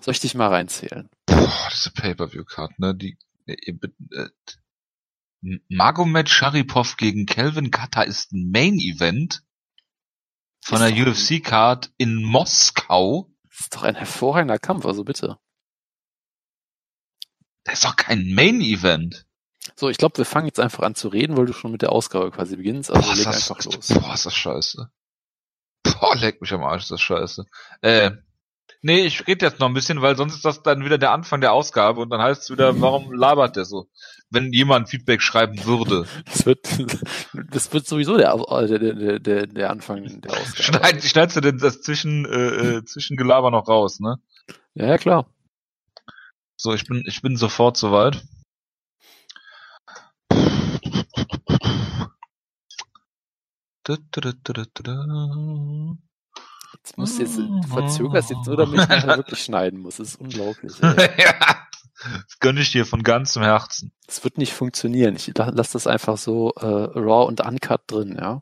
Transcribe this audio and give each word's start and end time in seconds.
Soll 0.00 0.12
ich 0.12 0.20
dich 0.20 0.34
mal 0.34 0.48
reinzählen? 0.48 1.10
Boah, 1.26 1.68
diese 1.72 1.90
Pay-Per-View-Card, 1.90 2.78
ne? 2.78 2.94
Die, 2.94 3.18
äh, 3.46 3.72
äh, 4.12 4.28
Magomed 5.68 6.28
Sharipov 6.28 6.96
gegen 6.96 7.26
Kelvin 7.26 7.70
Kata 7.70 8.02
ist 8.02 8.32
ein 8.32 8.50
Main-Event 8.50 9.42
von 10.62 10.82
Ist 10.82 10.96
der 10.96 11.06
UFC-Card 11.06 11.90
in 11.96 12.22
Moskau. 12.22 13.30
Das 13.48 13.60
ist 13.60 13.74
doch 13.74 13.82
ein 13.82 13.94
hervorragender 13.94 14.58
Kampf, 14.58 14.84
also 14.86 15.04
bitte. 15.04 15.38
Das 17.64 17.74
ist 17.74 17.84
doch 17.84 17.96
kein 17.96 18.32
Main-Event. 18.32 19.26
So, 19.76 19.88
ich 19.88 19.98
glaube, 19.98 20.18
wir 20.18 20.24
fangen 20.24 20.46
jetzt 20.46 20.60
einfach 20.60 20.82
an 20.82 20.94
zu 20.94 21.08
reden, 21.08 21.36
weil 21.36 21.46
du 21.46 21.52
schon 21.52 21.72
mit 21.72 21.82
der 21.82 21.92
Ausgabe 21.92 22.30
quasi 22.30 22.56
beginnst. 22.56 22.90
Also 22.90 23.02
Boah, 23.02 23.12
ist 23.12 23.18
leg 23.18 23.26
das, 23.26 23.50
einfach 23.50 23.64
los. 23.64 23.88
boah, 23.88 24.14
ist 24.14 24.26
das 24.26 24.34
scheiße. 24.34 24.90
Boah, 25.82 26.16
leck 26.16 26.40
mich 26.40 26.52
am 26.52 26.62
Arsch, 26.62 26.84
ist 26.84 26.90
das 26.90 27.00
scheiße. 27.00 27.44
Äh, 27.82 28.12
nee, 28.82 29.00
ich 29.00 29.26
rede 29.26 29.46
jetzt 29.46 29.60
noch 29.60 29.68
ein 29.68 29.74
bisschen, 29.74 30.02
weil 30.02 30.16
sonst 30.16 30.34
ist 30.34 30.44
das 30.44 30.62
dann 30.62 30.84
wieder 30.84 30.98
der 30.98 31.12
Anfang 31.12 31.40
der 31.40 31.52
Ausgabe 31.52 32.00
und 32.00 32.10
dann 32.10 32.20
heißt 32.20 32.42
es 32.42 32.50
wieder, 32.50 32.80
warum 32.80 33.12
labert 33.12 33.56
der 33.56 33.64
so? 33.64 33.88
Wenn 34.30 34.52
jemand 34.52 34.88
Feedback 34.88 35.22
schreiben 35.22 35.64
würde. 35.64 36.06
Das 36.26 36.46
wird, 36.46 36.66
das 37.50 37.72
wird 37.72 37.86
sowieso 37.86 38.16
der, 38.16 38.36
der, 38.78 39.18
der, 39.18 39.46
der, 39.46 39.70
Anfang 39.70 40.20
der 40.20 40.32
Ausgabe. 40.32 40.62
Schneid, 40.62 41.02
schneidest 41.02 41.36
du 41.36 41.40
denn 41.40 41.58
das 41.58 41.82
zwischen, 41.82 42.24
äh, 42.26 42.76
äh, 42.76 42.84
Zwischengelaber 42.84 43.50
noch 43.50 43.68
raus, 43.68 44.00
ne? 44.00 44.16
Ja, 44.74 44.86
ja, 44.86 44.98
klar. 44.98 45.26
So, 46.56 46.74
ich 46.74 46.84
bin, 46.86 47.02
ich 47.06 47.22
bin 47.22 47.36
sofort 47.36 47.76
soweit. 47.76 48.22
Jetzt 56.82 56.96
musst 56.98 57.18
du 57.18 57.22
jetzt, 57.22 57.36
du 57.38 57.62
verzögerst 57.68 58.30
jetzt 58.30 58.46
nur, 58.46 58.56
damit 58.56 58.80
ich 58.80 58.88
nachher 58.88 59.16
wirklich 59.18 59.42
schneiden 59.42 59.80
muss. 59.80 59.96
Das 59.96 60.08
ist 60.08 60.20
unglaublich. 60.20 60.72
Ja, 60.82 62.14
das 62.24 62.38
gönne 62.40 62.60
ich 62.62 62.72
dir 62.72 62.86
von 62.86 63.02
ganzem 63.02 63.42
Herzen. 63.42 63.92
Das 64.06 64.24
wird 64.24 64.38
nicht 64.38 64.54
funktionieren. 64.54 65.14
Ich 65.16 65.26
la- 65.36 65.50
lass 65.54 65.72
das 65.72 65.86
einfach 65.86 66.16
so 66.16 66.50
äh, 66.54 66.64
raw 66.66 67.26
und 67.26 67.42
uncut 67.44 67.82
drin, 67.86 68.16
ja. 68.18 68.40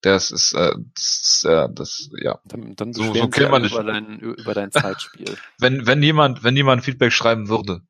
Das 0.00 0.30
ist, 0.30 0.54
äh, 0.54 0.72
das, 0.94 1.44
äh, 1.46 1.68
das, 1.70 2.08
ja. 2.22 2.38
Dann, 2.44 2.74
dann 2.76 2.92
So- 2.94 3.02
so 3.12 3.12
sie 3.12 3.46
man 3.48 3.64
über 3.64 3.82
dein, 3.84 4.18
über 4.20 4.54
dein 4.54 4.70
Zeitspiel. 4.72 5.36
Wenn, 5.58 5.86
wenn 5.86 6.02
jemand, 6.02 6.44
wenn 6.44 6.56
jemand 6.56 6.82
Feedback 6.84 7.12
schreiben 7.12 7.48
würde, 7.50 7.80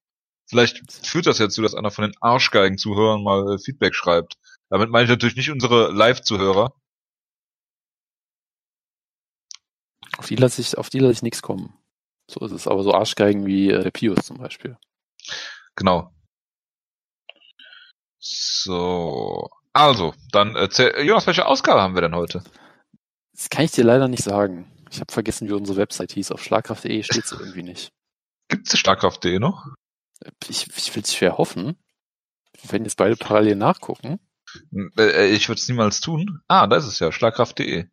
vielleicht 0.49 0.91
führt 1.07 1.27
das 1.27 1.39
ja 1.39 1.49
zu, 1.49 1.63
dass 1.63 1.75
einer 1.77 1.93
von 1.93 2.03
den 2.03 2.15
Arschgeigen-Zuhörern 2.21 3.23
mal 3.23 3.55
äh, 3.55 3.59
Feedback 3.59 3.95
schreibt. 3.95 4.35
Damit 4.71 4.91
meine 4.91 5.05
ich 5.05 5.11
natürlich 5.11 5.37
nicht 5.37 5.51
unsere 5.51 5.93
Live-Zuhörer. 5.93 6.73
Auf 10.19 10.27
die 10.27 10.37
lasse 10.37 10.61
ich, 10.61 10.77
auf 10.77 10.91
die 10.91 10.99
lasse 10.99 11.13
ich 11.13 11.23
nichts 11.23 11.41
kommen. 11.43 11.75
So 12.31 12.45
ist 12.45 12.53
es. 12.53 12.67
Aber 12.67 12.83
so 12.83 12.93
Arschgeigen 12.93 13.47
wie 13.47 13.71
äh, 13.71 13.83
der 13.83 13.91
Pius 13.91 14.27
zum 14.27 14.37
Beispiel. 14.39 14.77
Genau. 15.77 16.13
So. 18.19 19.49
Also, 19.73 20.13
dann 20.33 20.57
erzähl, 20.57 20.93
Jonas, 21.07 21.27
welche 21.27 21.47
Ausgabe 21.47 21.81
haben 21.81 21.95
wir 21.95 22.03
denn 22.03 22.15
heute? 22.17 22.43
Das 23.33 23.49
kann 23.49 23.65
ich 23.65 23.71
dir 23.71 23.85
leider 23.85 24.09
nicht 24.09 24.25
sagen. 24.25 24.71
Ich 24.91 25.01
habe 25.01 25.13
vergessen, 25.13 25.49
wie 25.49 25.53
unsere 25.53 25.79
Website 25.79 26.13
hieß. 26.13 26.33
Auf 26.33 26.43
schlagkraft.de 26.43 27.03
steht 27.05 27.25
es 27.25 27.33
irgendwie 27.33 27.63
nicht. 27.63 27.93
Gibt's 28.49 28.77
Starkraft.de 28.77 29.39
noch? 29.39 29.67
Ich, 30.49 30.67
ich 30.77 30.95
will 30.97 31.03
es 31.03 31.15
schwer 31.15 31.39
hoffen. 31.39 31.77
Wir 32.61 32.73
werden 32.73 32.85
jetzt 32.85 32.97
beide 32.97 33.17
parallel 33.17 33.55
nachgucken. 33.55 34.19
Äh, 34.97 35.29
Ich 35.29 35.49
würde 35.49 35.61
es 35.61 35.69
niemals 35.69 36.01
tun. 36.01 36.41
Ah, 36.49 36.67
da 36.67 36.77
ist 36.77 36.87
es 36.87 36.99
ja, 36.99 37.13
schlagkraft.de. 37.13 37.87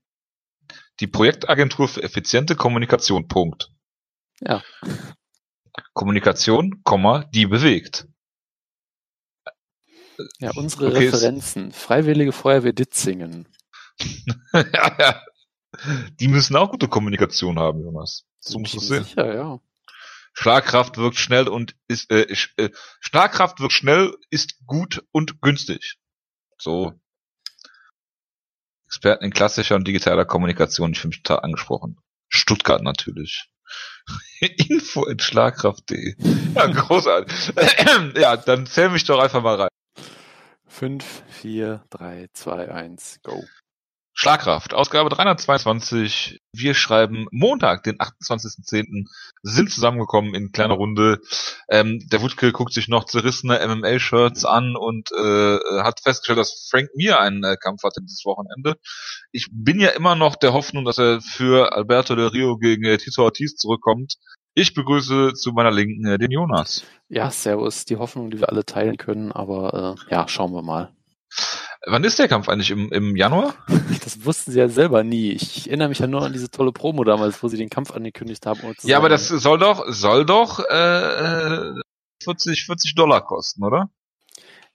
Die 0.99 1.07
Projektagentur 1.07 1.87
für 1.87 2.03
effiziente 2.03 2.55
Kommunikation. 2.55 3.27
Punkt. 3.27 3.71
Ja. 4.39 4.63
Kommunikation, 5.93 6.81
Komma, 6.83 7.25
die 7.33 7.45
bewegt. 7.45 8.07
Ja, 10.39 10.51
unsere 10.55 10.87
Okay, 10.87 11.07
Referenzen. 11.07 11.71
Freiwillige 11.71 12.31
Feuerwehr 12.31 12.73
Ditzingen. 12.73 13.47
ja, 14.53 14.97
ja. 14.99 15.21
Die 16.19 16.29
müssen 16.29 16.55
auch 16.55 16.71
gute 16.71 16.87
Kommunikation 16.87 17.59
haben, 17.59 17.81
Jonas. 17.81 18.25
So 18.39 18.59
muss 18.59 18.73
es 18.73 18.87
sehen. 18.87 19.03
Sicher, 19.03 19.35
ja. 19.35 19.59
Schlagkraft 20.33 20.97
wirkt 20.97 21.17
schnell 21.17 21.47
und 21.47 21.75
ist 21.87 22.11
äh, 22.11 22.27
äh, 22.57 22.69
Schlagkraft 22.99 23.59
wirkt 23.59 23.73
schnell, 23.73 24.15
ist 24.29 24.65
gut 24.65 25.03
und 25.11 25.41
günstig. 25.41 25.97
So. 26.57 26.93
Experten 28.85 29.25
in 29.25 29.31
klassischer 29.31 29.75
und 29.75 29.87
digitaler 29.87 30.25
Kommunikation, 30.25 30.91
ich 30.91 30.99
fühle 30.99 31.09
mich 31.09 31.23
total 31.23 31.43
angesprochen. 31.43 31.97
Stuttgart 32.29 32.81
natürlich. 32.81 33.49
Info 34.39 35.05
in 35.05 35.19
Schlagkraft.de. 35.19 36.15
Ja, 36.53 36.67
großartig. 36.67 37.53
ja, 38.15 38.37
dann 38.37 38.65
zähl 38.67 38.89
mich 38.89 39.03
doch 39.05 39.19
einfach 39.19 39.41
mal 39.41 39.55
rein. 39.55 39.69
5, 40.67 41.23
4, 41.29 41.83
3, 41.89 42.27
2, 42.33 42.71
1, 42.71 43.19
go. 43.23 43.43
Schlagkraft, 44.17 44.73
Ausgabe 44.73 45.09
322. 45.09 46.39
Wir 46.53 46.73
schreiben 46.73 47.27
Montag, 47.31 47.83
den 47.83 47.97
28.10. 47.97 49.07
sind 49.43 49.69
zusammengekommen 49.69 50.33
in 50.33 50.53
kleiner 50.53 50.75
Runde. 50.75 51.19
Ähm, 51.67 51.99
der 52.09 52.21
Wutke 52.21 52.53
guckt 52.53 52.71
sich 52.71 52.87
noch 52.87 53.03
zerrissene 53.03 53.59
MMA-Shirts 53.67 54.45
an 54.45 54.77
und 54.77 55.11
äh, 55.11 55.57
hat 55.83 55.99
festgestellt, 55.99 56.39
dass 56.39 56.69
Frank 56.71 56.87
Mir 56.95 57.19
einen 57.19 57.43
äh, 57.43 57.57
Kampf 57.61 57.83
hatte 57.83 57.99
dieses 58.01 58.23
Wochenende. 58.23 58.79
Ich 59.33 59.49
bin 59.51 59.81
ja 59.81 59.89
immer 59.89 60.15
noch 60.15 60.37
der 60.37 60.53
Hoffnung, 60.53 60.85
dass 60.85 60.97
er 60.97 61.19
für 61.19 61.73
Alberto 61.73 62.15
Del 62.15 62.27
Rio 62.27 62.57
gegen 62.57 62.85
äh, 62.85 62.97
Tito 62.97 63.21
Ortiz 63.21 63.57
zurückkommt. 63.57 64.15
Ich 64.53 64.73
begrüße 64.73 65.33
zu 65.33 65.51
meiner 65.51 65.71
Linken 65.71 66.05
äh, 66.05 66.17
den 66.17 66.31
Jonas. 66.31 66.85
Ja, 67.09 67.29
Servus, 67.29 67.83
die 67.83 67.97
Hoffnung, 67.97 68.31
die 68.31 68.39
wir 68.39 68.47
alle 68.47 68.65
teilen 68.65 68.95
können, 68.95 69.33
aber 69.33 69.97
äh, 70.09 70.13
ja, 70.13 70.25
schauen 70.29 70.53
wir 70.53 70.61
mal. 70.61 70.94
Wann 71.87 72.03
ist 72.03 72.17
der 72.19 72.27
Kampf 72.27 72.49
eigentlich? 72.49 72.71
Im, 72.71 72.91
im 72.91 73.15
Januar? 73.15 73.53
Das 74.03 74.23
wussten 74.23 74.51
sie 74.51 74.59
ja 74.59 74.69
selber 74.69 75.03
nie. 75.03 75.31
Ich 75.31 75.67
erinnere 75.67 75.89
mich 75.89 75.97
ja 75.99 76.05
nur 76.05 76.21
an 76.23 76.31
diese 76.33 76.51
tolle 76.51 76.71
Promo 76.71 77.03
damals, 77.03 77.41
wo 77.41 77.47
sie 77.47 77.57
den 77.57 77.69
Kampf 77.71 77.91
angekündigt 77.91 78.45
haben. 78.45 78.59
Ja, 78.83 78.97
aber 78.97 79.09
sagen- 79.17 79.33
das 79.33 79.43
soll 79.43 79.57
doch, 79.57 79.83
soll 79.87 80.25
doch 80.27 80.59
äh, 80.59 81.73
40, 82.23 82.65
40 82.65 82.93
Dollar 82.95 83.25
kosten, 83.25 83.63
oder? 83.63 83.89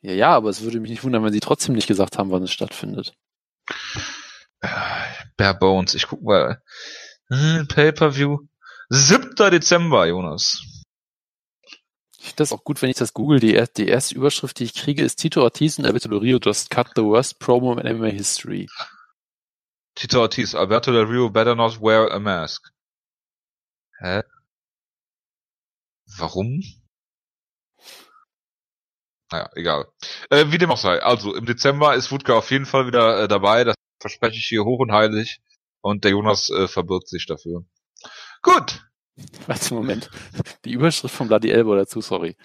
Ja, 0.01 0.13
ja, 0.13 0.29
aber 0.31 0.51
es 0.51 0.63
würde 0.63 0.81
mich 0.81 0.91
nicht 0.91 1.05
wundern, 1.05 1.23
wenn 1.25 1.33
sie 1.33 1.39
trotzdem 1.41 1.75
nicht 1.77 1.87
gesagt 1.87 2.19
haben, 2.19 2.31
wann 2.33 2.43
es 2.43 2.51
stattfindet. 2.51 3.13
Bare 5.37 5.55
Bones, 5.59 5.95
ich 5.95 6.07
guck 6.09 6.23
mal. 6.23 6.61
Hm, 7.29 7.67
Pay-Per-View. 7.69 8.39
7. 8.89 9.35
Dezember, 9.51 10.07
Jonas. 10.07 10.61
Ich 12.21 12.27
finde 12.27 12.37
das 12.37 12.53
auch 12.53 12.65
gut, 12.65 12.83
wenn 12.83 12.91
ich 12.91 12.99
das 12.99 13.15
google. 13.15 13.41
Die, 13.41 13.65
die 13.79 13.89
erste 13.89 14.15
Überschrift, 14.15 14.59
die 14.59 14.65
ich 14.65 14.75
kriege, 14.75 15.03
ist 15.03 15.17
Tito 15.17 15.41
Ortiz 15.43 15.79
und 15.79 15.87
Alberto 15.87 16.11
Del 16.11 16.19
Rio 16.19 16.39
just 16.39 16.69
cut 16.69 16.89
the 16.95 17.03
worst 17.03 17.39
promo 17.39 17.73
in 17.79 17.97
MMA 17.97 18.09
history. 18.09 18.69
Tito 19.95 20.21
Ortiz, 20.21 20.55
Alberto 20.55 20.93
Del 20.93 21.07
Rio 21.07 21.31
better 21.31 21.55
not 21.55 21.81
wear 21.81 22.13
a 22.13 22.19
mask. 22.19 22.71
Hä? 24.01 24.23
Warum? 26.19 26.63
Naja, 29.33 29.49
egal. 29.55 29.87
Äh, 30.29 30.53
wie 30.53 30.59
dem 30.59 30.71
auch 30.71 30.77
sei. 30.77 31.03
Also, 31.03 31.35
im 31.35 31.47
Dezember 31.47 31.95
ist 31.95 32.13
Wutke 32.13 32.35
auf 32.35 32.51
jeden 32.51 32.67
Fall 32.67 32.87
wieder 32.87 33.23
äh, 33.23 33.29
dabei. 33.29 33.65
Das 33.65 33.77
verspreche 33.99 34.37
ich 34.37 34.47
hier 34.47 34.65
hoch 34.65 34.81
und 34.81 34.93
heilig. 34.93 35.41
Und 35.81 36.05
der 36.05 36.11
Jonas 36.11 36.51
äh, 36.51 36.69
verbirgt 36.69 37.09
sich 37.09 37.25
dafür. 37.25 37.65
Gut. 38.43 38.90
Warte, 39.47 39.75
Moment. 39.75 40.11
Die 40.65 40.73
Überschrift 40.73 41.15
von 41.15 41.29
Bloody 41.29 41.51
Elbow 41.51 41.75
dazu, 41.75 42.01
sorry. 42.01 42.37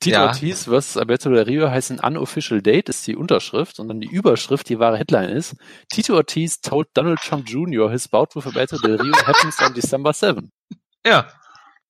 Tito 0.00 0.16
Ja. 0.16 0.26
Ortiz 0.26 0.64
versus 0.64 0.96
Alberto 0.96 1.30
Del 1.30 1.42
Rio 1.44 1.70
heißt 1.70 1.90
ein 1.90 2.00
unofficial 2.00 2.60
date, 2.62 2.88
ist 2.88 3.06
die 3.06 3.16
Unterschrift. 3.16 3.78
Und 3.78 3.88
dann 3.88 4.00
die 4.00 4.08
Überschrift, 4.08 4.68
die 4.68 4.78
wahre 4.78 4.98
Headline 4.98 5.30
ist, 5.30 5.56
Tito 5.92 6.14
Ortiz 6.14 6.60
told 6.60 6.88
Donald 6.94 7.20
Trump 7.20 7.48
Jr. 7.48 7.90
his 7.90 8.08
bout 8.08 8.28
with 8.34 8.46
Alberto 8.46 8.78
Del 8.78 9.00
Rio 9.00 9.14
happens 9.26 9.60
on 9.60 9.74
December 9.74 10.12
7. 10.12 10.50
Ja. 11.06 11.28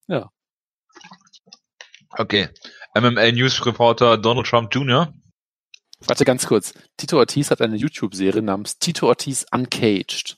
Ja. 0.09 0.29
Okay. 2.19 2.49
MMA 2.97 3.31
News 3.31 3.65
Reporter 3.65 4.19
Donald 4.19 4.47
Trump 4.47 4.75
Jr. 4.75 5.13
Warte 6.01 6.25
ganz 6.25 6.47
kurz. 6.47 6.75
Tito 6.97 7.19
Ortiz 7.19 7.51
hat 7.51 7.61
eine 7.61 7.77
YouTube-Serie 7.77 8.43
namens 8.43 8.79
Tito 8.79 9.07
Ortiz 9.07 9.47
Uncaged, 9.53 10.37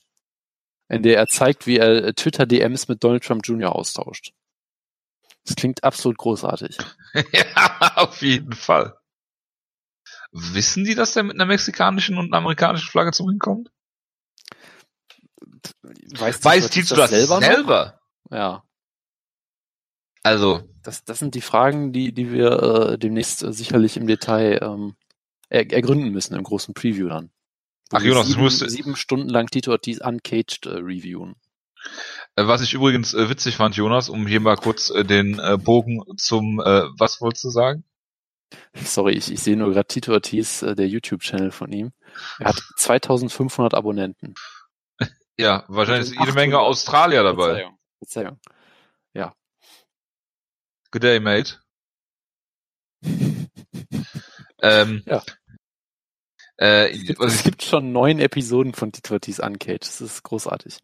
in 0.89 1.03
der 1.03 1.17
er 1.17 1.27
zeigt, 1.27 1.67
wie 1.67 1.77
er 1.77 2.05
äh, 2.05 2.13
Twitter-DMs 2.13 2.87
mit 2.87 3.03
Donald 3.03 3.23
Trump 3.23 3.45
Jr. 3.45 3.75
austauscht. 3.75 4.31
Das 5.45 5.55
klingt 5.55 5.83
absolut 5.83 6.17
großartig. 6.17 6.77
ja, 7.31 7.93
auf 7.95 8.21
jeden 8.21 8.53
Fall. 8.53 8.97
Wissen 10.31 10.83
die, 10.83 10.95
dass 10.95 11.13
der 11.13 11.23
mit 11.23 11.35
einer 11.35 11.45
mexikanischen 11.45 12.17
und 12.17 12.27
einer 12.27 12.37
amerikanischen 12.37 12.89
Flagge 12.89 13.11
zum 13.11 13.27
Ring 13.29 13.39
kommt? 13.39 13.71
Weiß, 15.81 16.43
Weiß 16.43 16.69
Tito 16.69 16.95
das 16.95 17.09
selber? 17.09 17.99
noch? 18.29 18.37
Ja. 18.37 18.63
Also, 20.23 20.63
Das, 20.83 21.05
das 21.05 21.19
sind 21.19 21.35
die 21.35 21.41
Fragen, 21.41 21.93
die, 21.93 22.11
die 22.13 22.31
wir 22.31 22.51
äh, 22.51 22.97
demnächst 22.97 23.43
äh, 23.43 23.53
sicherlich 23.53 23.95
im 23.95 24.07
Detail 24.07 24.59
ähm, 24.61 24.95
er, 25.49 25.71
ergründen 25.71 26.11
müssen 26.11 26.35
im 26.35 26.43
großen 26.43 26.73
Preview 26.73 27.07
dann. 27.07 27.31
Ach, 27.91 28.01
Jonas, 28.01 28.25
du 28.27 28.31
sieben, 28.33 28.43
musst- 28.43 28.69
sieben 28.69 28.95
Stunden 28.95 29.29
lang 29.29 29.47
Tito 29.47 29.71
Ortiz 29.71 29.99
Uncaged 30.01 30.65
äh, 30.65 30.69
reviewen. 30.77 31.35
Äh, 32.35 32.47
Was 32.47 32.61
ich 32.61 32.73
übrigens 32.73 33.13
äh, 33.13 33.29
witzig 33.29 33.55
fand, 33.57 33.75
Jonas, 33.75 34.09
um 34.09 34.27
hier 34.27 34.39
mal 34.41 34.57
kurz 34.57 34.89
äh, 34.89 35.03
den 35.05 35.39
äh, 35.39 35.57
Bogen 35.57 36.03
zum, 36.17 36.59
äh, 36.59 36.83
was 36.97 37.21
wolltest 37.21 37.43
du 37.45 37.49
sagen? 37.49 37.83
Sorry, 38.73 39.13
ich, 39.13 39.31
ich 39.31 39.41
sehe 39.41 39.55
nur 39.57 39.71
gerade 39.71 39.87
Tito 39.87 40.11
Ortiz, 40.13 40.61
äh, 40.61 40.75
der 40.75 40.87
YouTube-Channel 40.87 41.51
von 41.51 41.71
ihm. 41.71 41.91
Er 42.39 42.47
hat 42.49 42.61
2500 42.77 43.73
Abonnenten. 43.73 44.33
Ja, 45.37 45.65
wahrscheinlich 45.67 46.07
ist 46.07 46.11
jede 46.11 46.23
800. 46.31 46.35
Menge 46.35 46.59
Australier 46.59 47.23
dabei. 47.23 47.45
Verzeihung. 47.53 47.77
Verzeihung. 47.99 48.39
Good 50.91 51.03
day, 51.03 51.19
mate. 51.19 51.57
Ähm, 54.59 55.03
Ja. 55.05 55.21
Äh, 56.57 56.91
Es 56.91 57.05
gibt, 57.05 57.21
es 57.21 57.43
gibt 57.43 57.63
schon 57.63 57.91
neun 57.91 58.19
Episoden 58.19 58.73
von 58.73 58.91
Tito 58.91 59.13
Ortiz 59.13 59.39
Uncaged. 59.39 59.81
Das 59.81 60.01
ist 60.01 60.23
großartig. 60.23 60.79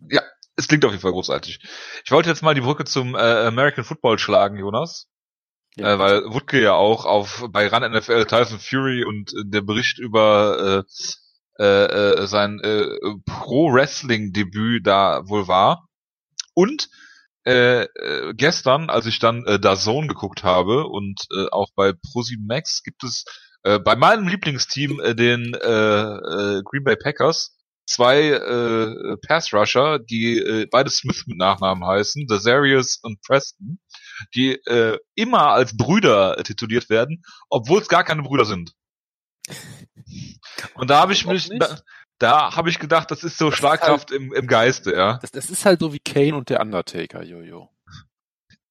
es 0.55 0.67
klingt 0.67 0.85
auf 0.85 0.91
jeden 0.91 1.01
Fall 1.01 1.11
großartig. 1.11 1.59
Ich 2.05 2.11
wollte 2.11 2.29
jetzt 2.29 2.43
mal 2.43 2.53
die 2.53 2.61
Brücke 2.61 2.85
zum 2.85 3.15
äh, 3.15 3.19
American 3.19 3.83
Football 3.83 4.19
schlagen, 4.19 4.57
Jonas. 4.57 5.07
Ja, 5.75 5.93
äh, 5.93 5.99
weil 5.99 6.23
Wutke 6.25 6.61
ja 6.61 6.73
auch 6.73 7.05
auf 7.05 7.45
bei 7.49 7.67
Run 7.67 7.91
NFL 7.91 8.25
Tyson 8.25 8.59
Fury 8.59 9.03
und 9.03 9.33
äh, 9.33 9.43
der 9.45 9.61
Bericht 9.61 9.97
über 9.97 10.85
äh, 11.59 11.63
äh, 11.63 11.85
äh, 11.85 12.27
sein 12.27 12.59
äh, 12.59 12.85
Pro 13.25 13.73
Wrestling 13.73 14.33
Debüt 14.33 14.85
da 14.85 15.27
wohl 15.27 15.47
war 15.47 15.87
und 16.53 16.89
äh, 17.45 17.83
äh, 17.83 18.33
gestern, 18.35 18.89
als 18.89 19.05
ich 19.05 19.19
dann 19.19 19.45
äh, 19.45 19.59
da 19.59 19.75
Zone 19.75 20.07
geguckt 20.07 20.43
habe 20.43 20.87
und 20.87 21.25
äh, 21.35 21.47
auch 21.51 21.69
bei 21.75 21.91
ProSieben 21.91 22.45
Max 22.45 22.83
gibt 22.83 23.03
es 23.03 23.25
äh, 23.63 23.79
bei 23.79 23.95
meinem 23.95 24.27
Lieblingsteam 24.27 24.99
äh, 24.99 25.15
den 25.15 25.53
äh, 25.53 25.57
äh, 25.57 26.61
Green 26.63 26.83
Bay 26.83 26.95
Packers 26.95 27.57
zwei 27.85 28.29
äh, 28.29 29.17
Pass 29.27 29.53
Rusher, 29.53 29.99
die 29.99 30.37
äh, 30.37 30.67
beide 30.71 30.89
Smith 30.89 31.25
mit 31.27 31.37
Nachnamen 31.37 31.85
heißen, 31.85 32.27
Desarius 32.27 32.99
und 33.01 33.21
Preston 33.21 33.79
die 34.35 34.53
äh, 34.65 34.99
immer 35.15 35.49
als 35.49 35.75
Brüder 35.75 36.35
tituliert 36.43 36.89
werden, 36.89 37.23
obwohl 37.49 37.81
es 37.81 37.87
gar 37.87 38.03
keine 38.03 38.23
Brüder 38.23 38.45
sind. 38.45 38.73
Und 40.75 40.89
da 40.89 40.99
habe 40.99 41.13
ich 41.13 41.25
mich, 41.25 41.49
da, 41.59 41.79
da 42.19 42.55
habe 42.55 42.69
ich 42.69 42.79
gedacht, 42.79 43.11
das 43.11 43.23
ist 43.23 43.37
so 43.37 43.45
Das 43.45 43.55
ist 43.55 43.59
Schlagkraft 43.59 44.11
im, 44.11 44.33
im 44.33 44.47
Geiste, 44.47 44.93
ja. 44.93 45.17
Das, 45.21 45.31
das 45.31 45.49
ist 45.49 45.65
halt 45.65 45.79
so 45.79 45.93
wie 45.93 45.99
Kane 45.99 46.35
und 46.35 46.49
der 46.49 46.61
Undertaker, 46.61 47.23
Jojo. 47.23 47.69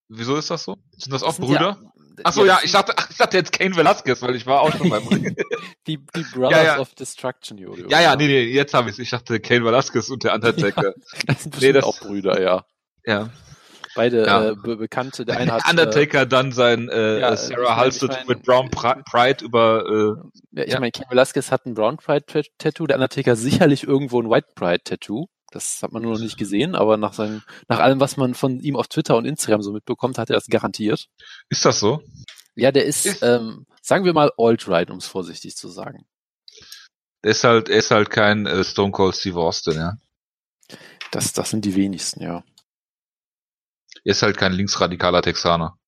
Wieso 0.08 0.36
ist 0.36 0.50
das 0.50 0.64
so? 0.64 0.78
Sind 0.96 1.12
das 1.12 1.22
auch 1.22 1.28
Das 1.28 1.36
sind 1.36 1.46
Brüder? 1.46 1.78
Ja, 1.82 1.91
Ach 2.24 2.32
so, 2.32 2.44
ja, 2.44 2.58
ich 2.62 2.72
dachte, 2.72 2.92
ach, 2.96 3.08
ich 3.10 3.16
dachte 3.16 3.36
jetzt 3.36 3.52
Kane 3.52 3.74
Velasquez, 3.76 4.20
weil 4.22 4.34
ich 4.36 4.46
war 4.46 4.60
auch 4.60 4.72
schon 4.76 4.88
beim. 4.90 5.02
die, 5.86 5.98
die 5.98 6.22
Brothers 6.34 6.50
Ja, 6.58 6.62
ja. 6.64 6.78
of 6.80 6.94
Destruction, 6.94 7.58
Jojo. 7.58 7.88
ja, 7.88 8.00
ja, 8.00 8.16
nee, 8.16 8.26
nee, 8.26 8.42
jetzt 8.44 8.74
habe 8.74 8.90
ich 8.90 8.98
Ich 8.98 9.10
dachte 9.10 9.40
Kane 9.40 9.64
Velasquez 9.64 10.08
und 10.10 10.24
der 10.24 10.34
Undertaker. 10.34 10.92
Das 11.26 11.42
sind 11.42 11.54
Nee, 11.60 11.72
bestimmt 11.72 11.76
das- 11.76 11.84
auch 11.84 11.98
Brüder, 12.00 12.40
ja. 12.40 12.64
ja. 13.04 13.30
Beide 13.94 14.24
Ja. 14.24 14.48
äh, 14.50 14.54
be 14.56 14.76
Bekannte. 14.76 15.26
Der 15.26 15.36
eine 15.36 15.52
hat. 15.52 15.68
Undertaker 15.68 16.24
dann 16.24 16.50
sein 16.52 16.88
äh, 16.88 17.20
ja, 17.20 17.30
äh, 17.32 17.36
Sarah 17.36 17.76
Halsted 17.76 18.10
ich 18.12 18.16
mein- 18.26 18.26
mit 18.38 18.42
Brown 18.42 18.70
Pri- 18.70 19.02
Pride 19.04 19.44
über 19.44 19.84
äh, 19.86 19.92
Äh, 19.92 20.60
ja, 20.60 20.64
ich 20.64 20.72
ja. 20.72 20.80
meine, 20.80 20.92
Ken 20.92 21.04
Velasquez 21.10 21.50
hat 21.50 21.66
ein 21.66 21.74
Brown 21.74 21.98
Pride 21.98 22.24
Tat- 22.26 22.46
Tattoo, 22.58 22.86
der 22.86 22.96
Undertaker 22.96 23.36
sicherlich 23.36 23.84
irgendwo 23.86 24.20
ein 24.22 24.30
White 24.30 24.48
Pride 24.54 24.82
Tattoo. 24.84 25.26
Das 25.52 25.82
hat 25.82 25.92
man 25.92 26.02
nur 26.02 26.12
noch 26.14 26.20
nicht 26.20 26.36
gesehen, 26.38 26.74
aber 26.74 26.96
nach 26.96 27.12
seinem, 27.12 27.42
nach 27.68 27.78
allem, 27.78 28.00
was 28.00 28.16
man 28.16 28.34
von 28.34 28.58
ihm 28.60 28.76
auf 28.76 28.88
Twitter 28.88 29.16
und 29.16 29.24
Instagram 29.24 29.62
so 29.62 29.72
mitbekommt, 29.72 30.18
hat 30.18 30.30
er 30.30 30.34
das 30.36 30.46
garantiert. 30.46 31.08
ist 31.48 31.64
das 31.64 31.78
so? 31.80 32.02
Ja, 32.54 32.72
der 32.72 32.84
ist, 32.84 33.06
Ist- 33.06 33.22
ähm, 33.22 33.66
sagen 33.80 34.04
wir 34.04 34.12
mal 34.12 34.32
alt-right, 34.36 34.90
um 34.90 34.98
es 34.98 35.06
vorsichtig 35.06 35.56
zu 35.56 35.68
sagen. 35.68 36.06
Er 37.22 37.30
ist 37.30 37.44
halt, 37.44 37.68
er 37.68 37.78
ist 37.78 37.90
halt 37.90 38.10
kein 38.10 38.46
äh, 38.46 38.64
Stone 38.64 38.90
Cold 38.92 39.14
Steve 39.14 39.38
Austin, 39.40 39.74
ja. 39.74 39.96
Das, 41.12 41.32
das 41.32 41.50
sind 41.50 41.64
die 41.64 41.76
wenigsten, 41.76 42.22
ja. 42.22 42.42
Er 44.04 44.10
ist 44.10 44.22
halt 44.22 44.36
kein 44.36 44.52
linksradikaler 44.52 45.22
Texaner. 45.22 45.78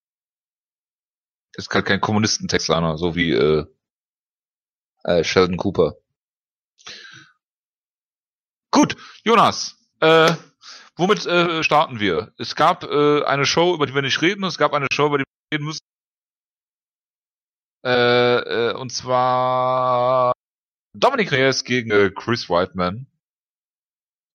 Er 1.55 1.59
ist 1.59 1.71
halt 1.73 1.87
kein 1.87 2.01
Kommunisten-Texaner, 2.01 2.97
so 2.99 3.17
wie 3.17 3.33
äh, 3.33 3.65
äh, 5.05 5.25
Sheldon 5.25 5.57
Cooper. 5.57 5.97
Gut, 8.75 8.97
Jonas, 9.23 9.77
äh, 10.01 10.35
womit 10.97 11.25
äh, 11.27 11.63
starten 11.63 12.01
wir? 12.01 12.33
Es 12.39 12.57
gab 12.57 12.83
äh, 12.83 13.23
eine 13.23 13.47
Show, 13.47 13.73
über 13.73 13.87
die 13.87 13.95
wir 13.95 14.03
nicht 14.03 14.21
reden, 14.21 14.43
es 14.43 14.59
gab 14.59 14.73
eine 14.73 14.89
Show, 14.93 15.07
über 15.07 15.19
die 15.19 15.25
wir 15.25 15.57
reden 15.57 15.65
müssen. 15.65 15.87
Äh, 17.87 18.71
äh, 18.71 18.75
und 18.75 18.91
zwar 18.91 20.33
Dominic 20.93 21.31
Reyes 21.31 21.63
gegen 21.63 21.93
äh, 21.93 22.11
Chris 22.11 22.51
Whiteman. 22.51 23.07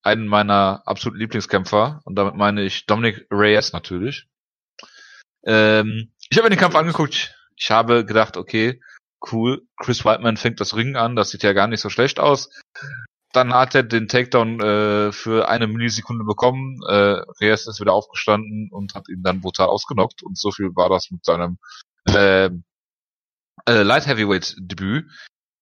Einen 0.03 0.27
meiner 0.27 0.83
absoluten 0.85 1.19
Lieblingskämpfer. 1.19 1.99
Und 2.05 2.15
damit 2.15 2.35
meine 2.35 2.63
ich 2.63 2.85
Dominic 2.85 3.27
Reyes 3.29 3.73
natürlich. 3.73 4.29
Ähm, 5.43 6.13
ich 6.29 6.37
habe 6.37 6.45
mir 6.45 6.55
den 6.55 6.59
Kampf 6.59 6.75
angeguckt. 6.75 7.35
Ich 7.57 7.71
habe 7.71 8.05
gedacht, 8.05 8.37
okay, 8.37 8.81
cool. 9.33 9.67
Chris 9.75 10.05
Whiteman 10.05 10.37
fängt 10.37 10.61
das 10.61 10.77
Ringen 10.77 10.95
an. 10.95 11.17
Das 11.17 11.31
sieht 11.31 11.43
ja 11.43 11.51
gar 11.51 11.67
nicht 11.67 11.81
so 11.81 11.89
schlecht 11.89 12.21
aus. 12.21 12.49
Dann 13.31 13.53
hat 13.53 13.75
er 13.75 13.83
den 13.83 14.07
Takedown 14.07 14.59
äh, 14.59 15.11
für 15.11 15.47
eine 15.49 15.67
Millisekunde 15.67 16.23
bekommen. 16.25 16.79
Äh, 16.87 17.21
Reyes 17.41 17.67
ist 17.67 17.79
wieder 17.79 17.93
aufgestanden 17.93 18.69
und 18.71 18.95
hat 18.95 19.07
ihn 19.07 19.21
dann 19.21 19.41
brutal 19.41 19.67
ausgenockt. 19.67 20.23
Und 20.23 20.37
so 20.37 20.51
viel 20.51 20.75
war 20.75 20.89
das 20.89 21.11
mit 21.11 21.23
seinem 21.23 21.59
äh, 22.07 22.45
äh, 22.45 23.83
Light 23.83 24.07
Heavyweight 24.07 24.55
Debüt. 24.59 25.05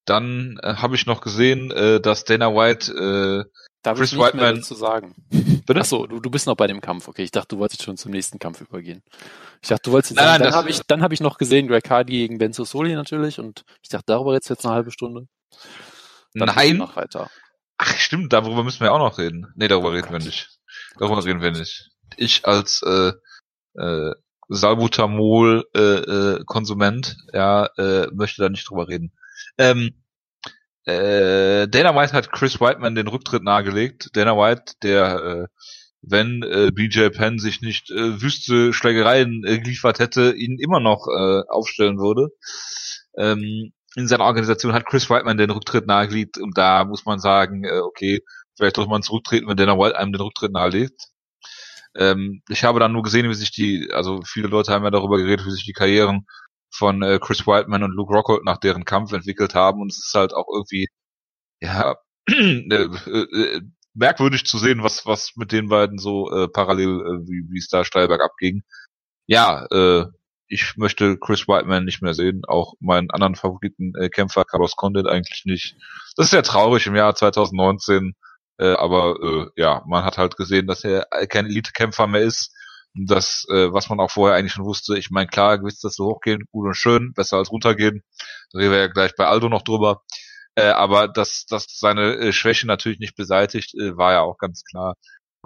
Dann 0.05 0.57
äh, 0.63 0.75
habe 0.75 0.95
ich 0.95 1.05
noch 1.05 1.19
gesehen, 1.19 1.71
äh, 1.71 1.99
dass 1.99 2.23
Dana 2.23 2.53
White 2.55 2.93
äh, 2.93 3.51
Darf 3.83 3.97
Chris 3.97 4.11
ich 4.13 4.17
nicht 4.17 4.33
mehr 4.33 4.43
Whiteman- 4.43 4.55
dazu 4.57 4.75
sagen? 4.75 5.15
Bitte? 5.29 5.79
Achso, 5.81 6.07
du, 6.07 6.21
du 6.21 6.29
bist 6.29 6.47
noch 6.47 6.55
bei 6.55 6.67
dem 6.67 6.79
Kampf. 6.79 7.09
Okay, 7.09 7.23
ich 7.23 7.31
dachte, 7.31 7.55
du 7.55 7.59
wolltest 7.59 7.83
schon 7.83 7.97
zum 7.97 8.11
nächsten 8.11 8.39
Kampf 8.39 8.61
übergehen. 8.61 9.03
Ich 9.61 9.67
dachte, 9.67 9.83
du 9.83 9.91
wolltest 9.91 10.15
Nein, 10.15 10.25
sagen, 10.25 10.43
nein, 10.43 10.51
dann 10.51 10.57
habe 10.57 10.69
ich, 10.69 10.81
dann 10.87 11.01
habe 11.01 11.13
ich 11.13 11.19
noch 11.19 11.37
gesehen, 11.37 11.67
Greg 11.67 11.89
Hardy 11.89 12.13
gegen 12.13 12.37
Benzo 12.37 12.63
Soli 12.63 12.95
natürlich 12.95 13.39
und 13.39 13.63
ich 13.81 13.89
dachte, 13.89 14.05
darüber 14.07 14.33
jetzt 14.33 14.49
jetzt 14.49 14.65
eine 14.65 14.75
halbe 14.75 14.91
Stunde. 14.91 15.27
Dann 16.33 16.49
Nein. 16.55 16.77
Noch 16.77 16.95
weiter. 16.95 17.29
Ach 17.77 17.95
stimmt, 17.97 18.33
darüber 18.33 18.63
müssen 18.63 18.81
wir 18.81 18.93
auch 18.93 18.99
noch 18.99 19.17
reden. 19.17 19.53
Nee, 19.55 19.67
darüber 19.67 19.93
reden 19.93 20.11
wir 20.11 20.19
nicht. 20.19 20.49
Darüber 20.97 21.23
reden 21.23 21.41
wir 21.41 21.51
nicht. 21.51 21.91
Ich 22.15 22.45
als 22.45 22.81
äh, 22.83 23.11
äh, 23.79 24.13
Salbutamol 24.49 25.65
äh, 25.75 25.79
äh, 25.79 26.43
Konsument, 26.45 27.17
ja, 27.33 27.65
äh, 27.77 28.07
möchte 28.13 28.41
da 28.41 28.49
nicht 28.49 28.69
drüber 28.69 28.87
reden. 28.87 29.11
Ähm, 29.57 30.03
äh, 30.85 31.67
Dana 31.67 31.95
White 31.95 32.13
hat 32.13 32.31
Chris 32.31 32.61
Whiteman 32.61 32.95
den 32.95 33.07
Rücktritt 33.07 33.43
nahegelegt. 33.43 34.09
Dana 34.13 34.37
White, 34.37 34.73
der 34.81 35.19
äh, 35.19 35.47
wenn 36.01 36.43
äh, 36.43 36.71
BJ 36.71 37.09
Penn 37.09 37.39
sich 37.39 37.61
nicht 37.61 37.91
äh, 37.91 38.21
wüste 38.21 38.71
Schlägereien 38.71 39.43
äh, 39.45 39.59
geliefert 39.59 39.99
hätte, 39.99 40.33
ihn 40.33 40.57
immer 40.59 40.79
noch 40.79 41.07
äh, 41.07 41.41
aufstellen 41.49 41.97
würde. 41.97 42.29
Ähm, 43.17 43.73
in 43.97 44.07
seiner 44.07 44.25
Organisation 44.25 44.73
hat 44.73 44.85
Chris 44.85 45.09
Whiteman 45.09 45.37
den 45.37 45.49
Rücktritt 45.49 45.87
nahegelegt 45.87 46.37
und 46.37 46.55
da 46.55 46.85
muss 46.85 47.05
man 47.05 47.17
sagen, 47.17 47.63
äh, 47.63 47.79
okay, 47.79 48.21
vielleicht 48.55 48.75
sollte 48.75 48.91
man 48.91 49.01
zurücktreten, 49.01 49.47
wenn 49.47 49.57
Dana 49.57 49.77
White 49.77 49.97
einem 49.97 50.11
den 50.11 50.21
Rücktritt 50.21 50.51
nahelegt. 50.51 51.01
Ähm, 51.95 52.43
ich 52.47 52.63
habe 52.63 52.79
dann 52.79 52.91
nur 52.91 53.01
gesehen, 53.01 53.27
wie 53.27 53.33
sich 53.33 53.51
die, 53.51 53.89
also 53.91 54.21
viele 54.23 54.49
Leute 54.49 54.71
haben 54.71 54.83
ja 54.83 54.91
darüber 54.91 55.17
geredet, 55.17 55.47
wie 55.47 55.51
sich 55.51 55.65
die 55.65 55.73
Karrieren 55.73 56.27
von 56.69 57.01
äh, 57.01 57.17
Chris 57.19 57.47
Whiteman 57.47 57.83
und 57.83 57.95
Luke 57.95 58.13
Rockhold 58.13 58.45
nach 58.45 58.57
deren 58.59 58.85
Kampf 58.85 59.13
entwickelt 59.13 59.55
haben 59.55 59.81
und 59.81 59.91
es 59.91 59.97
ist 60.05 60.13
halt 60.13 60.33
auch 60.33 60.47
irgendwie, 60.53 60.87
ja, 61.61 61.95
äh, 62.29 62.83
äh, 62.83 63.61
merkwürdig 63.95 64.45
zu 64.45 64.59
sehen, 64.59 64.83
was 64.83 65.07
was 65.07 65.31
mit 65.37 65.51
den 65.51 65.69
beiden 65.69 65.97
so 65.97 66.29
äh, 66.31 66.47
parallel, 66.49 66.99
äh, 67.01 67.27
wie 67.27 67.47
wie 67.51 67.57
es 67.57 67.67
da 67.69 67.83
steil 67.83 68.07
bergab 68.07 68.31
ging. 68.37 68.61
Ja, 69.27 69.65
äh, 69.71 70.05
ich 70.47 70.75
möchte 70.77 71.17
Chris 71.17 71.47
Whiteman 71.47 71.85
nicht 71.85 72.01
mehr 72.01 72.13
sehen, 72.13 72.43
auch 72.47 72.73
meinen 72.79 73.11
anderen 73.11 73.35
Favoriten 73.35 73.93
äh, 73.95 74.09
Kämpfer 74.09 74.45
Carlos 74.45 74.75
Condit 74.75 75.07
eigentlich 75.07 75.43
nicht. 75.45 75.75
Das 76.15 76.27
ist 76.27 76.31
sehr 76.31 76.43
traurig 76.43 76.87
im 76.87 76.95
Jahr 76.95 77.15
2019, 77.15 78.13
äh, 78.57 78.73
aber 78.73 79.15
äh, 79.21 79.61
ja, 79.61 79.83
man 79.87 80.03
hat 80.03 80.17
halt 80.17 80.37
gesehen, 80.37 80.67
dass 80.67 80.83
er 80.83 81.07
kein 81.29 81.45
Elite-Kämpfer 81.45 82.07
mehr 82.07 82.21
ist. 82.21 82.53
Das, 82.93 83.45
äh, 83.51 83.71
was 83.71 83.89
man 83.89 83.99
auch 83.99 84.09
vorher 84.09 84.37
eigentlich 84.37 84.53
schon 84.53 84.65
wusste, 84.65 84.97
ich 84.97 85.11
meine, 85.11 85.27
klar, 85.27 85.59
gewiss, 85.59 85.79
dass 85.79 85.95
so 85.95 86.05
hochgehen, 86.05 86.45
gut 86.51 86.65
und 86.65 86.75
schön, 86.75 87.13
besser 87.13 87.37
als 87.37 87.51
runtergehen. 87.51 88.01
Da 88.51 88.59
reden 88.59 88.71
wir 88.71 88.79
ja 88.79 88.87
gleich 88.87 89.15
bei 89.15 89.27
Aldo 89.27 89.49
noch 89.49 89.61
drüber. 89.61 90.01
Äh, 90.55 90.69
aber 90.69 91.07
dass, 91.07 91.45
dass 91.45 91.67
seine 91.69 92.15
äh, 92.15 92.33
Schwäche 92.33 92.65
natürlich 92.65 92.97
nicht 92.97 93.15
beseitigt, 93.15 93.75
äh, 93.75 93.95
war 93.95 94.13
ja 94.13 94.21
auch 94.21 94.39
ganz 94.39 94.63
klar. 94.63 94.95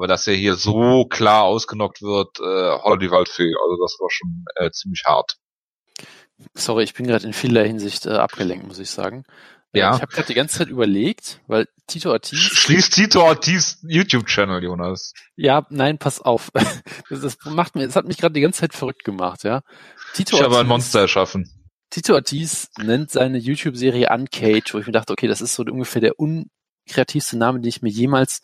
Aber 0.02 0.08
dass 0.08 0.26
er 0.26 0.34
hier 0.34 0.56
so 0.56 1.06
klar 1.06 1.44
ausgenockt 1.44 2.02
wird, 2.02 2.40
äh, 2.40 2.44
holla 2.82 2.98
die 2.98 3.12
Waldfee, 3.12 3.54
also 3.64 3.80
das 3.80 3.98
war 4.00 4.10
schon 4.10 4.46
äh, 4.56 4.72
ziemlich 4.72 5.04
hart. 5.06 5.36
Sorry, 6.56 6.86
ich 6.86 6.96
bin 6.96 7.06
gerade 7.06 7.28
in 7.28 7.34
vieler 7.34 7.64
Hinsicht 7.64 8.08
äh, 8.08 8.14
abgelenkt, 8.14 8.66
muss 8.66 8.80
ich 8.80 8.90
sagen. 8.90 9.26
Äh, 9.74 9.82
Ja. 9.82 9.96
Ich 9.96 10.02
habe 10.02 10.12
gerade 10.12 10.26
die 10.26 10.34
ganze 10.34 10.58
Zeit 10.58 10.70
überlegt, 10.70 11.40
weil 11.46 11.68
Tito 11.86 12.10
Ortiz. 12.10 12.40
Schließt 12.40 12.96
Tito 12.96 13.22
Ortiz 13.22 13.78
YouTube-Channel, 13.84 14.64
Jonas. 14.64 15.14
Ja, 15.36 15.68
nein, 15.70 16.00
pass 16.00 16.20
auf. 16.20 16.50
Das, 17.12 17.38
macht 17.46 17.76
mir, 17.76 17.86
das 17.86 17.96
hat 17.96 18.08
mich 18.08 18.18
gerade 18.18 18.34
die 18.34 18.42
ganze 18.42 18.62
Zeit 18.62 18.74
verrückt 18.74 19.04
gemacht, 19.04 19.44
ja. 19.44 19.62
Tito 20.16 20.36
Ich 20.36 20.42
habe 20.42 20.58
ein 20.58 20.66
Monster 20.66 21.02
erschaffen. 21.02 21.48
Tito 21.92 22.16
Ortiz 22.16 22.72
nennt 22.80 23.12
seine 23.12 23.38
YouTube-Serie 23.38 24.10
Uncaged, 24.10 24.74
wo 24.74 24.80
ich 24.80 24.88
mir 24.88 24.94
dachte, 24.94 25.14
okay, 25.14 25.28
das 25.28 25.42
ist 25.42 25.54
so 25.54 25.62
ungefähr 25.62 26.02
der 26.02 26.14
unkreativste 26.18 27.38
Name, 27.38 27.60
den 27.60 27.70
ich 27.70 27.84
mir 27.84 27.92
jemals 27.92 28.42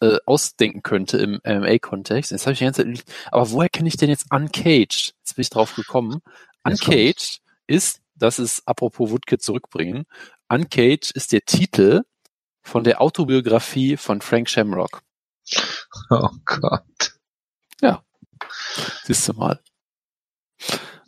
äh, 0.00 0.18
ausdenken 0.26 0.82
könnte 0.82 1.18
im 1.18 1.40
MMA-Kontext. 1.44 2.30
Jetzt 2.30 2.46
habe 2.46 2.52
ich 2.52 2.58
die 2.58 2.64
ganze 2.64 2.84
Zeit, 2.84 3.04
aber 3.30 3.50
woher 3.50 3.68
kenne 3.68 3.88
ich 3.88 3.96
denn 3.96 4.10
jetzt 4.10 4.26
Uncaged? 4.30 5.14
Jetzt 5.18 5.36
bin 5.36 5.42
ich 5.42 5.50
drauf 5.50 5.74
gekommen. 5.74 6.20
Uncaged 6.64 7.40
ist, 7.66 8.00
das 8.14 8.38
ist 8.38 8.66
apropos 8.66 9.10
Woodkid 9.10 9.42
zurückbringen, 9.42 10.06
Uncaged 10.48 11.10
ist 11.12 11.32
der 11.32 11.44
Titel 11.44 12.02
von 12.62 12.84
der 12.84 13.00
Autobiografie 13.00 13.96
von 13.96 14.20
Frank 14.20 14.48
Shamrock. 14.48 15.02
Oh 16.10 16.30
Gott. 16.44 17.14
Siehst 19.04 19.28
du 19.28 19.32
mal. 19.34 19.60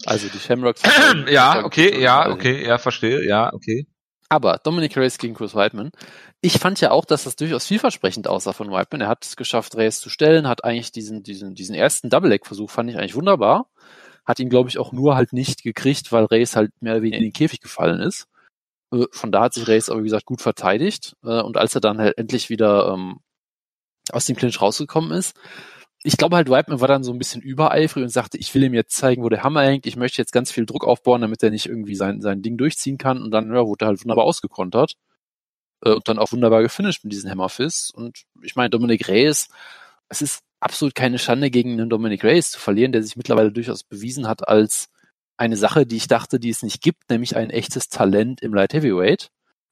Also 0.06 0.28
die 0.28 0.38
Shamrocks. 0.38 0.82
ja, 1.28 1.64
okay, 1.64 2.00
ja, 2.00 2.30
okay, 2.30 2.64
ja, 2.66 2.78
verstehe, 2.78 3.26
ja, 3.26 3.52
okay. 3.52 3.86
Aber 4.28 4.58
Dominic 4.62 4.96
Reyes 4.96 5.18
gegen 5.18 5.34
Chris 5.34 5.54
Whiteman. 5.54 5.90
Ich 6.42 6.58
fand 6.58 6.80
ja 6.80 6.90
auch, 6.90 7.04
dass 7.06 7.24
das 7.24 7.36
durchaus 7.36 7.66
vielversprechend 7.66 8.28
aussah 8.28 8.52
von 8.52 8.70
Whiteman. 8.70 9.00
Er 9.00 9.08
hat 9.08 9.24
es 9.24 9.36
geschafft, 9.36 9.76
Reyes 9.76 10.00
zu 10.00 10.10
stellen, 10.10 10.46
hat 10.46 10.64
eigentlich 10.64 10.92
diesen, 10.92 11.22
diesen, 11.22 11.54
diesen 11.54 11.74
ersten 11.74 12.10
Double-Leg-Versuch 12.10 12.70
fand 12.70 12.90
ich 12.90 12.98
eigentlich 12.98 13.14
wunderbar. 13.14 13.68
Hat 14.26 14.38
ihn, 14.38 14.50
glaube 14.50 14.68
ich, 14.68 14.78
auch 14.78 14.92
nur 14.92 15.16
halt 15.16 15.32
nicht 15.32 15.62
gekriegt, 15.62 16.12
weil 16.12 16.26
Reyes 16.26 16.56
halt 16.56 16.72
mehr 16.82 16.94
oder 16.94 17.02
weniger 17.02 17.18
in 17.18 17.24
den 17.24 17.32
Käfig 17.32 17.60
gefallen 17.60 18.00
ist. 18.00 18.28
Äh, 18.92 19.06
Von 19.12 19.32
da 19.32 19.44
hat 19.44 19.54
sich 19.54 19.66
Reyes 19.66 19.88
aber, 19.88 20.00
wie 20.00 20.04
gesagt, 20.04 20.26
gut 20.26 20.42
verteidigt. 20.42 21.16
Äh, 21.24 21.40
Und 21.40 21.56
als 21.56 21.74
er 21.74 21.80
dann 21.80 21.98
halt 21.98 22.18
endlich 22.18 22.50
wieder 22.50 22.92
ähm, 22.92 23.20
aus 24.12 24.26
dem 24.26 24.36
Clinch 24.36 24.60
rausgekommen 24.60 25.12
ist, 25.12 25.34
ich 26.08 26.16
glaube 26.16 26.36
halt, 26.36 26.48
Whiteman 26.48 26.80
war 26.80 26.88
dann 26.88 27.04
so 27.04 27.12
ein 27.12 27.18
bisschen 27.18 27.42
übereifrig 27.42 28.02
und 28.02 28.08
sagte, 28.08 28.38
ich 28.38 28.54
will 28.54 28.64
ihm 28.64 28.72
jetzt 28.72 28.96
zeigen, 28.96 29.22
wo 29.22 29.28
der 29.28 29.42
Hammer 29.42 29.60
hängt. 29.64 29.84
Ich 29.84 29.96
möchte 29.96 30.22
jetzt 30.22 30.32
ganz 30.32 30.50
viel 30.50 30.64
Druck 30.64 30.86
aufbauen, 30.86 31.20
damit 31.20 31.42
er 31.42 31.50
nicht 31.50 31.66
irgendwie 31.66 31.96
sein, 31.96 32.22
sein 32.22 32.40
Ding 32.40 32.56
durchziehen 32.56 32.96
kann. 32.96 33.20
Und 33.20 33.30
dann 33.30 33.52
ja, 33.52 33.66
wurde 33.66 33.84
er 33.84 33.88
halt 33.88 34.02
wunderbar 34.02 34.24
ausgekontert. 34.24 34.94
Äh, 35.84 35.90
und 35.90 36.08
dann 36.08 36.18
auch 36.18 36.32
wunderbar 36.32 36.62
gefinisht 36.62 37.04
mit 37.04 37.12
diesen 37.12 37.30
Hammerfists. 37.30 37.90
Und 37.90 38.22
ich 38.42 38.56
meine, 38.56 38.70
Dominic 38.70 39.06
Reyes, 39.06 39.48
es 40.08 40.22
ist 40.22 40.40
absolut 40.60 40.94
keine 40.94 41.18
Schande, 41.18 41.50
gegen 41.50 41.72
einen 41.72 41.90
Dominic 41.90 42.24
Reyes 42.24 42.52
zu 42.52 42.58
verlieren, 42.58 42.92
der 42.92 43.02
sich 43.02 43.16
mittlerweile 43.16 43.52
durchaus 43.52 43.84
bewiesen 43.84 44.26
hat 44.26 44.48
als 44.48 44.88
eine 45.36 45.58
Sache, 45.58 45.84
die 45.84 45.96
ich 45.96 46.08
dachte, 46.08 46.40
die 46.40 46.48
es 46.48 46.62
nicht 46.62 46.80
gibt, 46.80 47.10
nämlich 47.10 47.36
ein 47.36 47.50
echtes 47.50 47.90
Talent 47.90 48.40
im 48.40 48.54
Light 48.54 48.72
Heavyweight. 48.72 49.30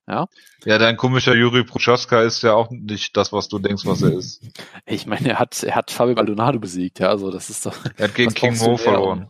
Ja. 0.09 0.27
Ja, 0.65 0.79
dein 0.79 0.97
komischer 0.97 1.35
Juri 1.35 1.65
Prochaska 1.65 2.23
ist 2.23 2.43
ja 2.43 2.55
auch 2.55 2.71
nicht 2.71 3.17
das, 3.17 3.33
was 3.33 3.49
du 3.49 3.59
denkst, 3.59 3.85
was 3.87 4.03
er 4.03 4.13
ist. 4.13 4.41
Ich 4.87 5.07
meine, 5.07 5.29
er 5.31 5.39
hat, 5.41 5.63
er 5.65 5.75
hat 5.75 5.91
Fabio 5.91 6.15
Maldonado 6.15 6.59
besiegt, 6.61 7.01
ja, 7.01 7.09
also 7.09 7.31
das 7.31 7.51
ist 7.51 7.67
doch. 7.67 7.75
Er 7.97 8.09
hat 8.09 8.15
gegen 8.15 8.33
King 8.35 8.57
Mo 8.59 8.77
verloren. 8.77 9.29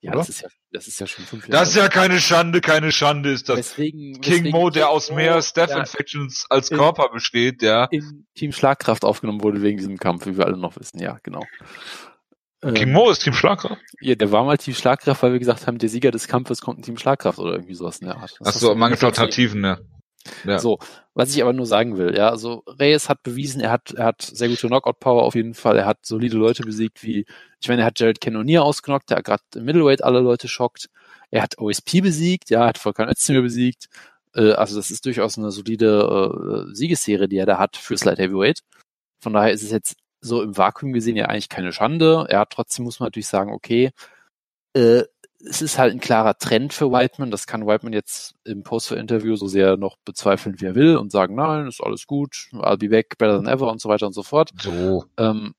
Ja, 0.00 0.12
das 0.12 0.28
ist 0.28 0.42
ja, 0.42 0.48
das 0.70 0.86
ist 0.86 1.00
ja 1.00 1.06
schon 1.08 1.24
fünf 1.24 1.46
Das 1.48 1.70
ist 1.70 1.76
ja 1.76 1.88
keine 1.88 2.20
Schande, 2.20 2.60
keine 2.60 2.92
Schande 2.92 3.30
ist 3.32 3.48
das. 3.48 3.58
Weswegen, 3.58 4.20
King 4.20 4.50
Mo, 4.50 4.70
der 4.70 4.88
aus 4.90 5.10
mehr 5.10 5.42
Staff 5.42 5.70
ja, 5.70 5.80
Infections 5.80 6.46
als 6.48 6.70
In- 6.70 6.78
Körper 6.78 7.08
besteht, 7.12 7.62
ja. 7.62 7.86
in 7.90 8.24
Team 8.34 8.52
Schlagkraft 8.52 9.04
aufgenommen 9.04 9.42
wurde 9.42 9.60
wegen 9.60 9.76
diesem 9.76 9.98
Kampf, 9.98 10.24
wie 10.26 10.38
wir 10.38 10.46
alle 10.46 10.56
noch 10.56 10.76
wissen, 10.78 11.00
ja, 11.00 11.18
genau. 11.22 11.42
King 12.62 12.76
Ähm, 12.88 12.92
Mo 12.92 13.10
ist 13.10 13.20
Team 13.24 13.34
Schlagkraft. 13.34 13.80
ja, 14.00 14.14
der 14.14 14.30
war 14.32 14.44
mal 14.44 14.56
Team 14.58 14.74
Schlagkraft, 14.74 15.22
weil 15.22 15.32
wir 15.32 15.38
gesagt 15.38 15.66
haben, 15.66 15.78
der 15.78 15.88
Sieger 15.88 16.10
des 16.12 16.28
Kampfes 16.28 16.60
kommt 16.60 16.78
in 16.78 16.84
Team 16.84 16.96
Schlagkraft 16.96 17.38
oder 17.40 17.52
irgendwie 17.52 17.74
sowas 17.74 17.98
in 17.98 18.06
der 18.06 18.16
Art. 18.16 18.36
Das 18.38 18.48
Achso, 18.56 18.74
mangels 18.76 19.02
Alternativen, 19.02 19.60
ne. 19.60 19.78
Ja. 20.44 20.58
So, 20.58 20.78
was 21.14 21.34
ich 21.34 21.42
aber 21.42 21.52
nur 21.52 21.66
sagen 21.66 21.96
will, 21.96 22.14
ja, 22.14 22.28
also 22.28 22.62
Reyes 22.66 23.08
hat 23.08 23.22
bewiesen, 23.22 23.60
er 23.60 23.70
hat, 23.70 23.92
er 23.92 24.06
hat 24.06 24.22
sehr 24.22 24.48
gute 24.48 24.66
Knockout-Power 24.66 25.22
auf 25.22 25.34
jeden 25.34 25.54
Fall, 25.54 25.78
er 25.78 25.86
hat 25.86 26.04
solide 26.04 26.36
Leute 26.36 26.64
besiegt, 26.64 27.02
wie, 27.02 27.24
ich 27.60 27.68
meine, 27.68 27.82
er 27.82 27.86
hat 27.86 27.98
Jared 27.98 28.20
Cannonier 28.20 28.62
ausgenockt, 28.62 29.10
der 29.10 29.18
hat 29.18 29.24
gerade 29.24 29.42
im 29.54 29.64
Middleweight 29.64 30.04
alle 30.04 30.20
Leute 30.20 30.48
schockt, 30.48 30.90
er 31.30 31.42
hat 31.42 31.58
OSP 31.58 32.02
besiegt, 32.02 32.50
ja, 32.50 32.62
er 32.62 32.68
hat 32.68 32.78
Volkan 32.78 33.08
Özdemir 33.08 33.42
besiegt, 33.42 33.88
äh, 34.34 34.52
also 34.52 34.76
das 34.76 34.90
ist 34.90 35.04
durchaus 35.06 35.38
eine 35.38 35.50
solide 35.50 36.66
äh, 36.68 36.74
Siegesserie, 36.74 37.28
die 37.28 37.38
er 37.38 37.46
da 37.46 37.58
hat 37.58 37.76
für 37.76 37.94
Light 37.94 38.18
Heavyweight. 38.18 38.60
Von 39.20 39.32
daher 39.32 39.52
ist 39.52 39.62
es 39.62 39.70
jetzt 39.70 39.96
so 40.20 40.42
im 40.42 40.56
Vakuum 40.56 40.92
gesehen 40.92 41.16
ja 41.16 41.26
eigentlich 41.26 41.48
keine 41.48 41.72
Schande. 41.72 42.26
Er 42.28 42.40
hat 42.40 42.50
trotzdem, 42.50 42.84
muss 42.84 43.00
man 43.00 43.06
natürlich 43.08 43.28
sagen, 43.28 43.52
okay, 43.52 43.90
äh, 44.74 45.04
es 45.40 45.62
ist 45.62 45.78
halt 45.78 45.92
ein 45.92 46.00
klarer 46.00 46.36
Trend 46.38 46.72
für 46.72 46.90
Whiteman. 46.90 47.30
Das 47.30 47.46
kann 47.46 47.66
Whiteman 47.66 47.92
jetzt 47.92 48.34
im 48.44 48.62
Poster-Interview 48.62 49.36
so 49.36 49.46
sehr 49.46 49.76
noch 49.76 49.96
bezweifeln, 50.04 50.60
wie 50.60 50.66
er 50.66 50.74
will 50.74 50.96
und 50.96 51.12
sagen, 51.12 51.34
nein, 51.36 51.66
ist 51.68 51.80
alles 51.82 52.06
gut, 52.06 52.48
I'll 52.52 52.76
be 52.78 52.88
back, 52.88 53.18
better 53.18 53.36
than 53.36 53.46
ever 53.46 53.70
und 53.70 53.80
so 53.80 53.88
weiter 53.88 54.06
und 54.06 54.14
so 54.14 54.22
fort. 54.22 54.50
So. 54.60 55.04
Ähm, 55.16 55.54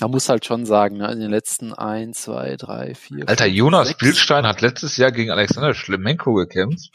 man 0.00 0.10
muss 0.10 0.30
halt 0.30 0.46
schon 0.46 0.64
sagen, 0.64 0.96
ne, 0.96 1.12
in 1.12 1.20
den 1.20 1.30
letzten 1.30 1.74
ein, 1.74 2.14
zwei, 2.14 2.56
drei, 2.56 2.94
vier. 2.94 3.28
Alter, 3.28 3.44
fünf, 3.44 3.56
Jonas 3.56 3.88
sechs- 3.88 3.98
Bildstein 3.98 4.46
hat 4.46 4.62
letztes 4.62 4.96
Jahr 4.96 5.12
gegen 5.12 5.30
Alexander 5.30 5.74
Schlemenko 5.74 6.32
gekämpft. 6.32 6.90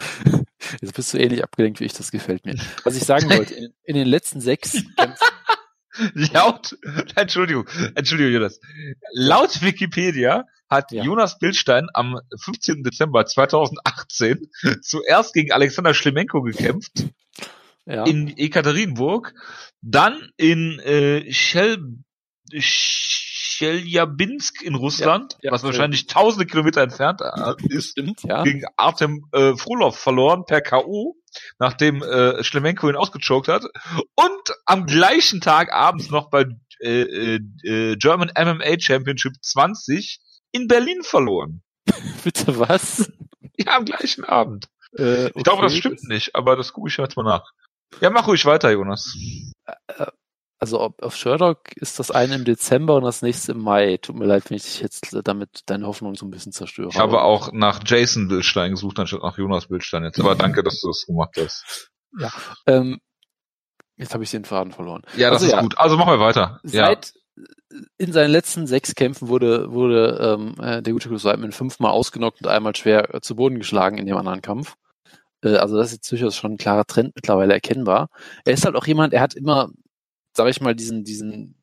Jetzt 0.80 0.94
bist 0.94 1.14
du 1.14 1.18
ähnlich 1.18 1.44
abgelenkt 1.44 1.78
wie 1.78 1.84
ich, 1.84 1.92
das 1.92 2.10
gefällt 2.10 2.44
mir. 2.44 2.56
Was 2.84 2.96
ich 2.96 3.04
sagen 3.04 3.30
wollte, 3.30 3.54
in, 3.54 3.72
in 3.84 3.94
den 3.94 4.08
letzten 4.08 4.40
sechs 4.40 4.72
Kämpfen, 4.96 5.28
Laut, 6.32 6.76
Entschuldigung, 7.16 7.66
Entschuldigung, 7.94 8.32
Jonas. 8.32 8.60
Laut 9.12 9.62
Wikipedia 9.62 10.44
hat 10.68 10.92
Ja. 10.92 11.04
Jonas 11.04 11.38
Bildstein 11.38 11.88
am 11.94 12.18
15. 12.42 12.82
Dezember 12.82 13.26
2018 13.26 14.50
zuerst 14.82 15.34
gegen 15.34 15.52
Alexander 15.52 15.94
Schlemenko 15.94 16.42
gekämpft 16.42 17.04
ja, 17.86 18.04
in 18.04 18.34
Ekaterinburg, 18.36 19.34
dann 19.80 20.30
in 20.36 20.78
äh, 20.80 21.32
Shel 21.32 21.78
Chelyabinsk 23.58 24.62
in 24.62 24.74
Russland, 24.76 25.32
Ja, 25.34 25.48
ja, 25.48 25.52
was 25.52 25.64
wahrscheinlich 25.64 26.06
tausende 26.06 26.46
Kilometer 26.46 26.80
entfernt 26.80 27.20
äh, 27.20 27.54
ist, 27.68 27.90
stimmt, 27.90 28.22
ja. 28.22 28.44
gegen 28.44 28.64
Artem 28.76 29.26
äh, 29.32 29.56
Frolov 29.56 29.98
verloren 29.98 30.44
per 30.46 30.60
K.O., 30.60 31.16
nachdem 31.58 32.02
äh, 32.02 32.42
Schlemenko 32.44 32.88
ihn 32.88 32.96
ausgechoked 32.96 33.48
hat. 33.48 33.64
Und 34.14 34.54
am 34.64 34.86
gleichen 34.86 35.40
Tag 35.40 35.72
abends 35.72 36.08
noch 36.10 36.30
bei 36.30 36.46
äh, 36.80 37.02
äh, 37.02 37.40
äh, 37.64 37.96
German 37.96 38.30
MMA 38.38 38.78
Championship 38.78 39.32
20 39.42 40.20
in 40.52 40.66
Berlin 40.68 41.02
verloren. 41.02 41.62
Bitte 42.24 42.58
was? 42.58 43.10
Ja, 43.56 43.76
am 43.76 43.84
gleichen 43.84 44.24
Abend. 44.24 44.66
Äh, 44.96 45.26
Ich 45.34 45.44
glaube, 45.44 45.62
das 45.62 45.72
okay. 45.72 45.80
stimmt 45.80 46.04
nicht, 46.04 46.34
aber 46.34 46.56
das 46.56 46.72
gucke 46.72 46.88
ich 46.88 46.96
jetzt 46.96 47.16
mal 47.16 47.22
nach. 47.24 47.50
Ja, 48.00 48.10
mach 48.10 48.26
ruhig 48.26 48.44
weiter, 48.44 48.70
Jonas. 48.70 49.16
Also 50.60 50.80
auf, 50.80 51.14
Sherlock 51.16 51.76
ist 51.76 51.98
das 52.00 52.10
eine 52.10 52.34
im 52.34 52.44
Dezember 52.44 52.96
und 52.96 53.04
das 53.04 53.22
nächste 53.22 53.52
im 53.52 53.62
Mai. 53.62 53.96
Tut 53.98 54.16
mir 54.16 54.24
leid, 54.26 54.50
wenn 54.50 54.56
ich 54.56 54.64
dich 54.64 54.80
jetzt 54.80 55.16
damit 55.24 55.62
deine 55.66 55.86
Hoffnung 55.86 56.16
so 56.16 56.26
ein 56.26 56.30
bisschen 56.30 56.52
zerstöre. 56.52 56.88
Ich 56.88 56.98
habe 56.98 57.22
auch 57.22 57.52
nach 57.52 57.80
Jason 57.86 58.26
Bildstein 58.28 58.72
gesucht, 58.72 58.98
anstatt 58.98 59.22
nach 59.22 59.38
Jonas 59.38 59.68
Bildstein 59.68 60.02
jetzt. 60.04 60.18
Aber 60.18 60.34
danke, 60.34 60.62
dass 60.64 60.80
du 60.80 60.88
das 60.88 61.06
gemacht 61.06 61.36
hast. 61.38 61.90
Ähm, 62.66 63.00
jetzt 63.96 64.14
habe 64.14 64.24
ich 64.24 64.30
den 64.32 64.44
Faden 64.44 64.72
verloren. 64.72 65.02
Ja, 65.16 65.30
das 65.30 65.42
Also 65.42 65.46
ist 65.46 65.52
ja. 65.52 65.60
gut. 65.62 65.78
Also 65.78 65.96
machen 65.96 66.12
wir 66.14 66.20
weiter. 66.20 66.60
Ja. 66.64 66.96
In 67.98 68.12
seinen 68.12 68.30
letzten 68.30 68.66
sechs 68.66 68.94
Kämpfen 68.94 69.28
wurde, 69.28 69.72
wurde 69.72 70.36
ähm, 70.38 70.54
äh, 70.60 70.82
der 70.82 70.92
gute 70.92 71.08
Chris 71.08 71.24
Weidman 71.24 71.52
fünfmal 71.52 71.92
ausgenockt 71.92 72.42
und 72.42 72.48
einmal 72.48 72.74
schwer 72.74 73.14
äh, 73.14 73.20
zu 73.20 73.36
Boden 73.36 73.58
geschlagen 73.58 73.98
in 73.98 74.06
dem 74.06 74.16
anderen 74.16 74.42
Kampf. 74.42 74.76
Äh, 75.42 75.56
also 75.56 75.76
das 75.76 75.88
ist 75.88 75.92
jetzt 75.94 76.12
durchaus 76.12 76.36
schon 76.36 76.52
ein 76.52 76.58
klarer 76.58 76.86
Trend 76.86 77.12
mittlerweile 77.14 77.54
erkennbar. 77.54 78.08
Er 78.44 78.54
ist 78.54 78.64
halt 78.64 78.76
auch 78.76 78.86
jemand, 78.86 79.12
er 79.12 79.20
hat 79.20 79.34
immer, 79.34 79.70
sage 80.34 80.50
ich 80.50 80.60
mal, 80.60 80.74
diesen, 80.74 81.04
diesen 81.04 81.54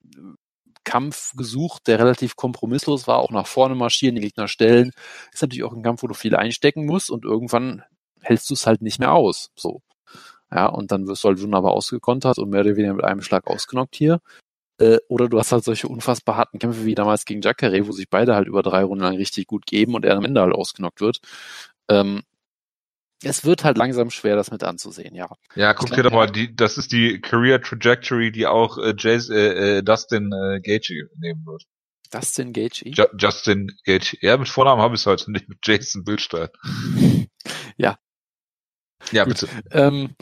Kampf 0.84 1.34
gesucht, 1.36 1.88
der 1.88 2.00
relativ 2.00 2.36
kompromisslos 2.36 3.08
war, 3.08 3.20
auch 3.20 3.32
nach 3.32 3.48
vorne 3.48 3.76
marschieren, 3.76 4.16
die 4.16 4.22
Gegner 4.22 4.48
stellen. 4.48 4.92
Ist 5.34 5.42
natürlich 5.42 5.64
auch 5.64 5.74
ein 5.74 5.84
Kampf, 5.84 6.04
wo 6.04 6.08
du 6.08 6.14
viel 6.14 6.36
einstecken 6.36 6.86
musst 6.86 7.10
und 7.10 7.26
irgendwann 7.26 7.84
hältst 8.22 8.50
du 8.50 8.54
es 8.54 8.66
halt 8.68 8.82
nicht 8.82 9.00
mehr 9.00 9.12
aus. 9.12 9.52
So. 9.56 9.82
Ja, 10.52 10.68
und 10.68 10.92
dann 10.92 11.08
wirst 11.08 11.24
du 11.24 11.30
halt 11.30 11.42
wunderbar 11.42 11.72
ausgekontert 11.72 12.38
und 12.38 12.50
mehr 12.50 12.62
oder 12.62 12.76
weniger 12.76 12.94
mit 12.94 13.04
einem 13.04 13.22
Schlag 13.22 13.48
ausgenockt 13.48 13.96
hier. 13.96 14.22
Äh, 14.78 14.98
oder 15.08 15.30
du 15.30 15.40
hast 15.40 15.52
halt 15.52 15.64
solche 15.64 15.88
unfassbar 15.88 16.36
harten 16.36 16.60
Kämpfe 16.60 16.86
wie 16.86 16.96
damals 16.96 17.26
gegen 17.26 17.42
Jacare, 17.42 17.88
wo 17.88 17.92
sich 17.92 18.10
beide 18.10 18.36
halt 18.36 18.48
über 18.48 18.62
drei 18.62 18.84
Runden 18.84 19.04
lang 19.04 19.16
richtig 19.16 19.48
gut 19.48 19.66
geben 19.66 19.96
und 19.96 20.06
er 20.06 20.18
am 20.18 20.26
Ende 20.26 20.42
halt 20.42 20.54
ausgenockt 20.54 21.02
wird. 21.02 21.20
Ähm, 21.90 22.24
es 23.24 23.46
wird 23.46 23.64
halt 23.64 23.78
langsam 23.78 24.10
schwer, 24.10 24.36
das 24.36 24.52
mit 24.52 24.64
anzusehen, 24.64 25.16
ja. 25.16 25.28
Ja, 25.56 25.74
guck 25.74 25.92
dir 25.92 26.04
doch 26.04 26.12
mal, 26.12 26.30
die, 26.30 26.56
das 26.56 26.78
ist 26.78 26.92
die 26.92 27.22
Career 27.22 27.62
Trajectory, 27.62 28.32
die 28.32 28.46
auch 28.46 28.78
äh, 28.78 28.94
Jace, 28.98 29.30
äh, 29.30 29.78
äh, 29.78 29.84
Dustin 29.84 30.32
äh, 30.32 30.60
Gage 30.60 31.10
nehmen 31.18 31.46
wird. 31.46 31.64
Dustin 32.12 32.54
Gage. 32.54 32.84
Ju 32.86 33.06
Justin 33.18 33.72
Gage. 33.86 34.18
Ja, 34.22 34.38
mit 34.38 34.50
Vornamen 34.50 34.82
habe 34.82 34.96
ich 34.96 35.02
es 35.02 35.06
heute 35.06 35.32
nicht, 35.32 35.50
mit 35.50 35.60
Jason 35.64 36.04
Bildstein. 36.04 36.50
Ja. 37.78 37.98
Ja, 39.12 39.26
bitte. 39.26 39.50
Ähm, 39.72 40.16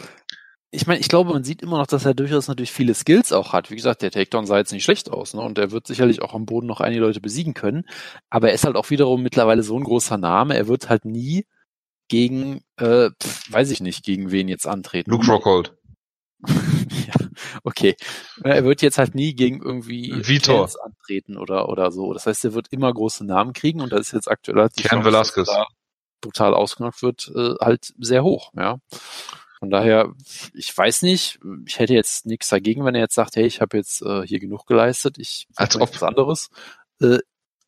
ich 0.73 0.87
meine, 0.87 0.99
ich 0.99 1.07
glaube, 1.07 1.31
man 1.31 1.43
sieht 1.43 1.61
immer 1.61 1.77
noch, 1.77 1.85
dass 1.85 2.03
er 2.03 2.15
durchaus 2.15 2.47
natürlich 2.47 2.71
viele 2.71 2.95
Skills 2.95 3.31
auch 3.31 3.53
hat. 3.53 3.69
Wie 3.69 3.75
gesagt, 3.75 4.01
der 4.01 4.09
Takedown 4.09 4.47
sah 4.47 4.57
jetzt 4.57 4.71
nicht 4.71 4.83
schlecht 4.83 5.11
aus, 5.11 5.35
ne? 5.35 5.41
Und 5.41 5.59
er 5.59 5.71
wird 5.71 5.85
sicherlich 5.85 6.23
auch 6.23 6.33
am 6.33 6.47
Boden 6.47 6.65
noch 6.65 6.81
einige 6.81 7.01
Leute 7.01 7.21
besiegen 7.21 7.53
können. 7.53 7.85
Aber 8.31 8.49
er 8.49 8.55
ist 8.55 8.65
halt 8.65 8.75
auch 8.75 8.89
wiederum 8.89 9.21
mittlerweile 9.21 9.61
so 9.61 9.77
ein 9.77 9.83
großer 9.83 10.17
Name. 10.17 10.55
Er 10.57 10.67
wird 10.67 10.89
halt 10.89 11.05
nie 11.05 11.45
gegen, 12.07 12.61
äh, 12.77 13.11
weiß 13.49 13.69
ich 13.69 13.81
nicht, 13.81 14.03
gegen 14.03 14.31
wen 14.31 14.47
jetzt 14.47 14.67
antreten. 14.67 15.11
Luke 15.11 15.27
Rockhold. 15.27 15.77
ja, 16.47 17.27
okay. 17.63 17.95
Er 18.43 18.65
wird 18.65 18.81
jetzt 18.81 18.97
halt 18.97 19.13
nie 19.13 19.35
gegen 19.35 19.61
irgendwie 19.61 20.11
Vitor. 20.27 20.67
Antreten 20.83 21.37
oder, 21.37 21.69
oder 21.69 21.91
so. 21.91 22.13
Das 22.13 22.25
heißt, 22.25 22.45
er 22.45 22.55
wird 22.55 22.67
immer 22.71 22.91
große 22.91 23.25
Namen 23.25 23.53
kriegen 23.53 23.79
und 23.79 23.91
da 23.91 23.97
ist 23.97 24.11
jetzt 24.11 24.29
aktuell 24.29 24.59
halt 24.59 24.77
die 24.77 24.83
dass 24.83 25.05
Velasquez. 25.05 25.47
da 25.47 25.67
brutal 26.23 26.53
ausgenockt 26.55 27.03
wird, 27.03 27.31
äh, 27.35 27.53
halt 27.61 27.93
sehr 27.99 28.23
hoch, 28.23 28.51
ja. 28.55 28.77
Von 29.63 29.69
daher, 29.69 30.11
ich 30.53 30.77
weiß 30.77 31.03
nicht, 31.03 31.39
ich 31.65 31.79
hätte 31.79 31.93
jetzt 31.93 32.25
nichts 32.25 32.49
dagegen, 32.49 32.83
wenn 32.83 32.95
er 32.95 33.01
jetzt 33.03 33.15
sagt, 33.15 33.37
hey, 33.37 33.45
ich 33.45 33.61
habe 33.61 33.77
jetzt 33.77 34.01
äh, 34.01 34.27
hier 34.27 34.41
genug 34.41 34.65
geleistet, 34.65 35.17
ich 35.17 35.47
Als 35.55 35.77
ob. 35.77 35.95
was 35.95 36.03
anderes. 36.03 36.49
Äh, 37.01 37.19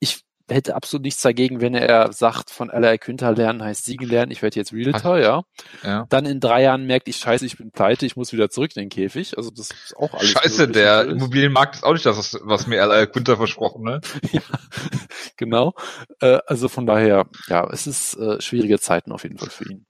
ich 0.02 0.26
hätte 0.50 0.76
absolut 0.76 1.06
nichts 1.06 1.22
dagegen, 1.22 1.62
wenn 1.62 1.74
er 1.74 2.12
sagt, 2.12 2.50
von 2.50 2.70
Ally 2.70 2.98
Quinter 2.98 3.32
lernen 3.32 3.64
heißt 3.64 3.86
Siegen 3.86 4.10
lernen, 4.10 4.34
ich 4.34 4.42
werde 4.42 4.60
jetzt 4.60 4.74
Realtor, 4.74 5.20
ja. 5.20 5.44
Ja. 5.84 6.06
Dann 6.10 6.26
in 6.26 6.42
drei 6.42 6.64
Jahren 6.64 6.86
merkt 6.86 7.08
ich, 7.08 7.16
scheiße, 7.16 7.46
ich 7.46 7.56
bin 7.56 7.72
pleite, 7.72 8.06
ich 8.06 8.18
muss 8.18 8.34
wieder 8.34 8.50
zurück 8.50 8.76
in 8.76 8.82
den 8.82 8.90
Käfig. 8.90 9.38
Also 9.38 9.50
das 9.50 9.70
ist 9.72 9.96
auch 9.96 10.14
alles. 10.14 10.32
Scheiße, 10.32 10.64
möglich, 10.64 10.74
der 10.84 10.98
natürlich. 10.98 11.16
Immobilienmarkt 11.16 11.76
ist 11.76 11.84
auch 11.86 11.94
nicht 11.94 12.06
das, 12.06 12.38
was- 12.44 12.68
mir 12.68 12.80
L.A. 12.82 13.06
Quinter 13.06 13.38
versprochen, 13.38 13.86
ne? 13.86 14.02
ja, 14.34 14.42
genau. 15.38 15.74
Äh, 16.20 16.40
also 16.46 16.68
von 16.68 16.86
daher, 16.86 17.26
ja, 17.48 17.66
es 17.72 17.88
ist 17.88 18.16
äh, 18.18 18.42
schwierige 18.42 18.82
Zeiten 18.82 19.14
auf 19.14 19.24
jeden 19.24 19.38
Fall 19.38 19.50
für 19.50 19.64
ihn. 19.72 19.86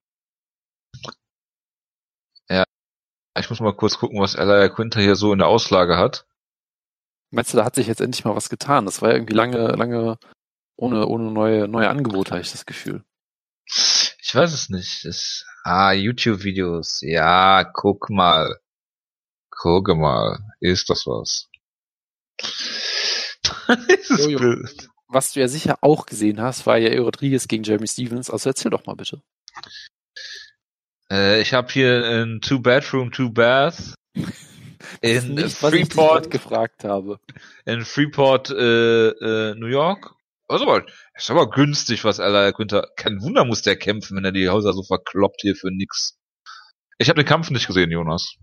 Ich 3.38 3.50
muss 3.50 3.60
mal 3.60 3.76
kurz 3.76 3.98
gucken, 3.98 4.20
was 4.20 4.36
L.A. 4.36 4.70
Quinter 4.70 5.02
hier 5.02 5.16
so 5.16 5.34
in 5.34 5.40
der 5.40 5.48
Auslage 5.48 5.98
hat. 5.98 6.26
Meinst 7.32 7.54
du, 7.54 7.58
da 7.58 7.66
hat 7.66 7.76
sich 7.76 7.88
jetzt 7.88 8.02
endlich 8.02 8.24
mal 8.24 8.36
was 8.36 8.50
getan? 8.50 8.86
Das 8.86 9.02
war 9.02 9.10
ja 9.10 9.16
irgendwie 9.16 9.34
lange, 9.34 9.68
lange 9.68 10.18
ohne, 10.78 11.08
ohne 11.08 11.32
neue, 11.32 11.68
neue 11.68 11.90
Angebote, 11.90 12.32
habe 12.32 12.42
ich 12.42 12.52
das 12.52 12.66
Gefühl. 12.66 13.04
Ich 13.66 14.34
weiß 14.34 14.54
es 14.54 14.70
nicht. 14.70 15.06
Das, 15.06 15.46
ah, 15.64 15.92
YouTube-Videos. 15.92 17.00
Ja, 17.02 17.64
guck 17.64 18.10
mal. 18.10 18.60
Guck 19.50 19.88
mal. 19.96 20.40
Ist 20.60 20.90
das 20.90 21.06
was? 21.06 21.50
Dieses 23.90 24.26
Jojo. 24.26 24.40
Bild. 24.40 24.90
Was 25.08 25.34
du 25.34 25.40
ja 25.40 25.48
sicher 25.48 25.78
auch 25.82 26.06
gesehen 26.06 26.42
hast, 26.42 26.66
war 26.66 26.78
ja 26.78 27.00
Rodriguez 27.00 27.48
gegen 27.48 27.64
Jeremy 27.64 27.88
Stevens. 27.88 28.30
Also 28.30 28.50
erzähl 28.50 28.72
doch 28.72 28.86
mal 28.86 28.96
bitte. 28.96 29.22
Äh, 31.12 31.42
ich 31.42 31.54
habe 31.54 31.72
hier 31.72 32.04
ein 32.04 32.42
Two-Bedroom, 32.42 33.12
Two-Bath 33.12 33.96
Das 35.02 35.12
ist 35.12 35.26
in 35.26 35.36
nicht, 35.36 35.58
Freeport, 35.58 36.32
gefragt 36.32 36.84
habe. 36.84 37.20
in 37.66 37.86
Freeport, 37.86 38.50
äh, 38.50 39.10
äh, 39.10 39.56
New 39.56 39.68
York. 39.68 40.14
Also, 40.48 40.66
aber, 40.70 40.86
ist 41.16 41.32
aber 41.32 41.50
günstig, 41.50 42.04
was 42.04 42.20
Ella 42.20 42.52
Quinter. 42.52 42.88
Kein 42.98 43.22
Wunder 43.22 43.46
muss 43.46 43.64
der 43.64 43.78
kämpfen, 43.78 44.16
wenn 44.16 44.26
er 44.26 44.32
die 44.32 44.50
Häuser 44.50 44.74
so 44.74 44.84
verkloppt 44.84 45.42
hier 45.42 45.56
für 45.56 45.72
nix. 45.72 46.18
Ich 46.98 47.10
habe 47.10 47.22
den 47.22 47.28
Kampf 47.28 47.50
nicht 47.50 47.68
gesehen, 47.68 47.92
Jonas. 47.92 48.36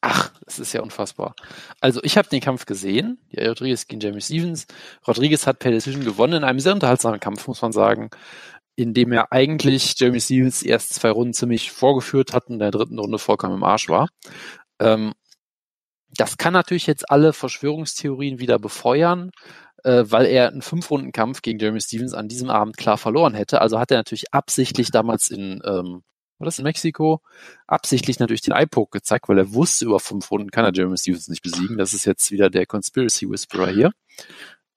Ach, 0.00 0.32
das 0.44 0.58
ist 0.58 0.72
ja 0.74 0.82
unfassbar. 0.82 1.34
Also 1.80 2.00
ich 2.02 2.18
habe 2.18 2.28
den 2.28 2.40
Kampf 2.40 2.66
gesehen, 2.66 3.18
ja, 3.30 3.48
Rodriguez 3.48 3.86
gegen 3.86 4.00
Jeremy 4.00 4.20
Stevens. 4.20 4.66
Rodriguez 5.06 5.46
hat 5.46 5.60
per 5.60 5.70
Decision 5.70 6.04
gewonnen 6.04 6.34
in 6.34 6.44
einem 6.44 6.60
sehr 6.60 6.74
unterhaltsamen 6.74 7.20
Kampf, 7.20 7.46
muss 7.46 7.62
man 7.62 7.72
sagen, 7.72 8.10
in 8.76 8.94
dem 8.94 9.12
er 9.12 9.32
eigentlich 9.32 9.94
Jeremy 9.96 10.20
Stevens 10.20 10.62
ersten 10.62 10.94
zwei 10.94 11.10
Runden 11.10 11.34
ziemlich 11.34 11.70
vorgeführt 11.70 12.32
hat 12.32 12.46
und 12.48 12.54
in 12.54 12.58
der 12.58 12.70
dritten 12.70 12.98
Runde 12.98 13.18
vollkommen 13.18 13.54
im 13.54 13.64
Arsch 13.64 13.88
war. 13.88 14.08
Ähm, 14.80 15.12
das 16.16 16.38
kann 16.38 16.52
natürlich 16.52 16.86
jetzt 16.86 17.10
alle 17.10 17.32
Verschwörungstheorien 17.32 18.38
wieder 18.38 18.58
befeuern, 18.58 19.30
äh, 19.84 20.04
weil 20.06 20.26
er 20.26 20.48
einen 20.48 20.62
Fünf-Runden-Kampf 20.62 21.42
gegen 21.42 21.58
Jeremy 21.58 21.80
Stevens 21.80 22.14
an 22.14 22.28
diesem 22.28 22.50
Abend 22.50 22.76
klar 22.76 22.98
verloren 22.98 23.34
hätte. 23.34 23.60
Also 23.60 23.78
hat 23.78 23.90
er 23.90 23.98
natürlich 23.98 24.32
absichtlich 24.32 24.90
damals 24.90 25.30
in, 25.30 25.60
ähm, 25.64 26.02
war 26.38 26.46
das 26.46 26.58
in 26.58 26.64
Mexiko, 26.64 27.20
absichtlich 27.66 28.18
natürlich 28.18 28.42
den 28.42 28.54
Eye-Poke 28.54 28.98
gezeigt, 28.98 29.28
weil 29.28 29.38
er 29.38 29.54
wusste, 29.54 29.84
über 29.84 30.00
fünf 30.00 30.30
Runden 30.30 30.50
kann 30.50 30.64
er 30.64 30.72
Jeremy 30.74 30.98
Stevens 30.98 31.28
nicht 31.28 31.42
besiegen. 31.42 31.78
Das 31.78 31.94
ist 31.94 32.04
jetzt 32.04 32.30
wieder 32.30 32.50
der 32.50 32.66
Conspiracy 32.66 33.28
Whisperer 33.28 33.68
hier. 33.68 33.92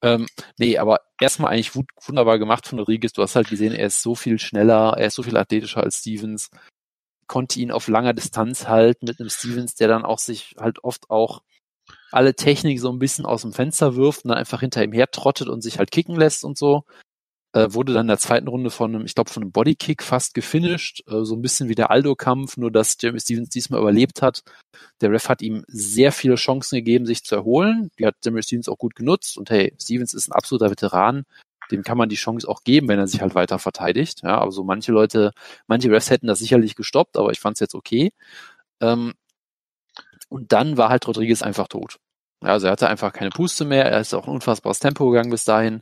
Ähm, 0.02 0.28
nee, 0.58 0.78
aber 0.78 1.02
erstmal 1.20 1.52
eigentlich 1.54 1.76
wunderbar 1.76 2.40
gemacht 2.40 2.68
von 2.68 2.80
Rodriguez. 2.80 3.14
Du 3.14 3.22
hast 3.22 3.36
halt 3.36 3.50
gesehen, 3.50 3.74
er 3.74 3.88
ist 3.88 4.02
so 4.02 4.16
viel 4.16 4.40
schneller, 4.40 4.96
er 4.98 5.08
ist 5.08 5.16
so 5.16 5.24
viel 5.24 5.38
athletischer 5.38 5.84
als 5.84 6.00
Stevens, 6.00 6.50
konnte 7.28 7.60
ihn 7.60 7.72
auf 7.72 7.88
langer 7.88 8.14
Distanz 8.14 8.68
halten 8.68 9.06
mit 9.08 9.20
einem 9.20 9.30
Stevens, 9.30 9.76
der 9.76 9.88
dann 9.88 10.06
auch 10.06 10.20
sich 10.20 10.56
halt 10.60 10.84
oft 10.84 11.10
auch 11.10 11.42
alle 12.12 12.36
Technik 12.36 12.80
so 12.80 12.92
ein 12.92 13.00
bisschen 13.00 13.26
aus 13.26 13.42
dem 13.42 13.54
Fenster 13.54 13.96
wirft 13.96 14.24
und 14.24 14.30
dann 14.30 14.38
einfach 14.38 14.62
hinter 14.62 14.84
ihm 14.84 14.94
her 14.94 15.12
trottet 15.12 15.50
und 15.50 15.62
sich 15.62 15.80
halt 15.80 15.92
kicken 15.92 16.16
lässt 16.16 16.44
und 16.44 16.58
so. 16.58 16.84
Äh, 17.58 17.74
wurde 17.74 17.92
dann 17.92 18.04
in 18.04 18.10
der 18.10 18.20
zweiten 18.20 18.48
Runde 18.48 18.70
von 18.70 18.94
einem, 18.94 19.06
ich 19.06 19.16
glaube, 19.16 19.32
von 19.32 19.42
einem 19.42 19.52
Bodykick 19.52 20.04
fast 20.04 20.36
gefinisht. 20.36 21.02
Äh, 21.08 21.24
so 21.24 21.36
ein 21.36 21.42
bisschen 21.42 21.70
wie 21.70 21.76
der 21.76 21.90
Aldo-Kampf, 21.90 22.56
nur 22.56 22.70
dass 22.70 22.98
Jeremy 23.02 23.20
Stevens 23.20 23.50
diesmal 23.50 23.82
überlebt 23.82 24.22
hat. 24.22 24.44
Der 25.02 25.10
Ref 25.12 25.28
hat 25.28 25.42
ihm 25.42 25.64
sehr 25.68 26.12
viele 26.12 26.36
Chancen 26.36 26.76
gegeben, 26.76 27.08
sich 27.08 27.24
zu 27.24 27.34
erholen. 27.34 27.90
Die 27.98 28.06
hat 28.06 28.16
Jeremy 28.24 28.44
Stevens 28.44 28.70
auch 28.70 28.78
gut 28.78 28.94
genutzt. 28.96 29.40
Und 29.40 29.50
hey, 29.50 29.74
Stevens 29.82 30.14
ist 30.14 30.28
ein 30.28 30.34
absoluter 30.34 30.70
Veteran. 30.70 31.24
Dem 31.72 31.82
kann 31.82 31.98
man 31.98 32.10
die 32.10 32.16
Chance 32.16 32.48
auch 32.48 32.64
geben, 32.64 32.90
wenn 32.90 33.00
er 33.00 33.08
sich 33.08 33.22
halt 33.22 33.34
weiter 33.34 33.58
verteidigt. 33.58 34.22
Ja, 34.22 34.38
aber 34.38 34.52
so 34.52 34.64
manche 34.64 34.92
Leute, 34.92 35.32
manche 35.66 35.90
Refs 35.90 36.12
hätten 36.12 36.28
das 36.28 36.38
sicherlich 36.38 36.76
gestoppt, 36.76 37.18
aber 37.18 37.32
ich 37.32 37.40
fand 37.40 37.56
es 37.56 37.62
jetzt 37.62 37.74
okay. 37.74 38.12
Ähm, 38.82 39.14
und 40.30 40.52
dann 40.54 40.78
war 40.78 40.90
halt 40.90 41.08
Rodriguez 41.08 41.42
einfach 41.42 41.68
tot. 41.70 41.98
Ja, 42.44 42.50
also 42.50 42.68
er 42.68 42.74
hatte 42.74 42.88
einfach 42.88 43.14
keine 43.14 43.32
Puste 43.32 43.66
mehr. 43.66 43.86
Er 43.86 44.00
ist 44.02 44.14
auch 44.14 44.28
ein 44.28 44.34
unfassbares 44.34 44.78
Tempo 44.78 45.10
gegangen 45.10 45.32
bis 45.32 45.44
dahin. 45.44 45.82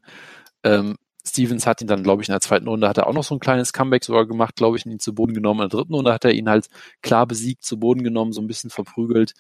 Ähm, 0.64 0.96
Stevens 1.28 1.66
hat 1.66 1.82
ihn 1.82 1.88
dann, 1.88 2.04
glaube 2.04 2.22
ich, 2.22 2.30
in 2.30 2.34
der 2.34 2.42
zweiten 2.42 2.68
Runde 2.68 2.88
hat 2.88 2.98
er 2.98 3.08
auch 3.08 3.14
noch 3.14 3.24
so 3.24 3.36
ein 3.36 3.40
kleines 3.40 3.74
Comeback 3.74 4.04
sogar 4.04 4.28
gemacht, 4.28 4.56
glaube 4.56 4.78
ich, 4.78 4.86
und 4.86 4.92
ihn 4.92 5.00
zu 5.00 5.16
Boden 5.16 5.34
genommen. 5.34 5.62
In 5.62 5.70
der 5.70 5.80
dritten 5.80 5.94
Runde 5.94 6.14
hat 6.14 6.26
er 6.26 6.34
ihn 6.34 6.50
halt 6.50 6.68
klar 7.02 7.26
besiegt, 7.26 7.64
zu 7.64 7.80
Boden 7.80 8.04
genommen, 8.04 8.32
so 8.32 8.42
ein 8.42 8.48
bisschen 8.48 8.70
verprügelt. 8.70 9.34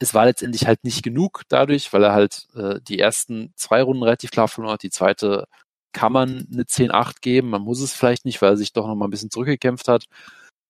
Es 0.00 0.14
war 0.14 0.24
letztendlich 0.24 0.66
halt 0.66 0.82
nicht 0.84 1.02
genug 1.02 1.42
dadurch, 1.48 1.92
weil 1.92 2.02
er 2.04 2.12
halt 2.14 2.48
äh, 2.54 2.80
die 2.88 2.98
ersten 2.98 3.52
zwei 3.56 3.82
Runden 3.82 4.02
relativ 4.02 4.30
klar 4.30 4.48
verloren 4.48 4.74
hat. 4.74 4.82
Die 4.82 4.90
zweite 4.90 5.46
kann 5.92 6.12
man 6.12 6.48
eine 6.52 6.64
10-8 6.64 7.20
geben. 7.20 7.50
Man 7.50 7.62
muss 7.62 7.80
es 7.80 7.92
vielleicht 7.92 8.24
nicht, 8.24 8.40
weil 8.42 8.50
er 8.50 8.56
sich 8.56 8.72
doch 8.72 8.86
noch 8.86 8.94
mal 8.94 9.06
ein 9.06 9.10
bisschen 9.10 9.30
zurückgekämpft 9.30 9.88
hat. 9.88 10.06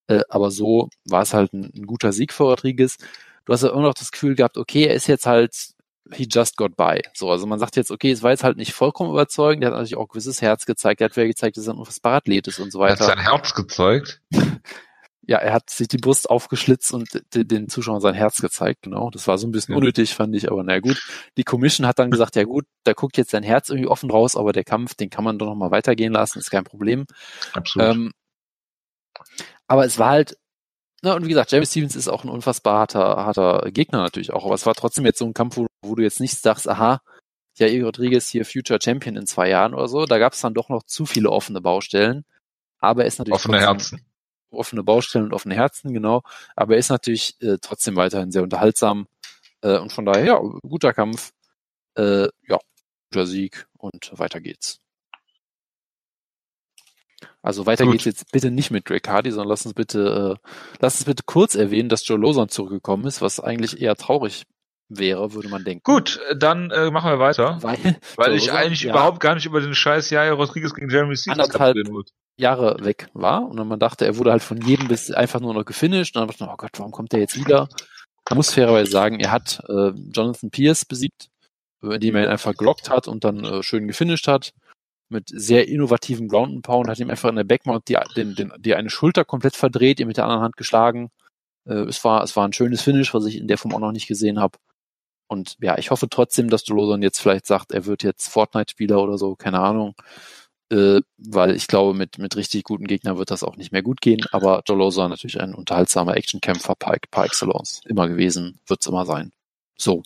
Äh, 0.09 0.23
aber 0.29 0.51
so 0.51 0.91
war 1.09 1.23
es 1.23 1.35
halt 1.35 1.53
ein, 1.55 1.73
ein 1.75 1.87
guter 1.87 2.13
Sieg 2.13 2.33
für 2.33 2.45
Rodriguez. 2.45 2.99
Du 3.45 3.53
hast 3.53 3.63
ja 3.63 3.71
immer 3.71 3.83
noch 3.83 3.95
das 3.95 4.13
Gefühl 4.13 4.35
gehabt, 4.35 4.59
okay, 4.59 4.87
er 4.87 4.95
ist 4.95 5.07
jetzt 5.07 5.27
halt 5.27 5.75
he 6.13 6.27
just 6.31 6.57
got 6.57 6.77
by. 6.77 7.01
So, 7.15 7.31
also 7.31 7.47
man 7.47 7.59
sagt 7.59 7.77
jetzt, 7.77 7.91
okay, 7.91 8.11
es 8.11 8.23
war 8.23 8.31
jetzt 8.31 8.45
halt 8.45 8.57
nicht 8.57 8.73
vollkommen 8.73 9.11
überzeugend, 9.11 9.63
er 9.65 9.69
hat 9.69 9.75
natürlich 9.75 9.97
auch 9.97 10.05
ein 10.05 10.09
gewisses 10.09 10.43
Herz 10.43 10.67
gezeigt, 10.67 11.01
er 11.01 11.07
hat 11.07 11.17
wieder 11.17 11.27
gezeigt, 11.27 11.57
dass 11.57 11.67
er 11.67 11.75
ein 11.75 11.79
unfassbarer 11.79 12.17
Athlet 12.17 12.49
ist 12.49 12.59
und 12.59 12.73
so 12.73 12.83
Er 12.83 12.93
hat 12.93 13.01
weiter. 13.01 13.07
sein 13.07 13.19
Herz 13.19 13.55
gezeigt. 13.55 14.21
Ja, 15.23 15.39
er 15.39 15.53
hat 15.53 15.71
sich 15.71 15.87
die 15.87 15.99
Brust 15.99 16.29
aufgeschlitzt 16.29 16.93
und 16.93 17.09
den 17.35 17.69
Zuschauern 17.69 18.01
sein 18.01 18.15
Herz 18.15 18.41
gezeigt, 18.41 18.83
genau. 18.83 19.11
Das 19.11 19.29
war 19.29 19.39
so 19.39 19.47
ein 19.47 19.53
bisschen 19.53 19.75
Ja. 19.75 19.79
unnötig, 19.79 20.15
fand 20.15 20.35
ich, 20.35 20.51
aber 20.51 20.65
naja 20.65 20.81
gut. 20.81 21.01
Die 21.37 21.45
Commission 21.45 21.87
hat 21.87 21.99
dann 22.01 22.11
gesagt, 22.11 22.35
ja 22.35 22.43
gut, 22.45 22.65
da 22.83 22.95
guckt 22.95 23.17
jetzt 23.17 23.31
sein 23.31 23.45
Herz 23.45 23.69
irgendwie 23.69 23.87
offen 23.89 24.11
raus, 24.11 24.35
aber 24.35 24.53
der 24.53 24.65
Kampf, 24.65 24.95
den 24.95 25.09
kann 25.11 25.23
man 25.23 25.39
doch 25.39 25.47
noch 25.47 25.55
mal 25.55 25.71
weitergehen 25.71 26.13
lassen, 26.13 26.41
ist 26.41 26.51
kein 26.51 26.65
Problem. 26.65 27.05
Absolut. 27.53 27.89
Ähm, 27.89 28.13
aber 29.69 29.85
es 29.85 29.99
war 29.99 30.11
halt, 30.11 30.37
na, 31.03 31.15
und 31.15 31.25
wie 31.25 31.31
gesagt, 31.31 31.51
Jeremy 31.51 31.67
Stevens 31.67 31.97
ist 31.97 32.09
auch 32.09 32.25
ein 32.25 32.31
unfassbar 32.31 32.81
harter, 32.81 33.25
harter 33.25 33.71
Gegner 33.71 33.99
natürlich 33.99 34.33
auch, 34.33 34.45
aber 34.45 34.55
es 34.55 34.67
war 34.67 34.75
trotzdem 34.75 35.07
jetzt 35.07 35.19
so 35.19 35.25
ein 35.25 35.35
Kampf, 35.35 35.57
wo, 35.57 35.67
wo 35.83 35.95
du 35.95 36.03
jetzt 36.03 36.21
nicht 36.21 36.37
sagst, 36.37 36.69
aha, 36.69 37.01
ja, 37.57 37.67
Igor 37.67 37.87
Rodriguez 37.87 38.29
hier 38.29 38.45
Future 38.45 38.79
Champion 38.83 39.17
in 39.17 39.27
zwei 39.27 39.49
Jahren 39.49 39.75
oder 39.75 39.89
so, 39.89 40.05
da 40.05 40.19
gab 40.19 40.35
es 40.35 40.41
dann 40.41 40.55
doch 40.55 40.69
noch 40.69 40.83
zu 40.83 41.07
viele 41.07 41.31
offene 41.31 41.61
Baustellen, 41.61 42.25
aber 42.79 43.03
er 43.03 43.09
ist 43.09 43.19
natürlich 43.19 43.37
Offene 43.37 43.61
Herzen. 43.61 44.05
offene 44.51 44.83
Baustellen 44.83 45.27
und 45.27 45.33
offene 45.33 45.55
Herzen, 45.55 45.93
genau, 45.95 46.23
aber 46.57 46.75
er 46.75 46.79
ist 46.79 46.91
natürlich 46.91 47.41
äh, 47.43 47.57
trotzdem 47.61 47.97
weiterhin 47.97 48.31
sehr 48.33 48.43
unterhaltsam 48.43 49.07
äh, 49.63 49.79
und 49.79 49.93
von 49.93 50.05
daher, 50.05 50.25
ja, 50.25 50.39
guter 50.63 50.93
Kampf, 50.93 51.33
äh, 51.97 52.29
ja, 52.47 52.59
guter 53.11 53.27
Sieg 53.27 53.67
und 53.79 54.13
weiter 54.19 54.41
geht's. 54.41 54.80
Also 57.43 57.65
weiter 57.67 57.85
Gut. 57.85 57.95
geht's 57.95 58.05
jetzt 58.05 58.33
bitte 58.33 58.51
nicht 58.51 58.71
mit 58.71 58.89
Drake 58.89 59.11
Hardy, 59.11 59.31
sondern 59.31 59.49
lass 59.49 59.65
uns 59.65 59.75
bitte, 59.75 60.39
äh, 60.39 60.49
lass 60.81 60.97
uns 60.97 61.05
bitte 61.05 61.23
kurz 61.25 61.55
erwähnen, 61.55 61.89
dass 61.89 62.07
Joe 62.07 62.19
Lawson 62.19 62.49
zurückgekommen 62.49 63.07
ist, 63.07 63.23
was 63.23 63.41
eigentlich 63.41 63.81
eher 63.81 63.97
traurig 63.97 64.45
wäre, 64.89 65.33
würde 65.33 65.49
man 65.49 65.65
denken. 65.65 65.83
Gut, 65.85 66.21
dann 66.37 66.71
äh, 66.71 66.91
machen 66.91 67.11
wir 67.11 67.19
weiter. 67.19 67.59
Weil, 67.63 67.97
Weil 68.17 68.35
ich 68.35 68.53
eigentlich 68.53 68.83
ja, 68.83 68.91
überhaupt 68.91 69.21
gar 69.21 69.35
nicht 69.35 69.47
über 69.47 69.61
den 69.61 69.75
scheiß 69.75 70.11
Jair 70.11 70.33
Rodriguez 70.33 70.75
gegen 70.75 70.91
Jeremy 70.91 71.17
Stevens 71.17 71.41
Anderthalb-. 71.41 71.79
Jahre 72.37 72.77
weg 72.83 73.09
war 73.13 73.47
und 73.47 73.59
dann 73.59 73.69
man 73.69 73.79
dachte, 73.79 74.07
er 74.07 74.17
wurde 74.17 74.31
halt 74.31 74.43
von 74.43 74.59
jedem 74.63 74.89
bis 74.89 75.11
einfach 75.11 75.41
nur 75.41 75.53
noch 75.53 75.67
gefinisht 75.67 76.17
und 76.17 76.21
dann 76.21 76.29
dachte 76.29 76.45
man, 76.45 76.55
oh 76.55 76.57
Gott, 76.57 76.71
warum 76.79 76.91
kommt 76.91 77.13
der 77.13 77.21
jetzt 77.21 77.37
wieder? 77.37 77.69
Man 78.29 78.37
muss 78.37 78.55
fairerweise 78.55 78.91
sagen, 78.91 79.21
er 79.21 79.31
hat 79.31 79.61
äh, 79.69 79.91
Jonathan 79.91 80.51
Pierce 80.51 80.87
besiegt, 80.87 81.29
äh, 81.83 81.95
indem 81.95 82.17
er 82.17 82.25
ihn 82.25 82.31
einfach 82.31 82.55
gelockt 82.55 82.89
hat 82.89 83.09
und 83.09 83.25
dann 83.25 83.45
äh, 83.45 83.63
schön 83.63 83.87
gefinisht 83.89 84.27
hat 84.27 84.53
mit 85.11 85.29
sehr 85.29 85.69
innovativen 85.69 86.29
Ground 86.29 86.53
and 86.53 86.63
Pound, 86.63 86.89
hat 86.89 86.99
ihm 86.99 87.11
einfach 87.11 87.29
in 87.29 87.37
der 87.37 87.45
Backmount 87.45 87.89
die, 87.89 87.97
den, 88.17 88.35
den, 88.35 88.53
die 88.59 88.75
eine 88.75 88.91
Schulter 88.91 89.25
komplett 89.25 89.57
verdreht, 89.57 90.01
ihm 90.01 90.09
mit 90.09 90.17
der 90.17 90.25
anderen 90.25 90.43
Hand 90.43 90.57
geschlagen. 90.57 91.11
Äh, 91.67 91.75
es 91.89 92.05
war 92.05 92.23
es 92.23 92.37
war 92.37 92.47
ein 92.47 92.53
schönes 92.53 92.83
Finish, 92.83 93.15
was 93.15 93.27
ich 93.27 93.37
in 93.37 93.49
der 93.49 93.59
Form 93.59 93.75
auch 93.75 93.81
noch 93.81 93.93
nicht 93.93 94.07
gesehen 94.09 94.41
habe. 94.41 94.59
Und 95.29 95.57
ja, 95.61 95.79
ich 95.79 95.91
hoffe 95.91 96.09
trotzdem, 96.11 96.51
dass 96.51 96.65
Dolozon 96.65 97.03
jetzt 97.03 97.21
vielleicht 97.21 97.47
sagt, 97.47 97.73
er 97.73 97.87
wird 97.87 98.03
jetzt 98.03 98.29
Fortnite-Spieler 98.29 99.01
oder 99.01 99.19
so, 99.19 99.37
keine 99.37 99.61
Ahnung 99.61 99.95
äh, 100.71 101.01
weil 101.19 101.55
ich 101.57 101.67
glaube, 101.67 101.95
mit, 101.95 102.19
mit 102.19 102.37
richtig 102.37 102.65
guten 102.65 102.87
Gegnern 102.87 103.19
wird 103.19 103.31
das 103.31 103.43
auch 103.43 103.57
nicht 103.57 103.73
mehr 103.73 103.83
gut 103.83 104.01
gehen. 104.01 104.25
Aber 104.33 104.63
Jolosa 104.67 105.09
natürlich 105.09 105.41
ein 105.41 105.55
unterhaltsamer 105.55 106.17
Actionkämpfer 106.17 106.75
par, 106.77 106.97
par 107.11 107.25
excellence. 107.25 107.83
Immer 107.87 108.09
gewesen, 108.09 108.61
wird's 108.67 108.87
immer 108.87 109.05
sein. 109.07 109.33
So. 109.77 110.03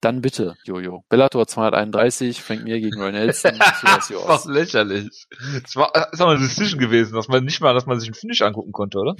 Dann 0.00 0.22
bitte, 0.22 0.56
Jojo. 0.64 1.04
Bellator 1.08 1.46
231, 1.46 2.42
Frank 2.42 2.64
Mir 2.64 2.80
gegen 2.80 3.00
Roy 3.00 3.12
Nelson. 3.12 3.58
das 3.58 4.10
war 4.10 4.50
lächerlich. 4.50 5.26
Das 5.62 5.76
war, 5.76 5.90
das 5.92 6.12
ist 6.14 6.20
auch 6.22 6.28
eine 6.28 6.40
Decision 6.40 6.80
gewesen, 6.80 7.14
dass 7.14 7.28
man 7.28 7.44
nicht 7.44 7.60
mal, 7.60 7.74
dass 7.74 7.86
man 7.86 8.00
sich 8.00 8.08
einen 8.08 8.14
Finish 8.14 8.40
angucken 8.42 8.72
konnte, 8.72 8.98
oder? 8.98 9.14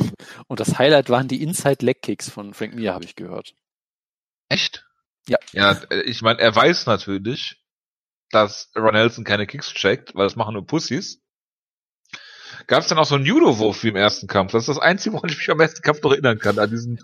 Und 0.48 0.58
das 0.58 0.78
Highlight 0.78 1.10
waren 1.10 1.28
die 1.28 1.42
Inside 1.42 1.84
Leg 1.84 2.00
Kicks 2.02 2.30
von 2.30 2.54
Frank 2.54 2.74
Mir, 2.74 2.94
habe 2.94 3.04
ich 3.04 3.14
gehört. 3.14 3.54
Echt? 4.48 4.86
Ja. 5.28 5.38
Ja, 5.52 5.80
ich 6.04 6.22
meine, 6.22 6.40
er 6.40 6.56
weiß 6.56 6.86
natürlich, 6.86 7.62
dass 8.30 8.70
Ron 8.74 8.94
Nelson 8.94 9.24
keine 9.24 9.46
Kicks 9.46 9.74
checkt, 9.74 10.14
weil 10.14 10.24
das 10.24 10.36
machen 10.36 10.54
nur 10.54 10.66
Pussys. 10.66 11.20
Gab 12.66 12.82
es 12.82 12.88
dann 12.88 12.98
auch 12.98 13.04
so 13.04 13.14
einen 13.14 13.26
Judo-Wurf 13.26 13.84
wie 13.84 13.88
im 13.88 13.96
ersten 13.96 14.26
Kampf? 14.26 14.52
Das 14.52 14.62
ist 14.62 14.68
das 14.68 14.78
Einzige, 14.78 15.14
woran 15.14 15.30
ich 15.30 15.38
mich 15.38 15.50
am 15.50 15.60
ersten 15.60 15.82
Kampf 15.82 16.02
noch 16.02 16.12
erinnern 16.12 16.38
kann, 16.38 16.58
an 16.58 16.70
diesen 16.70 17.00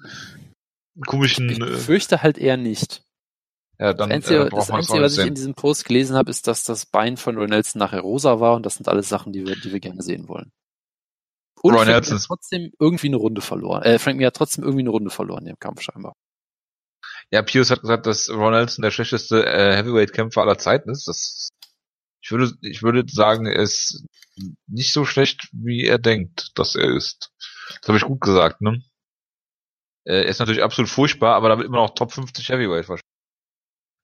komischen. 1.06 1.50
Ich 1.50 1.60
äh, 1.60 1.76
fürchte 1.76 2.22
halt 2.22 2.38
eher 2.38 2.56
nicht. 2.56 3.05
Ja, 3.78 3.92
dann, 3.92 4.08
das 4.08 4.16
Einzige, 4.16 4.46
äh, 4.46 4.50
das 4.50 4.70
Einzige 4.70 5.02
was 5.02 5.18
ich 5.18 5.26
in 5.26 5.34
diesem 5.34 5.54
Post 5.54 5.84
gelesen 5.84 6.16
habe, 6.16 6.30
ist, 6.30 6.46
dass 6.46 6.64
das 6.64 6.86
Bein 6.86 7.16
von 7.16 7.36
Roy 7.36 7.46
Nelson 7.46 7.78
nachher 7.78 8.00
rosa 8.00 8.40
war 8.40 8.54
und 8.54 8.64
das 8.64 8.76
sind 8.76 8.88
alles 8.88 9.08
Sachen, 9.08 9.32
die 9.32 9.46
wir, 9.46 9.56
die 9.56 9.72
wir 9.72 9.80
gerne 9.80 10.02
sehen 10.02 10.28
wollen. 10.28 10.50
Und 11.62 11.74
Roy 11.74 11.84
Nelson. 11.84 12.16
hat 12.18 12.24
trotzdem 12.24 12.72
irgendwie 12.78 13.08
eine 13.08 13.16
Runde 13.16 13.40
verloren. 13.40 13.82
Äh, 13.82 13.98
Frank 13.98 14.18
Mir 14.18 14.28
hat 14.28 14.36
trotzdem 14.36 14.64
irgendwie 14.64 14.82
eine 14.82 14.90
Runde 14.90 15.10
verloren 15.10 15.46
im 15.46 15.58
Kampf 15.58 15.82
scheinbar. 15.82 16.14
Ja, 17.30 17.42
Pius 17.42 17.70
hat 17.70 17.80
gesagt, 17.80 18.06
dass 18.06 18.30
Ron 18.30 18.52
Nelson 18.52 18.82
der 18.82 18.90
schlechteste 18.90 19.44
äh, 19.44 19.74
Heavyweight-Kämpfer 19.76 20.42
aller 20.42 20.58
Zeiten 20.58 20.90
ist. 20.90 21.08
Das, 21.08 21.48
ich 22.22 22.30
würde, 22.30 22.52
ich 22.62 22.82
würde 22.82 23.04
sagen, 23.08 23.46
er 23.46 23.60
ist 23.62 24.04
nicht 24.66 24.92
so 24.92 25.04
schlecht, 25.04 25.48
wie 25.52 25.84
er 25.84 25.98
denkt, 25.98 26.50
dass 26.54 26.76
er 26.76 26.94
ist. 26.94 27.32
Das 27.80 27.88
habe 27.88 27.98
ich 27.98 28.04
gut 28.04 28.20
gesagt, 28.20 28.60
ne? 28.60 28.82
Äh, 30.04 30.22
Er 30.22 30.26
ist 30.26 30.38
natürlich 30.38 30.62
absolut 30.62 30.90
furchtbar, 30.90 31.34
aber 31.34 31.48
damit 31.48 31.66
immer 31.66 31.78
noch 31.78 31.94
Top 31.94 32.12
50 32.12 32.48
Heavyweight 32.48 32.88
wahrscheinlich. 32.88 33.15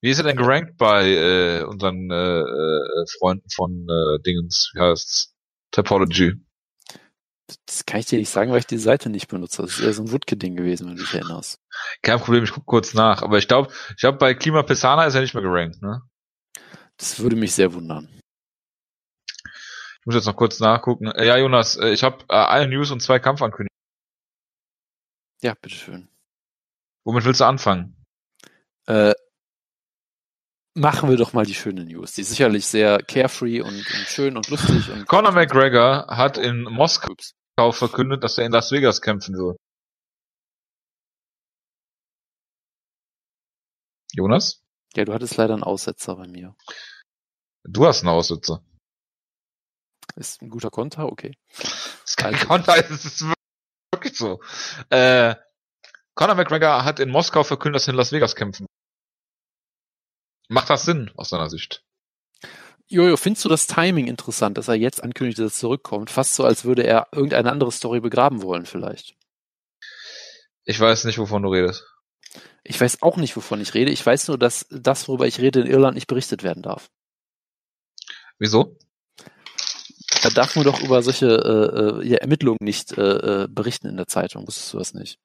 Wie 0.03 0.11
ist 0.11 0.19
er 0.19 0.25
denn 0.25 0.37
gerankt 0.37 0.77
bei 0.79 1.09
äh, 1.11 1.62
unseren 1.62 2.11
äh, 2.11 2.41
äh, 2.41 3.07
Freunden 3.19 3.49
von 3.51 3.87
äh, 3.88 4.21
Dingens, 4.23 4.71
wie 4.75 4.81
heißt's? 4.81 5.35
Topology. 5.71 6.35
Das 7.67 7.87
kann 7.87 8.01
ich 8.01 8.07
dir 8.07 8.19
nicht 8.19 8.29
sagen, 8.29 8.51
weil 8.51 8.59
ich 8.59 8.67
die 8.67 8.79
Seite 8.79 9.11
nicht 9.11 9.29
benutze. 9.29 9.62
Das 9.62 9.73
ist 9.79 9.81
eher 9.81 9.93
so 9.93 10.03
ein 10.03 10.11
Wutke-Ding 10.12 10.57
gewesen, 10.57 10.88
wenn 10.88 10.97
du 10.97 11.03
dich 11.03 11.15
erinnerst. 11.15 11.61
Kein 12.03 12.19
Problem, 12.19 12.45
ich 12.45 12.51
gucke 12.53 12.67
kurz 12.67 12.95
nach. 12.95 13.23
Aber 13.23 13.38
ich 13.38 13.49
glaube, 13.49 13.73
ich 13.91 13.97
glaube, 14.01 14.19
bei 14.19 14.35
Klima 14.35 14.62
Pesana 14.62 15.05
ist 15.07 15.15
er 15.15 15.23
nicht 15.23 15.35
mehr 15.35 15.43
gerankt, 15.43 15.81
ne? 15.83 16.03
Das 16.97 17.19
würde 17.21 17.37
mich 17.37 17.55
sehr 17.55 17.73
wundern. 17.73 18.09
Ich 20.01 20.07
muss 20.07 20.15
jetzt 20.15 20.27
noch 20.27 20.37
kurz 20.37 20.61
nachgucken. 20.61 21.07
Äh, 21.07 21.27
Ja, 21.27 21.37
Jonas, 21.37 21.77
äh, 21.77 21.91
ich 21.91 22.03
habe 22.03 22.25
äh, 22.29 22.35
eine 22.35 22.69
News 22.69 22.91
und 22.91 23.01
zwei 23.01 23.19
Kampfankündigungen. 23.19 23.69
Ja, 25.43 25.55
bitteschön. 25.55 26.09
Womit 27.05 27.25
willst 27.25 27.41
du 27.41 27.45
anfangen? 27.47 27.97
Äh, 28.87 29.12
machen 30.75 31.11
wir 31.11 31.17
doch 31.17 31.33
mal 31.33 31.45
die 31.45 31.55
schöne 31.55 31.85
News. 31.85 32.13
Die 32.13 32.23
sicherlich 32.23 32.67
sehr 32.67 32.99
carefree 32.99 33.61
und, 33.61 33.75
und 33.75 34.07
schön 34.07 34.37
und 34.37 34.49
lustig. 34.49 34.91
Und 34.91 35.07
Conor 35.07 35.33
McGregor 35.33 36.07
hat 36.09 36.39
in 36.39 36.63
Moskau 36.63 37.15
verkündet, 37.71 38.25
dass 38.25 38.39
er 38.39 38.47
in 38.47 38.53
Las 38.53 38.73
Vegas 38.73 39.01
kämpfen 39.01 39.35
wird. 39.37 39.59
Jonas? 44.15 44.63
Ja, 44.95 45.05
du 45.05 45.15
hattest 45.15 45.37
leider 45.37 45.55
einen 45.55 45.63
Aussetzer 45.63 46.17
bei 46.17 46.27
mir. 46.27 46.55
Du 47.65 47.87
hast 47.87 48.01
einen 48.01 48.11
Aussitzer. 48.11 48.63
Ist 50.17 50.43
ein 50.43 50.51
guter 50.51 50.71
Konter, 50.71 51.07
okay. 51.07 51.35
Ist 52.05 52.19
kein 52.19 52.35
Konter, 52.35 52.77
es 52.77 53.05
ist 53.05 53.25
wirklich 53.91 54.17
so. 54.17 54.41
Äh, 54.91 55.35
Conor 56.15 56.35
McGregor 56.35 56.85
hat 56.85 57.01
in 57.01 57.09
Moskau 57.11 57.43
verkündet, 57.45 57.81
dass 57.81 57.89
er 57.89 57.93
in 57.93 57.97
Las 57.97 58.13
Vegas 58.13 58.37
kämpfen 58.37 58.65
wird. 58.65 58.82
Macht 60.53 60.69
das 60.69 60.85
Sinn 60.85 61.11
aus 61.17 61.31
deiner 61.31 61.49
Sicht? 61.49 61.83
Jojo, 62.88 63.17
findest 63.17 63.45
du 63.45 63.49
das 63.49 63.67
Timing 63.67 64.07
interessant, 64.07 64.59
dass 64.59 64.69
er 64.69 64.75
jetzt 64.75 65.03
ankündigt, 65.03 65.38
dass 65.38 65.55
er 65.55 65.59
zurückkommt? 65.61 66.11
Fast 66.11 66.35
so, 66.35 66.45
als 66.45 66.65
würde 66.67 66.83
er 66.85 67.09
irgendeine 67.11 67.51
andere 67.51 67.73
Story 67.73 68.01
begraben 68.01 68.43
wollen, 68.43 68.67
vielleicht. 68.67 69.15
Ich 70.65 70.79
weiß 70.79 71.05
nicht, 71.05 71.17
wovon 71.19 71.43
du 71.43 71.49
redest. 71.49 71.87
Ich 72.65 72.79
weiß 72.79 73.01
auch 73.03 73.17
nicht, 73.17 73.35
wovon 73.35 73.62
ich 73.62 73.73
rede. 73.73 73.91
Ich 73.91 74.05
weiß 74.05 74.29
nur, 74.29 74.37
dass 74.37 74.67
das, 74.71 75.09
worüber 75.09 75.27
ich 75.27 75.38
rede, 75.41 75.61
in 75.61 75.67
Irland 75.67 75.95
nicht 75.95 76.07
berichtet 76.07 76.43
werden 76.43 76.62
darf. 76.62 76.91
Wieso? 78.38 78.77
Da 80.23 80.29
darf 80.31 80.55
man 80.55 80.65
doch 80.67 80.81
über 80.83 81.03
solche 81.03 81.27
äh, 82.03 82.07
äh, 82.07 82.17
Ermittlungen 82.17 82.59
nicht 82.61 82.93
äh, 82.99 83.45
äh, 83.45 83.49
berichten 83.49 83.88
in 83.88 83.97
der 83.97 84.07
Zeitung. 84.07 84.47
Wusstest 84.47 84.75
du 84.75 84.79
das 84.79 84.93
nicht? 84.93 85.19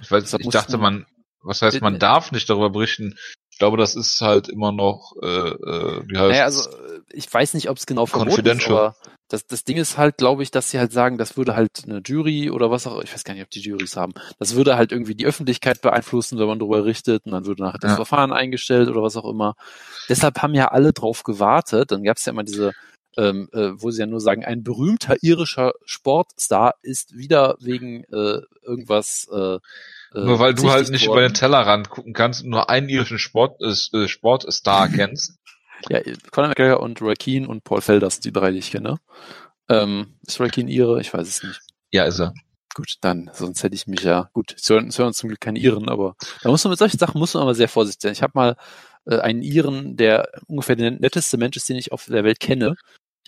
Ich 0.00 0.10
weiß, 0.10 0.32
ich 0.34 0.48
dachte, 0.50 0.78
man- 0.78 1.00
man, 1.00 1.06
was 1.40 1.62
heißt, 1.62 1.80
man 1.80 1.96
Äh, 1.96 1.98
darf 1.98 2.30
nicht 2.30 2.48
darüber 2.48 2.70
berichten. 2.70 3.18
Ich 3.62 3.64
glaube, 3.64 3.76
das 3.76 3.94
ist 3.94 4.20
halt 4.20 4.48
immer 4.48 4.72
noch, 4.72 5.12
äh, 5.22 5.26
äh, 5.28 6.02
wie 6.08 6.18
heißt 6.18 6.30
Naja, 6.30 6.44
also 6.46 6.68
äh, 6.68 7.00
ich 7.12 7.32
weiß 7.32 7.54
nicht, 7.54 7.70
ob 7.70 7.76
es 7.76 7.86
genau 7.86 8.06
verboten 8.06 8.44
ist, 8.44 8.66
aber 8.66 8.96
das, 9.28 9.46
das 9.46 9.62
Ding 9.62 9.76
ist 9.76 9.96
halt, 9.96 10.16
glaube 10.16 10.42
ich, 10.42 10.50
dass 10.50 10.72
sie 10.72 10.80
halt 10.80 10.92
sagen, 10.92 11.16
das 11.16 11.36
würde 11.36 11.54
halt 11.54 11.70
eine 11.86 12.02
Jury 12.04 12.50
oder 12.50 12.72
was 12.72 12.88
auch, 12.88 13.00
ich 13.04 13.14
weiß 13.14 13.22
gar 13.22 13.34
nicht, 13.34 13.44
ob 13.44 13.50
die 13.50 13.60
Juries 13.60 13.96
haben, 13.96 14.14
das 14.40 14.56
würde 14.56 14.76
halt 14.76 14.90
irgendwie 14.90 15.14
die 15.14 15.26
Öffentlichkeit 15.26 15.80
beeinflussen, 15.80 16.40
wenn 16.40 16.48
man 16.48 16.58
darüber 16.58 16.84
richtet 16.84 17.24
und 17.24 17.30
dann 17.30 17.46
würde 17.46 17.62
nachher 17.62 17.78
das 17.78 17.92
Ja. 17.92 17.96
Verfahren 17.96 18.32
eingestellt 18.32 18.88
oder 18.88 19.00
was 19.00 19.16
auch 19.16 19.30
immer. 19.30 19.54
Deshalb 20.08 20.42
haben 20.42 20.54
ja 20.54 20.72
alle 20.72 20.92
drauf 20.92 21.22
gewartet. 21.22 21.92
Dann 21.92 22.02
gab 22.02 22.16
es 22.16 22.24
ja 22.24 22.32
immer 22.32 22.42
diese, 22.42 22.72
ähm, 23.16 23.48
äh, 23.52 23.70
wo 23.74 23.92
sie 23.92 24.00
ja 24.00 24.06
nur 24.06 24.20
sagen, 24.20 24.44
ein 24.44 24.64
berühmter 24.64 25.14
irischer 25.22 25.74
Sportstar 25.84 26.74
ist 26.82 27.16
wieder 27.16 27.54
wegen 27.60 28.02
äh, 28.12 28.40
irgendwas 28.64 29.28
äh, 29.32 29.58
Nur 30.14 30.38
weil 30.38 30.54
du 30.54 30.70
halt 30.70 30.90
nicht 30.90 31.06
worden. 31.06 31.18
über 31.18 31.28
den 31.28 31.34
Tellerrand 31.34 31.90
gucken 31.90 32.12
kannst 32.12 32.44
und 32.44 32.50
nur 32.50 32.68
einen 32.68 32.88
irischen 32.88 33.18
Sport, 33.18 33.60
äh, 33.62 34.08
Sportstar 34.08 34.88
kennst. 34.94 35.38
Ja, 35.88 36.00
Conor 36.30 36.48
McGregor 36.48 36.80
und 36.80 37.00
Roy 37.00 37.14
Keane 37.14 37.48
und 37.48 37.64
Paul 37.64 37.80
Felders, 37.80 38.20
die 38.20 38.32
drei, 38.32 38.52
die 38.52 38.58
ich 38.58 38.70
kenne. 38.70 38.98
Ähm, 39.68 40.18
ist 40.26 40.38
Roy 40.40 40.48
Keane 40.48 40.70
Ire? 40.70 41.00
Ich 41.00 41.12
weiß 41.12 41.26
es 41.26 41.42
nicht. 41.42 41.60
Ja, 41.90 42.04
ist 42.04 42.20
er. 42.20 42.34
Gut, 42.74 42.96
dann, 43.00 43.30
sonst 43.34 43.62
hätte 43.62 43.74
ich 43.74 43.86
mich 43.86 44.02
ja, 44.02 44.30
gut, 44.32 44.54
es 44.56 44.68
hören, 44.68 44.90
hören 44.96 45.08
uns 45.08 45.18
zum 45.18 45.28
Glück 45.28 45.40
keine 45.40 45.58
Iren, 45.58 45.90
aber 45.90 46.16
da 46.42 46.48
muss 46.48 46.64
man 46.64 46.70
mit 46.70 46.78
solchen 46.78 46.98
Sachen 46.98 47.18
muss 47.18 47.34
man 47.34 47.42
aber 47.42 47.54
sehr 47.54 47.68
vorsichtig 47.68 48.00
sein. 48.00 48.12
Ich 48.12 48.22
habe 48.22 48.32
mal 48.34 48.56
äh, 49.04 49.18
einen 49.18 49.42
Iren, 49.42 49.96
der 49.96 50.30
ungefähr 50.46 50.76
der 50.76 50.92
netteste 50.92 51.36
Mensch 51.36 51.56
ist, 51.56 51.68
den 51.68 51.76
ich 51.76 51.92
auf 51.92 52.06
der 52.06 52.24
Welt 52.24 52.40
kenne, 52.40 52.76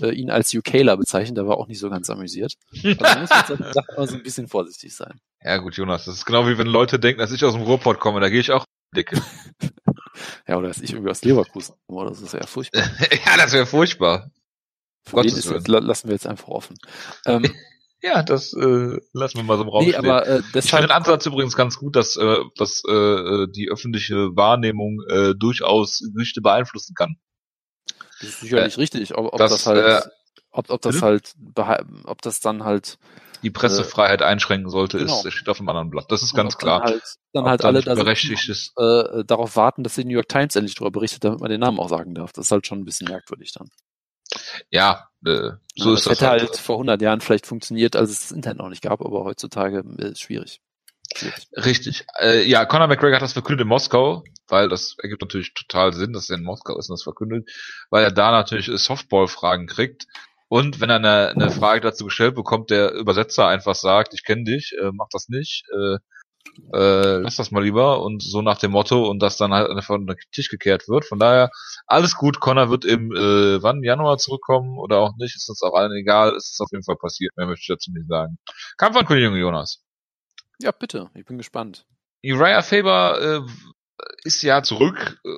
äh, 0.00 0.10
ihn 0.10 0.30
als 0.30 0.52
UKler 0.54 0.96
bezeichnet, 0.96 1.36
der 1.36 1.46
war 1.46 1.58
auch 1.58 1.68
nicht 1.68 1.78
so 1.78 1.90
ganz 1.90 2.10
amüsiert. 2.10 2.54
Also 2.82 2.96
man 3.00 3.20
muss 3.20 3.30
so 4.10 4.16
ein 4.16 4.22
bisschen 4.22 4.48
vorsichtig 4.48 4.94
sein. 4.94 5.20
Ja 5.42 5.58
gut, 5.58 5.76
Jonas, 5.76 6.04
das 6.04 6.16
ist 6.16 6.24
genau 6.24 6.46
wie 6.48 6.58
wenn 6.58 6.66
Leute 6.66 6.98
denken, 6.98 7.20
dass 7.20 7.32
ich 7.32 7.44
aus 7.44 7.54
dem 7.54 7.62
Ruhrpott 7.62 8.00
komme, 8.00 8.20
da 8.20 8.28
gehe 8.28 8.40
ich 8.40 8.50
auch 8.50 8.64
dicke. 8.94 9.20
Ja, 10.46 10.58
oder 10.58 10.68
dass 10.68 10.80
ich 10.80 10.92
irgendwie 10.92 11.10
aus 11.10 11.24
Leverkusen 11.24 11.74
komme, 11.86 12.02
oder 12.02 12.10
das 12.10 12.20
ist 12.20 12.34
ja 12.34 12.46
furchtbar. 12.46 12.82
ja, 13.10 13.36
das 13.36 13.52
wäre 13.52 13.66
furchtbar. 13.66 14.30
Für 15.04 15.16
Gottes 15.16 15.36
ist 15.36 15.50
Willen. 15.50 15.84
lassen 15.84 16.06
wir 16.06 16.14
jetzt 16.14 16.28
einfach 16.28 16.46
offen. 16.46 16.76
Ähm, 17.26 17.52
Ja, 18.04 18.22
das 18.22 18.52
äh, 18.52 18.98
lassen 19.14 19.38
wir 19.38 19.44
mal 19.44 19.56
so 19.56 19.62
im 19.62 19.70
Raum 19.70 19.84
nee, 19.86 19.92
stehen. 19.92 20.04
aber 20.04 20.26
äh, 20.26 20.42
ich 20.54 20.68
finde 20.68 20.88
den 20.88 20.90
Ansatz 20.90 21.24
übrigens 21.24 21.56
ganz 21.56 21.78
gut, 21.78 21.96
dass, 21.96 22.16
äh, 22.18 22.36
dass 22.54 22.82
äh, 22.86 23.46
die 23.48 23.70
öffentliche 23.70 24.36
Wahrnehmung 24.36 25.00
äh, 25.08 25.32
durchaus 25.34 26.00
Gerüchte 26.12 26.42
beeinflussen 26.42 26.94
kann. 26.94 27.16
Das 28.20 28.30
ist 28.30 28.40
sicherlich 28.40 28.78
richtig, 28.78 29.14
ob, 29.16 29.32
ob 29.32 29.38
das, 29.38 29.50
das, 29.50 29.66
halt, 29.66 30.04
äh, 30.04 30.08
ob, 30.50 30.70
ob 30.70 30.80
das 30.82 31.02
halt, 31.02 31.34
ob 32.04 32.22
das 32.22 32.40
dann 32.40 32.64
halt, 32.64 32.98
Die 33.42 33.50
Pressefreiheit 33.50 34.22
einschränken 34.22 34.70
sollte, 34.70 34.98
genau. 34.98 35.22
ist, 35.24 35.32
steht 35.32 35.48
auf 35.48 35.58
einem 35.58 35.68
anderen 35.68 35.90
Blatt. 35.90 36.06
Das 36.10 36.22
ist 36.22 36.34
ganz 36.34 36.54
dann 36.54 36.58
klar. 36.58 36.82
halt, 36.82 37.02
dann 37.32 37.44
halt 37.44 37.64
alle 37.64 37.78
nicht 37.78 37.88
da 37.88 37.94
sitzen 37.94 38.04
berechtigt 38.04 38.48
ist. 38.48 38.72
äh, 38.78 39.24
darauf 39.24 39.56
warten, 39.56 39.82
dass 39.82 39.94
die 39.94 40.04
New 40.04 40.14
York 40.14 40.28
Times 40.28 40.56
endlich 40.56 40.74
darüber 40.74 40.92
berichtet, 40.92 41.24
damit 41.24 41.40
man 41.40 41.50
den 41.50 41.60
Namen 41.60 41.78
auch 41.78 41.88
sagen 41.88 42.14
darf. 42.14 42.32
Das 42.32 42.46
ist 42.46 42.52
halt 42.52 42.66
schon 42.66 42.80
ein 42.80 42.84
bisschen 42.84 43.08
merkwürdig 43.08 43.52
dann. 43.52 43.68
Ja, 44.70 45.08
äh, 45.24 45.50
so 45.76 45.90
Ja, 45.90 45.94
ist 45.94 46.06
das 46.06 46.18
das 46.18 46.20
hätte 46.20 46.28
halt 46.30 46.56
vor 46.56 46.76
100 46.76 47.00
Jahren 47.02 47.20
vielleicht 47.20 47.46
funktioniert, 47.46 47.96
als 47.96 48.10
es 48.10 48.20
das 48.20 48.32
Internet 48.32 48.58
noch 48.58 48.68
nicht 48.68 48.82
gab, 48.82 49.00
aber 49.00 49.24
heutzutage 49.24 49.84
äh, 49.98 50.10
ist 50.10 50.20
schwierig. 50.20 50.60
Richtig. 51.56 52.06
Äh, 52.20 52.48
ja, 52.48 52.64
Conor 52.64 52.88
McGregor 52.88 53.16
hat 53.16 53.22
das 53.22 53.34
verkündet 53.34 53.64
in 53.64 53.68
Moskau, 53.68 54.24
weil 54.48 54.68
das 54.68 54.96
ergibt 55.02 55.22
natürlich 55.22 55.54
total 55.54 55.92
Sinn, 55.92 56.12
dass 56.12 56.30
er 56.30 56.36
in 56.36 56.44
Moskau 56.44 56.78
ist 56.78 56.88
und 56.88 56.94
das 56.94 57.02
verkündet, 57.02 57.50
weil 57.90 58.04
er 58.04 58.12
da 58.12 58.30
natürlich 58.30 58.66
Softball-Fragen 58.66 59.66
kriegt. 59.66 60.06
Und 60.48 60.80
wenn 60.80 60.90
er 60.90 60.96
eine, 60.96 61.28
eine 61.30 61.50
Frage 61.50 61.80
dazu 61.80 62.04
gestellt 62.04 62.34
bekommt, 62.34 62.70
der 62.70 62.92
Übersetzer 62.92 63.46
einfach 63.48 63.74
sagt, 63.74 64.14
ich 64.14 64.24
kenne 64.24 64.44
dich, 64.44 64.74
äh, 64.80 64.90
mach 64.92 65.08
das 65.10 65.28
nicht, 65.28 65.64
äh, 65.72 65.96
äh, 66.72 67.18
lass 67.18 67.36
das 67.36 67.50
mal 67.50 67.62
lieber 67.62 68.02
und 68.02 68.22
so 68.22 68.42
nach 68.42 68.58
dem 68.58 68.70
Motto 68.72 69.08
und 69.08 69.20
das 69.20 69.36
dann 69.36 69.52
halt 69.52 69.68
unter 69.68 70.14
den 70.14 70.16
Tisch 70.32 70.48
gekehrt 70.48 70.88
wird. 70.88 71.04
Von 71.04 71.18
daher, 71.18 71.50
alles 71.86 72.14
gut, 72.16 72.40
Connor 72.40 72.70
wird 72.70 72.84
im 72.84 73.10
äh, 73.12 73.62
wann 73.62 73.82
Januar 73.82 74.18
zurückkommen 74.18 74.78
oder 74.78 74.98
auch 74.98 75.16
nicht, 75.16 75.34
ist 75.34 75.48
uns 75.48 75.62
auch 75.62 75.74
allen 75.74 75.92
egal, 75.92 76.34
ist 76.36 76.52
es 76.52 76.60
auf 76.60 76.70
jeden 76.70 76.84
Fall 76.84 76.96
passiert, 76.96 77.36
mehr 77.36 77.46
möchte 77.46 77.62
ich 77.62 77.68
dazu 77.68 77.90
nicht 77.92 78.08
sagen. 78.08 78.38
Kampfankündigung, 78.76 79.36
Jonas. 79.36 79.82
Ja, 80.60 80.70
bitte, 80.70 81.10
ich 81.14 81.24
bin 81.24 81.38
gespannt. 81.38 81.86
Uriah 82.24 82.62
Faber 82.62 83.20
äh, 83.20 83.40
ist 84.22 84.42
ja 84.42 84.62
zurück, 84.62 85.20
äh, 85.24 85.28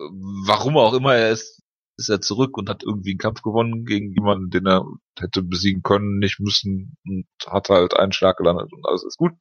warum 0.47 0.77
auch 0.77 0.95
immer 0.95 1.15
er 1.15 1.31
ist, 1.31 1.63
ist 1.99 2.09
er 2.09 2.21
zurück 2.21 2.57
und 2.59 2.69
hat 2.69 2.83
irgendwie 2.83 3.11
einen 3.11 3.19
Kampf 3.19 3.43
gewonnen 3.43 3.85
gegen 3.85 4.13
jemanden, 4.13 4.51
den 4.51 4.67
er 4.67 4.85
hätte 5.19 5.43
besiegen 5.43 5.83
können, 5.83 6.19
nicht 6.19 6.41
müssen 6.41 6.97
und 7.07 7.27
hat 7.47 7.69
halt 7.71 7.95
einen 7.95 8.13
Schlag 8.13 8.37
gelandet 8.37 8.73
und 8.73 8.87
alles 8.87 9.05
ist 9.05 9.17
gut. 9.17 9.33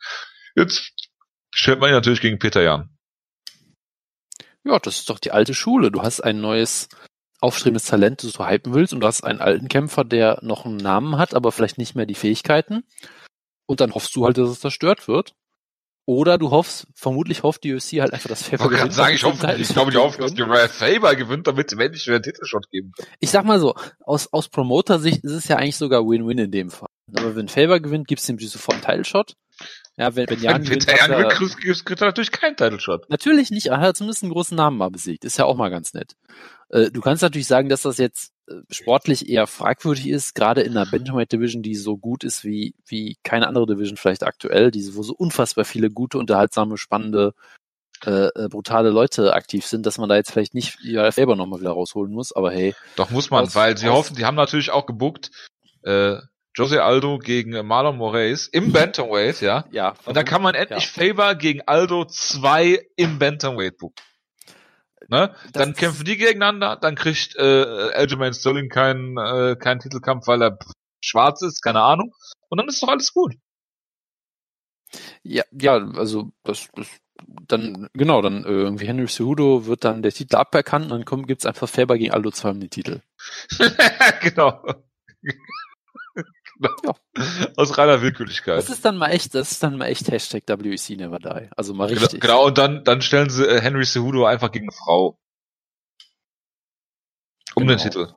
Jetzt 0.55 0.93
stellt 1.53 1.79
man 1.79 1.89
ihn 1.89 1.95
natürlich 1.95 2.21
gegen 2.21 2.39
Peter 2.39 2.63
Jan. 2.63 2.89
Ja, 4.63 4.79
das 4.79 4.97
ist 4.97 5.09
doch 5.09 5.19
die 5.19 5.31
alte 5.31 5.53
Schule. 5.53 5.91
Du 5.91 6.01
hast 6.01 6.21
ein 6.21 6.41
neues 6.41 6.89
aufstrebendes 7.39 7.85
Talent, 7.85 8.23
das 8.23 8.33
du 8.33 8.47
hypen 8.47 8.73
willst, 8.73 8.93
und 8.93 9.01
du 9.01 9.07
hast 9.07 9.23
einen 9.23 9.41
alten 9.41 9.67
Kämpfer, 9.67 10.03
der 10.03 10.39
noch 10.41 10.65
einen 10.65 10.77
Namen 10.77 11.17
hat, 11.17 11.33
aber 11.35 11.51
vielleicht 11.51 11.77
nicht 11.77 11.95
mehr 11.95 12.05
die 12.05 12.15
Fähigkeiten. 12.15 12.83
Und 13.67 13.81
dann 13.81 13.93
hoffst 13.93 14.15
du 14.15 14.25
halt, 14.25 14.37
dass 14.37 14.49
es 14.49 14.59
zerstört 14.59 15.07
wird. 15.07 15.35
Oder 16.07 16.37
du 16.37 16.51
hoffst, 16.51 16.85
vermutlich 16.93 17.41
hofft 17.41 17.63
die 17.63 17.73
UFC 17.73 17.93
halt 17.93 18.13
einfach, 18.13 18.29
dass 18.29 18.43
Faber 18.43 18.69
gerade 18.69 18.91
sagen, 18.91 19.15
ich 19.15 19.23
hoffe, 19.23 19.55
ich 19.57 19.69
glaube, 19.69 19.91
ich 19.91 19.97
hoffe, 19.97 20.19
dass 20.19 20.35
können. 20.35 20.51
Uriah 20.51 20.67
Faber 20.67 21.15
gewinnt, 21.15 21.47
damit 21.47 21.71
sie 21.71 21.79
endlich 21.79 22.05
wieder 22.05 22.17
einen 22.17 22.23
Titelshot 22.23 22.69
geben 22.69 22.91
können. 22.95 23.09
Ich 23.19 23.31
sag 23.31 23.43
mal 23.43 23.59
so, 23.59 23.73
aus, 24.01 24.31
aus 24.31 24.47
Promoter-Sicht 24.49 25.23
ist 25.23 25.31
es 25.31 25.47
ja 25.47 25.57
eigentlich 25.57 25.77
sogar 25.77 26.07
Win-Win 26.07 26.37
in 26.37 26.51
dem 26.51 26.69
Fall. 26.69 26.89
Aber 27.15 27.35
wenn 27.35 27.47
Faber 27.47 27.79
gewinnt, 27.79 28.07
gibt's 28.07 28.29
ihm 28.29 28.37
sofort 28.37 28.75
einen 28.75 28.83
Title-Shot. 28.83 29.35
Ja, 29.97 30.15
wenn, 30.15 30.29
wenn 30.29 30.41
Jan 30.41 30.63
gewinnt, 30.63 30.87
hat 30.87 31.09
er, 31.09 31.27
kriegt 31.29 31.57
kriegt 31.85 32.01
er 32.01 32.07
natürlich 32.07 32.31
keinen 32.31 32.57
Titelshot. 32.57 33.09
natürlich 33.09 33.49
nicht, 33.49 33.71
aber 33.71 33.81
er 33.81 33.89
hat 33.89 33.97
zumindest 33.97 34.23
einen 34.23 34.33
großen 34.33 34.55
Namen 34.57 34.77
mal 34.77 34.89
besiegt. 34.89 35.23
Ist 35.23 35.37
ja 35.37 35.45
auch 35.45 35.55
mal 35.55 35.69
ganz 35.69 35.93
nett. 35.93 36.15
Äh, 36.69 36.91
du 36.91 36.99
kannst 36.99 37.21
natürlich 37.23 37.47
sagen, 37.47 37.69
dass 37.69 37.83
das 37.83 37.97
jetzt 37.97 38.33
äh, 38.47 38.55
sportlich 38.69 39.29
eher 39.29 39.47
fragwürdig 39.47 40.09
ist, 40.09 40.35
gerade 40.35 40.61
in 40.61 40.75
einer 40.75 40.85
Bantamweight 40.89 41.31
Division, 41.31 41.63
die 41.63 41.75
so 41.75 41.95
gut 41.95 42.25
ist 42.25 42.43
wie, 42.43 42.75
wie 42.85 43.17
keine 43.23 43.47
andere 43.47 43.67
Division 43.67 43.95
vielleicht 43.95 44.23
aktuell, 44.23 44.69
die, 44.71 44.95
wo 44.95 45.03
so 45.03 45.13
unfassbar 45.15 45.63
viele 45.63 45.89
gute, 45.89 46.17
unterhaltsame, 46.17 46.77
spannende, 46.77 47.33
äh, 48.05 48.27
äh, 48.35 48.49
brutale 48.49 48.89
Leute 48.89 49.33
aktiv 49.33 49.65
sind, 49.65 49.85
dass 49.85 49.97
man 49.97 50.09
da 50.09 50.15
jetzt 50.17 50.31
vielleicht 50.31 50.53
nicht 50.53 50.77
Uriah 50.83 51.11
Faber 51.13 51.37
nochmal 51.37 51.61
wieder 51.61 51.71
rausholen 51.71 52.11
muss, 52.11 52.35
aber 52.35 52.51
hey, 52.51 52.75
Doch 52.97 53.09
muss 53.11 53.29
man, 53.29 53.45
Aus- 53.45 53.55
weil 53.55 53.77
sie 53.77 53.87
hoffen, 53.87 54.17
die 54.17 54.25
haben 54.25 54.35
natürlich 54.35 54.71
auch 54.71 54.85
gebuckt, 54.85 55.31
äh, 55.83 56.17
Jose 56.55 56.81
Aldo 56.81 57.19
gegen 57.19 57.53
äh, 57.53 57.63
Marlon 57.63 57.97
Moraes 57.97 58.47
im 58.47 58.71
Bantamweight, 58.71 59.41
ja. 59.41 59.65
ja. 59.71 59.95
Und 60.05 60.15
dann 60.15 60.25
kann 60.25 60.41
man 60.41 60.55
endlich 60.55 60.87
Faber 60.87 61.35
gegen 61.35 61.61
Aldo 61.65 62.05
2 62.05 62.79
im 62.95 63.19
Bantamweight 63.19 63.77
buchen. 63.77 63.95
Ne? 65.07 65.35
Das 65.43 65.51
Dann 65.51 65.73
kämpfen 65.73 66.05
die 66.05 66.17
gegeneinander, 66.17 66.77
dann 66.77 66.95
kriegt 66.95 67.35
äh, 67.35 67.41
Aljamain 67.41 68.33
Sterling 68.33 68.69
keinen 68.69 69.17
äh, 69.17 69.55
keinen 69.55 69.79
Titelkampf, 69.79 70.25
weil 70.27 70.41
er 70.41 70.57
schwarz 70.99 71.43
ist, 71.43 71.61
keine 71.61 71.81
Ahnung. 71.81 72.15
Und 72.49 72.57
dann 72.57 72.67
ist 72.67 72.81
doch 72.81 72.87
alles 72.87 73.13
gut. 73.13 73.35
Ja, 75.21 75.43
ja, 75.51 75.75
also 75.75 76.31
das, 76.43 76.69
das 76.73 76.87
dann 77.47 77.89
genau, 77.93 78.21
dann 78.21 78.43
äh, 78.45 78.49
irgendwie 78.49 78.87
Henry 78.87 79.07
Cejudo 79.07 79.65
wird 79.65 79.83
dann 79.83 80.01
der 80.01 80.11
Titel 80.11 80.35
aberkannt 80.35 80.85
und 80.85 80.91
dann 80.91 81.05
kommt, 81.05 81.27
gibt's 81.27 81.45
einfach 81.45 81.69
Faber 81.69 81.97
gegen 81.97 82.11
Aldo 82.11 82.31
2 82.31 82.49
um 82.49 82.59
den 82.59 82.69
Titel. 82.69 83.01
genau. 84.21 84.63
Genau. 86.59 86.95
Aus 87.57 87.77
reiner 87.77 88.01
Willkürlichkeit. 88.01 88.57
Das 88.57 88.69
ist 88.69 88.83
dann 88.85 88.97
mal 88.97 89.09
echt, 89.09 89.33
das 89.35 89.51
ist 89.51 89.63
dann 89.63 89.77
mal 89.77 89.85
echt 89.87 90.09
Hashtag 90.11 90.43
WEC 90.47 90.97
Never 90.97 91.19
Die. 91.19 91.49
Also 91.55 91.73
mal 91.73 91.87
Genau, 91.87 92.01
richtig. 92.01 92.21
genau, 92.21 92.45
und 92.45 92.57
dann, 92.57 92.83
dann 92.83 93.01
stellen 93.01 93.29
sie 93.29 93.45
äh, 93.47 93.61
Henry 93.61 93.85
Cejudo 93.85 94.25
einfach 94.25 94.51
gegen 94.51 94.71
Frau. 94.71 95.17
Um 97.55 97.67
den 97.67 97.77
Genau. 97.77 97.83
Titel. 97.83 98.13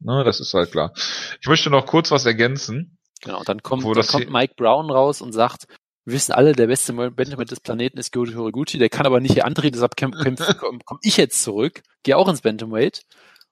Ne, 0.00 0.22
das 0.24 0.40
ist 0.40 0.54
halt 0.54 0.70
klar. 0.70 0.92
Ich 1.40 1.48
möchte 1.48 1.70
noch 1.70 1.86
kurz 1.86 2.10
was 2.10 2.24
ergänzen. 2.24 2.98
Genau, 3.22 3.42
dann 3.42 3.62
kommt, 3.62 3.84
dann 3.84 4.06
kommt 4.06 4.30
Mike 4.30 4.54
Brown 4.56 4.90
raus 4.90 5.20
und 5.20 5.32
sagt, 5.32 5.66
wir 6.04 6.14
wissen 6.14 6.32
alle, 6.32 6.52
der 6.52 6.68
beste 6.68 6.92
Bantamweight 6.92 7.50
des 7.50 7.60
Planeten 7.60 7.98
ist 7.98 8.12
Goji 8.12 8.34
Horiguchi, 8.34 8.78
der 8.78 8.88
kann 8.88 9.06
aber 9.06 9.20
nicht 9.20 9.32
hier 9.34 9.44
antreten, 9.44 9.72
deshalb 9.74 9.94
kämpf- 9.96 10.54
komm, 10.84 10.98
ich 11.02 11.16
jetzt 11.16 11.42
zurück, 11.42 11.82
gehe 12.04 12.16
auch 12.16 12.28
ins 12.28 12.42
Bantamweight 12.42 13.02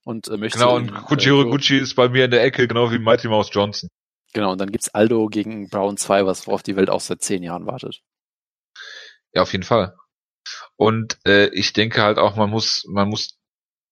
und 0.04 0.28
äh, 0.28 0.36
möchte 0.36 0.58
Genau, 0.58 0.76
und 0.76 0.94
Kojiro 0.94 1.42
äh, 1.42 1.50
Gucci 1.50 1.76
ist 1.78 1.96
bei 1.96 2.08
mir 2.08 2.26
in 2.26 2.30
der 2.30 2.44
Ecke, 2.44 2.68
genau 2.68 2.92
wie 2.92 2.98
Mighty 3.00 3.26
Mouse 3.28 3.50
Johnson. 3.52 3.90
Genau, 4.36 4.52
und 4.52 4.60
dann 4.60 4.70
gibt's 4.70 4.90
Aldo 4.90 5.28
gegen 5.28 5.70
Brown 5.70 5.96
2, 5.96 6.26
was 6.26 6.46
worauf 6.46 6.62
die 6.62 6.76
Welt 6.76 6.90
auch 6.90 7.00
seit 7.00 7.22
zehn 7.22 7.42
Jahren 7.42 7.64
wartet. 7.64 8.02
Ja, 9.32 9.40
auf 9.40 9.52
jeden 9.52 9.64
Fall. 9.64 9.96
Und 10.76 11.16
äh, 11.26 11.46
ich 11.54 11.72
denke 11.72 12.02
halt 12.02 12.18
auch, 12.18 12.36
man 12.36 12.50
muss, 12.50 12.84
man 12.86 13.08
muss 13.08 13.38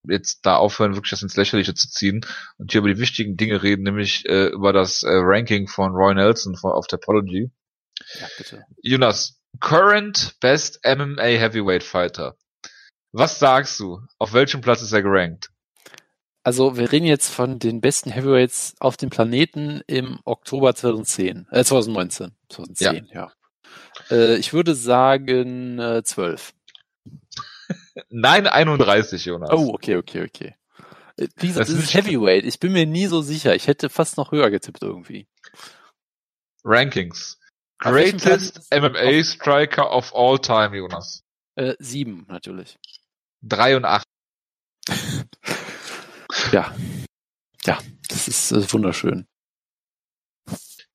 jetzt 0.07 0.45
da 0.45 0.57
aufhören, 0.57 0.97
wirklich 0.97 1.13
das 1.13 1.23
ins 1.23 1.37
Lächerliche 1.37 1.73
zu 1.73 1.89
ziehen 1.89 2.27
und 2.59 2.73
hier 2.73 2.81
über 2.81 2.93
die 2.93 3.01
wichtigen 3.01 3.39
Dinge 3.39 3.63
reden, 3.63 3.85
nämlich 3.85 4.29
äh, 4.29 4.49
über 4.49 4.75
das 4.75 5.03
äh, 5.03 5.13
Ranking 5.15 5.67
von 5.67 5.93
Roy 5.93 6.15
Nelson 6.15 6.57
von, 6.57 6.73
auf 6.73 6.89
Topology. 6.89 7.51
Ja, 8.21 8.29
bitte. 8.37 8.67
Jonas, 8.83 9.41
current 9.61 10.37
best 10.41 10.79
MMA 10.85 11.23
Heavyweight 11.23 11.83
Fighter. 11.83 12.37
Was 13.13 13.39
sagst 13.39 13.81
du? 13.81 14.03
Auf 14.19 14.35
welchem 14.35 14.61
Platz 14.61 14.83
ist 14.83 14.93
er 14.93 15.01
gerankt? 15.01 15.54
Also 16.45 16.77
wir 16.77 16.93
reden 16.93 17.07
jetzt 17.07 17.31
von 17.31 17.59
den 17.59 17.81
besten 17.81 18.11
Heavyweights 18.11 18.75
auf 18.79 18.99
dem 18.99 19.09
Planeten 19.09 19.81
im 19.87 20.21
Oktober 20.25 20.75
2010, 20.75 21.49
äh 21.51 21.65
2019, 21.65 22.33
2010, 22.51 23.09
ja. 23.13 23.33
Äh, 24.11 24.37
ich 24.37 24.53
würde 24.53 24.75
sagen 24.75 25.79
äh, 25.79 26.03
12. 26.05 26.53
Nein, 28.11 28.47
31, 28.47 29.25
Jonas. 29.25 29.51
Oh, 29.53 29.73
okay, 29.73 29.97
okay, 29.97 30.25
okay. 30.25 30.55
Äh, 31.17 31.29
Wie 31.37 31.49
gesagt, 31.49 31.69
Das 31.69 31.75
ist 31.75 31.95
Heavyweight. 31.95 32.45
Ich 32.45 32.61
bin 32.61 32.73
mir 32.73 32.87
nie 32.87 33.07
so 33.07 33.23
sicher. 33.23 33.55
Ich 33.55 33.67
hätte 33.67 33.89
fast 33.89 34.19
noch 34.19 34.31
höher 34.31 34.51
getippt 34.51 34.83
irgendwie. 34.83 35.27
Rankings. 36.63 37.39
Greatest? 37.79 38.71
MMA 38.71 39.23
Striker 39.23 39.91
of 39.91 40.15
all 40.15 40.39
time, 40.39 40.77
Jonas. 40.77 41.23
Äh, 41.57 41.75
sieben 41.79 42.27
natürlich. 42.29 42.79
83. 43.43 44.05
Ja. 46.53 46.75
Ja, 47.65 47.79
das 48.09 48.29
ist 48.29 48.53
äh, 48.53 48.73
wunderschön. 48.73 49.27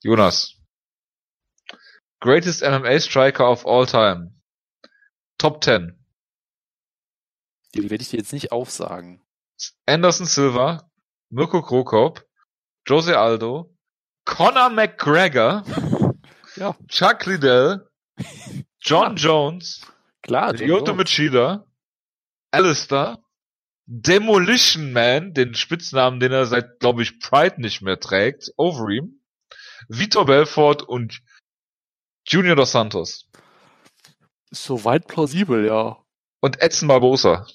Jonas. 0.02 0.56
Greatest 2.22 2.62
MMA 2.62 3.00
Striker 3.00 3.50
of 3.50 3.66
all 3.66 3.86
time. 3.86 4.34
Top 5.38 5.64
10. 5.64 5.96
Die 7.76 7.90
werde 7.90 8.02
ich 8.02 8.10
dir 8.10 8.18
jetzt 8.18 8.34
nicht 8.34 8.52
aufsagen. 8.52 9.22
Anderson 9.86 10.26
Silva, 10.26 10.90
Mirko 11.30 11.62
Krokop, 11.62 12.26
Jose 12.88 13.18
Aldo, 13.18 13.76
Conor 14.26 14.70
McGregor, 14.70 15.64
Ja, 16.56 16.76
Chuck 16.88 17.26
Liddell, 17.26 17.88
John. 18.82 19.16
Jones, 19.16 19.82
klar. 20.24 20.54
Lyoto. 20.54 20.94
Machida, 20.94 21.66
Alistair, 22.52 23.20
Demolition 23.92 24.94
Man, 24.94 25.34
den 25.34 25.56
Spitznamen, 25.56 26.20
den 26.20 26.32
er 26.32 26.46
seit, 26.46 26.80
glaube 26.80 27.02
ich, 27.02 27.20
Pride 27.20 27.60
nicht 27.60 27.82
mehr 27.82 28.00
trägt, 28.00 28.52
Overeem, 28.56 29.20
Vitor 29.88 30.28
Belfort 30.28 30.84
und 30.88 31.22
Junior 32.28 32.56
dos 32.56 32.72
Santos. 32.72 33.28
Soweit 34.52 35.08
plausibel, 35.08 35.66
ja. 35.66 35.98
Und 36.40 36.62
Edson 36.62 36.88
Barbosa. 36.88 37.48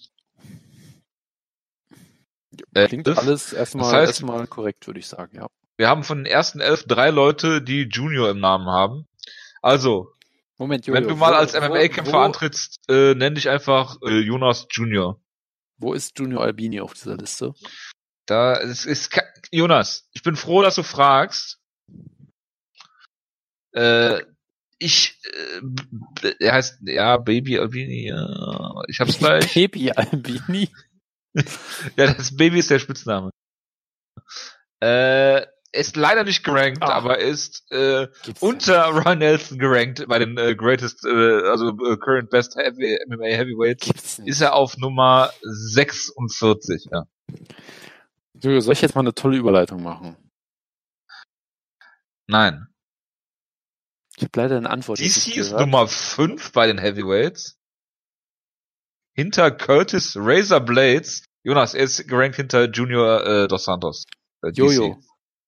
Äh, 2.75 2.89
Klingt 2.89 3.07
das- 3.07 3.19
alles 3.19 3.53
erstmal 3.53 3.85
das 3.93 4.03
heißt- 4.03 4.07
erstmal 4.07 4.47
korrekt, 4.49 4.87
würde 4.89 4.99
ich 5.01 5.07
sagen, 5.07 5.37
ja. 5.37 5.47
Wir 5.77 5.89
haben 5.89 6.03
von 6.03 6.19
den 6.19 6.27
ersten 6.27 6.61
elf 6.61 6.85
drei 6.85 7.11
Leute, 7.11 7.63
die 7.63 7.83
Junior 7.83 8.31
im 8.31 8.41
Namen 8.41 8.67
haben. 8.69 9.07
Also, 9.63 10.13
Moment, 10.59 10.87
wenn 10.89 10.95
Jojo, 11.05 11.09
du 11.11 11.17
mal 11.17 11.35
als 11.35 11.55
MMA-Kämpfer 11.55 12.19
antrittst, 12.19 12.81
äh, 12.89 13.15
nenn 13.15 13.35
dich 13.37 13.49
einfach 13.49 13.97
äh, 14.03 14.19
Jonas 14.21 14.67
Junior. 14.71 15.21
Wo 15.79 15.93
ist 15.93 16.19
Junior 16.19 16.43
Albini 16.43 16.81
auf 16.81 16.95
dieser 16.95 17.17
Liste? 17.17 17.55
Da 18.27 18.55
es 18.61 18.87
ist 18.87 19.11
Jonas, 19.51 20.09
ich 20.13 20.23
bin 20.23 20.37
froh, 20.37 20.63
dass 20.63 20.77
du 20.77 20.83
fragst. 20.83 21.59
Äh, 23.73 24.23
ich, 24.79 25.21
äh, 26.23 26.35
er 26.41 26.53
heißt 26.53 26.79
ja 26.83 27.17
Baby 27.17 27.59
Albini. 27.59 28.09
Ja, 28.09 28.83
ich 28.89 29.01
hab's 29.01 29.19
gleich. 29.19 29.53
Baby 29.55 29.91
Albini. 29.93 30.71
ja, 31.97 32.15
das 32.15 32.37
Baby 32.37 32.61
ist 32.61 32.71
der 32.71 32.79
Spitzname. 32.79 33.31
Äh, 34.81 35.47
ist 35.75 35.97
leider 35.97 36.25
nicht 36.25 36.45
gerankt, 36.45 36.83
Ah. 36.83 36.91
aber 36.95 37.19
er 37.19 37.27
ist 37.29 37.71
äh, 37.71 38.09
Gibt's 38.23 38.43
unter 38.43 38.85
Ron 38.87 39.19
Nelson 39.19 39.59
gerankt 39.59 40.05
bei 40.09 40.19
den 40.19 40.37
äh, 40.39 40.55
greatest, 40.55 41.05
äh, 41.05 41.49
also 41.49 41.69
äh, 41.71 41.97
current 41.97 42.31
best 42.31 42.57
heavy, 42.57 42.99
MMA 43.09 43.27
Heavyweights. 43.27 43.87
Gibt's 43.87 44.19
nicht. 44.19 44.29
Ist 44.29 44.41
er 44.41 44.55
auf 44.55 44.77
Nummer 44.77 45.31
46, 45.43 46.89
ja. 46.91 47.05
Jojo, 48.35 48.61
soll 48.61 48.73
ich 48.75 48.83
jetzt 48.83 48.95
mal 48.95 49.01
eine 49.03 49.15
tolle 49.15 49.37
Überleitung 49.37 49.83
machen? 49.83 50.17
Nein. 52.27 52.67
Ich 54.17 54.23
habe 54.23 54.31
leider 54.41 54.57
eine 54.57 54.71
Antwort. 54.71 54.99
DC 54.99 55.05
ist 55.07 55.35
gehört. 55.35 55.61
Nummer 55.61 55.89
5 55.89 56.53
bei 56.53 56.67
den 56.67 56.79
Heavyweights. 56.79 57.59
Hinter 59.17 59.51
Curtis 59.51 60.17
Razor 60.17 60.61
Blades. 60.61 61.25
Jonas, 61.43 61.75
er 61.75 61.85
ist 61.85 62.07
gerankt 62.09 62.37
hinter 62.37 62.71
Junior 62.71 63.25
äh, 63.27 63.49
Dos 63.49 63.65
Santos. 63.65 64.05
Äh, 64.43 64.53
DC. 64.53 64.97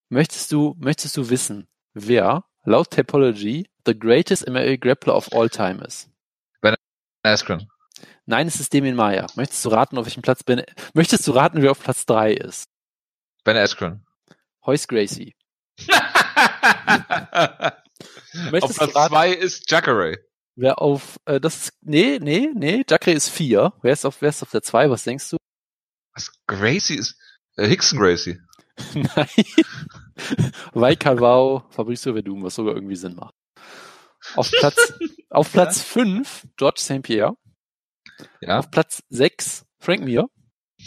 Möchtest 0.09 0.53
du, 0.53 0.75
möchtest 0.79 1.17
du 1.17 1.31
wissen, 1.31 1.67
wer 1.93 2.45
laut 2.65 2.91
Topology 2.91 3.69
the 3.85 3.99
greatest 3.99 4.49
MMA 4.49 4.77
Grappler 4.77 5.17
of 5.17 5.33
all 5.33 5.49
time 5.49 5.83
ist? 5.85 6.09
Askren. 7.27 7.69
Nein, 8.25 8.47
es 8.47 8.61
ist 8.61 8.73
Demin 8.73 8.95
Maya. 8.95 9.27
Möchtest 9.35 9.65
du 9.65 9.69
raten, 9.71 9.99
auf 9.99 10.07
welchem 10.07 10.23
Platz 10.23 10.43
Ben, 10.45 10.63
möchtest 10.95 11.27
du 11.27 11.33
raten, 11.33 11.63
wer 11.63 11.73
auf 11.73 11.81
Platz 11.81 12.07
3 12.07 12.33
ist? 12.33 12.69
Ben 13.45 13.57
Askren. 13.57 14.07
Hoyce 14.65 14.87
Gracie. 14.89 15.35
Auf 18.61 18.75
Platz 18.77 18.93
du 18.93 18.99
raten, 18.99 19.15
2 19.15 19.33
ist 19.33 19.71
Jacare. 19.71 20.19
Wer 20.57 20.81
auf, 20.81 21.19
äh, 21.27 21.41
das 21.41 21.57
ist, 21.57 21.73
nee, 21.83 22.19
nee, 22.21 22.49
nee, 22.55 22.85
Jacre 22.89 23.13
ist 23.13 23.29
vier. 23.29 23.75
Wer 23.83 23.93
ist 23.93 24.07
auf, 24.07 24.23
wer 24.23 24.31
ist 24.31 24.43
auf 24.43 24.51
der 24.51 24.63
zwei? 24.63 24.89
Was 24.89 25.05
denkst 25.05 25.31
du? 25.31 25.37
Was, 26.15 26.33
Gracie 26.47 26.97
ist, 26.97 27.17
äh, 27.57 27.67
Hickson 27.67 27.99
Gracie. 27.99 28.39
Nein. 28.95 29.29
Vaikalvao, 30.75 31.65
Fabrizio 31.71 32.13
Verdum, 32.15 32.43
was 32.43 32.55
sogar 32.55 32.75
irgendwie 32.75 32.97
Sinn 32.97 33.15
macht. 33.15 33.35
Auf 34.35 34.51
Platz, 34.51 34.95
auf 35.31 35.53
Platz 35.53 35.83
fünf 35.83 36.47
George 36.57 36.81
St. 36.81 37.03
Pierre. 37.03 37.37
Ja. 38.41 38.59
Auf 38.59 38.71
Platz 38.71 39.03
sechs 39.09 39.65
Frank 39.79 40.03
Mir. 40.05 40.29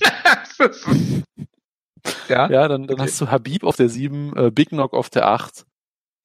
ja. 2.28 2.49
Ja, 2.49 2.67
dann, 2.67 2.88
dann 2.88 2.95
Okay. 2.95 3.04
hast 3.04 3.21
du 3.21 3.30
Habib 3.32 3.63
auf 3.63 3.75
der 3.75 3.89
sieben, 3.89 4.36
äh, 4.36 4.52
Big 4.52 4.69
Knock 4.69 4.93
auf 4.93 5.10
der 5.10 5.28
acht. 5.28 5.65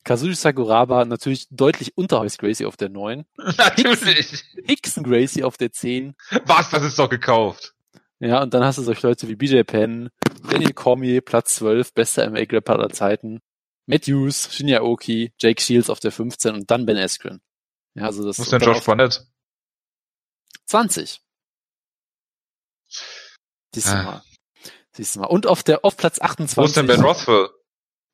Kazushi 0.05 0.35
Sakuraba 0.35 1.05
natürlich 1.07 1.46
deutlich 1.50 1.96
unter 1.96 2.18
Horace 2.18 2.37
Gracie 2.37 2.66
auf 2.66 2.77
der 2.77 2.90
neun. 2.90 3.24
Natürlich. 3.38 4.44
Hickson 4.66 5.03
Gracie 5.03 5.44
auf 5.44 5.57
der 5.57 5.72
zehn. 5.72 6.14
Was, 6.44 6.68
das 6.70 6.83
ist 6.83 6.98
doch 6.98 7.09
gekauft. 7.09 7.74
Ja, 8.20 8.42
und 8.42 8.53
dann 8.53 8.62
hast 8.64 8.77
du 8.79 8.83
solche 8.83 9.07
Leute 9.07 9.29
wie 9.29 9.35
BJ 9.37 9.62
Penn, 9.62 10.11
Daniel 10.48 10.72
Cormier, 10.72 11.20
Platz 11.20 11.57
12, 11.57 11.92
bester 11.94 12.28
MA-Grapper 12.30 12.74
aller 12.74 12.90
Zeiten, 12.90 13.40
Matt 13.87 14.07
Hughes, 14.07 14.52
Shinya 14.54 14.80
Oki, 14.83 15.33
Jake 15.38 15.61
Shields 15.61 15.90
auf 15.90 16.00
der 16.00 16.12
15 16.12 16.54
und 16.54 16.70
dann 16.70 16.87
Ben 16.87 16.96
Askren. 16.96 17.40
Ja, 17.94 18.04
also 18.07 18.24
das 18.24 18.38
Wo 18.38 18.42
ist 18.42 18.52
denn 18.52 18.61
Josh 18.62 18.85
Barnett? 18.85 19.26
20. 20.66 21.20
Siehst 23.74 23.88
du 23.88 23.92
Ah. 23.92 24.02
mal. 24.02 24.22
Siehst 24.92 25.16
du 25.16 25.20
mal. 25.20 25.26
Und 25.26 25.46
auf 25.46 25.62
der, 25.62 25.85
auf 25.85 25.96
Platz 25.96 26.20
28. 26.20 26.57
Wo 26.57 26.64
ist 26.64 26.76
denn 26.76 26.87
Ben 26.87 27.00
Rothwell? 27.02 27.48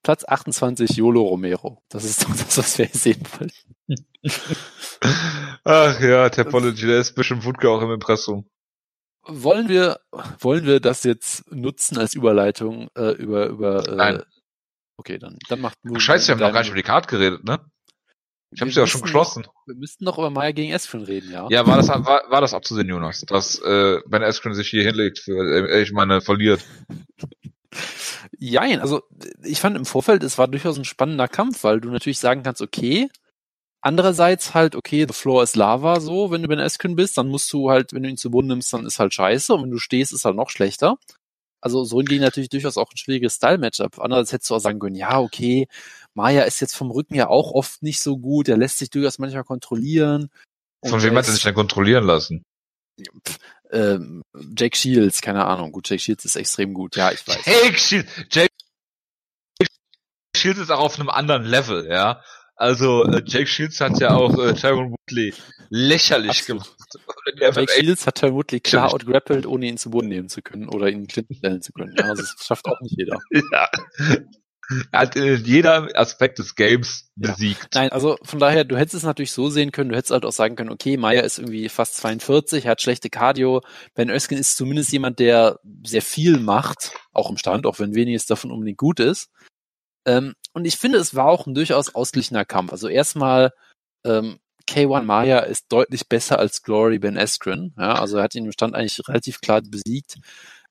Platz 0.02 0.24
28 0.26 0.96
Yolo 0.96 1.22
Romero. 1.22 1.82
Das 1.88 2.04
ist 2.04 2.22
doch 2.24 2.30
das, 2.30 2.56
was 2.58 2.78
wir 2.78 2.86
hier 2.86 2.98
sehen 2.98 3.22
wollten. 3.38 4.06
Ach 5.64 6.00
ja, 6.00 6.28
Topology, 6.30 6.86
der 6.86 7.00
ist 7.00 7.14
bestimmt 7.14 7.44
Wutke 7.44 7.68
auch 7.70 7.82
im 7.82 7.90
Impressum. 7.90 8.48
Wollen 9.24 9.68
wir, 9.68 10.00
wollen 10.38 10.64
wir 10.64 10.80
das 10.80 11.04
jetzt 11.04 11.50
nutzen 11.52 11.98
als 11.98 12.14
Überleitung, 12.14 12.88
äh, 12.96 13.12
über, 13.12 13.46
über, 13.46 13.88
äh, 13.88 13.94
Nein. 13.94 14.22
Okay, 14.96 15.18
dann, 15.18 15.38
dann 15.48 15.60
macht 15.60 15.78
Ach, 15.94 16.00
scheiße, 16.00 16.28
wir 16.28 16.34
haben 16.34 16.40
noch 16.40 16.52
gar 16.52 16.60
nicht 16.60 16.68
über 16.68 16.76
die 16.76 16.82
Card 16.82 17.08
geredet, 17.08 17.44
ne? 17.44 17.60
Ich 18.52 18.60
habe 18.60 18.70
sie 18.70 18.80
ja 18.80 18.86
schon 18.86 19.02
geschlossen. 19.02 19.46
Wir 19.66 19.76
müssten 19.76 20.04
noch 20.04 20.18
über 20.18 20.30
Maya 20.30 20.50
gegen 20.50 20.72
Esfrin 20.72 21.04
reden, 21.04 21.30
ja? 21.30 21.46
Ja, 21.50 21.66
war 21.66 21.76
das, 21.76 21.88
war, 21.88 22.04
war 22.28 22.40
das 22.40 22.52
abzusehen, 22.52 22.88
Jonas, 22.88 23.20
dass 23.20 23.60
äh, 23.60 24.00
Ben 24.06 24.24
Askren 24.24 24.54
sich 24.54 24.68
hier 24.68 24.82
hinlegt, 24.82 25.20
für, 25.20 25.68
äh, 25.70 25.82
ich 25.82 25.92
meine, 25.92 26.20
verliert. 26.20 26.64
Jein, 28.38 28.80
also 28.80 29.02
ich 29.44 29.60
fand 29.60 29.76
im 29.76 29.84
Vorfeld, 29.84 30.24
es 30.24 30.36
war 30.36 30.48
durchaus 30.48 30.76
ein 30.76 30.84
spannender 30.84 31.28
Kampf, 31.28 31.62
weil 31.62 31.80
du 31.80 31.90
natürlich 31.90 32.18
sagen 32.18 32.42
kannst, 32.42 32.60
okay, 32.60 33.08
andererseits 33.80 34.54
halt, 34.54 34.74
okay, 34.74 35.06
the 35.06 35.14
floor 35.14 35.42
is 35.42 35.56
lava, 35.56 36.00
so, 36.00 36.30
wenn 36.30 36.42
du 36.42 36.48
Ben 36.48 36.60
Askren 36.60 36.96
bist, 36.96 37.18
dann 37.18 37.28
musst 37.28 37.52
du 37.52 37.70
halt, 37.70 37.92
wenn 37.92 38.02
du 38.02 38.08
ihn 38.08 38.16
zu 38.16 38.30
Boden 38.30 38.48
nimmst, 38.48 38.72
dann 38.72 38.86
ist 38.86 38.98
halt 38.98 39.14
scheiße 39.14 39.54
und 39.54 39.64
wenn 39.64 39.70
du 39.70 39.78
stehst, 39.78 40.12
ist 40.12 40.24
halt 40.24 40.36
noch 40.36 40.50
schlechter. 40.50 40.98
Also 41.62 41.84
so 41.84 41.98
hingegen 41.98 42.22
natürlich 42.22 42.48
durchaus 42.48 42.78
auch 42.78 42.90
ein 42.90 42.96
schwieriges 42.96 43.34
Style-Matchup. 43.34 43.98
Andererseits 43.98 44.32
hättest 44.32 44.50
du 44.50 44.54
auch 44.54 44.60
sagen 44.60 44.78
können, 44.78 44.96
ja, 44.96 45.18
okay, 45.20 45.68
Maya 46.14 46.42
ist 46.42 46.60
jetzt 46.60 46.74
vom 46.74 46.90
Rücken 46.90 47.14
ja 47.14 47.28
auch 47.28 47.52
oft 47.52 47.82
nicht 47.82 48.00
so 48.00 48.16
gut, 48.18 48.48
er 48.48 48.56
lässt 48.56 48.78
sich 48.78 48.90
durchaus 48.90 49.18
manchmal 49.18 49.44
kontrollieren. 49.44 50.30
Von 50.84 51.02
wem 51.02 51.16
hat 51.16 51.26
er 51.26 51.32
sich 51.32 51.42
denn 51.42 51.54
kontrollieren 51.54 52.04
lassen? 52.04 52.42
ähm, 53.70 54.22
Jake 54.56 54.76
Shields, 54.76 55.20
keine 55.20 55.44
Ahnung. 55.44 55.72
Gut, 55.72 55.88
Jake 55.88 56.02
Shields 56.02 56.24
ist 56.24 56.36
extrem 56.36 56.74
gut, 56.74 56.96
ja, 56.96 57.12
ich 57.12 57.26
weiß. 57.26 57.44
Jake 57.44 57.78
Shields, 57.78 58.10
Jake 58.30 58.50
Shields 60.36 60.60
ist 60.60 60.70
auch 60.70 60.80
auf 60.80 60.98
einem 60.98 61.10
anderen 61.10 61.44
Level, 61.44 61.86
ja. 61.88 62.22
Also 62.60 63.04
äh, 63.04 63.22
Jake 63.24 63.46
Shields 63.46 63.80
hat 63.80 63.98
ja 64.00 64.14
auch 64.14 64.36
äh, 64.38 64.52
Tyron 64.52 64.90
Woodley 64.92 65.32
lächerlich 65.70 66.40
Absolut. 66.40 66.64
gemacht. 66.64 67.56
Jake. 67.56 67.72
Shields 67.72 68.06
hat 68.06 68.18
vermutlich 68.18 68.62
klar 68.62 68.90
Stimmt. 68.90 69.04
outgrappelt, 69.06 69.46
ohne 69.46 69.66
ihn 69.66 69.78
zu 69.78 69.88
Boden 69.88 70.08
nehmen 70.08 70.28
zu 70.28 70.42
können 70.42 70.68
oder 70.68 70.90
ihn 70.90 71.00
in 71.00 71.06
Clinton 71.06 71.36
stellen 71.36 71.62
zu 71.62 71.72
können. 71.72 71.94
Ja, 71.96 72.04
also 72.04 72.20
das 72.22 72.36
schafft 72.44 72.66
auch 72.66 72.78
nicht 72.82 72.96
jeder. 72.98 73.18
Ja. 73.52 73.68
Er 74.92 75.00
hat 75.00 75.16
in 75.16 75.42
jeder 75.44 75.88
Aspekt 75.98 76.38
des 76.38 76.54
Games 76.54 77.10
Ja. 77.16 77.32
besiegt. 77.32 77.74
Nein, 77.74 77.90
also 77.90 78.18
von 78.22 78.38
daher, 78.38 78.62
du 78.64 78.76
hättest 78.76 78.94
es 78.94 79.02
natürlich 79.04 79.32
so 79.32 79.48
sehen 79.50 79.72
können, 79.72 79.90
du 79.90 79.96
hättest 79.96 80.12
halt 80.12 80.24
auch 80.26 80.30
sagen 80.32 80.54
können, 80.54 80.70
okay, 80.70 80.96
Meyer 80.96 81.24
ist 81.24 81.38
irgendwie 81.38 81.68
fast 81.70 81.96
42, 81.96 82.66
er 82.66 82.72
hat 82.72 82.82
schlechte 82.82 83.08
Cardio. 83.10 83.62
Ben 83.94 84.10
Öskin 84.10 84.38
ist 84.38 84.56
zumindest 84.56 84.92
jemand, 84.92 85.18
der 85.18 85.58
sehr 85.84 86.02
viel 86.02 86.38
macht, 86.38 86.92
auch 87.12 87.30
im 87.30 87.36
Stand, 87.38 87.66
auch 87.66 87.78
wenn 87.80 87.94
weniges 87.96 88.26
davon 88.26 88.52
unbedingt 88.52 88.78
gut 88.78 89.00
ist. 89.00 89.30
Ähm, 90.06 90.34
und 90.52 90.64
ich 90.64 90.76
finde, 90.76 90.98
es 90.98 91.14
war 91.14 91.26
auch 91.26 91.46
ein 91.46 91.54
durchaus 91.54 91.94
ausgeglichener 91.94 92.44
Kampf. 92.44 92.72
Also 92.72 92.88
erstmal, 92.88 93.52
ähm, 94.04 94.38
K1 94.68 95.02
Maya 95.02 95.40
ist 95.40 95.66
deutlich 95.70 96.08
besser 96.08 96.38
als 96.38 96.62
Glory 96.62 96.98
Ben 96.98 97.18
Askren. 97.18 97.74
Ja, 97.76 97.94
also 97.94 98.18
er 98.18 98.24
hat 98.24 98.34
ihn 98.34 98.44
im 98.44 98.52
Stand 98.52 98.74
eigentlich 98.74 99.00
relativ 99.08 99.40
klar 99.40 99.62
besiegt. 99.62 100.16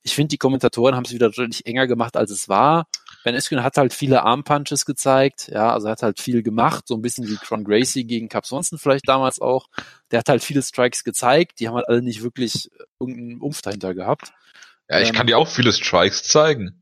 Ich 0.03 0.15
finde, 0.15 0.29
die 0.29 0.37
Kommentatoren 0.37 0.95
haben 0.95 1.03
es 1.03 1.11
wieder 1.11 1.29
deutlich 1.29 1.65
enger 1.65 1.85
gemacht, 1.85 2.15
als 2.15 2.31
es 2.31 2.47
war. 2.47 2.87
Ben 3.25 3.35
Askren 3.35 3.63
hat 3.63 3.75
halt 3.75 3.93
viele 3.93 4.23
Armpunches 4.23 4.85
gezeigt, 4.85 5.49
ja, 5.49 5.73
also 5.73 5.87
er 5.87 5.91
hat 5.91 6.03
halt 6.03 6.21
viel 6.21 6.41
gemacht, 6.41 6.87
so 6.87 6.95
ein 6.95 7.01
bisschen 7.01 7.27
wie 7.27 7.35
Tron 7.35 7.65
Gracie 7.65 8.05
gegen 8.05 8.29
Cap 8.29 8.45
Swanson 8.45 8.79
vielleicht 8.79 9.09
damals 9.09 9.41
auch. 9.41 9.67
Der 10.11 10.19
hat 10.19 10.29
halt 10.29 10.41
viele 10.41 10.61
Strikes 10.61 11.03
gezeigt, 11.03 11.59
die 11.59 11.67
haben 11.67 11.75
halt 11.75 11.89
alle 11.89 12.01
nicht 12.01 12.23
wirklich 12.23 12.71
irgendeinen 12.97 13.41
Umf 13.41 13.61
dahinter 13.61 13.93
gehabt. 13.93 14.31
Ja, 14.89 15.01
ich 15.01 15.09
ähm, 15.09 15.15
kann 15.15 15.27
dir 15.27 15.37
auch 15.37 15.49
viele 15.49 15.73
Strikes 15.73 16.23
zeigen. 16.23 16.81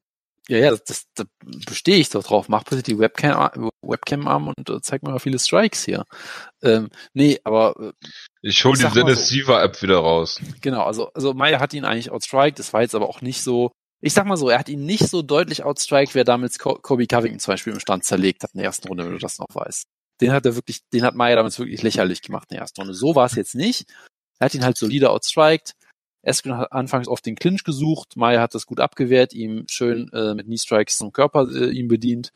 Ja, 0.49 0.57
ja, 0.57 0.71
das, 0.71 0.83
das, 0.85 1.03
da 1.15 1.25
bestehe 1.41 1.97
ich 1.97 2.09
doch 2.09 2.23
drauf. 2.23 2.47
Mach 2.47 2.63
bitte 2.63 2.81
die 2.81 2.97
Webcam, 2.97 3.69
Webcam 3.81 4.27
an 4.27 4.53
und 4.55 4.69
äh, 4.69 4.81
zeig 4.81 5.03
mir 5.03 5.11
mal 5.11 5.19
viele 5.19 5.39
Strikes 5.39 5.83
hier. 5.83 6.05
Ähm, 6.63 6.89
nee, 7.13 7.39
aber 7.43 7.75
äh, 7.79 7.91
Ich 8.41 8.63
hol 8.63 8.73
Ich 8.73 8.85
die 8.85 8.91
Dennis 8.91 9.27
so. 9.27 9.33
Siever 9.33 9.61
App 9.61 9.81
wieder 9.81 9.97
raus. 9.97 10.39
Genau, 10.61 10.83
also, 10.83 11.11
also 11.13 11.33
Meyer 11.33 11.59
hat 11.59 11.73
ihn 11.73 11.83
eigentlich 11.83 12.11
outstriked, 12.11 12.59
das 12.59 12.71
war 12.71 12.81
jetzt 12.81 12.95
aber 12.95 13.09
auch 13.09 13.21
nicht 13.21 13.41
so, 13.41 13.71
ich 14.01 14.13
sag 14.13 14.25
mal 14.25 14.37
so, 14.37 14.49
er 14.49 14.59
hat 14.59 14.69
ihn 14.69 14.85
nicht 14.85 15.09
so 15.09 15.21
deutlich 15.21 15.63
outstriked, 15.63 16.15
wie 16.15 16.19
er 16.19 16.23
damals 16.23 16.59
Kobe 16.59 17.07
Covington 17.07 17.39
zum 17.39 17.51
Beispiel 17.53 17.73
im 17.73 17.79
Stand 17.79 18.05
zerlegt 18.05 18.43
hat 18.43 18.51
in 18.53 18.59
der 18.59 18.67
ersten 18.67 18.87
Runde, 18.87 19.03
wenn 19.03 19.11
du 19.11 19.17
das 19.19 19.39
noch 19.39 19.47
weißt. 19.53 19.83
Den 20.21 20.31
hat 20.31 20.45
er 20.45 20.55
wirklich, 20.55 20.79
den 20.93 21.03
hat 21.03 21.15
Meyer 21.15 21.35
damals 21.35 21.59
wirklich 21.59 21.83
lächerlich 21.83 22.21
gemacht 22.21 22.47
in 22.49 22.55
der 22.55 22.61
ersten 22.61 22.81
Runde. 22.81 22.93
So 22.93 23.15
war 23.15 23.25
es 23.25 23.35
jetzt 23.35 23.53
nicht. 23.53 23.85
Er 24.39 24.45
hat 24.45 24.55
ihn 24.55 24.63
halt 24.63 24.77
solide 24.77 25.09
outstriked. 25.09 25.73
Eskren 26.23 26.57
hat 26.57 26.71
anfangs 26.71 27.07
oft 27.07 27.25
den 27.25 27.35
Clinch 27.35 27.63
gesucht. 27.63 28.17
Meyer 28.17 28.41
hat 28.41 28.53
das 28.55 28.65
gut 28.65 28.79
abgewehrt, 28.79 29.33
ihm 29.33 29.65
schön 29.69 30.11
äh, 30.13 30.33
mit 30.33 30.47
Knee 30.47 30.57
Strikes 30.57 30.97
zum 30.97 31.11
Körper 31.13 31.47
äh, 31.49 31.69
ihm 31.69 31.87
bedient. 31.87 32.31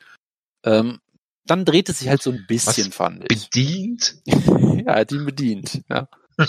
Ähm, 0.63 0.99
dann 1.45 1.65
dreht 1.65 1.89
es 1.89 1.99
sich 1.99 2.07
halt 2.09 2.21
so 2.21 2.31
ein 2.31 2.45
bisschen, 2.47 2.87
Was? 2.87 2.95
fand 2.95 3.31
ich. 3.31 3.49
Bedient? 3.49 4.15
Ja, 4.81 4.93
er 4.93 5.01
hat 5.01 5.11
ihn 5.11 5.25
bedient, 5.25 5.81
ja. 5.89 6.07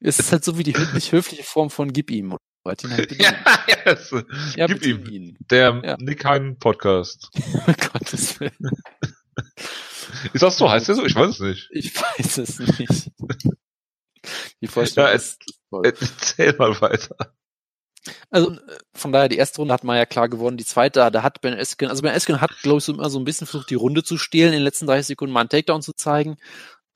es 0.00 0.18
ist 0.18 0.32
halt 0.32 0.44
so 0.44 0.56
wie 0.56 0.62
die 0.62 0.74
höflich, 0.74 1.12
höfliche 1.12 1.42
Form 1.42 1.68
von 1.68 1.92
gib 1.92 2.10
ihm. 2.10 2.36
Ihn 2.82 2.90
halt. 2.90 3.12
Ja, 3.20 3.34
yes. 3.84 4.14
Ja, 4.56 4.66
gib 4.66 4.84
ihm. 4.86 5.04
ihn. 5.06 5.36
Der 5.50 5.80
Ja. 5.84 5.96
Nick 5.98 6.24
Hein 6.24 6.56
Podcast. 6.58 7.28
Gottes 7.92 8.40
Willen. 8.40 8.70
Ist 10.32 10.42
das 10.42 10.56
so? 10.56 10.70
Heißt 10.70 10.88
der 10.88 10.94
so? 10.94 11.04
Ich 11.04 11.14
weiß 11.14 11.30
es 11.32 11.40
nicht. 11.40 11.68
Ich 11.72 11.94
weiß 11.94 12.38
es 12.38 12.58
nicht. 12.78 13.10
Die 14.60 14.66
Vorstellung 14.66 15.08
Ja, 15.10 15.14
ist 15.14 15.42
toll. 15.70 15.82
Erzähl 16.00 16.54
mal 16.56 16.80
weiter. 16.80 17.16
Also 18.30 18.52
äh, 18.52 18.58
von 18.94 19.12
daher, 19.12 19.28
die 19.28 19.36
erste 19.38 19.58
Runde 19.58 19.72
hat 19.72 19.84
man 19.84 19.96
ja 19.96 20.04
klar 20.06 20.28
gewonnen. 20.28 20.56
Die 20.56 20.64
zweite, 20.64 21.10
da 21.10 21.22
hat 21.22 21.40
Ben 21.40 21.54
Eskin, 21.54 21.88
also 21.88 22.02
Ben 22.02 22.12
Eskin 22.12 22.40
hat, 22.40 22.50
glaube 22.62 22.78
ich, 22.78 22.84
so 22.84 22.92
immer 22.92 23.08
so 23.10 23.18
ein 23.18 23.24
bisschen 23.24 23.46
versucht, 23.46 23.70
die 23.70 23.74
Runde 23.76 24.02
zu 24.02 24.18
stehlen, 24.18 24.48
in 24.52 24.58
den 24.58 24.62
letzten 24.64 24.86
30 24.86 25.06
Sekunden 25.06 25.32
mal 25.32 25.40
einen 25.40 25.48
Takedown 25.48 25.80
zu 25.82 25.92
zeigen. 25.94 26.36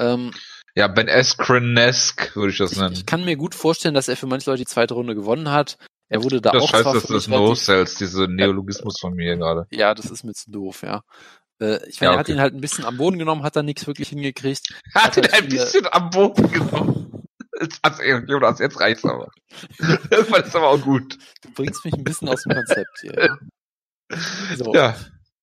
Ähm, 0.00 0.32
Ja, 0.74 0.86
Ben 0.88 1.08
Askren-esque 1.08 2.36
würde 2.36 2.52
ich 2.52 2.58
das 2.58 2.72
ich, 2.72 2.78
nennen. 2.78 2.92
ich 2.92 3.06
kann 3.06 3.24
mir 3.24 3.36
gut 3.36 3.54
vorstellen, 3.54 3.94
dass 3.94 4.08
er 4.08 4.16
für 4.16 4.26
manche 4.26 4.50
Leute 4.50 4.62
die 4.62 4.66
zweite 4.70 4.94
Runde 4.94 5.14
gewonnen 5.14 5.50
hat. 5.50 5.78
Er 6.10 6.22
wurde 6.22 6.40
da 6.40 6.52
Das 6.52 6.62
auch 6.62 6.68
scheiße, 6.70 6.82
zwar 6.84 6.94
das 6.94 7.06
für 7.06 7.12
mich 7.14 7.22
ist 7.24 7.28
relativ- 7.30 7.48
No-Cells, 7.48 7.94
diese 7.96 8.28
Neologismus 8.28 8.98
von 9.00 9.14
mir 9.14 9.36
gerade. 9.36 9.66
Ja, 9.70 9.94
das 9.94 10.06
ist 10.06 10.24
mir 10.24 10.32
zu 10.34 10.50
doof, 10.50 10.82
ja. 10.82 11.02
Äh, 11.60 11.86
ich 11.88 12.00
meine, 12.00 12.12
Ja, 12.12 12.16
er 12.16 12.18
hat 12.20 12.26
okay. 12.26 12.32
ihn 12.32 12.40
halt 12.40 12.54
ein 12.54 12.60
bisschen 12.60 12.84
am 12.84 12.96
Boden 12.96 13.18
genommen, 13.18 13.42
hat 13.42 13.56
da 13.56 13.62
nichts 13.62 13.86
wirklich 13.86 14.10
hingekriegt. 14.10 14.74
Hat 14.94 15.16
ihn 15.16 15.24
halt 15.24 15.34
ein 15.34 15.50
viele- 15.50 15.64
bisschen 15.64 15.86
am 15.90 16.10
Boden 16.10 16.50
genommen. 16.52 16.97
Jetzt, 17.60 17.80
hat's- 17.84 18.00
Jonas, 18.28 18.58
jetzt 18.58 18.80
reicht's 18.80 19.04
aber. 19.04 19.30
Irgendwann 20.10 20.42
ist 20.44 20.54
aber 20.56 20.68
auch 20.68 20.80
gut. 20.80 21.18
Du 21.42 21.50
bringst 21.52 21.84
mich 21.84 21.94
ein 21.94 22.04
bisschen 22.04 22.28
aus 22.28 22.42
dem 22.42 22.54
Konzept 22.54 23.00
hier. 23.00 23.14
Ja, 24.10 24.16
so, 24.56 24.74
Ja, 24.74 24.96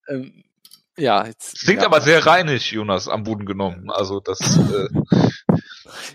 ähm, 0.08 0.44
ja 0.98 1.26
jetzt. 1.26 1.60
klingt 1.62 1.82
ja, 1.82 1.88
aber 1.88 2.02
sehr 2.02 2.26
reinig, 2.26 2.72
Jonas, 2.72 3.08
am 3.08 3.24
Boden 3.24 3.46
genommen. 3.46 3.90
Also 3.92 4.20
das, 4.20 4.40
äh, 4.40 4.88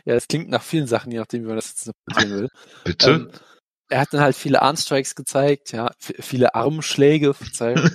Ja, 0.05 0.15
das 0.15 0.27
klingt 0.29 0.49
nach 0.49 0.63
vielen 0.63 0.87
Sachen, 0.87 1.13
je 1.13 1.19
nachdem, 1.19 1.43
wie 1.45 1.47
man 1.49 1.57
das 1.57 1.69
jetzt 1.69 1.87
interpretieren 1.87 2.41
will. 2.41 2.49
bitte? 2.85 3.11
Ähm, 3.11 3.31
er 3.89 4.01
hat 4.01 4.13
dann 4.13 4.21
halt 4.21 4.37
viele 4.37 4.63
Armstrikes 4.63 5.15
gezeigt, 5.15 5.73
ja, 5.73 5.91
viele 5.99 6.55
Armschläge, 6.55 7.35
Verzeihung. 7.35 7.91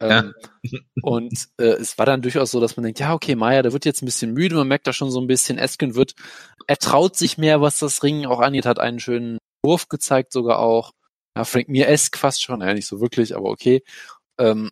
Ähm, 0.00 0.34
und 1.02 1.48
äh, 1.58 1.64
es 1.64 1.96
war 1.98 2.06
dann 2.06 2.22
durchaus 2.22 2.50
so, 2.50 2.60
dass 2.60 2.76
man 2.76 2.84
denkt, 2.84 3.00
ja, 3.00 3.14
okay, 3.14 3.34
Maya, 3.34 3.62
der 3.62 3.72
wird 3.72 3.84
jetzt 3.84 4.02
ein 4.02 4.06
bisschen 4.06 4.32
müde, 4.32 4.56
man 4.56 4.68
merkt 4.68 4.86
da 4.86 4.92
schon 4.92 5.10
so 5.10 5.20
ein 5.20 5.26
bisschen, 5.26 5.58
Esken 5.58 5.94
wird, 5.94 6.14
er 6.66 6.76
traut 6.76 7.16
sich 7.16 7.38
mehr, 7.38 7.60
was 7.60 7.78
das 7.78 8.02
Ringen 8.02 8.26
auch 8.26 8.40
angeht, 8.40 8.66
hat 8.66 8.78
einen 8.78 9.00
schönen 9.00 9.38
Wurf 9.62 9.88
gezeigt 9.88 10.32
sogar 10.32 10.58
auch. 10.58 10.92
Ja, 11.36 11.44
Frank 11.44 11.68
Mir 11.68 11.88
esk 11.88 12.16
fast 12.16 12.42
schon, 12.42 12.60
ja, 12.60 12.72
nicht 12.74 12.86
so 12.86 13.00
wirklich, 13.00 13.36
aber 13.36 13.50
okay. 13.50 13.82
Ähm, 14.38 14.70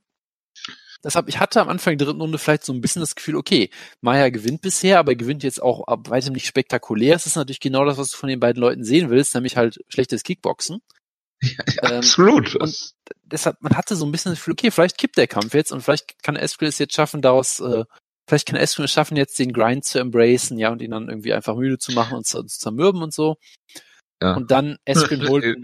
deshalb, 1.03 1.29
ich 1.29 1.39
hatte 1.41 1.61
am 1.61 1.68
Anfang 1.68 1.99
der 1.99 2.07
dritten 2.07 2.20
Runde 2.20 2.39
vielleicht 2.39 2.64
so 2.64 2.72
ein 2.72 2.81
bisschen 2.81 3.01
das 3.01 3.14
Gefühl, 3.14 3.37
okay, 3.37 3.70
Maya 4.01 4.31
gewinnt 4.31 4.62
bisher, 4.62 4.99
aber 4.99 5.12
er 5.12 5.16
gewinnt 5.16 5.43
jetzt 5.43 5.62
auch 5.62 5.87
ab 5.87 6.11
weitem 6.11 6.33
nicht 6.33 6.47
spektakulär. 6.47 7.16
Es 7.16 7.27
ist 7.27 7.37
natürlich 7.37 7.61
genau 7.61 7.85
das, 7.85 7.99
was 7.99 8.11
du 8.11 8.16
von 8.16 8.29
den 8.29 8.41
beiden 8.41 8.61
Leuten 8.61 8.85
sehen 8.85 9.11
willst, 9.11 9.35
nämlich 9.35 9.57
halt 9.57 9.79
schlechtes 9.89 10.22
Kickboxen. 10.22 10.81
Ja, 11.45 11.90
ähm, 11.90 11.99
absolut. 11.99 12.55
Und 12.57 12.95
deshalb, 13.24 13.61
man 13.61 13.76
hatte 13.76 13.97
so 13.97 14.07
ein 14.07 14.12
bisschen 14.12 14.32
das 14.32 14.38
Gefühl, 14.38 14.53
okay, 14.53 14.70
vielleicht 14.70 14.99
kippt 14.99 15.16
der 15.16 15.26
Kampf 15.26 15.55
jetzt 15.55 15.72
und 15.72 15.82
vielleicht 15.82 16.22
kann 16.22 16.36
Eskridge 16.36 16.68
es 16.68 16.78
jetzt 16.78 16.95
schaffen, 16.95 17.22
daraus, 17.22 17.61
äh, 17.61 17.84
vielleicht 18.28 18.47
kann 18.47 18.57
Eskridge 18.57 18.86
es 18.86 18.92
schaffen, 18.92 19.16
jetzt 19.16 19.38
den 19.38 19.53
Grind 19.53 19.84
zu 19.84 19.99
embracen, 19.99 20.59
ja, 20.59 20.70
und 20.70 20.82
ihn 20.82 20.92
dann 20.92 21.09
irgendwie 21.09 21.32
einfach 21.32 21.57
müde 21.57 21.78
zu 21.78 21.92
machen 21.92 22.16
und 22.16 22.26
zu, 22.26 22.42
zu 22.42 22.59
zermürben 22.59 23.03
und 23.03 23.12
so. 23.12 23.36
Ja. 24.22 24.34
Und 24.34 24.51
dann 24.51 24.78
Eskridge 24.84 25.28
holt, 25.28 25.57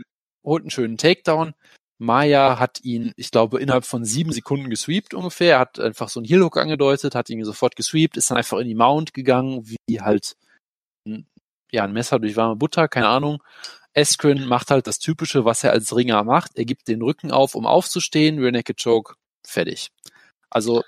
holt 0.45 0.62
einen 0.62 0.70
schönen 0.70 0.99
Takedown. 0.99 1.55
Maya 2.01 2.59
hat 2.59 2.81
ihn, 2.83 3.12
ich 3.16 3.31
glaube, 3.31 3.61
innerhalb 3.61 3.85
von 3.85 4.07
sieben 4.07 4.33
Sekunden 4.33 4.70
gesweept 4.70 5.12
ungefähr. 5.12 5.57
Er 5.57 5.59
hat 5.61 5.78
einfach 5.78 6.09
so 6.09 6.18
einen 6.18 6.26
Heelhook 6.26 6.57
angedeutet, 6.57 7.14
hat 7.14 7.28
ihn 7.28 7.45
sofort 7.45 7.76
gesweept, 7.76 8.16
ist 8.16 8.31
dann 8.31 8.39
einfach 8.39 8.59
in 8.59 8.66
die 8.66 8.74
Mount 8.74 9.12
gegangen, 9.12 9.66
wie 9.66 10.01
halt 10.01 10.35
ein, 11.07 11.26
ja, 11.70 11.85
ein 11.85 11.93
Messer 11.93 12.18
durch 12.18 12.37
warme 12.37 12.57
Butter, 12.57 12.89
keine 12.89 13.09
Ahnung. 13.09 13.43
Eskren 13.95 14.47
macht 14.47 14.70
halt 14.70 14.86
das 14.86 14.99
Typische, 14.99 15.45
was 15.45 15.64
er 15.64 15.72
als 15.72 15.95
Ringer 15.95 16.22
macht. 16.24 16.53
Er 16.57 16.64
gibt 16.64 16.88
den 16.88 17.03
Rücken 17.03 17.32
auf, 17.32 17.55
um 17.55 17.66
aufzustehen, 17.66 18.38
Rear 18.38 18.62
Choke, 18.80 19.14
fertig. 19.47 19.91
Also 20.51 20.82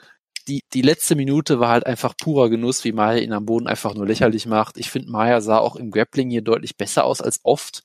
die, 0.49 0.63
die 0.73 0.83
letzte 0.83 1.15
Minute 1.15 1.61
war 1.61 1.71
halt 1.71 1.87
einfach 1.87 2.17
purer 2.17 2.51
Genuss, 2.51 2.85
wie 2.85 2.93
Maya 2.93 3.21
ihn 3.21 3.33
am 3.33 3.47
Boden 3.47 3.69
einfach 3.69 3.95
nur 3.95 4.07
lächerlich 4.07 4.47
macht. 4.47 4.77
Ich 4.77 4.91
finde, 4.91 5.11
Maya 5.11 5.41
sah 5.41 5.59
auch 5.59 5.77
im 5.77 5.91
Grappling 5.91 6.31
hier 6.31 6.43
deutlich 6.43 6.77
besser 6.77 7.05
aus 7.05 7.21
als 7.21 7.41
oft. 7.45 7.85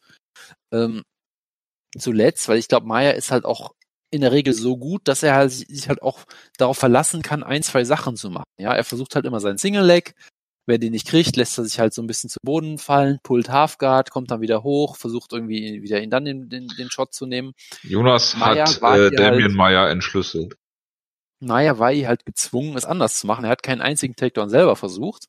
Ähm, 0.71 1.03
zuletzt, 1.97 2.47
weil 2.47 2.57
ich 2.57 2.67
glaube, 2.67 2.87
Maya 2.87 3.11
ist 3.11 3.31
halt 3.31 3.45
auch 3.45 3.73
in 4.11 4.21
der 4.21 4.31
Regel 4.31 4.53
so 4.53 4.77
gut, 4.77 5.07
dass 5.07 5.23
er 5.23 5.35
halt 5.35 5.51
sich 5.51 5.89
halt 5.89 6.01
auch 6.01 6.23
darauf 6.57 6.77
verlassen 6.77 7.21
kann, 7.21 7.43
ein, 7.43 7.63
zwei 7.63 7.83
Sachen 7.83 8.15
zu 8.15 8.29
machen. 8.29 8.45
Ja, 8.57 8.73
er 8.73 8.83
versucht 8.83 9.15
halt 9.15 9.25
immer 9.25 9.39
seinen 9.39 9.57
Single 9.57 9.85
Leg, 9.85 10.15
Wer 10.67 10.77
den 10.77 10.91
nicht 10.91 11.07
kriegt, 11.07 11.37
lässt 11.37 11.57
er 11.57 11.63
sich 11.63 11.79
halt 11.79 11.93
so 11.93 12.01
ein 12.01 12.07
bisschen 12.07 12.29
zu 12.29 12.39
Boden 12.43 12.77
fallen, 12.77 13.19
pullt 13.23 13.49
Halfguard, 13.49 14.11
kommt 14.11 14.31
dann 14.31 14.41
wieder 14.41 14.63
hoch, 14.63 14.97
versucht 14.97 15.31
irgendwie 15.31 15.81
wieder 15.81 16.01
ihn 16.01 16.09
dann 16.09 16.25
den, 16.25 16.49
den, 16.49 16.67
den 16.67 16.91
Shot 16.91 17.13
zu 17.13 17.25
nehmen. 17.25 17.53
Jonas 17.83 18.35
Maya 18.35 18.67
hat 18.67 18.99
äh, 18.99 19.11
Damien 19.11 19.43
halt, 19.43 19.55
Meyer 19.55 19.89
entschlüsselt. 19.89 20.57
Naja, 21.39 21.79
war 21.79 21.93
er 21.93 22.09
halt 22.09 22.25
gezwungen, 22.25 22.75
es 22.75 22.83
anders 22.83 23.17
zu 23.17 23.27
machen. 23.27 23.45
Er 23.45 23.51
hat 23.51 23.63
keinen 23.63 23.81
einzigen 23.81 24.15
Takedown 24.15 24.49
selber 24.49 24.75
versucht. 24.75 25.25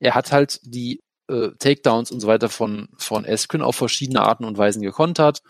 Er 0.00 0.14
hat 0.14 0.32
halt 0.32 0.60
die 0.62 1.00
äh, 1.28 1.50
Takedowns 1.58 2.10
und 2.10 2.20
so 2.20 2.26
weiter 2.26 2.50
von, 2.50 2.88
von 2.98 3.24
Eskren 3.24 3.62
auf 3.62 3.76
verschiedene 3.76 4.20
Arten 4.20 4.44
und 4.44 4.58
Weisen 4.58 4.82
gekontert. 4.82 5.40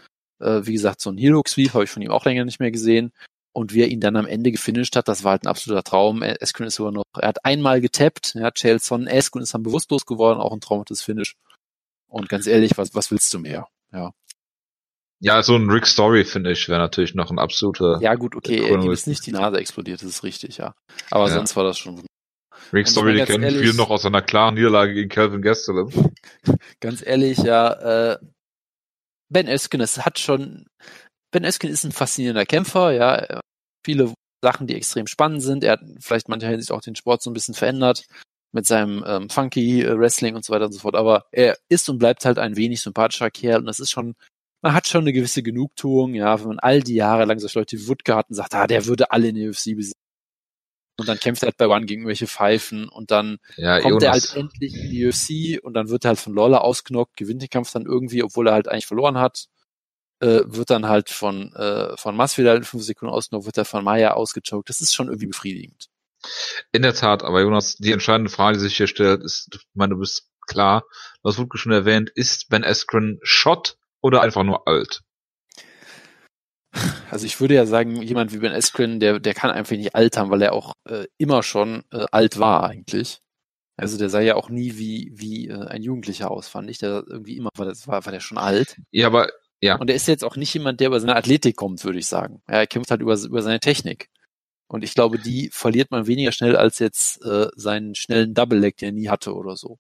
Äh, 0.41 0.61
wie 0.65 0.75
gesagt, 0.75 1.01
so 1.01 1.11
ein 1.11 1.19
Hero 1.19 1.43
Sweep 1.47 1.75
habe 1.75 1.85
ich 1.85 1.91
von 1.91 2.03
ihm 2.03 2.11
auch 2.11 2.25
länger 2.25 2.45
nicht 2.45 2.61
mehr 2.61 2.71
gesehen. 2.71 3.13
Und 3.55 3.73
wie 3.73 3.83
er 3.83 3.89
ihn 3.89 4.01
dann 4.01 4.17
am 4.17 4.27
Ende 4.27 4.51
gefinisht 4.51 4.97
hat, 4.97 5.07
das 5.07 5.23
war 5.23 5.33
halt 5.33 5.45
ein 5.45 5.49
absoluter 5.49 5.85
Traum. 5.85 6.23
Eskren 6.23 6.67
ist 6.67 6.75
sogar 6.75 6.93
noch, 6.93 7.05
er 7.17 7.29
hat 7.29 7.45
einmal 7.45 7.81
getappt, 7.81 8.35
er 8.35 8.47
hat 8.47 8.57
Chelson 8.57 9.07
Eskren 9.07 9.43
ist 9.43 9.55
dann 9.55 9.63
bewusstlos 9.63 10.07
geworden, 10.07 10.41
auch 10.41 10.53
ein 10.53 10.61
traumhaftes 10.61 11.03
Finish. 11.03 11.37
Und 12.09 12.29
ganz 12.29 12.47
ehrlich, 12.47 12.77
was, 12.77 12.95
was 12.95 13.11
willst 13.11 13.33
du 13.33 13.39
mehr? 13.39 13.69
Ja. 13.93 14.13
Ja, 15.21 15.43
so 15.43 15.55
ein 15.55 15.71
Rick 15.71 15.87
Story 15.87 16.25
Finish 16.25 16.69
wäre 16.69 16.81
natürlich 16.81 17.15
noch 17.15 17.31
ein 17.31 17.39
absoluter. 17.39 17.99
Ja, 18.01 18.15
gut, 18.15 18.35
okay, 18.35 18.69
er 18.69 18.85
ist 18.91 19.07
nicht 19.07 19.25
die 19.25 19.33
Nase 19.33 19.59
explodiert, 19.59 20.03
das 20.03 20.09
ist 20.09 20.23
richtig, 20.25 20.59
ja. 20.59 20.75
Aber 21.11 21.29
ja. 21.29 21.35
sonst 21.35 21.57
war 21.57 21.65
das 21.65 21.79
schon 21.79 22.05
Rick 22.73 22.89
Story, 22.89 23.15
die 23.15 23.25
kennen 23.25 23.51
viel 23.51 23.75
noch 23.75 23.91
aus 23.91 24.03
seiner 24.03 24.23
klaren 24.23 24.55
Niederlage 24.55 24.95
gegen 24.95 25.09
Calvin 25.09 25.43
Gastelum. 25.43 26.13
Ganz 26.81 27.07
ehrlich, 27.07 27.39
ja, 27.39 28.13
äh, 28.13 28.19
Ben 29.31 29.47
Eskin, 29.47 29.81
es 29.81 30.05
hat 30.05 30.19
schon, 30.19 30.67
Ben 31.31 31.45
Eskin 31.45 31.71
ist 31.71 31.85
ein 31.85 31.93
faszinierender 31.93 32.47
Kämpfer, 32.47 32.93
ja. 32.93 33.41
Viele 33.85 34.15
Sachen, 34.43 34.67
die 34.67 34.75
extrem 34.75 35.07
spannend 35.07 35.43
sind. 35.43 35.65
Er 35.65 35.73
hat 35.73 35.81
vielleicht 36.01 36.29
mancher 36.29 36.49
Hinsicht 36.49 36.71
auch 36.71 36.81
den 36.81 36.97
Sport 36.97 37.23
so 37.23 37.31
ein 37.31 37.35
bisschen 37.35 37.55
verändert 37.55 38.07
mit 38.53 38.67
seinem 38.67 39.05
ähm, 39.07 39.29
funky 39.29 39.83
äh, 39.83 39.99
Wrestling 39.99 40.37
und 40.37 40.45
so 40.45 40.53
weiter 40.53 40.67
und 40.67 40.73
so 40.73 40.79
fort. 40.79 40.95
Aber 40.95 41.27
er 41.33 41.59
ist 41.69 41.89
und 41.89 41.99
bleibt 41.99 42.25
halt 42.25 42.39
ein 42.39 42.57
wenig 42.57 42.81
sympathischer 42.81 43.31
Kerl 43.31 43.61
und 43.61 43.67
das 43.67 43.81
ist 43.81 43.91
schon, 43.91 44.15
man 44.63 44.73
hat 44.75 44.87
schon 44.87 45.03
eine 45.03 45.13
gewisse 45.13 45.43
Genugtuung, 45.43 46.15
ja, 46.15 46.39
wenn 46.39 46.49
man 46.49 46.59
all 46.61 46.81
die 46.81 46.95
Jahre 46.95 47.25
lang 47.25 47.41
solche 47.41 47.59
Leute 47.59 47.77
wie 47.77 47.89
Wutke 47.89 48.15
hat 48.15 48.31
und 48.31 48.37
sagt, 48.37 48.55
ah, 48.55 48.67
der 48.67 48.87
würde 48.87 49.11
alle 49.11 49.29
in 49.29 49.35
der 49.35 49.49
UFC 49.49 49.77
besiegen. 49.77 49.93
Und 50.97 51.09
dann 51.09 51.19
kämpft 51.19 51.43
er 51.43 51.49
halt 51.49 51.57
bei 51.57 51.67
One 51.67 51.87
gegen 51.87 52.03
irgendwelche 52.03 52.29
Pfeifen 52.29 52.89
und 52.89 53.11
dann 53.11 53.39
ja, 53.57 53.81
kommt 53.81 54.03
Jonas. 54.03 54.05
er 54.05 54.13
halt 54.13 54.37
endlich 54.37 54.75
in 54.77 54.91
die 54.91 55.07
UFC 55.07 55.65
und 55.65 55.75
dann 55.75 55.89
wird 55.89 56.05
er 56.05 56.11
halt 56.11 56.21
von 56.21 56.35
Lola 56.35 56.59
ausgenockt, 56.59 57.17
gewinnt 57.17 57.43
den 57.43 57.51
Kampf 57.51 57.73
dann 57.73 57.87
irgendwie, 57.87 58.23
obwohl 58.23 58.47
er 58.47 58.55
halt 58.55 58.69
eigentlich 58.69 58.87
verloren 58.87 59.19
hat 59.19 59.49
äh, 60.25 60.43
wird 60.47 60.71
dann 60.71 60.89
halt 60.89 61.11
von, 61.11 61.53
äh, 61.55 61.97
von 61.99 62.17
Masvidal 62.17 62.57
in 62.57 62.65
fünf 62.65 62.83
Sekunden 62.83 63.15
ausgenommen, 63.15 63.45
wird 63.45 63.59
er 63.59 63.67
von 63.67 63.85
Maya 63.85 64.15
ausgechoked. 64.15 64.69
Das 64.71 64.81
ist 64.81 64.95
schon 64.95 65.09
irgendwie 65.09 65.27
befriedigend. 65.27 65.89
In 66.73 66.83
der 66.83 66.95
Tat, 66.95 67.23
aber 67.23 67.43
Jonas, 67.43 67.77
die 67.77 67.93
entscheidende 67.93 68.31
Frage, 68.31 68.57
die 68.57 68.65
sich 68.65 68.77
hier 68.77 68.87
stellt, 68.87 69.23
ist, 69.23 69.49
ich 69.53 69.61
meine, 69.75 69.95
du 69.95 70.01
bist 70.01 70.31
klar, 70.47 70.85
das 71.23 71.37
wurde 71.37 71.59
schon 71.59 71.73
erwähnt, 71.73 72.11
ist 72.11 72.49
Ben 72.49 72.65
Askren 72.65 73.19
Shot 73.23 73.77
oder 74.01 74.23
einfach 74.23 74.45
nur 74.45 74.67
alt? 74.67 75.03
Also 77.11 77.27
ich 77.27 77.41
würde 77.41 77.55
ja 77.55 77.67
sagen, 77.67 78.03
jemand 78.03 78.33
wie 78.33 78.39
Ben 78.39 78.53
Askren, 78.53 79.01
der, 79.01 79.21
der 79.21 79.35
kann 79.35 79.51
einfach 79.51 79.77
nicht 79.77 79.95
altern, 79.95 80.31
weil 80.31 80.43
er 80.43 80.55
auch 80.55 80.73
äh, 80.89 81.05
immer 81.19 81.43
schon 81.43 81.85
äh, 81.93 82.07
alt 82.11 82.39
war 82.39 82.65
eigentlich. 82.65 83.21
Also 83.77 83.99
der 83.99 84.09
sah 84.09 84.21
ja 84.21 84.37
auch 84.37 84.49
nie 84.49 84.77
wie, 84.79 85.13
wie 85.15 85.49
äh, 85.49 85.67
ein 85.67 85.83
Jugendlicher 85.83 86.31
aus, 86.31 86.49
fand 86.49 86.71
ich. 86.71 86.79
Der 86.79 87.05
irgendwie 87.07 87.37
immer 87.37 87.51
war, 87.57 87.67
das 87.67 87.87
war, 87.87 88.05
war 88.05 88.13
der 88.13 88.21
schon 88.21 88.39
alt. 88.39 88.81
Ja, 88.91 89.07
aber 89.07 89.29
ja. 89.65 89.77
Und 89.77 89.89
er 89.89 89.97
ist 89.97 90.07
jetzt 90.09 90.25
auch 90.25 90.37
nicht 90.37 90.53
jemand, 90.53 90.81
der 90.81 90.89
über 90.89 91.01
seine 91.01 91.17
Athletik 91.17 91.57
kommt, 91.57 91.83
würde 91.85 91.99
ich 91.99 92.07
sagen. 92.07 92.43
Er 92.47 92.67
kämpft 92.67 92.91
halt 92.91 93.01
über, 93.01 93.17
über 93.17 93.41
seine 93.41 93.61
Technik. 93.61 94.11
Und 94.67 94.85
ich 94.85 94.93
glaube, 94.93 95.19
die 95.19 95.49
verliert 95.53 95.91
man 95.91 96.07
weniger 96.07 96.33
schnell 96.33 96.55
als 96.55 96.81
jetzt 96.81 97.25
äh, 97.25 97.49
seinen 97.57 97.95
schnellen 97.95 98.35
Double 98.35 98.59
Leg, 98.59 98.77
den 98.77 98.89
er 98.89 98.93
nie 98.93 99.09
hatte 99.09 99.35
oder 99.35 99.57
so. 99.57 99.79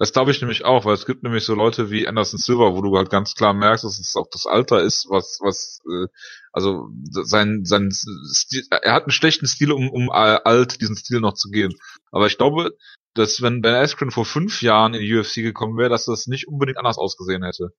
Das 0.00 0.12
glaube 0.12 0.32
ich 0.32 0.40
nämlich 0.40 0.64
auch, 0.64 0.84
weil 0.84 0.94
es 0.94 1.06
gibt 1.06 1.22
nämlich 1.22 1.44
so 1.44 1.54
Leute 1.54 1.88
wie 1.88 2.08
Anderson 2.08 2.40
Silver, 2.40 2.74
wo 2.74 2.82
du 2.82 2.96
halt 2.96 3.10
ganz 3.10 3.36
klar 3.36 3.54
merkst, 3.54 3.84
dass 3.84 4.00
es 4.00 4.16
auch 4.16 4.26
das 4.28 4.46
Alter 4.46 4.82
ist, 4.82 5.06
was, 5.08 5.38
was, 5.40 5.80
äh, 5.88 6.08
also 6.52 6.88
sein, 7.10 7.60
sein 7.64 7.90
Stil, 7.92 8.64
er 8.70 8.92
hat 8.92 9.04
einen 9.04 9.12
schlechten 9.12 9.46
Stil, 9.46 9.70
um, 9.70 9.88
um 9.88 10.10
alt 10.10 10.80
diesen 10.80 10.96
Stil 10.96 11.20
noch 11.20 11.34
zu 11.34 11.48
gehen. 11.48 11.74
Aber 12.10 12.26
ich 12.26 12.38
glaube, 12.38 12.76
dass 13.14 13.40
wenn 13.40 13.60
Ben 13.60 13.74
Askren 13.76 14.10
vor 14.10 14.24
fünf 14.24 14.62
Jahren 14.62 14.94
in 14.94 15.00
die 15.00 15.14
UFC 15.14 15.36
gekommen 15.36 15.78
wäre, 15.78 15.90
dass 15.90 16.06
das 16.06 16.26
nicht 16.26 16.48
unbedingt 16.48 16.78
anders 16.78 16.98
ausgesehen 16.98 17.44
hätte. 17.44 17.72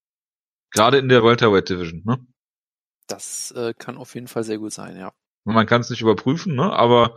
Gerade 0.74 0.98
in 0.98 1.08
der 1.08 1.22
Welterweight 1.22 1.68
Division, 1.68 2.02
ne? 2.04 2.18
Das 3.06 3.52
äh, 3.52 3.74
kann 3.74 3.96
auf 3.96 4.14
jeden 4.14 4.28
Fall 4.28 4.44
sehr 4.44 4.58
gut 4.58 4.72
sein, 4.72 4.96
ja. 4.96 5.12
Man 5.44 5.66
kann 5.66 5.82
es 5.82 5.90
nicht 5.90 6.00
überprüfen, 6.00 6.54
ne? 6.54 6.72
Aber 6.72 7.16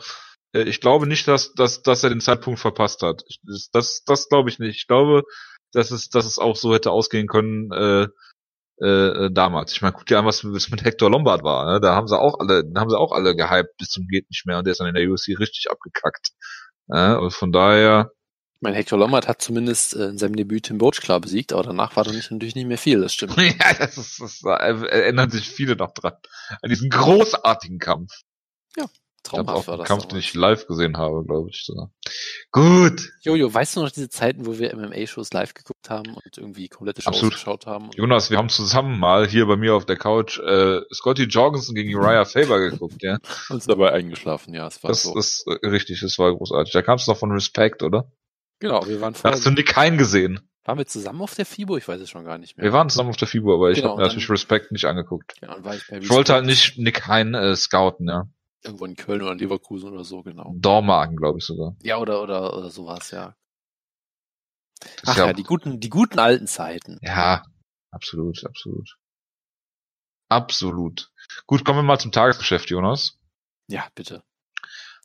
äh, 0.53 0.63
ich 0.63 0.81
glaube 0.81 1.07
nicht, 1.07 1.27
dass, 1.27 1.53
dass, 1.53 1.81
dass 1.81 2.03
er 2.03 2.09
den 2.09 2.21
Zeitpunkt 2.21 2.59
verpasst 2.59 3.01
hat. 3.01 3.23
Ich, 3.27 3.39
das 3.43 3.69
das, 3.71 4.03
das 4.05 4.29
glaube 4.29 4.49
ich 4.49 4.59
nicht. 4.59 4.75
Ich 4.77 4.87
glaube, 4.87 5.23
dass 5.71 5.91
es, 5.91 6.09
dass 6.09 6.25
es 6.25 6.37
auch 6.37 6.55
so 6.55 6.73
hätte 6.73 6.91
ausgehen 6.91 7.27
können 7.27 7.71
äh, 7.71 8.07
äh, 8.81 9.25
äh 9.25 9.31
damals. 9.31 9.71
Ich 9.73 9.81
meine, 9.81 9.93
guck 9.93 10.05
dir 10.05 10.19
an, 10.19 10.25
was 10.25 10.43
mit 10.43 10.83
Hector 10.83 11.09
Lombard 11.09 11.43
war. 11.43 11.73
Ne? 11.73 11.79
Da 11.79 11.95
haben 11.95 12.07
sie 12.07 12.19
auch 12.19 12.39
alle, 12.39 12.63
da 12.63 12.81
haben 12.81 12.89
sie 12.89 12.99
auch 12.99 13.11
alle 13.11 13.35
gehypt 13.35 13.77
bis 13.77 13.89
zum 13.89 14.07
geht 14.07 14.29
nicht 14.29 14.45
mehr 14.45 14.59
und 14.59 14.65
der 14.65 14.73
ist 14.73 14.79
dann 14.79 14.87
in 14.87 14.95
der 14.95 15.09
UFC 15.09 15.29
richtig 15.39 15.67
abgekackt. 15.71 16.29
Ja, 16.89 17.17
und 17.17 17.33
von 17.33 17.51
daher 17.51 18.11
mein 18.59 18.73
Hector 18.73 18.97
Lombard 18.97 19.27
hat 19.27 19.41
zumindest 19.41 19.95
äh, 19.95 20.07
in 20.07 20.17
seinem 20.17 20.35
Debüt 20.35 20.65
Tim 20.65 20.77
Boach 20.77 20.99
klar 21.01 21.19
besiegt, 21.19 21.53
aber 21.53 21.63
danach 21.63 21.95
war 21.95 22.03
da 22.03 22.11
nicht, 22.11 22.31
natürlich 22.31 22.55
nicht 22.55 22.67
mehr 22.67 22.77
viel, 22.77 23.01
das 23.01 23.13
stimmt. 23.13 23.37
ja, 23.37 23.73
das 23.77 23.97
ist, 23.97 24.19
das 24.19 24.41
erinnern 24.43 25.29
sich 25.29 25.49
viele 25.49 25.75
noch 25.75 25.93
dran. 25.93 26.13
An 26.61 26.69
diesen 26.69 26.89
großartigen 26.89 27.79
Kampf. 27.79 28.11
Ja, 28.75 28.85
traumhaft 29.23 29.67
war 29.67 29.77
das. 29.77 29.87
Kampf, 29.87 30.07
den 30.07 30.19
ich 30.19 30.33
live 30.33 30.67
gesehen 30.67 30.97
habe, 30.97 31.23
glaube 31.25 31.49
ich. 31.51 31.63
So. 31.65 31.89
Gut. 32.51 33.11
Jojo, 33.21 33.53
weißt 33.53 33.75
du 33.75 33.81
noch 33.81 33.91
diese 33.91 34.09
Zeiten, 34.09 34.45
wo 34.45 34.57
wir 34.57 34.75
MMA-Shows 34.75 35.33
live 35.33 35.53
geguckt 35.53 35.89
haben 35.89 36.13
und 36.13 36.37
irgendwie 36.37 36.67
komplette 36.69 37.01
Shows 37.01 37.13
Absolut. 37.15 37.33
geschaut 37.33 37.65
haben? 37.65 37.89
Jonas, 37.95 38.29
wir 38.31 38.37
haben 38.37 38.49
zusammen 38.49 38.99
mal 38.99 39.27
hier 39.27 39.45
bei 39.45 39.55
mir 39.55 39.75
auf 39.75 39.85
der 39.85 39.97
Couch 39.97 40.39
äh, 40.39 40.81
Scotty 40.93 41.23
Jorgensen 41.23 41.75
gegen 41.75 41.93
Uriah 41.95 42.25
Faber 42.25 42.59
geguckt, 42.59 43.01
ja. 43.01 43.17
Und 43.49 43.67
dabei 43.67 43.91
eingeschlafen, 43.91 44.53
ja. 44.53 44.67
Es 44.67 44.83
war 44.83 44.89
das, 44.89 45.03
so. 45.03 45.51
äh, 45.51 45.67
richtig, 45.67 46.01
das 46.01 46.17
war 46.17 46.35
großartig. 46.35 46.73
Da 46.73 46.81
kam 46.81 46.95
es 46.95 47.07
noch 47.07 47.17
von 47.17 47.31
Respect, 47.31 47.83
oder? 47.83 48.11
Genau, 48.59 48.85
wir 48.87 49.01
waren 49.01 49.13
vorher. 49.13 49.35
Hast 49.35 49.45
du 49.45 49.51
Nick 49.51 49.75
Hein 49.75 49.97
gesehen? 49.97 50.39
Waren 50.63 50.79
wir 50.79 50.85
zusammen 50.85 51.21
auf 51.21 51.33
der 51.33 51.45
FIBO? 51.45 51.77
Ich 51.77 51.87
weiß 51.87 52.01
es 52.01 52.09
schon 52.09 52.25
gar 52.25 52.37
nicht 52.37 52.57
mehr. 52.57 52.65
Wir 52.65 52.73
waren 52.73 52.89
zusammen 52.89 53.09
auf 53.09 53.17
der 53.17 53.27
FIBO, 53.27 53.53
aber 53.53 53.71
ich 53.71 53.77
genau, 53.77 53.91
habe 53.91 54.01
natürlich 54.01 54.29
Respekt 54.29 54.71
nicht 54.71 54.85
angeguckt. 54.85 55.39
Genau, 55.39 55.63
war 55.63 55.75
ich, 55.75 55.87
bei 55.87 55.99
ich 55.99 56.09
wollte 56.09 56.33
halt 56.33 56.45
nicht 56.45 56.77
Nick 56.77 57.07
Hein 57.07 57.33
äh, 57.33 57.55
scouten, 57.55 58.07
ja. 58.07 58.27
Irgendwo 58.63 58.85
in 58.85 58.95
Köln 58.95 59.21
oder 59.21 59.31
in 59.31 59.37
Leverkusen 59.37 59.93
oder 59.93 60.03
so, 60.03 60.23
genau. 60.23 60.53
Dormagen, 60.57 61.15
glaube 61.15 61.39
ich 61.39 61.45
sogar. 61.45 61.77
Ja, 61.83 61.97
oder, 61.97 62.21
oder, 62.21 62.57
oder 62.57 62.69
sowas, 62.69 63.11
ja. 63.11 63.35
Ach 65.05 65.15
ja, 65.15 65.27
ja, 65.27 65.33
die 65.33 65.43
guten, 65.43 65.79
die 65.79 65.89
guten 65.89 66.19
alten 66.19 66.47
Zeiten. 66.47 66.99
Ja, 67.01 67.43
absolut, 67.91 68.43
absolut. 68.45 68.97
Absolut. 70.29 71.11
Gut, 71.45 71.63
kommen 71.63 71.79
wir 71.79 71.83
mal 71.83 71.99
zum 71.99 72.11
Tagesgeschäft, 72.11 72.69
Jonas. 72.69 73.17
Ja, 73.67 73.87
bitte. 73.95 74.23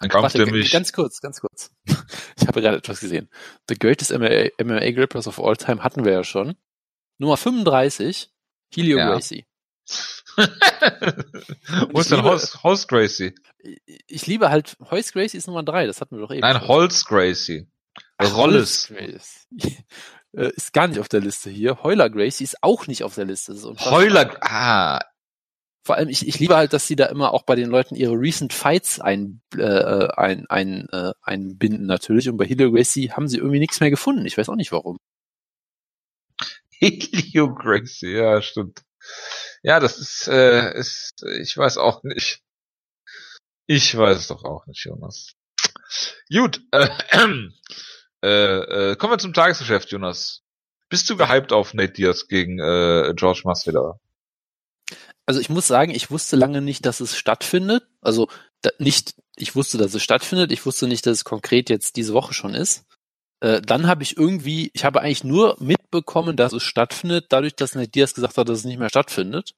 Ein 0.01 0.09
Kampf, 0.09 0.25
Warte, 0.25 0.39
der 0.39 0.53
mich... 0.53 0.73
Ganz 0.73 0.93
kurz, 0.93 1.21
ganz 1.21 1.41
kurz. 1.41 1.71
Ich 2.41 2.47
habe 2.47 2.61
gerade 2.61 2.79
etwas 2.79 3.01
gesehen. 3.01 3.29
The 3.69 3.79
Greatest 3.79 4.13
MMA, 4.13 4.51
MMA 4.63 4.91
Grapplers 4.93 5.27
of 5.27 5.41
All 5.41 5.57
Time 5.57 5.83
hatten 5.83 6.05
wir 6.05 6.13
ja 6.13 6.25
schon. 6.25 6.57
Nummer 7.19 7.37
35, 7.37 8.31
Helio 8.75 8.99
ja. 8.99 9.11
Gracie. 9.11 9.47
Wo 11.91 12.01
ist 12.01 12.11
denn 12.11 12.23
Host, 12.23 12.63
Host 12.63 12.89
Gracie? 12.89 13.35
ich 14.07 14.27
liebe 14.27 14.51
halt, 14.51 14.77
Hoyce 14.91 15.13
Gracie 15.13 15.37
ist 15.37 15.47
Nummer 15.47 15.63
drei, 15.63 15.87
das 15.87 16.01
hatten 16.01 16.17
wir 16.17 16.23
doch 16.23 16.31
eben. 16.31 16.41
Nein. 16.41 16.67
Holz 16.67 17.05
Gracie. 17.05 17.69
Ach, 18.19 18.37
Rolles. 18.37 18.91
Holz. 18.91 19.47
Äh, 20.35 20.51
ist 20.57 20.73
gar 20.73 20.89
nicht 20.89 20.99
auf 20.99 21.11
der 21.11 21.21
Liste 21.21 21.51
hier. 21.51 21.83
Heuler 21.83 22.09
Gracie 22.09 22.45
ist 22.45 22.63
auch 22.63 22.87
nicht 22.87 23.05
auf 23.05 23.15
der 23.15 23.27
Liste. 23.27 23.55
Heuler, 23.81 24.35
ah, 24.41 24.99
Vor 25.85 25.97
allem, 25.97 26.09
ich, 26.09 26.27
ich 26.29 26.39
liebe 26.39 26.57
halt, 26.57 26.73
dass 26.73 26.87
sie 26.87 26.95
da 26.95 27.07
immer 27.07 27.33
auch 27.35 27.43
bei 27.43 27.57
den 27.57 27.69
Leuten 27.69 27.97
ihre 27.97 28.15
Recent 28.15 28.53
Fights 28.53 29.01
ein, 29.01 29.43
äh, 29.57 30.07
ein, 30.17 30.47
ein, 30.49 30.89
äh, 30.93 31.13
einbinden 31.23 31.87
natürlich. 31.87 32.29
Und 32.29 32.37
bei 32.37 32.45
Hilo 32.47 32.71
Gracie 32.71 33.11
haben 33.11 33.27
sie 33.27 33.39
irgendwie 33.39 33.59
nichts 33.59 33.81
mehr 33.81 33.91
gefunden. 33.91 34.25
Ich 34.25 34.39
weiß 34.39 34.49
auch 34.49 34.55
nicht 34.55 34.71
warum. 34.71 34.99
Helio 36.71 37.53
Gracie, 37.53 38.13
ja, 38.17 38.41
stimmt. 38.43 38.83
Ja, 39.63 39.81
das 39.81 39.99
ist, 39.99 40.29
äh, 40.29 40.73
ist, 40.79 41.25
ich 41.41 41.57
weiß 41.57 41.79
auch 41.79 42.03
nicht. 42.05 42.43
Ich 43.67 43.97
weiß 43.97 44.19
es 44.19 44.29
doch 44.29 44.45
auch 44.45 44.67
nicht, 44.67 44.85
Jonas. 44.85 45.33
Gut, 46.33 46.61
äh, 46.71 46.89
äh, 48.25 48.29
äh, 48.91 48.97
kommen 48.97 49.13
wir 49.13 49.19
zum 49.19 49.35
Tagesgeschäft, 49.35 49.91
Jonas. 49.91 50.43
Bist 50.89 51.09
du 51.11 51.17
gehypt 51.17 51.53
auf 51.53 51.75
Nate 51.75 51.93
Diaz 51.93 52.29
gegen 52.29 52.59
äh, 52.61 53.13
George 53.15 53.43
Masvidal? 53.45 53.95
Also 55.27 55.41
ich 55.41 55.49
muss 55.49 55.67
sagen, 55.67 55.93
ich 55.93 56.11
wusste 56.11 56.37
lange 56.37 56.61
nicht, 56.61 56.85
dass 56.87 57.01
es 57.01 57.17
stattfindet. 57.17 57.85
Also 58.01 58.29
da, 58.63 58.71
nicht, 58.79 59.15
ich 59.37 59.55
wusste, 59.55 59.79
dass 59.79 59.95
es 59.95 60.03
stattfindet. 60.03 60.53
Ich 60.53 60.67
wusste 60.67 60.87
nicht, 60.89 61.07
dass 61.07 61.19
es 61.19 61.25
konkret 61.25 61.71
jetzt 61.71 61.97
diese 61.97 62.15
Woche 62.15 62.35
schon 62.35 62.55
ist. 62.55 62.85
Äh, 63.41 63.61
dann 63.61 63.87
habe 63.87 64.03
ich 64.03 64.17
irgendwie, 64.17 64.71
ich 64.75 64.85
habe 64.85 65.01
eigentlich 65.01 65.25
nur 65.25 65.57
mitbekommen, 65.61 66.37
dass 66.37 66.53
es 66.53 66.63
stattfindet, 66.63 67.27
dadurch, 67.31 67.55
dass 67.55 67.75
Nate 67.75 67.89
Diaz 67.89 68.15
gesagt 68.15 68.37
hat, 68.37 68.49
dass 68.49 68.59
es 68.59 68.65
nicht 68.65 68.79
mehr 68.79 68.89
stattfindet. 68.89 69.53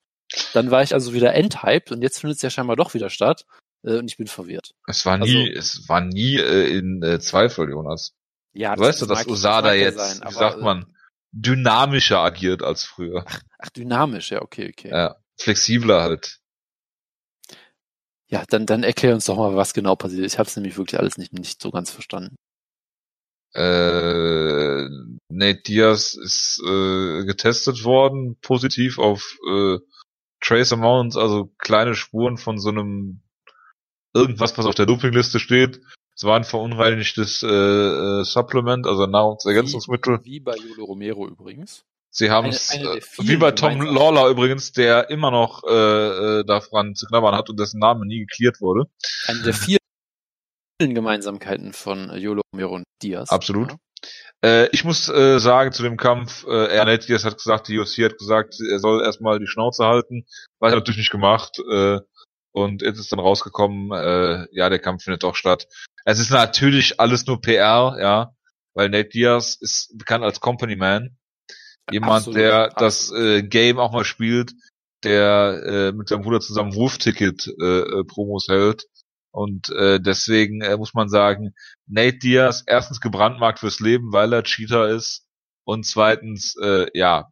Dann 0.53 0.71
war 0.71 0.83
ich 0.83 0.95
also 0.95 1.12
wieder 1.12 1.35
enthyped 1.35 1.93
und 1.93 2.03
jetzt 2.03 2.21
findet 2.21 2.37
es 2.37 2.43
ja 2.43 2.51
scheinbar 2.51 2.77
doch 2.77 2.95
wieder 2.95 3.11
statt. 3.11 3.45
Äh, 3.83 3.99
und 3.99 4.11
ich 4.11 4.17
bin 4.17 4.27
verwirrt. 4.27 4.73
Es 4.87 5.05
war 5.05 5.19
nie, 5.19 5.51
es 5.51 5.89
war 5.89 6.01
nie 6.01 6.37
äh, 6.37 6.77
in 6.77 7.03
äh, 7.03 7.21
Zweifel, 7.21 7.69
Jonas. 7.71 8.15
Ja, 8.53 8.79
weißt 8.79 9.03
du, 9.03 9.07
dass 9.07 9.27
ja 9.27 9.73
jetzt, 9.73 9.99
sein, 9.99 10.19
wie 10.19 10.23
aber, 10.23 10.33
sagt 10.33 10.61
man, 10.61 10.87
dynamischer 11.33 12.21
agiert 12.21 12.62
als 12.62 12.85
früher. 12.85 13.25
Ach, 13.59 13.71
dynamisch, 13.71 14.31
ja, 14.31 14.43
okay, 14.43 14.73
okay. 14.73 14.91
Ja, 14.91 15.17
flexibler 15.39 16.03
halt. 16.03 16.41
Ja, 18.28 18.45
dann, 18.49 18.66
dann 18.66 18.82
erklär 18.82 19.14
uns 19.14 19.26
doch 19.26 19.37
mal, 19.37 19.55
was 19.55 19.74
genau 19.74 19.97
passiert 19.97 20.24
ist. 20.24 20.35
Ich 20.35 20.39
habe 20.39 20.49
es 20.49 20.57
nämlich 20.57 20.76
wirklich 20.76 20.99
alles 20.99 21.18
nicht, 21.18 21.32
nicht 21.32 21.61
so 21.61 21.70
ganz 21.70 21.91
verstanden. 21.91 22.37
Äh, 23.55 24.89
Nate 25.28 25.62
Diaz 25.62 26.14
ist 26.14 26.61
äh, 26.66 27.24
getestet 27.24 27.85
worden, 27.85 28.37
positiv 28.41 28.99
auf 28.99 29.39
äh, 29.49 29.78
Trace 30.41 30.72
Amounts, 30.72 31.16
also 31.16 31.53
kleine 31.59 31.95
Spuren 31.95 32.37
von 32.37 32.59
so 32.59 32.70
einem 32.70 33.22
irgendwas, 34.12 34.59
was 34.59 34.66
auf 34.66 34.74
der 34.74 34.87
Dopingliste 34.87 35.39
steht. 35.39 35.80
Es 36.16 36.24
war 36.24 36.37
ein 36.37 36.45
verunreinigtes 36.45 37.43
äh, 37.43 37.49
äh, 37.49 38.24
Supplement, 38.24 38.87
also 38.87 39.07
Nahrungsergänzungsmittel. 39.07 40.20
Wie, 40.24 40.32
wie 40.32 40.41
bei 40.41 40.57
Jolo 40.57 40.85
Romero 40.85 41.28
übrigens. 41.28 41.85
Sie 42.17 42.31
haben 42.31 42.51
es, 42.51 42.73
äh, 42.73 43.01
wie 43.19 43.37
bei 43.37 43.51
Tom 43.51 43.81
Lawler 43.81 44.29
übrigens, 44.29 44.71
der 44.71 45.11
immer 45.11 45.33
noch 45.33 45.65
äh, 45.65 45.73
äh, 45.73 46.45
daran 46.45 46.95
zu 46.95 47.07
knabbern 47.07 47.35
hat 47.35 47.51
und 47.51 47.59
dessen 47.59 47.81
Name 47.81 48.07
nie 48.07 48.21
geklärt 48.21 48.61
wurde. 48.61 48.89
Eine 49.27 49.43
der 49.43 49.53
vielen 49.53 49.79
Gemeinsamkeiten 50.79 51.73
von 51.73 52.11
äh, 52.11 52.19
Jolo 52.19 52.43
Romero 52.55 52.77
und 52.77 52.85
Diaz. 53.03 53.31
Absolut. 53.31 53.73
Ja. 53.73 53.79
Äh, 54.45 54.69
ich 54.69 54.85
muss 54.85 55.09
äh, 55.09 55.41
sagen 55.41 55.73
zu 55.73 55.83
dem 55.83 55.97
Kampf, 55.97 56.47
äh, 56.47 56.67
Ernest 56.67 57.09
Diaz 57.09 57.25
hat 57.25 57.37
gesagt, 57.37 57.67
die 57.67 57.81
UFC 57.81 58.05
hat 58.05 58.17
gesagt, 58.17 58.61
er 58.61 58.79
soll 58.79 59.03
erstmal 59.03 59.41
die 59.41 59.49
Schnauze 59.49 59.85
halten. 59.85 60.25
War 60.61 60.71
er 60.71 60.77
natürlich 60.77 60.99
nicht 60.99 61.11
gemacht. 61.11 61.59
Äh, 61.69 61.99
und 62.53 62.83
jetzt 62.83 63.01
ist 63.01 63.11
dann 63.11 63.19
rausgekommen, 63.19 63.91
äh, 63.91 64.47
ja, 64.53 64.69
der 64.69 64.79
Kampf 64.79 65.03
findet 65.03 65.25
doch 65.25 65.35
statt. 65.35 65.67
Es 66.05 66.21
ist 66.21 66.31
natürlich 66.31 67.01
alles 67.01 67.27
nur 67.27 67.41
PR, 67.41 67.97
ja, 68.01 68.37
weil 68.73 68.89
Nate 68.89 69.09
Diaz 69.09 69.57
ist 69.61 69.99
bekannt 69.99 70.23
als 70.23 70.39
Company 70.39 70.77
Man. 70.77 71.17
Jemand, 71.91 72.18
Absolut, 72.18 72.39
der 72.39 72.68
das 72.70 73.11
absolut. 73.11 73.26
äh, 73.26 73.43
Game 73.43 73.78
auch 73.78 73.93
mal 73.93 74.05
spielt, 74.05 74.55
der 75.03 75.62
äh, 75.66 75.93
mit 75.93 76.09
seinem 76.09 76.22
Bruder 76.22 76.41
zusammen 76.41 76.74
Wurfticket 76.74 77.47
äh, 77.61 77.80
äh, 77.80 78.05
Promos 78.05 78.47
hält. 78.49 78.87
Und 79.30 79.68
äh, 79.70 80.01
deswegen 80.01 80.62
äh, 80.62 80.76
muss 80.76 80.95
man 80.95 81.09
sagen, 81.09 81.55
Nate 81.87 82.18
Diaz 82.18 82.62
erstens 82.66 83.01
gebrandmarkt 83.01 83.59
fürs 83.59 83.80
Leben, 83.80 84.12
weil 84.12 84.32
er 84.32 84.45
Cheater 84.45 84.89
ist. 84.89 85.26
Und 85.64 85.85
zweitens, 85.85 86.55
äh, 86.62 86.87
ja, 86.95 87.28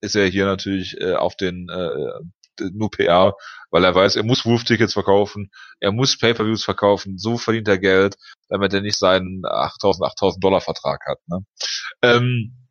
ist 0.00 0.16
er 0.16 0.26
hier 0.26 0.44
natürlich 0.44 1.00
äh, 1.00 1.14
auf 1.14 1.34
den 1.36 1.68
äh, 1.68 2.70
nur 2.72 2.90
PR, 2.90 3.34
weil 3.70 3.84
er 3.84 3.94
weiß, 3.94 4.16
er 4.16 4.22
muss 4.22 4.44
Wurftickets 4.44 4.94
verkaufen, 4.94 5.50
er 5.80 5.92
muss 5.92 6.18
Pay-per-Views 6.18 6.64
verkaufen, 6.64 7.18
so 7.18 7.36
verdient 7.36 7.68
er 7.68 7.78
Geld, 7.78 8.16
damit 8.48 8.72
er 8.72 8.80
nicht 8.80 8.98
seinen 8.98 9.42
8000, 9.44 10.06
8000 10.06 10.42
Dollar 10.42 10.60
Vertrag 10.60 11.00
hat. 11.06 11.18
Ne? 11.26 11.40
Ähm, 12.02 12.65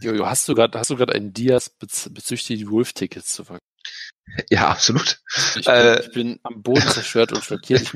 Jojo, 0.00 0.26
hast 0.26 0.48
du 0.48 0.54
gerade 0.54 0.78
hast 0.78 0.90
du 0.90 0.96
gerade 0.96 1.14
einen 1.14 1.32
Diaz 1.32 1.70
bez 1.70 2.08
bezüglich 2.12 2.46
die 2.46 2.70
Wolf-Tickets 2.70 3.32
zu 3.32 3.44
verkaufen? 3.44 3.64
ja, 4.50 4.68
absolut. 4.68 5.20
Ich, 5.56 5.66
Äh. 5.66 5.96
bin, 5.96 6.02
ich 6.06 6.12
bin 6.12 6.40
am 6.42 6.62
Boden 6.62 6.86
zerstört 6.88 7.32
und 7.32 7.44
schockiert. 7.44 7.94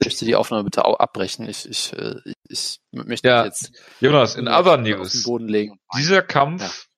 Ich 0.00 0.06
möchte 0.06 0.24
die 0.24 0.34
Aufnahme 0.36 0.64
bitte 0.64 0.84
au- 0.84 0.96
abbrechen. 0.96 1.48
Ich, 1.48 1.68
ich, 1.68 1.92
äh, 1.94 2.16
ich 2.48 2.78
möchte 2.92 3.28
Ja, 3.28 3.44
jetzt 3.44 3.72
Jonas, 4.00 4.34
in 4.36 4.48
other 4.48 4.72
auf 4.74 4.82
den 4.82 4.98
news, 4.98 5.22
Boden 5.22 5.48
legen. 5.48 5.78
dieser 5.96 6.22
Kampf, 6.22 6.88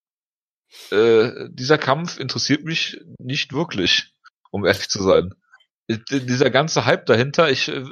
äh, 0.90 1.48
dieser 1.50 1.78
Kampf 1.78 2.18
interessiert 2.18 2.64
mich 2.64 3.00
nicht 3.18 3.52
wirklich, 3.52 4.14
um 4.50 4.64
ehrlich 4.64 4.88
zu 4.88 5.02
sein. 5.02 5.34
Dieser 5.88 6.50
ganze 6.50 6.84
Hype 6.84 7.06
dahinter, 7.06 7.48
ich 7.48 7.68
äh, 7.68 7.84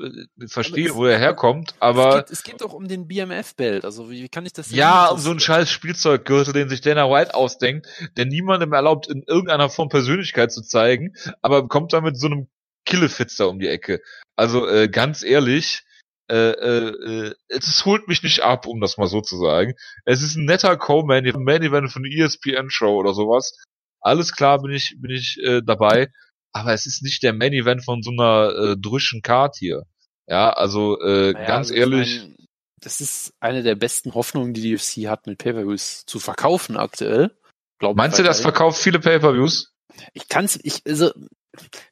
verstehe, 0.49 0.88
es- 0.88 0.95
wo 0.95 1.07
er 1.07 1.16
herkommt, 1.18 1.70
es, 1.70 1.76
aber 1.80 2.16
geht, 2.22 2.30
es 2.30 2.42
geht 2.42 2.61
doch 2.61 2.72
um 2.72 2.88
den 2.88 3.07
BMF-Belt. 3.07 3.84
Also 3.84 4.11
wie, 4.11 4.24
wie 4.24 4.28
kann 4.28 4.45
ich 4.47 4.53
das 4.53 4.68
denn 4.68 4.78
ja, 4.78 5.07
um 5.09 5.18
so 5.18 5.28
ein 5.30 5.34
interessieren? 5.34 5.40
scheiß 5.61 5.70
Spielzeuggürtel, 5.70 6.53
den 6.53 6.68
sich 6.68 6.80
Dana 6.80 7.09
White 7.09 7.34
ausdenkt, 7.34 7.86
der 8.16 8.24
niemandem 8.26 8.72
erlaubt, 8.72 9.07
in 9.07 9.22
irgendeiner 9.26 9.70
Form 9.70 9.88
Persönlichkeit 9.90 10.51
zu 10.51 10.62
zeigen, 10.62 11.14
aber 11.40 11.68
kommt 11.68 11.92
da 11.92 12.01
mit 12.01 12.18
so 12.18 12.26
einem 12.26 12.49
Killefitzer 12.84 13.49
um 13.49 13.61
die 13.61 13.68
Ecke. 13.68 14.01
Also 14.34 14.66
äh, 14.66 14.88
ganz 14.88 15.22
ehrlich, 15.22 15.84
äh, 16.28 16.51
äh, 16.51 16.88
äh, 17.28 17.34
es 17.49 17.84
holt 17.84 18.09
mich 18.09 18.24
nicht 18.24 18.40
ab, 18.42 18.66
um 18.66 18.80
das 18.80 18.97
mal 18.99 19.07
so 19.07 19.20
zu 19.20 19.36
sagen. 19.36 19.74
Es 20.05 20.20
ist 20.20 20.34
ein 20.34 20.47
netter 20.47 20.76
Co-Man, 20.76 21.24
Main 21.45 21.62
Event 21.62 21.92
von 21.92 22.03
der 22.03 22.12
ESPN 22.12 22.70
Show 22.70 22.97
oder 22.99 23.14
sowas. 23.14 23.57
Alles 24.01 24.32
klar, 24.34 24.61
bin 24.61 24.72
ich 24.72 24.97
bin 25.01 25.12
ich 25.12 25.38
äh, 25.45 25.62
dabei, 25.64 26.09
aber 26.55 26.72
es 26.72 26.86
ist 26.86 27.02
nicht 27.02 27.22
der 27.22 27.34
Main 27.34 27.52
Event 27.52 27.84
von 27.84 28.02
so 28.02 28.11
einer 28.11 28.55
äh, 28.55 28.76
drüschen 28.78 29.20
Card 29.20 29.57
hier. 29.59 29.82
Ja, 30.26 30.50
also 30.50 30.98
äh, 31.00 31.32
Naja, 31.32 31.46
ganz 31.46 31.70
also 31.70 31.74
ich 31.74 31.80
ehrlich, 31.80 32.20
mein, 32.22 32.36
das 32.80 33.00
ist 33.00 33.34
eine 33.40 33.62
der 33.62 33.74
besten 33.74 34.14
Hoffnungen, 34.14 34.55
die 34.55 34.62
die 34.62 34.74
UFC 34.74 35.09
hat, 35.11 35.26
mit 35.26 35.38
Pay-Per-Views 35.38 36.05
zu 36.07 36.18
verkaufen 36.18 36.76
aktuell. 36.76 37.36
Glaub 37.78 37.96
meinst 37.96 38.18
du, 38.18 38.22
das 38.22 38.40
verkauft 38.40 38.80
viele 38.80 39.00
Pay-per-Views? 39.00 39.74
Ich 40.12 40.28
kann's, 40.28 40.59
ich, 40.62 40.82
also, 40.86 41.11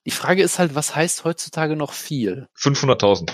die 0.06 0.10
Frage 0.10 0.42
ist 0.42 0.58
halt, 0.58 0.74
was 0.74 0.94
heißt 0.94 1.24
heutzutage 1.24 1.76
noch 1.76 1.92
viel? 1.92 2.48
500.000. 2.58 3.30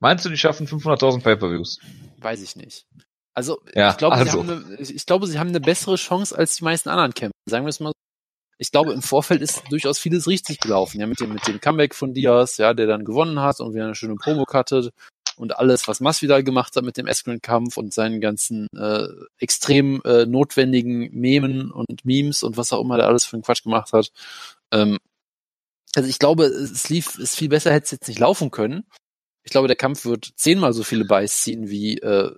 Meinst 0.00 0.24
du, 0.24 0.30
die 0.30 0.36
schaffen 0.36 0.66
500.000 0.66 1.22
Pay-per-Views? 1.22 1.80
Weiß 2.18 2.42
ich 2.42 2.56
nicht. 2.56 2.86
Also, 3.34 3.60
Ja, 3.74 3.90
ich 3.90 3.96
glaube, 3.96 4.16
also. 4.16 4.30
sie 4.30 4.38
haben 4.38 4.64
eine, 4.66 4.76
ich, 4.80 4.94
ich 4.94 5.06
glaube, 5.06 5.26
sie 5.26 5.38
haben 5.38 5.48
eine 5.48 5.60
bessere 5.60 5.96
Chance 5.96 6.36
als 6.36 6.56
die 6.56 6.64
meisten 6.64 6.88
anderen 6.88 7.14
Kämpfer. 7.14 7.36
Sagen 7.48 7.64
wir 7.64 7.70
es 7.70 7.80
mal 7.80 7.88
so. 7.88 8.03
Ich 8.58 8.70
glaube, 8.70 8.92
im 8.92 9.02
Vorfeld 9.02 9.42
ist 9.42 9.62
durchaus 9.70 9.98
vieles 9.98 10.26
richtig 10.26 10.60
gelaufen. 10.60 11.00
Ja, 11.00 11.06
mit 11.06 11.20
dem, 11.20 11.32
mit 11.32 11.46
dem 11.46 11.60
Comeback 11.60 11.94
von 11.94 12.14
Diaz, 12.14 12.56
ja, 12.56 12.74
der 12.74 12.86
dann 12.86 13.04
gewonnen 13.04 13.40
hat 13.40 13.60
und 13.60 13.74
wieder 13.74 13.84
eine 13.84 13.94
schöne 13.94 14.16
Promo 14.16 14.44
hatte 14.52 14.92
und 15.36 15.58
alles, 15.58 15.88
was 15.88 16.00
Masvidal 16.00 16.44
gemacht 16.44 16.76
hat 16.76 16.84
mit 16.84 16.96
dem 16.96 17.06
Eskren-Kampf 17.06 17.76
und 17.76 17.92
seinen 17.92 18.20
ganzen 18.20 18.68
äh, 18.76 19.06
extrem 19.38 20.00
äh, 20.04 20.26
notwendigen 20.26 21.10
Memen 21.12 21.70
und 21.70 22.04
Memes 22.04 22.42
und 22.42 22.56
was 22.56 22.72
auch 22.72 22.80
immer 22.80 22.96
der 22.96 23.06
alles 23.06 23.24
für 23.24 23.34
einen 23.34 23.42
Quatsch 23.42 23.64
gemacht 23.64 23.92
hat. 23.92 24.12
Ähm, 24.72 24.98
also 25.96 26.08
ich 26.08 26.18
glaube, 26.18 26.44
es 26.44 26.88
lief, 26.88 27.18
es 27.18 27.34
viel 27.34 27.48
besser 27.48 27.72
hätte 27.72 27.84
es 27.84 27.90
jetzt 27.90 28.08
nicht 28.08 28.20
laufen 28.20 28.50
können. 28.50 28.84
Ich 29.44 29.50
glaube, 29.50 29.68
der 29.68 29.76
Kampf 29.76 30.04
wird 30.04 30.30
zehnmal 30.36 30.72
so 30.72 30.82
viele 30.82 31.04
Buys 31.04 31.42
ziehen 31.42 31.68
wie, 31.68 31.98
äh, 31.98 32.30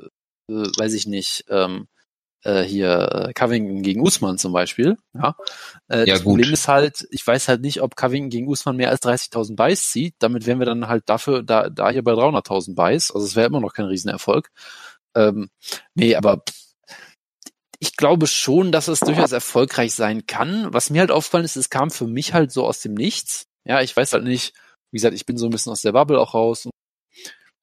äh, 0.51 0.53
weiß 0.77 0.95
ich 0.95 1.07
nicht, 1.07 1.45
ähm, 1.49 1.89
äh, 2.47 2.63
hier 2.63 3.29
äh, 3.29 3.33
Covington 3.33 3.83
gegen 3.83 4.01
Usman 4.01 4.39
zum 4.39 4.53
Beispiel. 4.53 4.97
Ja, 5.15 5.37
äh, 5.89 6.01
Ja, 6.01 6.15
das 6.15 6.23
gut. 6.25 6.35
Problem 6.35 6.53
ist 6.53 6.69
halt, 6.69 7.07
ich 7.11 7.27
weiß 7.27 7.49
halt 7.49 7.61
nicht, 7.61 7.83
ob 7.83 7.97
Covington 7.97 8.31
gegen 8.31 8.49
Usman 8.49 8.77
mehr 8.77 8.91
als 8.91 9.03
30.000 9.03 9.57
Buys 9.57 9.91
zieht. 9.91 10.15
Damit 10.21 10.47
wären 10.47 10.59
wir 10.59 10.67
dann 10.67 10.89
halt 10.89 11.05
dafür 11.09 11.43
da, 11.43 11.69
da 11.69 11.91
hier 11.91 12.05
bei 12.05 12.13
300.000 12.13 12.75
Buys. 12.75 13.11
Also 13.11 13.27
es 13.27 13.37
wäre 13.37 13.47
immer 13.47 13.61
noch 13.61 13.73
kein 13.75 13.87
Riesenerfolg. 13.87 14.51
Ähm, 15.15 15.51
nee, 15.95 16.15
aber 16.15 16.43
ich 17.79 17.97
glaube 17.97 18.27
schon, 18.27 18.73
dass 18.73 18.89
es 18.89 19.01
durchaus 19.01 19.33
erfolgreich 19.33 19.95
sein 19.95 20.27
kann. 20.27 20.73
Was 20.73 20.91
mir 20.91 21.01
halt 21.01 21.11
aufgefallen 21.11 21.45
ist, 21.45 21.57
es 21.57 21.71
kam 21.71 21.91
für 21.91 22.07
mich 22.07 22.33
halt 22.33 22.53
so 22.53 22.67
aus 22.67 22.81
dem 22.81 22.95
Nichts. 22.95 23.47
Ja, 23.65 23.83
ich 23.83 23.97
weiß 23.97 24.13
halt 24.13 24.25
nicht, 24.25 24.55
wie 24.93 24.99
gesagt, 24.99 25.15
ich 25.15 25.27
bin 25.27 25.37
so 25.37 25.47
ein 25.47 25.51
bisschen 25.51 25.73
aus 25.73 25.83
der 25.83 25.93
Bubble 25.93 26.21
auch 26.21 26.35
raus. 26.35 26.69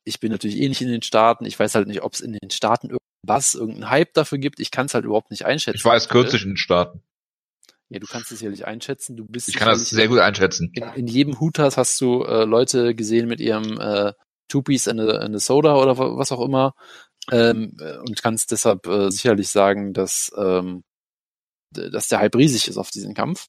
Ich 0.06 0.20
bin 0.20 0.32
natürlich 0.32 0.58
eh 0.60 0.68
nicht 0.68 0.82
in 0.82 0.90
den 0.90 1.02
Staaten. 1.02 1.46
Ich 1.46 1.58
weiß 1.58 1.76
halt 1.76 1.88
nicht, 1.88 2.04
ob 2.04 2.14
es 2.14 2.22
in 2.22 2.34
den 2.34 2.52
Staaten 2.52 2.90
irgendwas, 3.24 3.55
irgendeinen 3.55 3.89
Hype 3.89 4.13
dafür 4.13 4.38
gibt. 4.38 4.59
Ich 4.59 4.71
kann 4.71 4.86
es 4.88 4.93
halt 4.93 5.05
überhaupt 5.05 5.32
nicht 5.32 5.45
einschätzen. 5.45 5.78
Ich 5.78 5.86
war 5.86 5.93
erst 5.93 6.09
kürzlich 6.09 6.43
in 6.43 6.51
den 6.51 6.57
Staaten. 6.57 7.01
Ja, 7.89 7.99
du 7.99 8.07
kannst 8.07 8.32
es 8.32 8.39
sicherlich 8.39 8.65
einschätzen. 8.65 9.15
Du 9.15 9.26
bist 9.26 9.49
Ich 9.49 9.55
kann 9.55 9.67
das 9.67 9.89
sehr 9.89 10.07
gut 10.07 10.19
einschätzen. 10.19 10.71
in, 10.74 10.84
in 10.95 11.07
jedem 11.07 11.39
Hooters 11.39 11.78
hast 11.78 11.99
du 12.01 12.24
äh, 12.24 12.43
Leute 12.45 12.95
gesehen 12.95 13.28
mit 13.28 13.39
ihrem 13.39 13.80
äh, 13.80 14.13
Two-Piece 14.49 14.88
and 14.88 14.99
a, 15.01 15.17
and 15.17 15.36
a 15.36 15.39
Soda 15.39 15.76
oder 15.76 15.97
wa- 15.97 16.17
was 16.17 16.32
auch 16.32 16.43
immer 16.43 16.74
ähm, 17.32 17.78
äh, 17.80 17.97
und 17.97 18.21
kannst 18.21 18.51
deshalb 18.51 18.88
äh, 18.88 19.09
sicherlich 19.11 19.49
sagen, 19.49 19.93
dass, 19.93 20.32
ähm, 20.38 20.84
dass 21.71 22.07
der 22.07 22.19
Hype 22.19 22.36
riesig 22.36 22.67
ist 22.67 22.78
auf 22.78 22.89
diesen 22.89 23.13
Kampf. 23.13 23.45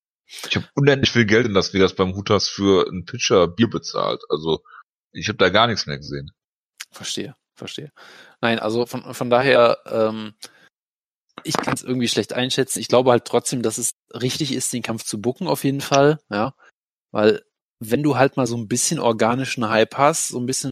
Ich 0.48 0.56
habe 0.56 0.68
unendlich 0.74 1.10
viel 1.10 1.26
Geld 1.26 1.46
in 1.46 1.52
Las 1.52 1.72
Vegas 1.74 1.94
beim 1.94 2.14
Hooters 2.14 2.48
für 2.48 2.86
einen 2.88 3.04
Pitcher 3.04 3.48
Bier 3.48 3.68
bezahlt. 3.68 4.22
Also 4.28 4.62
ich 5.12 5.28
habe 5.28 5.38
da 5.38 5.48
gar 5.48 5.66
nichts 5.66 5.86
mehr 5.86 5.96
gesehen. 5.98 6.30
Verstehe, 6.90 7.34
verstehe. 7.54 7.92
Nein, 8.40 8.58
also 8.58 8.86
von, 8.86 9.14
von 9.14 9.30
daher, 9.30 9.78
ähm, 9.86 10.34
ich 11.42 11.56
kann 11.56 11.74
es 11.74 11.82
irgendwie 11.82 12.08
schlecht 12.08 12.32
einschätzen. 12.32 12.80
Ich 12.80 12.88
glaube 12.88 13.10
halt 13.10 13.24
trotzdem, 13.24 13.62
dass 13.62 13.78
es 13.78 13.94
richtig 14.12 14.52
ist, 14.52 14.72
den 14.72 14.82
Kampf 14.82 15.04
zu 15.04 15.20
bucken 15.20 15.46
auf 15.46 15.64
jeden 15.64 15.80
Fall, 15.80 16.20
ja, 16.30 16.54
weil 17.12 17.42
wenn 17.80 18.02
du 18.02 18.16
halt 18.16 18.36
mal 18.36 18.46
so 18.46 18.56
ein 18.56 18.68
bisschen 18.68 18.98
organischen 18.98 19.68
Hype 19.68 19.96
hast, 19.96 20.28
so 20.28 20.38
ein 20.38 20.46
bisschen 20.46 20.70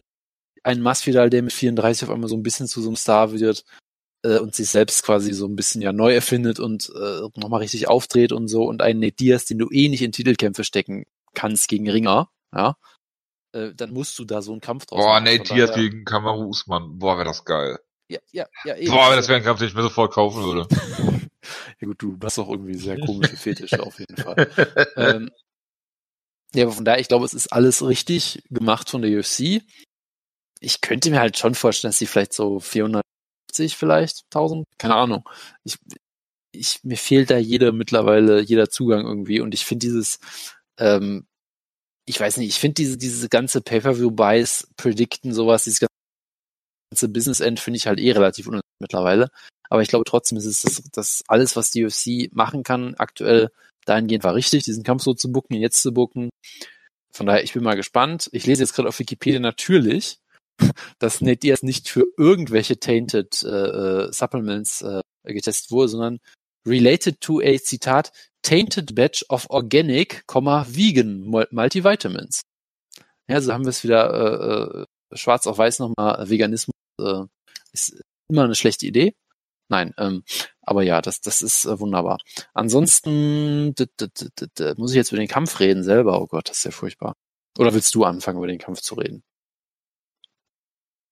ein 0.63 0.81
Masvidal, 0.81 1.29
der 1.29 1.43
mit 1.43 1.53
34 1.53 2.03
auf 2.03 2.09
einmal 2.09 2.29
so 2.29 2.37
ein 2.37 2.43
bisschen 2.43 2.67
zu 2.67 2.81
so 2.81 2.89
einem 2.89 2.95
Star 2.95 3.33
wird 3.33 3.65
äh, 4.23 4.39
und 4.39 4.55
sich 4.55 4.69
selbst 4.69 5.03
quasi 5.03 5.33
so 5.33 5.45
ein 5.47 5.55
bisschen 5.55 5.81
ja 5.81 5.93
neu 5.93 6.13
erfindet 6.13 6.59
und 6.59 6.89
äh, 6.95 7.21
nochmal 7.35 7.61
richtig 7.61 7.87
aufdreht 7.87 8.31
und 8.31 8.47
so 8.47 8.63
und 8.65 8.81
einen 8.81 8.99
Nate 8.99 9.15
Diaz, 9.15 9.45
den 9.45 9.59
du 9.59 9.69
eh 9.71 9.89
nicht 9.89 10.01
in 10.01 10.11
Titelkämpfe 10.11 10.63
stecken 10.63 11.05
kannst 11.33 11.67
gegen 11.67 11.89
Ringer, 11.89 12.29
ja, 12.55 12.75
äh, 13.53 13.73
dann 13.73 13.91
musst 13.93 14.19
du 14.19 14.25
da 14.25 14.41
so 14.41 14.51
einen 14.51 14.61
Kampf 14.61 14.85
draus 14.85 14.99
Boah, 14.99 15.13
machen. 15.13 15.23
Nate 15.25 15.45
Von 15.45 15.55
Diaz 15.57 15.69
daher- 15.71 15.83
gegen 15.89 16.05
Kamaru 16.05 16.49
Usman. 16.49 16.99
Boah, 16.99 17.15
wäre 17.17 17.25
das 17.25 17.45
geil. 17.45 17.79
ja, 18.09 18.19
ja, 18.31 18.45
ja, 18.65 18.75
eben. 18.75 18.91
Boah, 18.91 19.15
das 19.15 19.27
wäre 19.27 19.37
ein 19.37 19.43
Kampf, 19.43 19.59
den 19.59 19.69
ich 19.69 19.73
mir 19.75 19.81
sofort 19.83 20.13
kaufen 20.13 20.43
würde. 20.43 20.67
Ja 21.81 21.87
gut, 21.87 22.01
du 22.01 22.17
hast 22.23 22.39
auch 22.39 22.49
irgendwie 22.49 22.75
sehr 22.75 22.97
komische 23.01 23.35
Fetische 23.35 23.83
auf 23.83 23.99
jeden 23.99 24.15
Fall. 24.15 24.49
ähm, 24.95 25.29
ja, 26.55 26.63
aber 26.63 26.71
von 26.71 26.85
daher, 26.85 27.01
ich 27.01 27.09
glaube, 27.09 27.25
es 27.25 27.33
ist 27.33 27.51
alles 27.51 27.85
richtig 27.85 28.41
gemacht 28.49 28.89
von 28.89 29.01
der 29.01 29.11
UFC. 29.19 29.61
Ich 30.61 30.79
könnte 30.79 31.09
mir 31.09 31.19
halt 31.19 31.37
schon 31.37 31.53
vorstellen, 31.55 31.89
dass 31.89 31.97
sie 31.97 32.05
vielleicht 32.05 32.31
so 32.31 32.61
450 32.61 33.75
vielleicht, 33.75 34.23
1000, 34.33 34.65
keine 34.77 34.95
Ahnung. 34.95 35.27
Ich, 35.65 35.75
ich, 36.53 36.79
mir 36.83 36.95
fehlt 36.97 37.29
da 37.29 37.37
jeder 37.37 37.73
mittlerweile, 37.73 38.39
jeder 38.39 38.69
Zugang 38.69 39.05
irgendwie 39.05 39.41
und 39.41 39.53
ich 39.53 39.65
finde 39.65 39.85
dieses, 39.87 40.19
ähm, 40.77 41.27
ich 42.05 42.19
weiß 42.19 42.37
nicht, 42.37 42.49
ich 42.49 42.59
finde 42.59 42.75
diese, 42.75 42.97
diese 42.97 43.29
ganze 43.29 43.61
Pay-Per-View-Buys, 43.61 44.67
Predicten, 44.75 45.33
sowas, 45.33 45.63
dieses 45.63 45.79
ganze 45.79 47.09
Business-End 47.09 47.59
finde 47.59 47.77
ich 47.77 47.87
halt 47.87 47.99
eh 47.99 48.11
relativ 48.11 48.47
uninteressant 48.47 48.81
mittlerweile. 48.81 49.29
Aber 49.69 49.81
ich 49.81 49.87
glaube 49.87 50.05
trotzdem 50.05 50.37
ist 50.37 50.45
es 50.45 50.61
das, 50.61 50.83
das 50.91 51.23
alles, 51.27 51.55
was 51.55 51.71
die 51.71 51.85
UFC 51.85 52.33
machen 52.33 52.63
kann, 52.63 52.95
aktuell 52.95 53.49
dahingehend 53.85 54.23
war 54.23 54.35
richtig, 54.35 54.63
diesen 54.63 54.83
Kampf 54.83 55.03
so 55.03 55.13
zu 55.13 55.31
bucken, 55.31 55.55
jetzt 55.55 55.81
zu 55.81 55.93
bucken. 55.93 56.29
Von 57.11 57.25
daher, 57.25 57.43
ich 57.43 57.53
bin 57.53 57.63
mal 57.63 57.75
gespannt. 57.75 58.29
Ich 58.31 58.45
lese 58.45 58.63
jetzt 58.63 58.73
gerade 58.73 58.89
auf 58.89 58.99
Wikipedia 58.99 59.39
natürlich, 59.39 60.19
dass 60.99 61.21
Nate 61.21 61.37
Diaz 61.37 61.63
nicht 61.63 61.89
für 61.89 62.05
irgendwelche 62.17 62.79
tainted 62.79 63.43
äh, 63.43 63.47
äh, 63.47 64.13
Supplements 64.13 64.81
äh, 64.81 65.01
getestet 65.25 65.71
wurde, 65.71 65.89
sondern 65.89 66.19
related 66.65 67.19
to 67.21 67.39
a 67.41 67.57
Zitat 67.57 68.11
tainted 68.43 68.93
batch 68.93 69.25
of 69.29 69.49
organic, 69.49 70.23
vegan 70.27 71.21
Mul- 71.21 71.47
multivitamins. 71.51 72.43
Ja, 73.27 73.41
so 73.41 73.53
haben 73.53 73.65
wir 73.65 73.69
es 73.69 73.83
wieder 73.83 74.13
äh, 74.13 74.81
äh, 74.81 75.17
schwarz 75.17 75.47
auf 75.47 75.57
weiß 75.57 75.79
nochmal. 75.79 76.29
Veganismus 76.29 76.75
äh, 77.01 77.23
ist 77.71 78.01
immer 78.29 78.43
eine 78.43 78.55
schlechte 78.55 78.85
Idee. 78.85 79.15
Nein, 79.69 79.93
ähm, 79.97 80.23
aber 80.61 80.83
ja, 80.83 81.01
das, 81.01 81.21
das 81.21 81.41
ist 81.41 81.65
äh, 81.65 81.79
wunderbar. 81.79 82.19
Ansonsten 82.53 83.73
muss 84.77 84.91
ich 84.91 84.95
jetzt 84.95 85.11
über 85.11 85.19
den 85.19 85.27
Kampf 85.27 85.59
reden 85.59 85.83
selber. 85.83 86.21
Oh 86.21 86.27
Gott, 86.27 86.49
das 86.49 86.57
ist 86.57 86.65
ja 86.65 86.71
furchtbar. 86.71 87.15
Oder 87.57 87.73
willst 87.73 87.95
du 87.95 88.03
anfangen, 88.03 88.37
über 88.37 88.47
den 88.47 88.59
Kampf 88.59 88.81
zu 88.81 88.95
reden? 88.95 89.23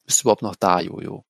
Bist 0.05 0.19
du 0.19 0.23
überhaupt 0.23 0.41
noch 0.41 0.55
da, 0.55 0.81
Jojo? 0.81 1.23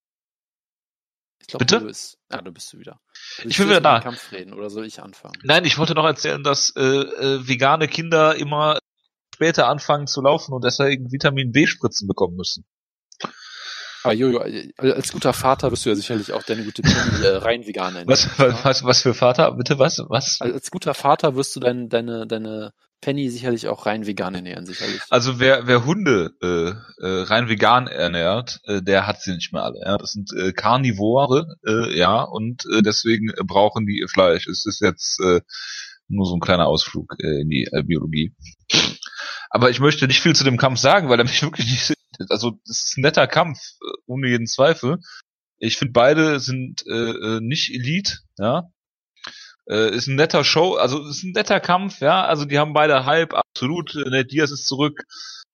Ich 1.42 1.48
glaube, 1.48 1.64
Bitte? 1.64 1.80
du 1.80 1.86
bist. 1.86 2.18
Ja, 2.30 2.40
du 2.40 2.52
bist 2.52 2.72
du 2.72 2.78
wieder. 2.78 3.00
Willst 3.36 3.50
Ich 3.50 3.56
du 3.56 3.64
bin 3.64 3.70
wieder 3.70 3.80
da. 3.80 3.98
Den 3.98 4.04
Kampf 4.04 4.32
reden 4.32 4.54
oder 4.54 4.70
soll 4.70 4.86
ich 4.86 5.02
anfangen? 5.02 5.34
Nein, 5.42 5.64
ich 5.64 5.76
wollte 5.76 5.94
noch 5.94 6.04
erzählen, 6.04 6.42
dass 6.42 6.72
äh, 6.76 6.80
äh, 6.82 7.46
vegane 7.46 7.88
Kinder 7.88 8.36
immer 8.36 8.78
später 9.34 9.68
anfangen 9.68 10.06
zu 10.06 10.22
laufen 10.22 10.52
und 10.52 10.64
deswegen 10.64 11.10
Vitamin 11.10 11.50
B-Spritzen 11.52 12.06
bekommen 12.06 12.36
müssen. 12.36 12.64
Aber 14.02 14.14
Jojo, 14.14 14.42
äh, 14.42 14.72
als 14.80 15.12
guter 15.12 15.32
Vater 15.32 15.70
wirst 15.70 15.84
du 15.84 15.90
ja 15.90 15.96
sicherlich 15.96 16.32
auch 16.32 16.42
deine 16.42 16.64
gute 16.64 16.82
Penny 16.82 17.24
äh, 17.24 17.36
rein 17.36 17.66
vegan 17.66 17.94
nennen. 17.94 18.08
Was, 18.08 18.28
was, 18.38 18.84
was, 18.84 19.02
für 19.02 19.14
Vater? 19.14 19.52
Bitte 19.52 19.78
was? 19.78 19.98
Was? 20.08 20.40
Als, 20.40 20.54
als 20.54 20.70
guter 20.70 20.94
Vater 20.94 21.36
wirst 21.36 21.54
du 21.56 21.60
dein, 21.60 21.88
deine, 21.88 22.26
deine 22.26 22.72
Penny 23.02 23.28
sicherlich 23.28 23.68
auch 23.68 23.84
rein 23.84 24.06
vegan 24.06 24.34
ernähren, 24.34 24.64
sicherlich. 24.64 25.00
Also 25.10 25.40
wer, 25.40 25.66
wer 25.66 25.84
Hunde 25.84 26.30
äh, 26.40 26.70
äh, 27.04 27.22
rein 27.24 27.48
vegan 27.48 27.88
ernährt, 27.88 28.60
äh, 28.64 28.80
der 28.80 29.06
hat 29.06 29.20
sie 29.20 29.34
nicht 29.34 29.52
mehr 29.52 29.64
alle. 29.64 29.80
Ja? 29.84 29.98
Das 29.98 30.12
sind 30.12 30.30
äh, 30.32 30.52
Karnivore, 30.52 31.56
äh, 31.66 31.96
ja, 31.98 32.22
und 32.22 32.64
äh, 32.72 32.82
deswegen 32.82 33.30
äh, 33.30 33.42
brauchen 33.44 33.86
die 33.86 33.98
ihr 33.98 34.08
Fleisch. 34.08 34.46
Es 34.46 34.64
ist 34.66 34.80
jetzt 34.80 35.20
äh, 35.20 35.40
nur 36.08 36.26
so 36.26 36.36
ein 36.36 36.40
kleiner 36.40 36.66
Ausflug 36.66 37.16
äh, 37.18 37.40
in 37.40 37.48
die 37.48 37.68
äh, 37.72 37.82
Biologie. 37.82 38.34
Aber 39.50 39.70
ich 39.70 39.80
möchte 39.80 40.06
nicht 40.06 40.22
viel 40.22 40.34
zu 40.34 40.44
dem 40.44 40.56
Kampf 40.56 40.78
sagen, 40.78 41.08
weil 41.08 41.18
er 41.18 41.24
mich 41.24 41.42
wirklich 41.42 41.70
nicht. 41.70 41.98
Also 42.28 42.58
das 42.66 42.84
ist 42.84 42.98
ein 42.98 43.02
netter 43.02 43.26
Kampf, 43.26 43.58
äh, 43.80 43.92
ohne 44.06 44.28
jeden 44.28 44.46
Zweifel. 44.46 44.98
Ich 45.58 45.76
finde 45.76 45.92
beide 45.92 46.40
sind 46.40 46.84
äh, 46.86 47.10
äh, 47.10 47.40
nicht 47.40 47.72
Elite, 47.72 48.18
ja. 48.38 48.70
Äh, 49.68 49.94
ist 49.94 50.08
ein 50.08 50.16
netter 50.16 50.42
Show, 50.42 50.74
also 50.74 51.06
ist 51.06 51.22
ein 51.22 51.32
netter 51.32 51.60
Kampf, 51.60 52.00
ja. 52.00 52.24
Also 52.24 52.44
die 52.44 52.58
haben 52.58 52.72
beide 52.72 53.06
Hype, 53.06 53.34
absolut. 53.34 53.94
Äh, 53.94 54.10
Nate 54.10 54.26
Diaz 54.26 54.50
ist 54.50 54.66
zurück, 54.66 55.04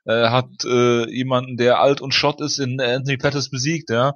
äh, 0.06 0.28
hat 0.30 0.64
äh, 0.64 1.09
jemanden, 1.11 1.56
der 1.59 1.80
alt 1.80 2.00
und 2.00 2.14
Schott 2.14 2.40
ist, 2.40 2.59
in 2.59 2.80
Anthony 2.80 3.18
Pettis 3.18 3.50
besiegt, 3.50 3.90
ja. 3.90 4.14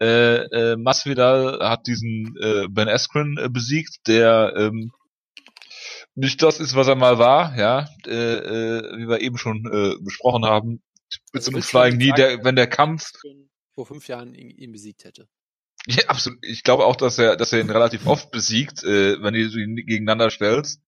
Äh, 0.00 0.72
äh, 0.72 0.76
Masvidal 0.76 1.60
hat 1.62 1.86
diesen 1.86 2.36
äh, 2.40 2.66
Ben 2.68 2.88
Askren 2.88 3.36
äh, 3.38 3.48
besiegt, 3.48 4.08
der 4.08 4.52
ähm, 4.56 4.92
nicht 6.14 6.42
das 6.42 6.60
ist, 6.60 6.74
was 6.74 6.88
er 6.88 6.96
mal 6.96 7.18
war, 7.18 7.56
ja, 7.56 7.86
äh, 8.06 8.10
äh, 8.10 8.98
wie 8.98 9.08
wir 9.08 9.20
eben 9.20 9.38
schon 9.38 9.64
äh, 9.72 9.94
besprochen 10.02 10.44
haben. 10.44 10.82
Mit 11.32 11.42
so 11.42 11.50
einem 11.50 11.62
Flying 11.62 11.98
Knee, 11.98 12.12
der, 12.12 12.44
wenn 12.44 12.56
der 12.56 12.66
Kampf 12.66 13.10
vor 13.74 13.86
fünf 13.86 14.08
Jahren 14.08 14.34
ihn, 14.34 14.50
ihn 14.50 14.72
besiegt 14.72 15.04
hätte. 15.04 15.28
Ja, 15.86 16.06
absolut. 16.06 16.38
Ich 16.42 16.62
glaube 16.62 16.84
auch, 16.84 16.96
dass 16.96 17.18
er, 17.18 17.36
dass 17.36 17.52
er 17.52 17.60
ihn 17.60 17.70
relativ 17.70 18.06
oft 18.06 18.30
besiegt, 18.30 18.84
äh, 18.84 19.20
wenn 19.22 19.34
du 19.34 19.40
ihn 19.40 19.76
gegeneinander 19.76 20.30
stellst. 20.30 20.80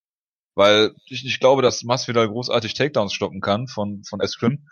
Weil 0.54 0.94
ich 1.06 1.24
nicht 1.24 1.40
glaube, 1.40 1.62
dass 1.62 1.82
Masvidal 1.82 2.28
großartig 2.28 2.74
Takedowns 2.74 3.12
stoppen 3.12 3.40
kann 3.40 3.66
von, 3.66 4.04
von 4.04 4.20
Eskrim. 4.20 4.68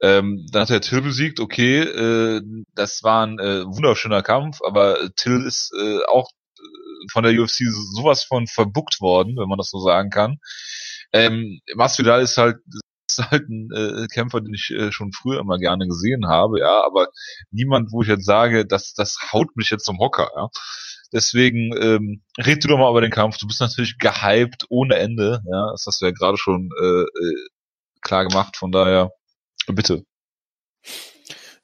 Ähm, 0.00 0.46
dann 0.50 0.62
hat 0.62 0.70
er 0.70 0.80
Till 0.80 1.00
besiegt, 1.00 1.38
okay, 1.38 1.78
äh, 1.78 2.42
das 2.74 3.04
war 3.04 3.24
ein 3.24 3.38
äh, 3.38 3.64
wunderschöner 3.64 4.22
Kampf, 4.22 4.58
aber 4.66 5.14
Till 5.14 5.44
ist 5.46 5.72
äh, 5.78 6.04
auch 6.06 6.28
äh, 6.58 7.06
von 7.12 7.22
der 7.22 7.40
UFC 7.40 7.62
sowas 7.94 8.24
von 8.24 8.48
verbuckt 8.48 9.00
worden, 9.00 9.36
wenn 9.36 9.48
man 9.48 9.58
das 9.58 9.70
so 9.70 9.78
sagen 9.78 10.10
kann. 10.10 10.38
Ähm, 11.12 11.60
Masvidal 11.76 12.20
ist 12.20 12.36
halt, 12.36 12.56
ist 13.18 13.30
halt 13.30 13.48
ein 13.48 13.70
äh, 13.74 14.06
Kämpfer, 14.08 14.40
den 14.40 14.54
ich 14.54 14.70
äh, 14.70 14.92
schon 14.92 15.12
früher 15.12 15.40
immer 15.40 15.58
gerne 15.58 15.86
gesehen 15.86 16.26
habe, 16.28 16.60
ja, 16.60 16.84
aber 16.84 17.08
niemand, 17.50 17.92
wo 17.92 18.02
ich 18.02 18.08
jetzt 18.08 18.26
sage, 18.26 18.66
dass 18.66 18.94
das 18.94 19.18
haut 19.32 19.56
mich 19.56 19.70
jetzt 19.70 19.84
zum 19.84 19.98
Hocker, 19.98 20.30
ja. 20.36 20.48
Deswegen 21.12 21.76
ähm, 21.76 22.22
red 22.38 22.64
du 22.64 22.68
doch 22.68 22.78
mal 22.78 22.90
über 22.90 23.02
den 23.02 23.10
Kampf. 23.10 23.36
Du 23.36 23.46
bist 23.46 23.60
natürlich 23.60 23.98
gehypt 23.98 24.64
ohne 24.70 24.96
Ende, 24.96 25.42
ja. 25.44 25.70
Das 25.72 25.84
hast 25.86 26.00
du 26.00 26.06
ja 26.06 26.10
gerade 26.10 26.38
schon 26.38 26.70
äh, 26.80 27.02
äh, 27.02 27.48
klar 28.00 28.26
gemacht. 28.26 28.56
Von 28.56 28.72
daher 28.72 29.10
bitte. 29.66 30.04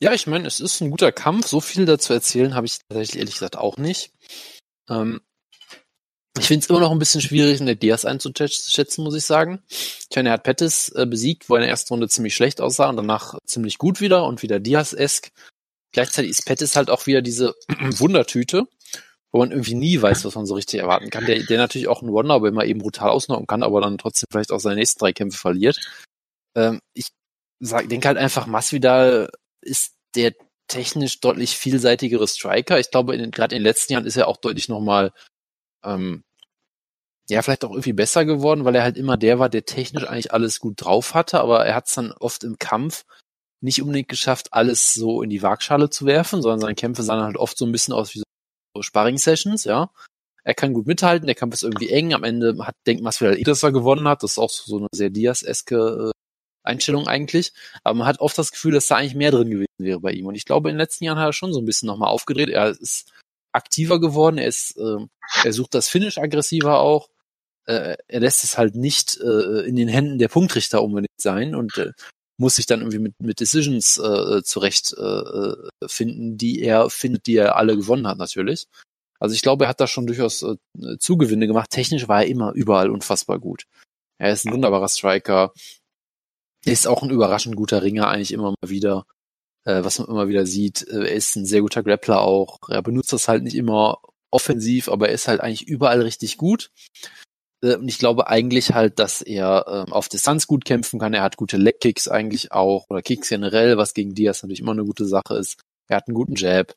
Ja, 0.01 0.13
ich 0.13 0.27
meine, 0.27 0.47
es 0.47 0.61
ist 0.61 0.81
ein 0.81 0.91
guter 0.91 1.13
Kampf. 1.13 1.47
So 1.47 1.61
viel 1.61 1.87
dazu 1.87 2.13
erzählen 2.13 2.55
habe 2.55 2.67
ich 2.67 2.79
tatsächlich 2.89 3.19
ehrlich 3.19 3.35
gesagt 3.35 3.57
auch 3.57 3.79
nicht. 3.79 4.13
Ähm, 4.89 5.21
ich 6.41 6.47
finde 6.47 6.65
es 6.65 6.71
immer 6.71 6.81
noch 6.81 6.91
ein 6.91 6.99
bisschen 6.99 7.21
schwierig, 7.21 7.61
in 7.61 7.67
der 7.67 7.75
Diaz 7.75 8.05
einzuschätzen, 8.05 9.05
muss 9.05 9.15
ich 9.15 9.25
sagen. 9.25 9.63
Ich 9.69 10.17
meine, 10.17 10.31
er 10.31 10.35
hat 10.35 10.43
Pettis 10.43 10.91
äh, 10.91 11.07
besiegt, 11.07 11.49
wo 11.49 11.55
er 11.55 11.59
in 11.59 11.63
der 11.63 11.71
ersten 11.71 11.95
Runde 11.95 12.09
ziemlich 12.09 12.35
schlecht 12.35 12.61
aussah 12.61 12.89
und 12.89 12.97
danach 12.97 13.39
ziemlich 13.45 13.79
gut 13.79 14.01
wieder 14.01 14.25
und 14.25 14.43
wieder 14.43 14.61
Diaz-esk. 14.61 15.31
Gleichzeitig 15.93 16.31
ist 16.31 16.45
Pettis 16.45 16.77
halt 16.77 16.91
auch 16.91 17.07
wieder 17.07 17.23
diese 17.23 17.55
Wundertüte, 17.69 18.65
wo 19.33 19.39
man 19.39 19.51
irgendwie 19.51 19.75
nie 19.75 20.01
weiß, 20.01 20.25
was 20.25 20.35
man 20.35 20.47
so 20.47 20.55
richtig 20.55 20.81
erwarten 20.81 21.11
kann. 21.11 21.25
Der, 21.27 21.43
der 21.43 21.59
natürlich 21.59 21.89
auch 21.89 22.03
ein 22.03 22.13
Wonder, 22.13 22.35
aber 22.35 22.49
immer 22.49 22.65
eben 22.65 22.81
brutal 22.81 23.11
ausnocken 23.11 23.47
kann, 23.47 23.63
aber 23.63 23.81
dann 23.81 23.99
trotzdem 23.99 24.27
vielleicht 24.31 24.53
auch 24.53 24.61
seine 24.61 24.77
nächsten 24.77 24.99
drei 24.99 25.13
Kämpfe 25.13 25.39
verliert. 25.39 25.79
Ähm, 26.55 26.81
ich 26.95 27.09
sag, 27.61 27.89
denke 27.89 28.09
halt 28.09 28.19
einfach, 28.19 28.47
Masvidal 28.47 29.31
ist 29.63 29.95
der 30.15 30.33
technisch 30.69 31.21
deutlich 31.21 31.57
vielseitigere 31.57 32.29
Striker. 32.29 32.79
Ich 32.79 32.91
glaube, 32.91 33.17
gerade 33.31 33.55
in 33.57 33.61
den 33.61 33.67
letzten 33.67 33.95
Jahren 33.95 34.07
ist 34.07 34.17
er 34.17 34.29
auch 34.29 34.37
deutlich 34.37 34.69
nochmal, 34.69 35.13
ähm, 35.85 36.23
ja, 37.31 37.43
vielleicht 37.43 37.65
auch 37.65 37.71
irgendwie 37.71 37.93
besser 37.93 38.25
geworden, 38.25 38.65
weil 38.65 38.75
er 38.75 38.83
halt 38.83 38.97
immer 38.97 39.17
der 39.17 39.39
war, 39.39 39.49
der 39.49 39.65
technisch 39.65 40.07
eigentlich 40.07 40.33
alles 40.33 40.61
gut 40.61 40.75
drauf 40.79 41.15
hatte, 41.15 41.41
aber 41.41 41.67
er 41.67 41.75
hat 41.75 41.87
es 41.87 41.95
dann 41.95 42.13
oft 42.13 42.43
im 42.43 42.59
Kampf 42.59 43.05
nicht 43.61 43.83
unbedingt 43.83 44.09
geschafft, 44.09 44.53
alles 44.53 44.95
so 44.95 45.23
in 45.23 45.31
die 45.31 45.43
Waagschale 45.43 45.91
zu 45.91 46.07
werfen, 46.07 46.43
sondern 46.43 46.61
seine 46.61 46.75
Kämpfe 46.75 47.03
sahen 47.03 47.23
halt 47.23 47.37
oft 47.37 47.59
so 47.59 47.67
ein 47.67 47.73
bisschen 47.73 47.93
aus 47.93 48.15
wie 48.15 48.21
so 48.21 48.83
Sparring-Sessions, 48.83 49.65
ja. 49.65 49.91
er 50.45 50.55
kann 50.55 50.73
gut 50.73 50.87
mithalten, 50.87 51.27
der 51.27 51.35
Kampf 51.35 51.55
ist 51.55 51.65
irgendwie 51.65 51.91
eng, 51.91 52.15
am 52.15 52.25
Ende 52.25 52.57
hat, 52.65 52.77
denkt 52.87 53.03
Masvidal 53.03 53.37
eh, 53.37 53.43
dass 53.43 53.63
er 53.63 53.73
gewonnen 53.73 54.09
hat, 54.09 54.23
das 54.23 54.33
ist 54.33 54.39
auch 54.39 54.51
so 54.51 54.79
eine 54.79 54.87
sehr 54.95 55.11
Diaz-eske 55.11 56.11
äh, 56.11 56.13
Einstellung 56.63 57.09
eigentlich, 57.09 57.53
aber 57.83 57.99
man 57.99 58.07
hat 58.07 58.21
oft 58.21 58.39
das 58.39 58.53
Gefühl, 58.53 58.73
dass 58.73 58.87
da 58.87 58.97
eigentlich 58.97 59.15
mehr 59.15 59.33
drin 59.33 59.51
gewesen 59.51 59.67
wäre 59.79 60.01
bei 60.01 60.13
ihm 60.13 60.27
und 60.27 60.35
ich 60.35 60.45
glaube, 60.45 60.71
in 60.71 60.75
den 60.75 60.81
letzten 60.81 61.05
Jahren 61.05 61.19
hat 61.19 61.27
er 61.27 61.33
schon 61.33 61.53
so 61.53 61.61
ein 61.61 61.67
bisschen 61.67 61.89
nochmal 61.89 62.11
aufgedreht, 62.11 62.49
er 62.49 62.71
ist 62.71 63.13
aktiver 63.53 64.01
geworden, 64.01 64.39
er 64.39 64.47
ist, 64.47 64.77
äh, 64.79 65.05
er 65.45 65.53
sucht 65.53 65.75
das 65.75 65.89
Finish 65.89 66.19
aggressiver 66.19 66.79
auch, 66.79 67.09
äh, 67.69 67.97
er 68.09 68.21
lässt 68.21 68.45
es 68.45 68.57
halt 68.57 68.75
nicht 68.75 69.19
äh, 69.21 69.67
in 69.67 69.77
den 69.77 69.89
Händen 69.89 70.19
der 70.19 70.29
Punktrichter 70.29 70.83
unbedingt 70.83 71.21
sein 71.21 71.55
und 71.55 71.77
äh, 71.77 71.93
muss 72.39 72.57
sich 72.57 72.67
dann 72.67 72.81
irgendwie 72.81 72.99
mit, 72.99 73.15
mit 73.21 73.41
Decisions 73.41 73.99
äh, 73.99 74.43
zurecht 74.43 74.95
äh, 74.97 75.53
finden, 75.87 76.39
die 76.39 76.63
er 76.63 76.89
findet, 76.89 77.27
die 77.27 77.37
er 77.37 77.57
alle 77.57 77.77
gewonnen 77.77 78.07
hat 78.07 78.19
natürlich. 78.19 78.67
Also 79.21 79.35
ich 79.35 79.43
glaube, 79.43 79.65
er 79.65 79.69
hat 79.69 79.81
da 79.81 79.87
schon 79.87 80.07
durchaus 80.07 80.43
äh, 80.43 80.57
Zugewinne 80.99 81.47
gemacht. 81.47 81.71
Technisch 81.71 82.09
war 82.09 82.23
er 82.23 82.29
immer 82.29 82.53
überall 82.53 82.91
unfassbar 82.91 83.39
gut. 83.39 83.65
Er 84.19 84.33
ist 84.33 84.47
ein 84.47 84.53
wunderbarer 84.53 84.89
Striker. 84.89 85.53
Er 86.65 86.73
ist 86.73 86.87
auch 86.87 87.03
ein 87.03 87.11
überraschend 87.11 87.57
guter 87.57 87.83
Ringer 87.83 88.09
eigentlich 88.09 88.33
immer 88.33 88.51
mal 88.51 88.71
wieder, 88.71 89.05
äh, 89.65 89.85
was 89.85 89.99
man 89.99 90.09
immer 90.09 90.29
wieder 90.29 90.47
sieht. 90.47 90.87
Äh, 90.89 91.09
er 91.09 91.15
ist 91.15 91.37
ein 91.37 91.45
sehr 91.45 91.61
guter 91.61 91.83
Grappler 91.83 92.23
auch. 92.23 92.61
Er 92.69 92.83
benutzt 92.83 93.13
das 93.13 93.29
halt 93.29 93.43
nicht 93.43 93.57
immer 93.57 94.01
offensiv, 94.31 94.89
aber 94.89 95.09
er 95.09 95.15
ist 95.15 95.29
halt 95.29 95.41
eigentlich 95.41 95.67
überall 95.67 96.03
richtig 96.03 96.37
gut. 96.39 96.71
Äh, 97.63 97.77
und 97.77 97.89
ich 97.89 97.99
glaube 97.99 98.29
eigentlich 98.29 98.73
halt, 98.73 98.99
dass 98.99 99.23
er 99.23 99.87
äh, 99.89 99.93
auf 99.93 100.09
Distanz 100.09 100.47
gut 100.47 100.65
kämpfen 100.65 100.99
kann. 100.99 101.15
Er 101.15 101.23
hat 101.23 101.37
gute 101.37 101.57
Leg-Kicks 101.57 102.09
eigentlich 102.09 102.53
auch 102.53 102.87
oder 102.91 103.03
Kicks 103.03 103.29
generell, 103.29 103.77
was 103.77 103.95
gegen 103.95 104.15
Diaz 104.15 104.43
natürlich 104.43 104.61
immer 104.61 104.73
eine 104.73 104.85
gute 104.85 105.07
Sache 105.07 105.37
ist. 105.37 105.61
Er 105.89 105.97
hat 105.99 106.09
einen 106.09 106.15
guten 106.15 106.35
Jab. 106.35 106.75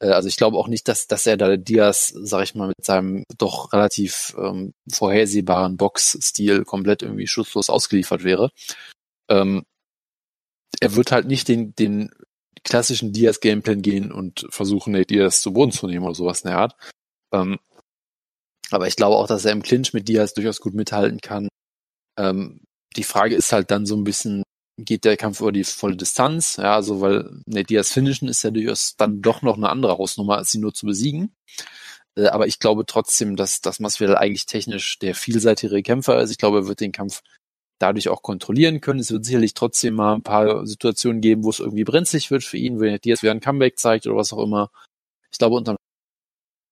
Äh, 0.00 0.10
also 0.10 0.28
ich 0.28 0.36
glaube 0.36 0.58
auch 0.58 0.68
nicht, 0.68 0.88
dass, 0.88 1.06
dass 1.06 1.26
er 1.26 1.36
da 1.36 1.56
Diaz, 1.56 2.12
sag 2.16 2.44
ich 2.44 2.54
mal, 2.54 2.68
mit 2.68 2.84
seinem 2.84 3.24
doch 3.38 3.72
relativ 3.72 4.34
ähm, 4.38 4.74
vorhersehbaren 4.90 5.76
Box-Stil 5.76 6.64
komplett 6.64 7.02
irgendwie 7.02 7.26
schutzlos 7.26 7.70
ausgeliefert 7.70 8.24
wäre. 8.24 8.50
Ähm, 9.28 9.64
er 10.80 10.96
wird 10.96 11.12
halt 11.12 11.26
nicht 11.26 11.48
den, 11.48 11.74
den 11.74 12.10
klassischen 12.64 13.12
Diaz-Gameplan 13.12 13.82
gehen 13.82 14.12
und 14.12 14.46
versuchen, 14.50 14.92
Nate 14.92 15.06
Diaz 15.06 15.42
zu 15.42 15.52
Boden 15.52 15.72
zu 15.72 15.86
nehmen 15.86 16.04
oder 16.04 16.14
sowas 16.14 16.42
in 16.42 16.50
der 16.50 16.58
Art. 16.58 16.76
Ähm, 17.32 17.58
aber 18.74 18.86
ich 18.88 18.96
glaube 18.96 19.16
auch, 19.16 19.26
dass 19.26 19.44
er 19.44 19.52
im 19.52 19.62
Clinch 19.62 19.92
mit 19.92 20.08
Diaz 20.08 20.34
durchaus 20.34 20.60
gut 20.60 20.74
mithalten 20.74 21.20
kann. 21.20 21.48
Ähm, 22.18 22.60
die 22.96 23.04
Frage 23.04 23.34
ist 23.34 23.52
halt 23.52 23.70
dann 23.70 23.86
so 23.86 23.96
ein 23.96 24.04
bisschen, 24.04 24.42
geht 24.78 25.04
der 25.04 25.16
Kampf 25.16 25.40
über 25.40 25.52
die 25.52 25.64
volle 25.64 25.96
Distanz? 25.96 26.56
Ja, 26.56 26.74
also 26.74 27.00
weil 27.00 27.30
ne, 27.46 27.64
Diaz 27.64 27.90
finishen 27.92 28.28
ist 28.28 28.42
ja 28.42 28.50
durchaus 28.50 28.96
dann 28.96 29.22
doch 29.22 29.42
noch 29.42 29.56
eine 29.56 29.70
andere 29.70 29.98
Hausnummer, 29.98 30.36
als 30.38 30.50
sie 30.50 30.58
nur 30.58 30.74
zu 30.74 30.86
besiegen. 30.86 31.34
Äh, 32.16 32.26
aber 32.28 32.46
ich 32.46 32.58
glaube 32.58 32.86
trotzdem, 32.86 33.36
dass, 33.36 33.60
dass 33.60 33.80
Masvidal 33.80 34.16
eigentlich 34.16 34.46
technisch 34.46 34.98
der 34.98 35.14
vielseitigere 35.14 35.82
Kämpfer 35.82 36.20
ist. 36.20 36.30
Ich 36.30 36.38
glaube, 36.38 36.58
er 36.58 36.66
wird 36.68 36.80
den 36.80 36.92
Kampf 36.92 37.22
dadurch 37.78 38.08
auch 38.08 38.22
kontrollieren 38.22 38.80
können. 38.80 39.00
Es 39.00 39.10
wird 39.10 39.24
sicherlich 39.24 39.54
trotzdem 39.54 39.94
mal 39.94 40.14
ein 40.14 40.22
paar 40.22 40.66
Situationen 40.66 41.20
geben, 41.20 41.44
wo 41.44 41.50
es 41.50 41.60
irgendwie 41.60 41.84
brenzlig 41.84 42.30
wird 42.30 42.44
für 42.44 42.58
ihn, 42.58 42.80
wenn 42.80 42.98
Diaz 43.00 43.22
wieder 43.22 43.32
ein 43.32 43.40
Comeback 43.40 43.78
zeigt 43.78 44.06
oder 44.06 44.16
was 44.16 44.32
auch 44.32 44.42
immer. 44.42 44.70
Ich 45.32 45.38
glaube, 45.38 45.56
unterm 45.56 45.76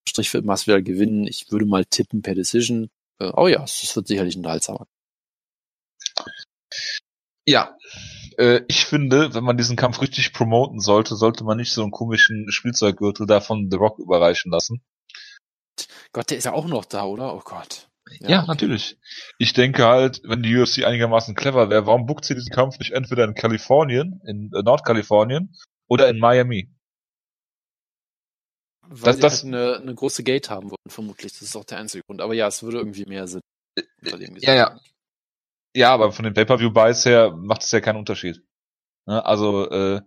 Strich 0.08 0.32
wird 0.34 0.44
Masvidal 0.44 0.82
gewinnen. 0.82 1.26
Ich 1.26 1.50
würde 1.50 1.66
mal 1.66 1.84
tippen 1.84 2.22
per 2.22 2.34
Decision. 2.34 2.90
Äh, 3.18 3.30
oh 3.34 3.48
ja, 3.48 3.62
es 3.62 3.94
wird 3.94 4.08
sicherlich 4.08 4.36
ein 4.36 4.40
unterhaltsamer. 4.40 4.86
Ja, 7.46 7.76
äh, 8.38 8.62
ich 8.68 8.84
finde, 8.84 9.34
wenn 9.34 9.44
man 9.44 9.56
diesen 9.56 9.76
Kampf 9.76 10.00
richtig 10.00 10.32
promoten 10.32 10.80
sollte, 10.80 11.16
sollte 11.16 11.44
man 11.44 11.56
nicht 11.56 11.72
so 11.72 11.82
einen 11.82 11.90
komischen 11.90 12.50
Spielzeuggürtel 12.50 13.26
da 13.26 13.40
von 13.40 13.70
The 13.70 13.76
Rock 13.76 13.98
überreichen 13.98 14.50
lassen. 14.50 14.82
Gott, 16.12 16.30
der 16.30 16.38
ist 16.38 16.44
ja 16.44 16.52
auch 16.52 16.66
noch 16.66 16.84
da, 16.84 17.04
oder? 17.04 17.34
Oh 17.34 17.42
Gott. 17.44 17.88
Ja, 18.20 18.28
ja 18.28 18.38
okay. 18.38 18.48
natürlich. 18.48 18.98
Ich 19.38 19.52
denke 19.52 19.86
halt, 19.86 20.20
wenn 20.24 20.42
die 20.42 20.56
UFC 20.56 20.84
einigermaßen 20.84 21.34
clever 21.34 21.70
wäre, 21.70 21.86
warum 21.86 22.06
buckt 22.06 22.24
sie 22.24 22.34
diesen 22.34 22.52
Kampf 22.52 22.78
nicht 22.78 22.92
entweder 22.92 23.24
in 23.24 23.34
Kalifornien, 23.34 24.20
in 24.26 24.50
äh, 24.54 24.62
Nordkalifornien 24.62 25.54
oder 25.86 26.08
in 26.08 26.18
Miami? 26.18 26.70
Weil 28.92 29.12
das, 29.12 29.18
das, 29.20 29.44
halt 29.44 29.54
eine, 29.54 29.76
eine 29.76 29.94
große 29.94 30.24
Gate 30.24 30.50
haben 30.50 30.68
wollen, 30.70 30.88
vermutlich. 30.88 31.32
Das 31.32 31.42
ist 31.42 31.56
auch 31.56 31.64
der 31.64 31.78
einzige 31.78 32.02
Grund. 32.04 32.20
Aber 32.20 32.34
ja, 32.34 32.48
es 32.48 32.62
würde 32.64 32.78
irgendwie 32.78 33.04
mehr 33.06 33.28
Sinn. 33.28 33.40
Ja, 34.02 34.54
ja. 34.54 34.80
Ja, 35.76 35.94
aber 35.94 36.10
von 36.10 36.24
den 36.24 36.34
Pay-Per-View-Buys 36.34 37.04
her 37.04 37.30
macht 37.36 37.62
es 37.62 37.70
ja 37.70 37.80
keinen 37.80 37.98
Unterschied. 37.98 38.42
Ne? 39.06 39.24
Also, 39.24 39.70
äh, 39.70 40.00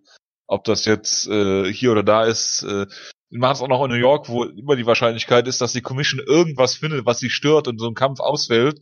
ob 0.47 0.65
das 0.65 0.84
jetzt 0.84 1.27
äh, 1.27 1.71
hier 1.71 1.93
oder 1.93 2.03
da 2.03 2.25
ist, 2.25 2.63
äh, 2.63 2.86
wir 3.29 3.39
machen 3.39 3.53
es 3.53 3.61
auch 3.61 3.69
noch 3.69 3.86
in 3.86 3.91
New 3.91 3.97
York, 3.97 4.27
wo 4.27 4.43
immer 4.43 4.75
die 4.75 4.86
Wahrscheinlichkeit 4.86 5.47
ist, 5.47 5.61
dass 5.61 5.71
die 5.71 5.81
Commission 5.81 6.19
irgendwas 6.19 6.75
findet, 6.75 7.05
was 7.05 7.19
sie 7.19 7.29
stört 7.29 7.69
und 7.69 7.79
so 7.79 7.86
einen 7.86 7.95
Kampf 7.95 8.19
ausfällt, 8.19 8.81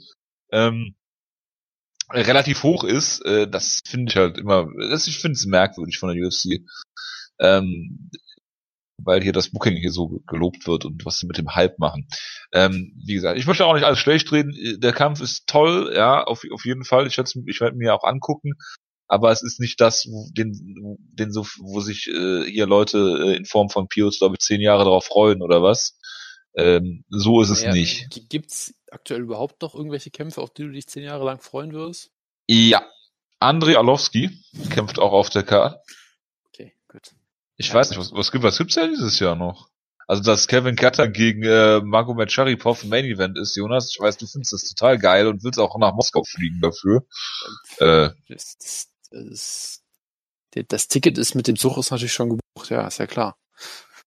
ähm, 0.51 0.95
relativ 2.09 2.63
hoch 2.63 2.83
ist. 2.83 3.23
Äh, 3.23 3.47
das 3.47 3.81
finde 3.85 4.11
ich 4.11 4.17
halt 4.17 4.39
immer, 4.39 4.67
das, 4.89 5.05
ich 5.05 5.19
finde 5.19 5.35
es 5.35 5.45
merkwürdig 5.45 5.99
von 5.99 6.13
der 6.13 6.25
UFC. 6.25 6.65
Ähm, 7.39 8.09
weil 9.03 9.21
hier 9.21 9.33
das 9.33 9.51
Booking 9.51 9.75
hier 9.75 9.91
so 9.91 10.21
gelobt 10.27 10.67
wird 10.67 10.85
und 10.85 11.05
was 11.05 11.19
sie 11.19 11.27
mit 11.27 11.37
dem 11.37 11.55
Hype 11.55 11.79
machen. 11.79 12.07
Ähm, 12.51 12.93
wie 13.05 13.13
gesagt, 13.13 13.37
ich 13.37 13.47
möchte 13.47 13.65
auch 13.65 13.73
nicht 13.73 13.85
alles 13.85 13.99
schlecht 13.99 14.31
reden. 14.31 14.53
Der 14.79 14.93
Kampf 14.93 15.21
ist 15.21 15.47
toll, 15.47 15.91
ja, 15.95 16.23
auf, 16.23 16.43
auf 16.51 16.65
jeden 16.65 16.83
Fall. 16.83 17.07
Ich, 17.07 17.17
ich 17.17 17.61
werde 17.61 17.77
mir 17.77 17.93
auch 17.93 18.03
angucken. 18.03 18.53
Aber 19.07 19.29
es 19.31 19.43
ist 19.43 19.59
nicht 19.59 19.81
das, 19.81 20.07
den, 20.37 20.53
den 21.11 21.33
so, 21.33 21.45
wo 21.59 21.81
sich 21.81 22.07
äh, 22.07 22.45
hier 22.49 22.65
Leute 22.65 22.97
äh, 23.25 23.35
in 23.35 23.43
Form 23.43 23.69
von 23.69 23.89
Pios, 23.89 24.19
glaube 24.19 24.35
ich, 24.35 24.39
zehn 24.39 24.61
Jahre 24.61 24.85
darauf 24.85 25.03
freuen 25.03 25.41
oder 25.41 25.61
was. 25.61 25.99
Ähm, 26.55 27.03
so 27.09 27.41
ist 27.41 27.49
es 27.49 27.61
ja, 27.61 27.73
nicht. 27.73 28.29
Gibt's 28.29 28.73
aktuell 28.89 29.21
überhaupt 29.21 29.61
noch 29.61 29.75
irgendwelche 29.75 30.11
Kämpfe, 30.11 30.41
auf 30.41 30.53
die 30.53 30.63
du 30.63 30.71
dich 30.71 30.87
zehn 30.87 31.03
Jahre 31.03 31.25
lang 31.25 31.41
freuen 31.41 31.73
wirst? 31.73 32.11
Ja. 32.47 32.85
Andrei 33.39 33.77
Alowski 33.77 34.29
kämpft 34.69 34.99
auch 34.99 35.13
auf 35.13 35.29
der 35.29 35.43
Karte. 35.43 35.81
Ich 37.57 37.69
ja, 37.69 37.75
weiß 37.75 37.89
nicht, 37.89 37.99
was, 37.99 38.11
was, 38.13 38.31
gibt, 38.31 38.43
was 38.43 38.57
gibt's 38.57 38.75
ja 38.75 38.87
dieses 38.87 39.19
Jahr 39.19 39.35
noch? 39.35 39.69
Also, 40.07 40.23
dass 40.23 40.47
Kevin 40.47 40.75
Cutter 40.75 41.07
gegen 41.07 41.43
äh, 41.43 41.79
Magomed 41.79 42.31
Sharipov 42.31 42.83
Main 42.83 43.05
Event 43.05 43.37
ist, 43.37 43.55
Jonas, 43.55 43.91
ich 43.91 43.99
weiß, 43.99 44.17
du 44.17 44.27
findest 44.27 44.51
das 44.51 44.63
total 44.63 44.97
geil 44.97 45.27
und 45.27 45.43
willst 45.43 45.59
auch 45.59 45.77
nach 45.77 45.93
Moskau 45.93 46.23
fliegen 46.23 46.59
dafür. 46.61 47.05
Äh, 47.77 48.09
das, 48.27 48.57
das, 48.57 48.89
das, 49.11 49.81
das 50.67 50.87
Ticket 50.89 51.17
ist 51.17 51.35
mit 51.35 51.47
dem 51.47 51.55
Zug 51.55 51.77
ist 51.77 51.91
natürlich 51.91 52.13
schon 52.13 52.29
gebucht, 52.29 52.69
ja, 52.69 52.87
ist 52.87 52.97
ja 52.97 53.07
klar. 53.07 53.37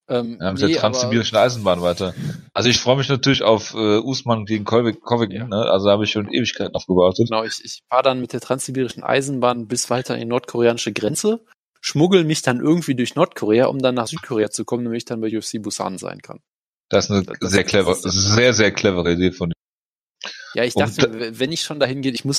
Ähm, 0.06 0.36
ja, 0.38 0.52
mit 0.52 0.60
nee, 0.60 0.68
der 0.68 0.80
transsibirischen 0.80 1.38
Eisenbahn 1.38 1.80
weiter. 1.80 2.12
Also 2.52 2.68
ich 2.68 2.78
freue 2.78 2.98
mich 2.98 3.08
natürlich 3.08 3.42
auf 3.42 3.72
äh, 3.72 3.96
Usman 3.96 4.44
gegen 4.44 4.64
Covington, 4.64 5.30
ja. 5.30 5.46
ne? 5.46 5.56
also 5.70 5.86
da 5.86 5.92
habe 5.92 6.04
ich 6.04 6.10
schon 6.10 6.28
Ewigkeiten 6.28 6.74
auf 6.74 6.84
gewartet. 6.84 7.28
Genau, 7.30 7.44
ich, 7.44 7.64
ich 7.64 7.82
fahre 7.88 8.02
dann 8.02 8.20
mit 8.20 8.34
der 8.34 8.40
transsibirischen 8.40 9.02
Eisenbahn 9.02 9.66
bis 9.66 9.88
weiter 9.88 10.14
in 10.14 10.20
die 10.20 10.26
nordkoreanische 10.26 10.92
Grenze 10.92 11.40
schmuggel 11.84 12.24
mich 12.24 12.42
dann 12.42 12.60
irgendwie 12.60 12.94
durch 12.94 13.14
Nordkorea, 13.14 13.66
um 13.66 13.78
dann 13.78 13.94
nach 13.94 14.06
Südkorea 14.06 14.50
zu 14.50 14.64
kommen, 14.64 14.84
damit 14.84 14.98
ich 14.98 15.04
dann 15.04 15.20
bei 15.20 15.36
UFC 15.36 15.60
Busan 15.60 15.98
sein 15.98 16.22
kann. 16.22 16.40
Das 16.88 17.06
ist 17.06 17.10
eine 17.10 17.22
das, 17.24 17.50
sehr 17.50 17.64
clever, 17.64 17.94
sehr, 17.94 18.54
sehr 18.54 18.72
clevere 18.72 19.12
Idee 19.12 19.32
von 19.32 19.50
dir. 19.50 19.54
Ja, 20.54 20.64
ich 20.64 20.74
dachte, 20.74 21.08
und, 21.08 21.38
wenn 21.38 21.52
ich 21.52 21.62
schon 21.62 21.80
dahin 21.80 22.00
gehe, 22.00 22.12
ich 22.12 22.24
muss 22.24 22.38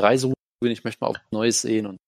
Reise 0.00 0.32
ich 0.62 0.84
möchte 0.84 1.04
mal 1.04 1.08
auch 1.08 1.18
Neues 1.30 1.60
sehen 1.60 1.86
und 1.86 1.98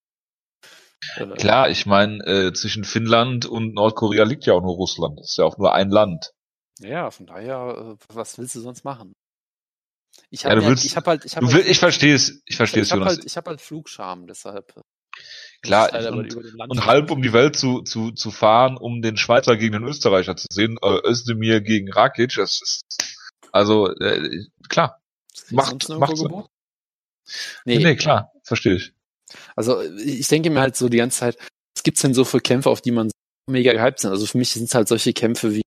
äh, 1.15 1.25
Klar, 1.35 1.69
ich 1.69 1.85
meine, 1.85 2.23
äh, 2.25 2.53
zwischen 2.53 2.83
Finnland 2.83 3.45
und 3.45 3.73
Nordkorea 3.73 4.23
liegt 4.23 4.45
ja 4.45 4.53
auch 4.53 4.61
nur 4.61 4.75
Russland. 4.75 5.19
Das 5.19 5.31
ist 5.31 5.37
ja 5.37 5.45
auch 5.45 5.57
nur 5.57 5.73
ein 5.73 5.91
Land. 5.91 6.31
Ja, 6.79 7.11
von 7.11 7.27
daher, 7.27 7.97
äh, 7.99 8.15
was 8.15 8.37
willst 8.37 8.55
du 8.55 8.61
sonst 8.61 8.83
machen? 8.83 9.13
Ich 10.29 10.45
habe 10.45 10.61
ja, 10.61 10.71
ich 10.71 10.95
hab 10.95 11.07
halt, 11.07 11.25
ich 11.25 11.37
hab 11.37 11.43
halt, 11.43 11.67
ich 11.67 11.79
verstehe 11.79 12.15
es, 12.15 12.41
ich 12.45 12.57
verstehe 12.57 12.81
es. 12.81 12.91
Habe 12.91 13.05
halt, 13.05 13.23
ich 13.23 13.37
hab 13.37 13.47
halt 13.47 13.61
Flugscham, 13.61 14.27
deshalb. 14.27 14.73
Klar, 15.61 15.91
und, 16.13 16.35
und, 16.35 16.85
halb 16.85 17.11
um 17.11 17.21
die 17.21 17.33
Welt 17.33 17.57
zu, 17.57 17.81
zu, 17.81 18.11
zu 18.11 18.31
fahren, 18.31 18.77
um 18.77 19.01
den 19.01 19.17
Schweizer 19.17 19.57
gegen 19.57 19.73
den 19.73 19.83
Österreicher 19.83 20.37
zu 20.37 20.47
sehen, 20.49 20.77
äh, 20.81 20.99
Özdemir 21.05 21.59
gegen 21.59 21.91
Rakic, 21.91 22.35
das 22.35 22.61
ist, 22.61 22.81
also, 23.51 23.93
äh, 23.95 24.45
klar. 24.69 25.01
Macht, 25.49 25.89
macht 25.89 26.15
so. 26.15 26.47
Nee, 27.65 27.79
nee, 27.79 27.95
klar, 27.95 28.31
verstehe 28.43 28.75
ich. 28.75 28.93
Also, 29.55 29.81
ich 29.81 30.27
denke 30.29 30.49
mir 30.49 30.61
halt 30.61 30.77
so 30.77 30.87
die 30.87 30.97
ganze 30.97 31.19
Zeit, 31.19 31.37
was 31.75 31.83
gibt's 31.83 32.01
denn 32.01 32.13
so 32.13 32.23
für 32.23 32.39
Kämpfe, 32.39 32.69
auf 32.69 32.81
die 32.81 32.91
man 32.91 33.11
mega 33.47 33.73
gehypt 33.73 33.99
sind? 33.99 34.11
Also 34.11 34.25
für 34.25 34.37
mich 34.37 34.51
sind 34.51 34.65
es 34.65 34.75
halt 34.75 34.87
solche 34.87 35.13
Kämpfe 35.13 35.53
wie, 35.53 35.61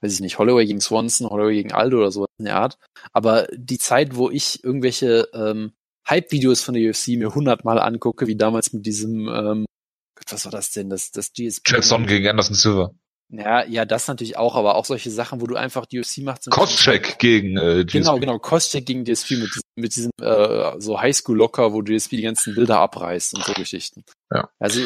weiß 0.00 0.12
ich 0.14 0.20
nicht, 0.20 0.38
Holloway 0.38 0.66
gegen 0.66 0.80
Swanson, 0.80 1.28
Holloway 1.28 1.54
gegen 1.54 1.72
Aldo 1.72 1.98
oder 1.98 2.10
so 2.10 2.26
in 2.38 2.46
der 2.46 2.56
Art. 2.56 2.78
Aber 3.12 3.46
die 3.52 3.78
Zeit, 3.78 4.16
wo 4.16 4.30
ich 4.30 4.62
irgendwelche 4.64 5.28
ähm, 5.34 5.72
Hype-Videos 6.12 6.62
von 6.62 6.74
der 6.74 6.90
UFC 6.90 7.08
mir 7.08 7.34
hundertmal 7.34 7.78
angucke, 7.78 8.26
wie 8.26 8.36
damals 8.36 8.72
mit 8.72 8.84
diesem, 8.84 9.28
ähm, 9.28 9.66
Gott, 10.14 10.30
was 10.30 10.44
war 10.44 10.52
das 10.52 10.70
denn? 10.70 10.90
Das, 10.90 11.10
das 11.10 11.32
GSP. 11.32 11.62
Jackson 11.70 12.06
gegen 12.06 12.28
Anderson 12.28 12.54
Silver. 12.54 12.94
Ja, 13.30 13.64
ja, 13.64 13.86
das 13.86 14.08
natürlich 14.08 14.36
auch, 14.36 14.56
aber 14.56 14.74
auch 14.74 14.84
solche 14.84 15.10
Sachen, 15.10 15.40
wo 15.40 15.46
du 15.46 15.56
einfach 15.56 15.86
die 15.86 15.98
UFC 15.98 16.18
machst. 16.18 16.50
Koscheck 16.50 17.18
gegen 17.18 17.56
äh, 17.56 17.84
GSP. 17.84 17.92
Genau, 17.92 18.18
genau, 18.18 18.38
Koscheck 18.38 18.84
gegen 18.84 19.04
GSP 19.04 19.36
mit, 19.36 19.50
mit 19.74 19.96
diesem 19.96 20.10
äh, 20.20 20.78
so 20.78 21.00
Highschool-Locker, 21.00 21.72
wo 21.72 21.80
GSP 21.80 22.16
die 22.16 22.22
ganzen 22.22 22.54
Bilder 22.54 22.80
abreißt 22.80 23.34
und 23.34 23.44
so 23.44 23.54
Geschichten. 23.54 24.04
Ja. 24.30 24.50
Also 24.58 24.82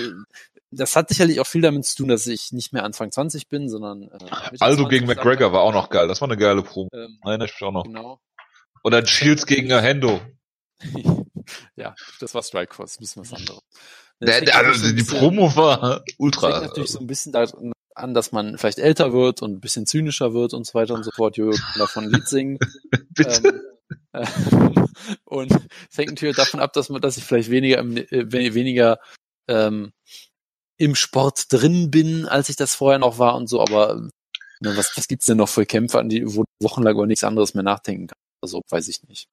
das 0.71 0.95
hat 0.95 1.09
sicherlich 1.09 1.41
auch 1.41 1.47
viel 1.47 1.61
damit 1.61 1.87
zu 1.87 1.97
tun, 1.97 2.09
dass 2.09 2.25
ich 2.29 2.53
nicht 2.53 2.73
mehr 2.73 2.85
Anfang 2.85 3.11
20 3.11 3.49
bin, 3.49 3.69
sondern 3.69 4.05
äh, 4.05 4.09
Also 4.61 4.85
20 4.85 4.89
gegen 4.91 5.07
McGregor 5.07 5.53
war 5.53 5.63
auch 5.63 5.73
noch 5.73 5.91
geil. 5.91 6.07
Das 6.07 6.21
war 6.21 6.29
eine 6.29 6.37
geile 6.37 6.63
Promo. 6.63 6.89
Ähm, 6.93 7.19
Erinnere 7.25 7.49
ich 7.49 7.55
mich 7.55 7.63
auch 7.63 7.73
noch. 7.73 7.83
genau. 7.83 8.21
Oder 8.85 9.05
Shields 9.05 9.47
gegen 9.47 9.77
Hendo. 9.77 10.21
ja, 11.77 11.95
das 12.21 12.35
war 12.35 12.43
Strikeforce, 12.43 12.97
ein 12.99 13.01
bisschen 13.01 13.23
was 13.23 13.33
anderes. 13.33 13.61
Das 14.19 14.31
Der, 14.31 14.41
der, 14.47 14.57
also 14.57 14.87
die 14.87 14.95
bisschen- 14.95 15.19
Promo 15.19 15.55
war 15.57 15.97
fängt 15.99 16.15
ultra. 16.19 16.61
natürlich 16.63 16.91
so 16.91 16.99
ein 17.01 17.07
bisschen 17.07 17.33
da 17.33 17.45
an, 17.95 18.15
dass 18.15 18.33
man 18.33 18.57
vielleicht 18.57 18.79
älter 18.79 19.13
wird 19.13 19.43
und 19.43 19.53
ein 19.53 19.61
bisschen 19.61 19.85
zynischer 19.85 20.33
wird 20.33 20.55
und 20.55 20.67
so 20.67 20.73
weiter 20.73 20.95
und 20.95 21.03
so 21.05 21.11
fort. 21.11 21.37
Jojo 21.37 21.51
kann 21.51 21.79
davon 21.79 22.05
ein 22.05 22.11
Lied 22.13 22.27
singen. 22.27 22.59
Bitte. 23.11 23.63
Ähm, 24.15 24.23
äh, 24.23 24.87
und 25.27 25.53
es 25.91 25.99
hängt 25.99 26.13
natürlich 26.13 26.37
davon 26.37 26.61
ab, 26.61 26.73
dass 26.73 26.89
man, 26.89 27.03
dass 27.03 27.19
ich 27.19 27.25
vielleicht 27.25 27.51
weniger, 27.51 27.77
im, 27.79 27.99
äh, 27.99 28.07
we- 28.33 28.55
weniger 28.55 28.99
ähm, 29.49 29.93
im 30.79 30.95
Sport 30.95 31.53
drin 31.53 31.91
bin, 31.91 32.25
als 32.25 32.49
ich 32.49 32.57
das 32.57 32.75
vorher 32.75 32.99
noch 32.99 33.19
war 33.19 33.35
und 33.37 33.49
so. 33.49 33.61
Aber 33.61 33.97
ne, 34.61 34.77
was, 34.79 34.97
was 34.97 35.09
gibt's 35.09 35.27
denn 35.27 35.37
noch 35.37 35.51
für 35.51 35.67
Kämpfer, 35.67 35.99
an 35.99 36.09
die 36.09 36.25
wo 36.27 36.45
du 36.45 36.49
wochenlang 36.67 36.95
über 36.95 37.07
nichts 37.07 37.23
anderes 37.25 37.53
mehr 37.53 37.65
nachdenken 37.65 38.07
kann? 38.07 38.19
Also 38.41 38.63
weiß 38.71 38.89
ich 38.89 39.03
nicht. 39.03 39.29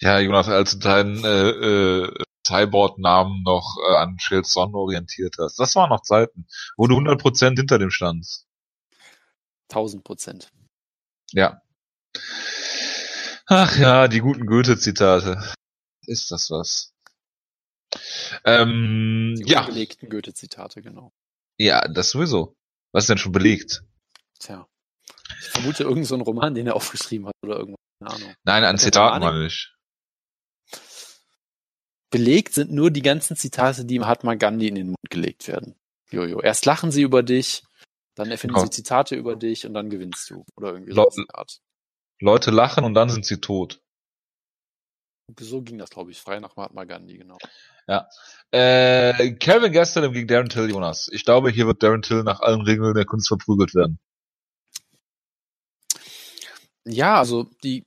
Ja, 0.00 0.18
Jonas, 0.20 0.48
als 0.48 0.72
du 0.72 0.78
deinen 0.78 1.24
äh, 1.24 1.48
äh, 1.50 2.24
Cyborg-Namen 2.46 3.42
noch 3.42 3.76
äh, 3.88 3.96
an 3.96 4.16
Son 4.44 4.74
orientiert 4.74 5.36
hast. 5.38 5.58
Das 5.58 5.74
waren 5.74 5.90
noch 5.90 6.02
Zeiten, 6.02 6.46
wo 6.76 6.86
du 6.86 6.96
100% 6.96 7.56
hinter 7.56 7.78
dem 7.78 7.90
standst. 7.90 8.46
1000 9.70 10.04
Prozent. 10.04 10.50
Ja. 11.32 11.60
Ach 13.46 13.76
ja, 13.76 14.08
die 14.08 14.20
guten 14.20 14.46
Goethe-Zitate. 14.46 15.42
Ist 16.06 16.30
das 16.30 16.50
was? 16.50 16.92
Ähm, 18.44 19.34
Die 19.38 19.50
ja, 19.50 19.60
unbelegten 19.60 20.08
Goethe-Zitate, 20.08 20.82
genau. 20.82 21.12
ja, 21.58 21.86
das 21.88 22.10
sowieso. 22.10 22.56
Was 22.92 23.04
ist 23.04 23.08
denn 23.08 23.18
schon 23.18 23.32
belegt? 23.32 23.82
Tja. 24.38 24.66
Ich 25.40 25.48
vermute 25.48 25.82
irgendeinen 25.82 26.04
so 26.06 26.14
einen 26.14 26.22
Roman, 26.22 26.54
den 26.54 26.66
er 26.66 26.76
aufgeschrieben 26.76 27.26
hat 27.26 27.34
oder 27.42 27.56
irgendwas. 27.58 27.78
Keine 28.00 28.14
Ahnung. 28.14 28.34
Nein, 28.44 28.64
an 28.64 28.78
Zitaten 28.78 29.20
meine 29.20 29.46
ich. 29.46 29.74
Belegt 32.10 32.54
sind 32.54 32.72
nur 32.72 32.90
die 32.90 33.02
ganzen 33.02 33.36
Zitate, 33.36 33.84
die 33.84 33.98
Mahatma 33.98 34.34
Gandhi 34.34 34.68
in 34.68 34.74
den 34.76 34.86
Mund 34.88 35.10
gelegt 35.10 35.46
werden. 35.48 35.74
Jojo. 36.10 36.40
Erst 36.40 36.64
lachen 36.64 36.90
sie 36.90 37.02
über 37.02 37.22
dich, 37.22 37.64
dann 38.14 38.30
erfinden 38.30 38.56
Ja. 38.56 38.62
sie 38.62 38.70
Zitate 38.70 39.14
über 39.14 39.36
dich 39.36 39.66
und 39.66 39.74
dann 39.74 39.90
gewinnst 39.90 40.30
du. 40.30 40.44
Oder 40.56 40.72
irgendwie 40.72 40.92
Lo- 40.92 41.08
so 41.10 41.20
eine 41.20 41.34
Art. 41.34 41.60
Leute 42.20 42.50
lachen 42.50 42.84
und 42.84 42.94
dann 42.94 43.10
sind 43.10 43.26
sie 43.26 43.40
tot. 43.40 43.80
So 45.38 45.60
ging 45.60 45.76
das, 45.76 45.90
glaube 45.90 46.10
ich, 46.10 46.18
frei 46.20 46.40
nach 46.40 46.56
Mahatma 46.56 46.84
Gandhi, 46.84 47.18
genau. 47.18 47.36
Äh, 48.50 49.34
Calvin 49.34 49.72
Gastelum 49.72 50.12
gegen 50.14 50.26
Darren 50.26 50.48
Till, 50.48 50.70
Jonas. 50.70 51.08
Ich 51.12 51.24
glaube, 51.24 51.50
hier 51.50 51.66
wird 51.66 51.82
Darren 51.82 52.00
Till 52.00 52.22
nach 52.22 52.40
allen 52.40 52.62
Regeln 52.62 52.94
der 52.94 53.04
Kunst 53.04 53.28
verprügelt 53.28 53.74
werden. 53.74 53.98
Ja, 56.84 57.18
also 57.18 57.44
die 57.62 57.84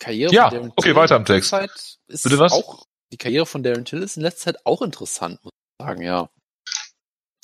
Karriere 0.00 0.32
Ja, 0.34 0.50
von 0.50 0.58
Darren 0.58 0.72
okay, 0.76 0.88
Till 0.88 0.96
weiter 0.96 1.16
im 1.16 1.24
Text. 1.24 1.50
Zeit 1.50 1.70
ist 2.08 2.24
Bitte 2.24 2.38
was? 2.40 2.52
auch 2.52 2.84
die 3.12 3.16
Karriere 3.16 3.46
von 3.46 3.62
Darren 3.62 3.84
Till 3.84 4.02
ist 4.02 4.16
in 4.16 4.22
letzter 4.22 4.52
Zeit 4.52 4.66
auch 4.66 4.82
interessant, 4.82 5.42
muss 5.44 5.52
ich 5.52 5.84
sagen, 5.84 6.02
ja. 6.02 6.30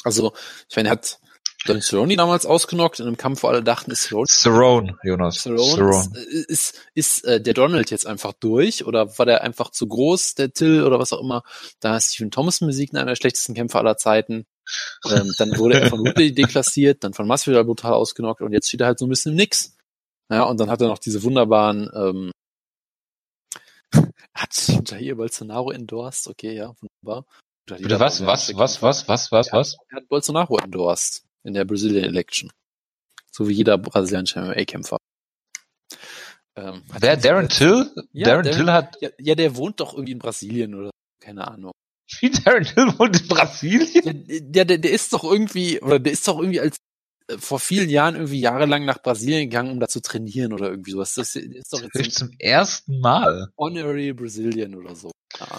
Also, 0.04 0.32
ich 0.68 0.76
meine, 0.76 0.88
er 0.88 0.92
hat 0.92 1.18
Don 1.66 1.80
Cerrone 1.80 2.16
damals 2.16 2.46
ausgenockt 2.46 3.00
in 3.00 3.06
einem 3.06 3.16
Kampf, 3.16 3.42
wo 3.42 3.48
alle 3.48 3.62
dachten, 3.62 3.90
ist 3.90 4.04
Cerrone 4.04 4.26
Cerrone, 4.28 4.98
Jonas. 5.02 5.42
Cerrone 5.42 5.74
Cerrone. 5.74 6.20
ist, 6.20 6.48
ist, 6.48 6.80
ist 6.94 7.24
äh, 7.24 7.40
der 7.40 7.54
Donald 7.54 7.90
jetzt 7.90 8.06
einfach 8.06 8.32
durch 8.32 8.86
oder 8.86 9.18
war 9.18 9.26
der 9.26 9.42
einfach 9.42 9.70
zu 9.70 9.88
groß, 9.88 10.36
der 10.36 10.52
Till 10.52 10.84
oder 10.84 10.98
was 10.98 11.12
auch 11.12 11.20
immer? 11.20 11.42
Da 11.80 11.96
ist 11.96 12.14
Stephen 12.14 12.30
Thomas 12.30 12.60
Musik 12.60 12.94
einer 12.94 13.04
der 13.04 13.16
schlechtesten 13.16 13.54
Kämpfer 13.54 13.80
aller 13.80 13.96
Zeiten. 13.96 14.46
Ähm, 15.10 15.32
dann 15.38 15.56
wurde 15.58 15.80
er 15.80 15.90
von 15.90 16.00
Woodley 16.00 16.32
deklassiert, 16.34 17.04
dann 17.04 17.14
von 17.14 17.26
Masvidal 17.26 17.64
brutal 17.64 17.94
ausgenockt 17.94 18.42
und 18.42 18.52
jetzt 18.52 18.68
steht 18.68 18.80
er 18.80 18.88
halt 18.88 18.98
so 18.98 19.06
ein 19.06 19.10
bisschen 19.10 19.32
im 19.32 19.36
Nix. 19.36 19.76
Ja, 20.30 20.44
und 20.44 20.58
dann 20.58 20.70
hat 20.70 20.80
er 20.80 20.88
noch 20.88 20.98
diese 20.98 21.22
wunderbaren, 21.22 21.90
ähm, 21.94 22.32
hat 24.34 24.54
Jair 24.90 25.14
Bolsonaro 25.16 25.70
endorsed, 25.72 26.28
okay, 26.28 26.54
ja, 26.56 26.74
wunderbar. 26.80 27.26
Oder 27.68 27.78
Bitte 27.78 28.00
was, 28.00 28.24
was, 28.24 28.54
was, 28.56 28.80
was, 28.82 29.08
was, 29.08 29.32
was, 29.32 29.52
was? 29.52 29.76
Er 29.90 29.96
hat 29.96 30.08
Bolsonaro 30.08 30.58
endorsed 30.58 31.24
in 31.42 31.54
der 31.54 31.64
Brazilian 31.64 32.04
Election. 32.04 32.52
So 33.30 33.48
wie 33.48 33.52
jeder 33.52 33.76
brasilianische 33.78 34.40
MMA-Kämpfer. 34.40 34.98
Ähm, 36.56 36.82
Wer, 37.00 37.10
er- 37.10 37.16
Darren 37.16 37.48
Till? 37.48 37.90
Ja, 38.12 38.26
Darren 38.28 38.44
Darren- 38.46 38.56
Till 38.56 38.72
hat, 38.72 38.96
Ja, 39.00 39.10
ja, 39.18 39.34
der 39.34 39.56
wohnt 39.56 39.80
doch 39.80 39.92
irgendwie 39.94 40.12
in 40.12 40.18
Brasilien 40.18 40.74
oder 40.74 40.90
keine 41.20 41.46
Ahnung. 41.46 41.72
wie 42.20 42.30
Darren 42.44 42.64
Till 42.64 42.98
wohnt 42.98 43.20
in 43.20 43.28
Brasilien? 43.28 44.26
Der, 44.26 44.40
der, 44.40 44.64
der, 44.64 44.78
der 44.78 44.90
ist 44.92 45.12
doch 45.12 45.24
irgendwie, 45.24 45.80
oder 45.80 45.98
der 45.98 46.12
ist 46.12 46.26
doch 46.26 46.38
irgendwie 46.38 46.60
als 46.60 46.76
äh, 46.76 46.80
vor 47.38 47.58
vielen 47.58 47.88
Jahren 47.88 48.14
irgendwie 48.14 48.40
jahrelang 48.40 48.84
nach 48.84 49.02
Brasilien 49.02 49.50
gegangen, 49.50 49.72
um 49.72 49.80
da 49.80 49.88
zu 49.88 50.00
trainieren 50.00 50.52
oder 50.52 50.70
irgendwie 50.70 50.92
sowas. 50.92 51.14
Das 51.14 51.34
ist 51.34 51.72
doch 51.72 51.82
jetzt 51.82 52.18
zum 52.18 52.30
ersten 52.38 53.00
Mal. 53.00 53.52
Honorary 53.56 54.12
Brazilian 54.12 54.74
oder 54.74 54.94
so. 54.94 55.10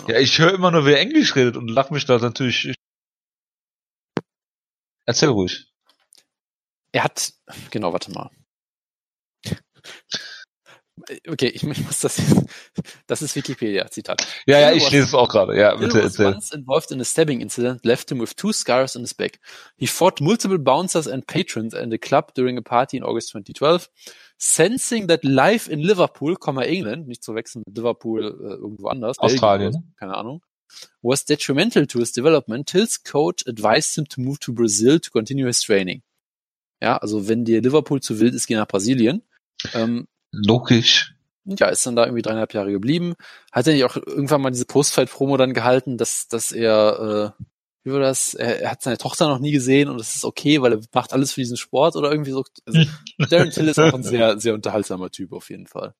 Ja, 0.08 0.18
ich 0.18 0.40
höre 0.40 0.54
immer 0.54 0.72
nur, 0.72 0.86
wer 0.86 1.00
Englisch 1.00 1.36
redet 1.36 1.58
und 1.58 1.68
lach 1.68 1.90
mich 1.90 2.06
da 2.06 2.18
natürlich. 2.18 2.74
Erzähl 5.06 5.30
ruhig. 5.30 5.72
Er 6.92 7.04
hat, 7.04 7.34
genau, 7.70 7.94
warte 7.94 8.12
mal. 8.12 8.30
Okay, 11.28 11.48
ich, 11.48 11.64
muss 11.64 12.00
das 12.00 12.22
das 13.08 13.22
ist 13.22 13.36
Wikipedia, 13.36 13.90
Zitat. 13.90 14.28
Ja, 14.46 14.60
ja, 14.60 14.72
ich 14.72 14.90
lese 14.92 15.06
es 15.06 15.14
auch 15.14 15.30
gerade. 15.30 15.58
Ja, 15.58 15.76
bitte 15.76 16.02
erzähl. 16.02 16.28
once 16.28 16.52
involved 16.52 16.92
in 16.92 17.02
a 17.02 17.06
stabbing 17.06 17.42
incident 17.42 17.86
left 17.86 18.12
him 18.12 18.20
with 18.20 18.36
two 18.36 18.52
scars 18.52 18.96
on 18.96 19.04
his 19.04 19.14
back. 19.14 19.40
He 19.78 19.88
fought 19.88 20.22
multiple 20.22 20.58
bouncers 20.58 21.08
and 21.08 21.26
patrons 21.26 21.74
in 21.74 21.94
a 21.94 21.98
club 21.98 22.34
during 22.36 22.58
a 22.58 22.62
party 22.62 22.98
in 22.98 23.04
August 23.04 23.30
2012. 23.30 23.90
Sensing 24.38 25.08
that 25.08 25.24
life 25.24 25.72
in 25.72 25.80
Liverpool, 25.80 26.36
England, 26.62 27.08
nicht 27.08 27.24
zu 27.24 27.34
wechseln 27.34 27.64
mit 27.66 27.76
Liverpool 27.76 28.24
äh, 28.24 28.54
irgendwo 28.54 28.88
anders, 28.88 29.18
Australien. 29.18 29.72
Belgien 29.72 29.94
keine 29.98 30.16
Ahnung, 30.16 30.44
was 31.02 31.26
detrimental 31.26 31.88
to 31.88 32.00
his 32.00 32.12
development, 32.12 32.68
Till's 32.68 33.04
coach 33.04 33.44
advised 33.48 33.96
him 33.96 34.08
to 34.08 34.22
move 34.22 34.40
to 34.40 34.54
Brazil 34.54 35.00
to 35.00 35.10
continue 35.10 35.48
his 35.48 35.62
training. 35.62 36.04
Ja, 36.82 36.98
also 36.98 37.28
wenn 37.28 37.46
dir 37.46 37.62
Liverpool 37.62 38.02
zu 38.02 38.20
wild 38.20 38.36
ist, 38.36 38.46
geh 38.46 38.56
nach 38.56 38.68
Brasilien. 38.68 39.24
Ähm, 39.74 40.08
Logisch. 40.46 41.14
ja, 41.46 41.68
ist 41.68 41.86
dann 41.86 41.96
da 41.96 42.04
irgendwie 42.04 42.22
dreieinhalb 42.22 42.54
Jahre 42.54 42.72
geblieben. 42.72 43.16
Hat 43.52 43.68
er 43.68 43.74
nicht 43.74 43.86
auch 43.86 43.96
irgendwann 43.96 44.42
mal 44.42 44.52
diese 44.52 44.66
Postfight-Promo 44.66 45.38
dann 45.38 45.54
gehalten, 45.54 45.98
dass, 45.98 46.28
dass 46.28 46.52
er, 46.52 47.34
äh, 47.40 47.44
wie 47.84 47.94
war 47.94 48.02
das, 48.02 48.34
er, 48.34 48.62
er 48.62 48.72
hat 48.72 48.82
seine 48.82 48.98
Tochter 48.98 49.28
noch 49.28 49.40
nie 49.40 49.52
gesehen 49.52 49.90
und 49.90 50.00
es 50.02 50.16
ist 50.16 50.26
okay, 50.26 50.62
weil 50.62 50.74
er 50.74 50.82
macht 50.94 51.14
alles 51.14 51.32
für 51.32 51.42
diesen 51.42 51.58
Sport 51.58 51.96
oder 51.96 52.12
irgendwie 52.12 52.32
so. 52.32 52.44
Also, 52.66 52.82
Darren 53.30 53.52
Till 53.52 53.68
ist 53.68 53.80
auch 53.80 53.94
ein 53.94 54.04
sehr, 54.04 54.40
sehr 54.40 54.54
unterhaltsamer 54.54 55.10
Typ 55.10 55.32
auf 55.32 55.50
jeden 55.50 55.68
Fall. 55.68 55.94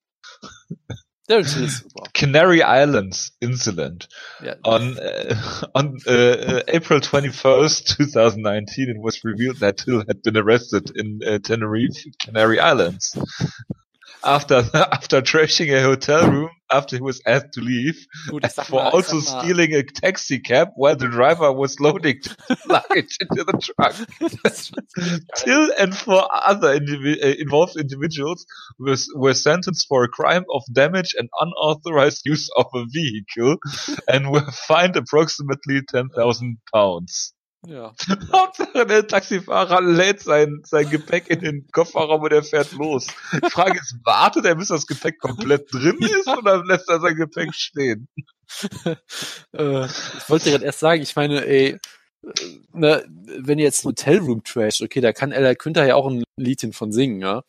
Darren 1.28 1.44
Till 1.44 1.64
ist 1.64 1.78
super. 1.78 2.04
Canary 2.12 2.62
Islands 2.64 3.32
incident. 3.40 4.08
Ja, 4.44 4.56
On 4.64 4.98
uh, 4.98 5.34
on 5.72 5.98
uh, 6.06 6.60
April 6.68 7.00
21st, 7.00 7.96
2019, 7.96 8.88
it 8.90 8.96
was 8.98 9.24
revealed 9.24 9.60
that 9.60 9.78
Till 9.78 10.00
had 10.06 10.22
been 10.22 10.36
arrested 10.36 10.90
in 10.90 11.20
uh, 11.22 11.38
Tenerife, 11.38 12.04
Canary 12.18 12.58
Islands. 12.60 13.18
After 14.24 14.64
after 14.74 15.22
trashing 15.22 15.74
a 15.76 15.82
hotel 15.82 16.30
room 16.30 16.50
after 16.70 16.96
he 16.96 17.02
was 17.02 17.22
asked 17.26 17.52
to 17.54 17.60
leave 17.60 18.06
gut, 18.30 18.52
for 18.52 18.76
mal, 18.76 18.90
also 18.90 19.18
ich 19.18 19.24
sag 19.24 19.34
mal, 19.34 19.42
stealing 19.42 19.74
a 19.74 19.82
taxi 19.82 20.38
cab 20.38 20.68
while 20.74 20.96
the 20.96 21.08
driver 21.08 21.52
was 21.52 21.80
loading 21.80 22.20
luggage 22.68 23.16
into 23.20 23.44
the 23.44 23.56
truck. 23.58 23.94
Till 25.36 25.70
and 25.78 25.96
four 25.96 26.28
other 26.32 26.78
indivi- 26.78 27.22
uh, 27.22 27.34
involved 27.38 27.76
individuals 27.76 28.44
were, 28.78 28.96
were 29.14 29.34
sentenced 29.34 29.86
for 29.88 30.04
a 30.04 30.08
crime 30.08 30.44
of 30.52 30.62
damage 30.72 31.14
and 31.18 31.28
unauthorized 31.40 32.22
use 32.24 32.50
of 32.56 32.66
a 32.74 32.84
vehicle 32.92 33.56
and 34.08 34.30
were 34.30 34.50
fined 34.66 34.96
approximately 34.96 35.80
10,000 35.88 36.58
pounds. 36.74 37.32
Ja. 37.66 37.92
Hauptsache 38.32 38.86
der 38.86 39.06
Taxifahrer 39.06 39.82
lädt 39.82 40.20
sein, 40.20 40.62
sein 40.64 40.88
Gepäck 40.88 41.28
in 41.28 41.40
den 41.40 41.68
Kofferraum 41.72 42.22
und 42.22 42.32
er 42.32 42.42
fährt 42.42 42.72
los. 42.72 43.06
Die 43.32 43.50
Frage 43.50 43.78
ist, 43.78 43.96
wartet 44.04 44.44
er, 44.44 44.54
bis 44.54 44.68
das 44.68 44.86
Gepäck 44.86 45.18
komplett 45.18 45.72
drin 45.72 45.98
ist 46.00 46.28
oder 46.28 46.64
lässt 46.64 46.88
er 46.88 47.00
sein 47.00 47.16
Gepäck 47.16 47.54
stehen? 47.54 48.08
äh, 49.52 49.84
ich 49.86 50.28
wollte 50.28 50.50
gerade 50.50 50.64
erst 50.64 50.80
sagen, 50.80 51.02
ich 51.02 51.16
meine, 51.16 51.44
ey, 51.44 51.78
äh, 52.22 52.30
ne, 52.72 53.04
wenn 53.08 53.58
ihr 53.58 53.64
jetzt 53.64 53.84
Hotelroom 53.84 54.44
trash, 54.44 54.80
okay, 54.80 55.00
da 55.00 55.12
kann 55.12 55.32
Ella 55.32 55.54
Quinter 55.54 55.84
ja 55.84 55.96
auch 55.96 56.08
ein 56.08 56.24
Liedchen 56.36 56.72
von 56.72 56.92
singen, 56.92 57.20
ja. 57.20 57.42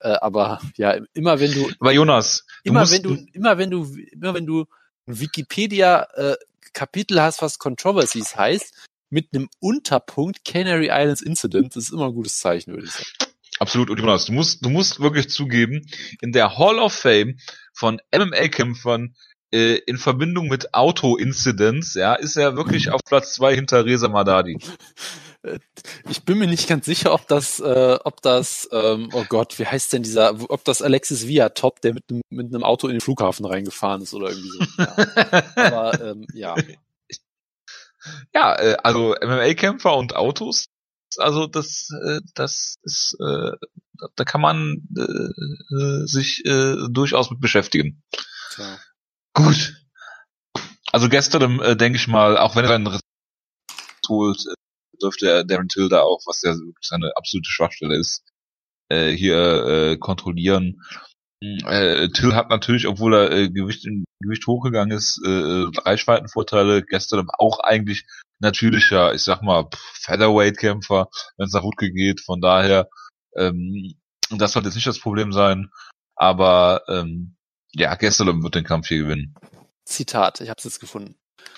Äh, 0.00 0.16
aber 0.20 0.60
ja, 0.76 0.98
immer 1.14 1.40
wenn 1.40 1.52
du, 1.52 1.70
Aber 1.78 1.92
Jonas, 1.92 2.44
immer 2.62 2.90
wenn 2.90 3.02
du, 3.02 3.16
immer 3.32 3.56
wenn 3.56 3.70
du, 3.70 3.84
immer 4.12 4.34
wenn 4.34 4.46
du 4.46 4.66
ein 5.06 5.20
Wikipedia 5.20 6.02
äh, 6.14 6.36
Kapitel 6.72 7.22
hast, 7.22 7.40
was 7.40 7.58
Controversies 7.58 8.36
heißt, 8.36 8.74
mit 9.14 9.28
einem 9.32 9.48
Unterpunkt 9.60 10.44
Canary 10.44 10.88
Islands 10.90 11.22
Incident, 11.22 11.76
das 11.76 11.84
ist 11.84 11.92
immer 11.92 12.06
ein 12.06 12.14
gutes 12.14 12.38
Zeichen, 12.38 12.72
würde 12.72 12.86
ich 12.86 12.90
sagen. 12.90 13.06
Absolut, 13.60 13.88
und 13.88 14.00
du 14.00 14.32
musst, 14.32 14.64
du 14.64 14.68
musst 14.68 14.98
wirklich 14.98 15.30
zugeben, 15.30 15.86
in 16.20 16.32
der 16.32 16.58
Hall 16.58 16.80
of 16.80 16.92
Fame 16.92 17.38
von 17.72 18.00
MMA-Kämpfern 18.12 19.14
äh, 19.52 19.76
in 19.86 19.98
Verbindung 19.98 20.48
mit 20.48 20.74
Auto-Incidents, 20.74 21.94
ja, 21.94 22.14
ist 22.14 22.36
er 22.36 22.56
wirklich 22.56 22.90
auf 22.90 23.02
Platz 23.06 23.34
zwei 23.34 23.54
hinter 23.54 23.84
Reza 23.84 24.08
Madadi. 24.08 24.58
Ich 26.08 26.24
bin 26.24 26.38
mir 26.38 26.48
nicht 26.48 26.68
ganz 26.68 26.86
sicher, 26.86 27.12
ob 27.12 27.28
das, 27.28 27.60
äh, 27.60 27.98
ob 28.02 28.20
das, 28.22 28.68
ähm, 28.72 29.10
oh 29.12 29.24
Gott, 29.28 29.58
wie 29.60 29.66
heißt 29.66 29.92
denn 29.92 30.02
dieser, 30.02 30.34
ob 30.50 30.64
das 30.64 30.82
Alexis 30.82 31.28
Via 31.28 31.50
Top, 31.50 31.80
der 31.82 31.94
mit, 31.94 32.04
mit 32.30 32.52
einem 32.52 32.64
Auto 32.64 32.88
in 32.88 32.94
den 32.94 33.00
Flughafen 33.00 33.44
reingefahren 33.44 34.02
ist 34.02 34.14
oder 34.14 34.30
irgendwie 34.30 34.48
so. 34.48 34.82
Ja. 34.82 35.46
Aber 35.56 36.00
ähm, 36.02 36.26
ja. 36.32 36.56
Ja, 38.34 38.54
äh, 38.56 38.76
also 38.82 39.14
MMA-Kämpfer 39.20 39.96
und 39.96 40.16
Autos, 40.16 40.66
also 41.18 41.46
das, 41.46 41.88
äh, 42.04 42.20
das 42.34 42.76
ist, 42.82 43.16
äh, 43.20 43.52
da 44.16 44.24
kann 44.24 44.40
man 44.40 44.82
äh, 44.96 45.02
äh, 45.02 46.06
sich 46.06 46.44
äh, 46.44 46.76
durchaus 46.90 47.30
mit 47.30 47.40
beschäftigen. 47.40 48.02
Tja. 48.50 48.78
Gut. 49.32 49.74
Also 50.92 51.08
gestern, 51.08 51.60
äh, 51.60 51.76
denke 51.76 51.98
ich 51.98 52.08
mal, 52.08 52.38
auch 52.38 52.56
wenn 52.56 52.64
er 52.64 52.78
dann 52.78 53.00
holt, 54.08 54.46
äh, 54.46 54.54
dürfte 55.00 55.28
er 55.28 55.44
Darren 55.44 55.68
Till 55.68 55.88
da 55.88 56.00
auch, 56.02 56.20
was 56.26 56.42
ja 56.42 56.52
wirklich 56.52 56.86
seine 56.86 57.16
absolute 57.16 57.50
Schwachstelle 57.50 57.96
ist, 57.96 58.22
äh, 58.88 59.10
hier 59.10 59.66
äh, 59.66 59.96
kontrollieren. 59.96 60.82
Äh, 61.66 62.08
Till 62.08 62.34
hat 62.34 62.48
natürlich, 62.48 62.86
obwohl 62.86 63.14
er 63.14 63.30
äh, 63.30 63.50
Gewicht, 63.50 63.84
in 63.84 64.04
Gewicht 64.20 64.46
hochgegangen 64.46 64.96
ist, 64.96 65.20
äh, 65.24 65.66
Reichweitenvorteile. 65.84 66.82
Gestern 66.82 67.28
auch 67.38 67.60
eigentlich 67.60 68.06
natürlicher, 68.38 69.14
ich 69.14 69.22
sag 69.22 69.42
mal, 69.42 69.68
Featherweight-Kämpfer, 70.00 71.08
wenn 71.36 71.46
es 71.46 71.52
nach 71.52 71.62
Wutke 71.62 71.90
geht. 71.90 72.20
Von 72.20 72.40
daher, 72.40 72.88
ähm, 73.36 73.94
das 74.30 74.52
sollte 74.52 74.68
jetzt 74.68 74.76
nicht 74.76 74.86
das 74.86 75.00
Problem 75.00 75.32
sein. 75.32 75.70
Aber 76.16 76.82
ähm, 76.88 77.36
ja, 77.72 77.94
Gastelum 77.94 78.42
wird 78.42 78.54
den 78.54 78.64
Kampf 78.64 78.88
hier 78.88 78.98
gewinnen. 78.98 79.34
Zitat, 79.84 80.40
ich 80.40 80.48
habe 80.48 80.58
es 80.58 80.64
jetzt 80.64 80.80
gefunden. 80.80 81.16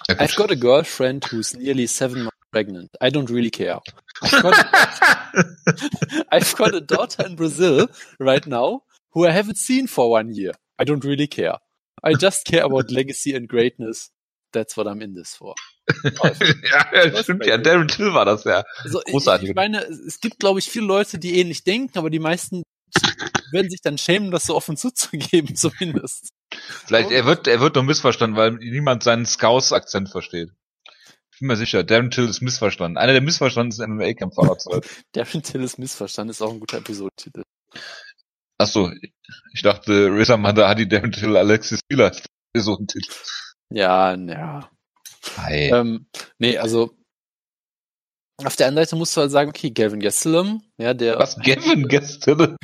Ja. 0.09 0.17
I've 0.17 0.37
got 0.37 0.51
a 0.51 0.55
girlfriend 0.55 1.31
who's 1.31 1.55
nearly 1.55 1.87
seven 1.87 2.25
months 2.25 2.37
pregnant. 2.51 2.91
I 3.01 3.11
don't 3.11 3.31
really 3.31 3.51
care. 3.51 3.81
I've 4.23 4.43
got, 4.43 4.55
I've 6.33 6.57
got 6.57 6.75
a 6.75 6.81
daughter 6.81 7.27
in 7.27 7.37
Brazil 7.37 7.89
right 8.19 8.47
now 8.47 8.83
who 9.17 9.27
I 9.27 9.33
haven't 9.33 9.57
seen 9.57 9.89
for 9.89 10.11
one 10.11 10.31
year. 10.31 10.53
I 10.79 10.85
don't 10.85 11.03
really 11.03 11.27
care. 11.27 11.57
I 12.05 12.13
just 12.13 12.45
care 12.45 12.65
about 12.65 12.91
legacy 12.91 13.35
and 13.35 13.49
greatness. 13.49 14.11
That's 14.53 14.77
what 14.77 14.87
I'm 14.87 15.01
in 15.03 15.15
this 15.15 15.35
for. 15.35 15.55
ja, 16.05 17.23
stimmt 17.23 17.47
ja. 17.47 17.57
Darren 17.57 17.89
Till 17.89 18.13
war 18.13 18.27
das 18.27 18.45
ja. 18.45 18.63
Also 18.85 19.01
Großartig. 19.07 19.51
ich 19.51 19.55
meine, 19.55 19.79
es 19.83 20.21
gibt, 20.21 20.39
glaube 20.39 20.59
ich, 20.59 20.69
viele 20.69 20.87
Leute, 20.87 21.19
die 21.19 21.39
ähnlich 21.39 21.65
denken, 21.65 21.99
aber 21.99 22.11
die 22.11 22.19
meisten 22.19 22.63
werden 23.53 23.71
sich 23.71 23.81
dann 23.81 23.97
schämen, 23.97 24.31
das 24.31 24.45
so 24.45 24.55
offen 24.55 24.77
zuzugeben, 24.85 25.57
zumindest. 25.57 26.29
Vielleicht, 26.87 27.11
er 27.11 27.25
wird, 27.25 27.47
er 27.47 27.61
wird 27.61 27.75
nur 27.75 27.85
missverstanden, 27.85 28.37
weil 28.37 28.53
niemand 28.53 29.03
seinen 29.03 29.25
Scouse-Akzent 29.25 30.11
versteht. 30.11 30.51
Ich 31.33 31.41
bin 31.41 31.49
mir 31.49 31.57
sicher, 31.57 31.85
Darren 31.85 32.11
Till 32.11 32.29
ist 32.29 32.43
missverstanden. 32.43 32.99
Einer 32.99 33.13
der 33.13 33.23
missverstandensten 33.23 33.95
MMA-Kämpfer 33.95 34.43
aller 34.43 34.59
Zeit. 34.59 34.87
Darren 35.13 35.43
Till 35.43 35.63
ist 35.63 35.79
missverstanden, 35.79 36.31
ist 36.31 36.43
auch 36.43 36.53
ein 36.53 36.61
guter 36.61 36.79
Episodentitel. 36.79 37.43
Achso, 38.59 38.91
ich 39.53 39.63
dachte, 39.63 40.11
Reza 40.13 40.37
Mandahadi, 40.37 40.89
Till, 40.89 41.37
Alexis 41.37 41.81
Miller 41.91 42.11
ist 42.53 42.65
so 42.65 42.77
ein 42.77 42.87
Titel. 42.87 43.13
Ja, 43.71 44.15
ja. 44.15 44.71
Hey. 45.37 45.71
Ähm, 45.73 46.07
nee, 46.39 46.57
also 46.57 46.97
auf 48.45 48.57
der 48.57 48.69
anderen 48.69 48.87
Seite 48.87 48.97
musst 48.97 49.17
du 49.17 49.23
halt 49.23 49.31
sagen, 49.31 49.51
okay, 49.51 49.71
Gavin 49.71 50.01
Gastelum, 50.01 50.63
ja, 50.77 50.93
der 50.95 51.19
Was, 51.19 51.37
Gavin 51.37 51.89
Gastelum? 51.89 52.57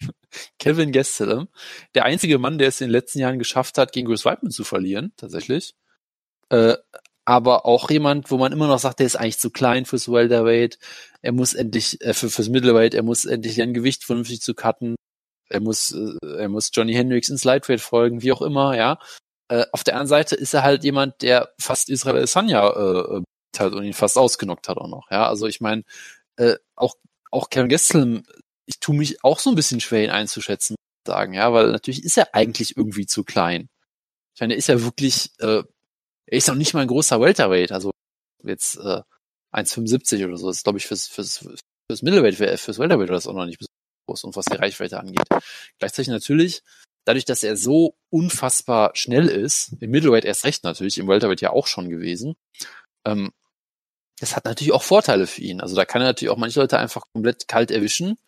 Kevin 0.58 0.92
Gastelum, 0.92 1.48
der 1.94 2.04
einzige 2.04 2.38
Mann, 2.38 2.58
der 2.58 2.68
es 2.68 2.80
in 2.80 2.86
den 2.86 2.92
letzten 2.92 3.18
Jahren 3.18 3.38
geschafft 3.38 3.76
hat, 3.76 3.92
gegen 3.92 4.08
Chris 4.08 4.24
Weidman 4.24 4.50
zu 4.50 4.64
verlieren, 4.64 5.12
tatsächlich. 5.16 5.74
Äh, 6.48 6.76
aber 7.26 7.66
auch 7.66 7.90
jemand, 7.90 8.30
wo 8.30 8.38
man 8.38 8.52
immer 8.52 8.66
noch 8.66 8.78
sagt, 8.78 9.00
der 9.00 9.06
ist 9.06 9.16
eigentlich 9.16 9.38
zu 9.38 9.50
klein 9.50 9.84
fürs 9.84 10.10
Welterweight. 10.10 10.78
Er 11.22 11.32
muss 11.32 11.54
endlich, 11.54 12.00
äh, 12.00 12.14
für, 12.14 12.30
fürs 12.30 12.48
Middleweight, 12.48 12.94
er 12.94 13.02
muss 13.02 13.24
endlich 13.24 13.56
sein 13.56 13.74
Gewicht 13.74 14.04
vernünftig 14.04 14.40
zu 14.40 14.54
cutten. 14.54 14.96
Er 15.50 15.60
muss, 15.60 15.92
äh, 15.92 16.14
er 16.38 16.48
muss 16.48 16.70
Johnny 16.72 16.94
Hendricks 16.94 17.28
ins 17.28 17.44
Lightweight 17.44 17.80
folgen, 17.80 18.22
wie 18.22 18.32
auch 18.32 18.42
immer, 18.42 18.76
ja. 18.76 18.98
Äh, 19.48 19.66
auf 19.72 19.84
der 19.84 19.94
anderen 19.94 20.08
Seite 20.08 20.36
ist 20.36 20.54
er 20.54 20.62
halt 20.62 20.84
jemand, 20.84 21.22
der 21.22 21.52
fast 21.60 21.90
Israel 21.90 22.26
Sanya 22.26 22.68
äh, 22.70 23.16
äh, 23.18 23.22
hat 23.58 23.72
und 23.72 23.84
ihn 23.84 23.92
fast 23.92 24.16
ausgenockt 24.16 24.68
hat 24.68 24.78
auch 24.78 24.88
noch, 24.88 25.10
ja. 25.10 25.28
Also 25.28 25.46
ich 25.46 25.60
meine, 25.60 25.82
äh, 26.36 26.56
auch, 26.76 26.94
auch 27.30 27.50
Kevin 27.50 27.68
Gastelum, 27.68 28.22
ich 28.66 28.78
tue 28.80 28.96
mich 28.96 29.24
auch 29.24 29.40
so 29.40 29.50
ein 29.50 29.56
bisschen 29.56 29.80
schwer, 29.80 30.04
ihn 30.04 30.10
einzuschätzen, 30.10 30.76
sagen, 31.06 31.34
ja, 31.34 31.52
weil 31.52 31.72
natürlich 31.72 32.04
ist 32.04 32.16
er 32.16 32.34
eigentlich 32.34 32.76
irgendwie 32.76 33.06
zu 33.06 33.24
klein. 33.24 33.68
Ich 34.34 34.40
meine, 34.40 34.54
er 34.54 34.58
ist 34.58 34.68
ja 34.68 34.82
wirklich, 34.82 35.32
äh, 35.40 35.62
er 36.26 36.38
ist 36.38 36.48
noch 36.48 36.54
nicht 36.54 36.74
mal 36.74 36.82
ein 36.82 36.88
großer 36.88 37.20
Welterweight, 37.20 37.72
also 37.72 37.90
jetzt 38.44 38.76
äh, 38.76 39.02
1,75 39.52 40.24
oder 40.26 40.36
so. 40.36 40.46
Das 40.46 40.58
ist, 40.58 40.64
glaube 40.64 40.78
ich, 40.78 40.86
fürs, 40.86 41.08
fürs, 41.08 41.38
fürs 41.38 42.02
Middleweight, 42.02 42.36
fürs 42.60 42.78
Welterweight 42.78 43.08
war 43.08 43.16
das 43.16 43.26
auch 43.26 43.34
noch 43.34 43.46
nicht 43.46 43.58
groß 44.10 44.24
und 44.24 44.36
was 44.36 44.46
die 44.46 44.56
Reichweite 44.56 44.98
angeht. 44.98 45.24
Gleichzeitig 45.78 46.08
natürlich, 46.08 46.62
dadurch, 47.04 47.24
dass 47.24 47.42
er 47.42 47.56
so 47.56 47.94
unfassbar 48.10 48.90
schnell 48.94 49.28
ist, 49.28 49.76
im 49.80 49.90
Middleweight 49.90 50.24
erst 50.24 50.44
recht 50.44 50.64
natürlich, 50.64 50.98
im 50.98 51.08
Welterweight 51.08 51.40
ja 51.40 51.50
auch 51.50 51.66
schon 51.66 51.88
gewesen, 51.88 52.34
ähm, 53.06 53.30
das 54.20 54.36
hat 54.36 54.44
natürlich 54.44 54.72
auch 54.72 54.82
Vorteile 54.82 55.26
für 55.26 55.40
ihn. 55.40 55.60
Also 55.60 55.74
da 55.74 55.84
kann 55.86 56.02
er 56.02 56.08
natürlich 56.08 56.30
auch 56.30 56.36
manche 56.36 56.60
Leute 56.60 56.78
einfach 56.78 57.04
komplett 57.14 57.48
kalt 57.48 57.70
erwischen. 57.70 58.18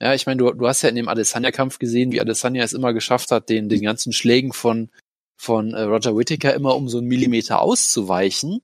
Ja, 0.00 0.14
ich 0.14 0.26
meine, 0.26 0.38
du, 0.38 0.52
du 0.52 0.68
hast 0.68 0.82
ja 0.82 0.90
in 0.90 0.94
dem 0.94 1.08
Adesanya-Kampf 1.08 1.78
gesehen, 1.78 2.12
wie 2.12 2.20
Adesanya 2.20 2.62
es 2.62 2.74
immer 2.74 2.92
geschafft 2.92 3.30
hat, 3.30 3.48
den, 3.48 3.68
den 3.68 3.82
ganzen 3.82 4.12
Schlägen 4.12 4.52
von, 4.52 4.90
von 5.36 5.72
äh, 5.72 5.82
Roger 5.82 6.16
Whittaker 6.16 6.54
immer 6.54 6.76
um 6.76 6.88
so 6.88 6.98
einen 6.98 7.08
Millimeter 7.08 7.62
auszuweichen 7.62 8.60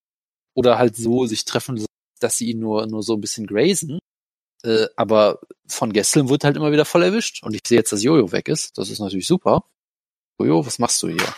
oder 0.55 0.79
halt 0.79 0.95
so 0.95 1.27
sich 1.27 1.45
treffen, 1.45 1.85
dass 2.21 2.37
sie 2.37 2.51
ihn 2.51 2.61
nur, 2.61 2.87
nur 2.87 3.03
so 3.03 3.15
ein 3.15 3.21
bisschen 3.21 3.47
grazen. 3.47 3.99
Äh, 4.65 4.89
aber 4.97 5.41
von 5.69 5.93
Gesseln 5.93 6.29
wird 6.29 6.45
halt 6.45 6.57
immer 6.57 6.73
wieder 6.73 6.85
voll 6.85 7.03
erwischt. 7.03 7.43
Und 7.43 7.55
ich 7.55 7.63
sehe 7.67 7.79
jetzt, 7.79 7.93
dass 7.93 8.03
Jojo 8.03 8.33
weg 8.33 8.49
ist. 8.49 8.79
Das 8.79 8.91
ist 8.91 8.99
natürlich 8.99 9.27
super. 9.27 9.65
Jojo, 10.41 10.67
was 10.67 10.79
machst 10.79 11.03
du 11.03 11.09
hier? 11.09 11.35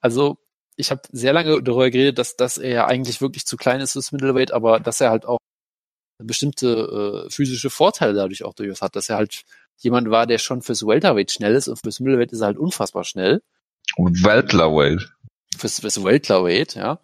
Also, 0.00 0.38
ich 0.76 0.90
habe 0.90 1.02
sehr 1.12 1.32
lange 1.32 1.62
darüber 1.62 1.90
geredet, 1.90 2.18
dass, 2.18 2.36
dass 2.36 2.58
er 2.58 2.70
ja 2.70 2.86
eigentlich 2.86 3.20
wirklich 3.20 3.46
zu 3.46 3.56
klein 3.56 3.80
ist 3.80 3.92
fürs 3.92 4.10
Middleweight, 4.10 4.52
aber 4.52 4.80
dass 4.80 5.00
er 5.00 5.10
halt 5.10 5.24
auch 5.26 5.38
bestimmte 6.18 7.26
äh, 7.26 7.30
physische 7.30 7.70
Vorteile 7.70 8.14
dadurch 8.14 8.44
auch 8.44 8.54
durchaus 8.54 8.82
hat, 8.82 8.96
dass 8.96 9.08
er 9.08 9.16
halt 9.16 9.44
jemand 9.78 10.10
war, 10.10 10.26
der 10.26 10.38
schon 10.38 10.62
fürs 10.62 10.86
Welterweight 10.86 11.30
schnell 11.30 11.54
ist 11.54 11.68
und 11.68 11.80
fürs 11.80 12.00
Middleweight 12.00 12.32
ist 12.32 12.40
er 12.40 12.46
halt 12.46 12.58
unfassbar 12.58 13.04
schnell. 13.04 13.42
Und 13.96 14.22
Welterweight. 14.24 15.12
Fürs, 15.56 15.80
fürs 15.80 16.02
Welterweight, 16.02 16.74
ja. 16.74 17.00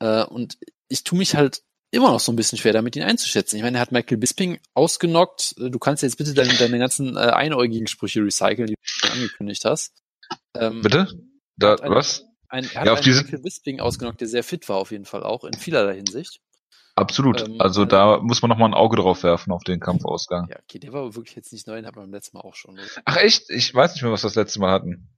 Äh, 0.00 0.24
und 0.24 0.58
ich 0.88 1.04
tue 1.04 1.18
mich 1.18 1.34
halt 1.34 1.62
immer 1.90 2.10
noch 2.12 2.20
so 2.20 2.32
ein 2.32 2.36
bisschen 2.36 2.58
schwer 2.58 2.72
damit, 2.72 2.96
ihn 2.96 3.02
einzuschätzen. 3.02 3.56
Ich 3.56 3.62
meine, 3.62 3.78
er 3.78 3.80
hat 3.80 3.92
Michael 3.92 4.18
Bisping 4.18 4.58
ausgenockt. 4.74 5.54
Du 5.58 5.78
kannst 5.78 6.02
jetzt 6.02 6.16
bitte 6.18 6.34
deine, 6.34 6.52
deine 6.54 6.78
ganzen 6.78 7.16
äh, 7.16 7.20
einäugigen 7.20 7.86
Sprüche 7.86 8.20
recyceln, 8.22 8.66
die 8.68 8.74
du 9.02 9.08
angekündigt 9.10 9.64
hast. 9.64 9.92
Ähm, 10.54 10.82
Bitte? 10.82 11.08
Da, 11.56 11.74
ein- 11.76 11.90
was? 11.90 12.24
Ein, 12.50 12.64
er 12.72 12.80
hat 12.80 12.86
Ja, 12.86 12.92
auf 12.92 12.98
einen 12.98 13.04
diese- 13.04 13.22
Michael 13.24 13.42
Bisping 13.42 13.80
ausgenockt, 13.80 14.20
der 14.20 14.28
sehr 14.28 14.42
fit 14.44 14.68
war 14.68 14.76
auf 14.76 14.90
jeden 14.90 15.04
Fall 15.04 15.22
auch, 15.22 15.44
in 15.44 15.54
vielerlei 15.54 15.96
Hinsicht. 15.96 16.40
Absolut. 16.94 17.46
Ähm, 17.46 17.60
also 17.60 17.82
äh, 17.84 17.86
da 17.86 18.18
muss 18.20 18.42
man 18.42 18.48
noch 18.48 18.58
mal 18.58 18.66
ein 18.66 18.74
Auge 18.74 18.96
drauf 18.96 19.22
werfen 19.22 19.52
auf 19.52 19.62
den 19.64 19.78
Kampfausgang. 19.80 20.48
Ja, 20.50 20.56
okay, 20.62 20.78
der 20.78 20.92
war 20.92 21.14
wirklich 21.14 21.36
jetzt 21.36 21.52
nicht 21.52 21.66
neu, 21.66 21.76
den 21.76 21.86
hat 21.86 21.94
man 21.96 22.06
beim 22.06 22.12
letzten 22.14 22.36
Mal 22.36 22.42
auch 22.42 22.54
schon. 22.56 22.74
oder? 22.74 22.82
Ach 23.04 23.16
echt? 23.16 23.50
Ich 23.50 23.72
weiß 23.74 23.94
nicht 23.94 24.02
mehr, 24.02 24.10
was 24.12 24.22
wir 24.24 24.28
das 24.28 24.34
letzte 24.34 24.58
Mal 24.60 24.72
hatten. 24.72 25.08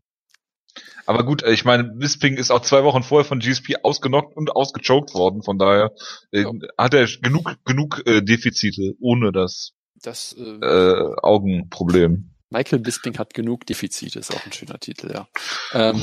Aber 1.06 1.24
gut, 1.24 1.42
äh, 1.42 1.52
ich 1.52 1.64
meine, 1.64 1.84
Bisping 1.84 2.36
ist 2.36 2.50
auch 2.50 2.60
zwei 2.62 2.84
Wochen 2.84 3.02
vorher 3.02 3.24
von 3.24 3.40
GSP 3.40 3.76
ausgenockt 3.82 4.36
und 4.36 4.50
ausgechoked 4.54 5.14
worden. 5.14 5.42
Von 5.42 5.58
daher 5.58 5.92
äh, 6.32 6.42
Ja. 6.42 6.52
hat 6.78 6.94
er 6.94 7.06
genug 7.06 7.56
genug 7.64 8.02
äh, 8.06 8.22
Defizite 8.22 8.94
ohne 9.00 9.32
das 9.32 9.72
Das 10.02 10.34
äh, 10.38 10.42
äh, 10.42 11.14
Augenproblem. 11.22 12.30
Michael 12.50 12.80
Bisping 12.80 13.16
hat 13.18 13.34
genug 13.34 13.66
Defizite, 13.66 14.18
ist 14.18 14.34
auch 14.34 14.44
ein 14.44 14.52
schöner 14.52 14.78
Titel, 14.80 15.12
ja. 15.12 15.28
Ähm, 15.72 16.02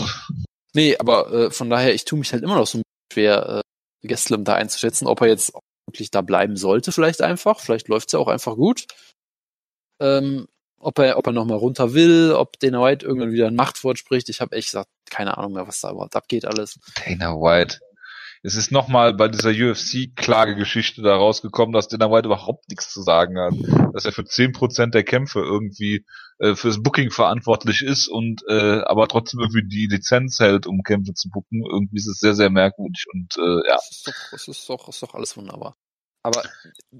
nee, 0.73 0.95
aber 0.97 1.31
äh, 1.33 1.51
von 1.51 1.69
daher, 1.69 1.93
ich 1.93 2.05
tue 2.05 2.17
mich 2.19 2.31
halt 2.31 2.41
immer 2.43 2.55
noch 2.55 2.67
so 2.67 2.81
schwer, 3.11 3.61
äh, 4.03 4.07
Gastelum 4.07 4.45
da 4.45 4.53
einzuschätzen, 4.55 5.07
ob 5.07 5.19
er 5.21 5.27
jetzt 5.27 5.51
wirklich 5.89 6.11
da 6.11 6.21
bleiben 6.21 6.55
sollte, 6.55 6.91
vielleicht 6.93 7.21
einfach. 7.21 7.59
Vielleicht 7.59 7.89
läuft's 7.89 8.13
ja 8.13 8.19
auch 8.19 8.29
einfach 8.29 8.55
gut. 8.55 8.85
Ähm, 9.99 10.47
ob 10.79 10.99
er, 10.99 11.17
ob 11.17 11.27
er 11.27 11.33
nochmal 11.33 11.57
runter 11.57 11.93
will, 11.93 12.33
ob 12.33 12.59
Dana 12.59 12.81
White 12.81 13.05
irgendwann 13.05 13.31
wieder 13.31 13.47
ein 13.47 13.55
Machtwort 13.55 13.97
spricht. 13.97 14.29
Ich 14.29 14.41
habe 14.41 14.55
echt 14.55 14.67
gesagt, 14.67 14.89
keine 15.09 15.37
Ahnung 15.37 15.53
mehr, 15.53 15.67
was 15.67 15.81
da 15.81 15.91
überhaupt 15.91 16.15
abgeht 16.15 16.45
alles. 16.45 16.79
Dana 17.05 17.33
White. 17.33 17.79
Es 18.43 18.55
ist 18.55 18.71
nochmal 18.71 19.13
bei 19.15 19.27
dieser 19.27 19.49
UFC-Klagegeschichte 19.49 21.01
da 21.01 21.15
rausgekommen, 21.15 21.73
dass 21.73 21.87
Dana 21.87 22.11
White 22.11 22.27
überhaupt 22.27 22.69
nichts 22.69 22.93
zu 22.93 23.01
sagen 23.01 23.39
hat. 23.39 23.53
Dass 23.93 24.05
er 24.05 24.11
für 24.11 24.21
10% 24.21 24.91
der 24.91 25.03
Kämpfe 25.03 25.39
irgendwie 25.39 26.05
äh, 26.39 26.55
fürs 26.55 26.81
Booking 26.83 27.09
verantwortlich 27.09 27.81
ist 27.81 28.07
und 28.07 28.43
äh, 28.47 28.81
aber 28.85 29.07
trotzdem 29.07 29.39
irgendwie 29.39 29.67
die 29.67 29.87
Lizenz 29.87 30.39
hält, 30.39 30.67
um 30.67 30.83
Kämpfe 30.83 31.13
zu 31.13 31.29
booken. 31.29 31.63
Irgendwie 31.65 31.97
ist 31.97 32.07
es 32.07 32.19
sehr, 32.19 32.35
sehr 32.35 32.51
merkwürdig 32.51 33.05
und 33.11 33.35
äh, 33.37 33.67
ja. 33.67 33.75
Das 33.75 33.91
ist 33.91 34.07
doch, 34.07 34.31
das 34.31 34.47
ist 34.47 34.69
doch, 34.69 34.87
ist 34.87 35.03
doch 35.03 35.13
alles 35.15 35.35
wunderbar. 35.35 35.75
Aber 36.27 36.43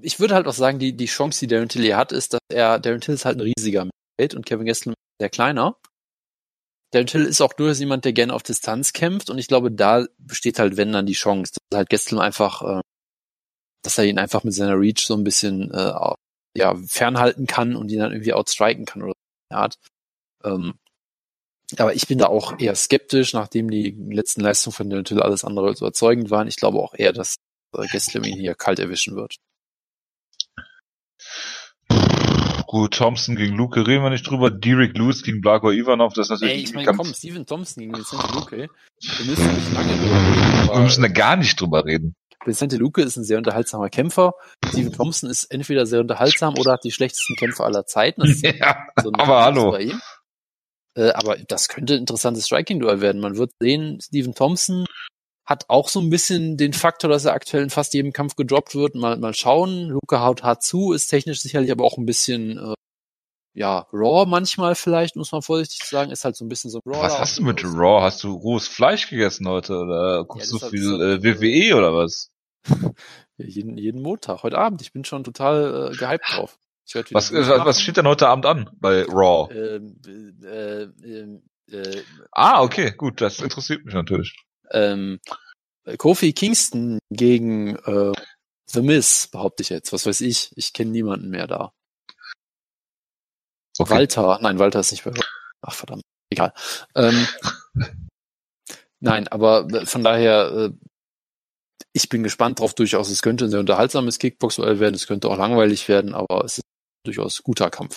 ich 0.00 0.20
würde 0.20 0.34
halt 0.34 0.46
auch 0.46 0.54
sagen, 0.54 0.78
die, 0.78 0.96
die 0.96 1.04
Chance, 1.04 1.40
die 1.40 1.48
Darren 1.48 1.68
Till 1.68 1.94
hat, 1.94 2.12
ist, 2.12 2.32
dass 2.32 2.40
er, 2.50 2.78
Darren 2.78 3.02
Till 3.02 3.12
ist 3.12 3.26
halt 3.26 3.36
ein 3.36 3.42
riesiger 3.42 3.84
Middleweight 3.84 4.34
und 4.34 4.46
Kevin 4.46 4.64
Gastelum 4.64 4.94
sehr 5.20 5.28
kleiner. 5.28 5.76
Darren 6.94 7.06
Till 7.06 7.26
ist 7.26 7.42
auch 7.42 7.52
durchaus 7.52 7.78
jemand, 7.78 8.06
der 8.06 8.14
gerne 8.14 8.32
auf 8.32 8.42
Distanz 8.42 8.94
kämpft 8.94 9.28
und 9.28 9.36
ich 9.36 9.46
glaube, 9.46 9.70
da 9.70 10.06
besteht 10.16 10.58
halt, 10.58 10.78
wenn 10.78 10.92
dann 10.92 11.04
die 11.04 11.12
Chance, 11.12 11.52
dass 11.52 11.76
halt 11.76 11.90
Gastelum 11.90 12.22
einfach, 12.22 12.62
äh, 12.62 12.80
dass 13.84 13.98
er 13.98 14.06
ihn 14.06 14.18
einfach 14.18 14.44
mit 14.44 14.54
seiner 14.54 14.80
Reach 14.80 15.04
so 15.04 15.14
ein 15.14 15.24
bisschen 15.24 15.74
äh, 15.74 15.92
ja, 16.56 16.74
fernhalten 16.86 17.46
kann 17.46 17.76
und 17.76 17.90
ihn 17.90 17.98
dann 17.98 18.12
irgendwie 18.12 18.32
outstriken 18.32 18.86
kann 18.86 19.02
oder 19.02 19.12
so 19.12 19.58
eine. 19.58 19.74
Ähm, 20.42 20.78
aber 21.76 21.92
ich 21.92 22.06
bin 22.06 22.16
da 22.16 22.28
auch 22.28 22.58
eher 22.58 22.74
skeptisch, 22.74 23.34
nachdem 23.34 23.70
die 23.70 23.90
letzten 23.90 24.40
Leistungen 24.40 24.72
von 24.72 24.88
Darren 24.88 25.04
Till 25.04 25.20
alles 25.20 25.44
andere 25.44 25.66
als 25.66 25.82
überzeugend 25.82 26.30
waren. 26.30 26.48
Ich 26.48 26.56
glaube 26.56 26.78
auch 26.78 26.94
eher, 26.94 27.12
dass 27.12 27.36
Gastelum 27.72 28.24
ihn 28.24 28.38
hier 28.40 28.54
kalt 28.54 28.78
erwischen 28.78 29.16
wird. 29.16 29.36
Gut, 32.66 32.94
Thompson 32.94 33.34
gegen 33.36 33.56
Luke 33.56 33.86
reden 33.86 34.02
wir 34.02 34.10
nicht 34.10 34.28
drüber. 34.28 34.50
Derek 34.50 34.96
Lewis 34.96 35.22
gegen 35.22 35.40
Blago 35.40 35.70
Ivanov, 35.72 36.12
das 36.12 36.26
ist 36.26 36.30
natürlich 36.32 36.54
Ey, 36.54 36.62
ich 36.64 36.68
ein 36.70 36.84
meine, 36.84 36.96
komm, 36.96 37.14
Steven 37.14 37.46
Thompson 37.46 37.80
gegen 37.80 37.94
Vincente 37.96 38.26
Luque. 38.34 38.68
Wir 39.00 39.26
müssen 39.26 39.54
nicht 39.54 39.72
lange 39.72 39.96
drüber 39.96 40.16
reden. 40.16 40.68
Wir 40.74 40.80
müssen 40.82 41.02
da 41.02 41.08
gar 41.08 41.36
nicht 41.36 41.58
drüber 41.58 41.84
reden. 41.86 42.14
Vincente 42.44 42.76
Luque 42.76 43.02
ist 43.02 43.16
ein 43.16 43.24
sehr 43.24 43.38
unterhaltsamer 43.38 43.88
Kämpfer. 43.88 44.32
Steven 44.68 44.92
Thompson 44.92 45.30
ist 45.30 45.44
entweder 45.44 45.86
sehr 45.86 46.00
unterhaltsam 46.00 46.54
oder 46.58 46.72
hat 46.72 46.84
die 46.84 46.92
schlechtesten 46.92 47.36
Kämpfer 47.36 47.64
aller 47.64 47.86
Zeiten. 47.86 48.20
Das 48.20 48.30
ist 48.30 48.42
Ja, 48.58 48.86
so 49.02 49.10
ein 49.10 49.14
aber 49.14 49.42
hallo. 49.44 49.70
bei 49.70 49.82
ihm. 49.84 50.00
Äh, 50.94 51.12
aber 51.12 51.36
das 51.38 51.68
könnte 51.68 51.94
ein 51.94 52.00
interessantes 52.00 52.44
Striking-Duell 52.46 53.00
werden. 53.00 53.20
Man 53.20 53.38
wird 53.38 53.52
sehen, 53.60 53.98
Steven 54.02 54.34
Thompson 54.34 54.84
hat 55.48 55.64
auch 55.68 55.88
so 55.88 55.98
ein 56.00 56.10
bisschen 56.10 56.58
den 56.58 56.74
Faktor, 56.74 57.08
dass 57.08 57.24
er 57.24 57.32
aktuell 57.32 57.62
in 57.62 57.70
fast 57.70 57.94
jedem 57.94 58.12
Kampf 58.12 58.36
gedroppt 58.36 58.74
wird. 58.74 58.94
Mal, 58.94 59.16
mal 59.16 59.32
schauen. 59.32 59.88
Luca 59.88 60.20
haut 60.20 60.42
hart 60.42 60.62
zu, 60.62 60.92
ist 60.92 61.06
technisch 61.06 61.40
sicherlich 61.40 61.72
aber 61.72 61.84
auch 61.84 61.96
ein 61.96 62.04
bisschen, 62.04 62.58
äh, 62.58 62.74
ja, 63.54 63.86
raw 63.90 64.26
manchmal 64.28 64.74
vielleicht, 64.74 65.16
muss 65.16 65.32
man 65.32 65.40
vorsichtig 65.40 65.88
sagen. 65.88 66.10
Ist 66.10 66.26
halt 66.26 66.36
so 66.36 66.44
ein 66.44 66.50
bisschen 66.50 66.70
so 66.70 66.80
Raw. 66.84 67.00
Was 67.00 67.18
hast 67.18 67.38
du 67.38 67.44
mit 67.44 67.64
Raw? 67.64 68.02
Hast 68.02 68.22
du 68.24 68.34
rohes 68.34 68.68
Fleisch 68.68 69.08
gegessen 69.08 69.48
heute? 69.48 69.78
Oder 69.78 70.26
guckst 70.26 70.52
das 70.52 70.60
du 70.60 70.68
viel 70.68 71.00
äh, 71.00 71.24
WWE 71.24 71.76
oder 71.76 71.94
was? 71.94 72.30
Jeden, 73.38 73.78
jeden 73.78 74.02
Montag, 74.02 74.42
heute 74.42 74.58
Abend. 74.58 74.82
Ich 74.82 74.92
bin 74.92 75.04
schon 75.04 75.22
total 75.22 75.92
äh, 75.92 75.96
gehypt 75.96 76.24
drauf. 76.28 76.58
Wieder 76.92 77.04
Was, 77.12 77.30
äh, 77.30 77.48
was 77.48 77.58
machen. 77.58 77.72
steht 77.74 77.96
denn 77.96 78.06
heute 78.08 78.28
Abend 78.28 78.44
an 78.46 78.68
bei 78.80 79.04
Raw? 79.04 79.48
Ähm, 79.54 79.96
äh, 80.44 80.82
äh, 80.82 81.38
äh, 81.70 82.02
Ah, 82.32 82.62
okay, 82.62 82.92
gut, 82.96 83.20
das 83.20 83.38
interessiert 83.38 83.84
mich 83.84 83.94
natürlich. 83.94 84.34
Ähm, 84.72 85.20
Kofi 85.96 86.32
Kingston 86.32 86.98
gegen 87.10 87.76
äh, 87.76 88.12
The 88.70 88.82
Miz, 88.82 89.28
behaupte 89.28 89.62
ich 89.62 89.70
jetzt. 89.70 89.92
Was 89.92 90.04
weiß 90.04 90.20
ich? 90.20 90.50
Ich 90.56 90.72
kenne 90.72 90.90
niemanden 90.90 91.30
mehr 91.30 91.46
da. 91.46 91.72
Okay. 93.78 93.90
Walter, 93.90 94.38
nein, 94.42 94.58
Walter 94.58 94.80
ist 94.80 94.90
nicht 94.90 95.04
bei. 95.04 95.12
Ach 95.62 95.74
verdammt, 95.74 96.02
egal. 96.30 96.52
Ähm, 96.94 97.26
nein, 99.00 99.28
aber 99.28 99.66
äh, 99.72 99.86
von 99.86 100.04
daher, 100.04 100.50
äh, 100.50 100.70
ich 101.92 102.08
bin 102.08 102.22
gespannt 102.22 102.60
drauf. 102.60 102.74
Durchaus, 102.74 103.08
es 103.08 103.22
könnte 103.22 103.46
ein 103.46 103.50
sehr 103.50 103.60
unterhaltsames 103.60 104.18
Kickbox-Duell 104.18 104.80
werden. 104.80 104.94
Es 104.94 105.06
könnte 105.06 105.28
auch 105.28 105.38
langweilig 105.38 105.88
werden, 105.88 106.14
aber 106.14 106.44
es 106.44 106.58
ist 106.58 106.64
durchaus 107.06 107.42
guter 107.42 107.70
Kampf. 107.70 107.96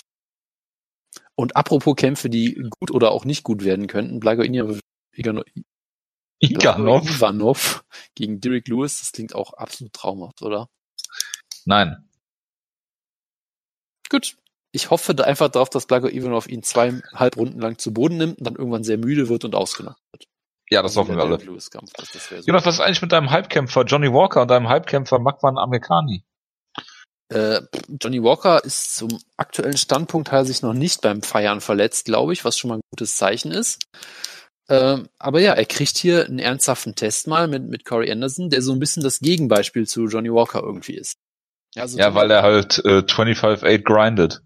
Und 1.34 1.56
apropos 1.56 1.96
Kämpfe, 1.96 2.30
die 2.30 2.54
gut 2.78 2.90
oder 2.90 3.10
auch 3.10 3.24
nicht 3.24 3.42
gut 3.42 3.64
werden 3.64 3.86
könnten, 3.88 4.20
Blago 4.20 4.42
Ivanov 4.42 4.80
Iganov? 6.42 7.08
Ivanov 7.08 7.84
gegen 8.14 8.40
Derek 8.40 8.68
Lewis, 8.68 9.00
das 9.00 9.12
klingt 9.12 9.34
auch 9.34 9.52
absolut 9.54 9.92
traumhaft, 9.92 10.42
oder? 10.42 10.68
Nein. 11.64 12.08
Gut. 14.08 14.36
Ich 14.74 14.90
hoffe 14.90 15.14
da 15.14 15.24
einfach 15.24 15.48
darauf, 15.48 15.68
dass 15.68 15.86
Blago 15.86 16.08
Ivanov 16.08 16.48
ihn 16.48 16.62
zweieinhalb 16.62 17.36
Runden 17.36 17.60
lang 17.60 17.78
zu 17.78 17.92
Boden 17.92 18.16
nimmt 18.16 18.38
und 18.38 18.46
dann 18.46 18.56
irgendwann 18.56 18.84
sehr 18.84 18.96
müde 18.96 19.28
wird 19.28 19.44
und 19.44 19.54
ausgenockt 19.54 20.00
wird. 20.12 20.24
Ja, 20.70 20.82
das 20.82 20.96
hoffen 20.96 21.16
wir 21.16 21.22
alle. 21.22 21.36
Lewis 21.36 21.70
Kampf, 21.70 21.92
das, 21.92 22.12
das 22.12 22.28
so. 22.28 22.36
Jonas, 22.36 22.64
was 22.64 22.76
ist 22.76 22.80
eigentlich 22.80 23.02
mit 23.02 23.12
deinem 23.12 23.30
Halbkämpfer 23.30 23.84
Johnny 23.84 24.10
Walker 24.10 24.42
und 24.42 24.50
deinem 24.50 24.70
Halbkämpfer 24.70 25.18
Makwan 25.18 25.58
Amerikani? 25.58 26.24
Äh, 27.28 27.60
Johnny 28.00 28.22
Walker 28.22 28.64
ist 28.64 28.96
zum 28.96 29.18
aktuellen 29.36 29.76
Standpunkt 29.76 30.32
hat 30.32 30.40
er 30.40 30.44
sich 30.46 30.62
noch 30.62 30.74
nicht 30.74 31.02
beim 31.02 31.22
Feiern 31.22 31.60
verletzt, 31.60 32.06
glaube 32.06 32.32
ich, 32.32 32.44
was 32.44 32.56
schon 32.56 32.68
mal 32.68 32.74
ein 32.76 32.82
gutes 32.90 33.16
Zeichen 33.16 33.52
ist. 33.52 33.82
Ähm, 34.68 35.08
aber 35.18 35.40
ja, 35.40 35.52
er 35.54 35.66
kriegt 35.66 35.96
hier 35.96 36.24
einen 36.24 36.38
ernsthaften 36.38 36.94
Test 36.94 37.26
mal 37.26 37.48
mit, 37.48 37.68
mit 37.68 37.84
Corey 37.84 38.10
Anderson, 38.10 38.48
der 38.48 38.62
so 38.62 38.72
ein 38.72 38.78
bisschen 38.78 39.02
das 39.02 39.20
Gegenbeispiel 39.20 39.86
zu 39.86 40.06
Johnny 40.06 40.32
Walker 40.32 40.62
irgendwie 40.62 40.94
ist. 40.94 41.16
also 41.76 41.98
Ja, 41.98 42.14
weil 42.14 42.30
er 42.30 42.42
halt 42.42 42.78
äh, 42.84 42.98
25-8 42.98 43.82
grindet. 43.82 44.40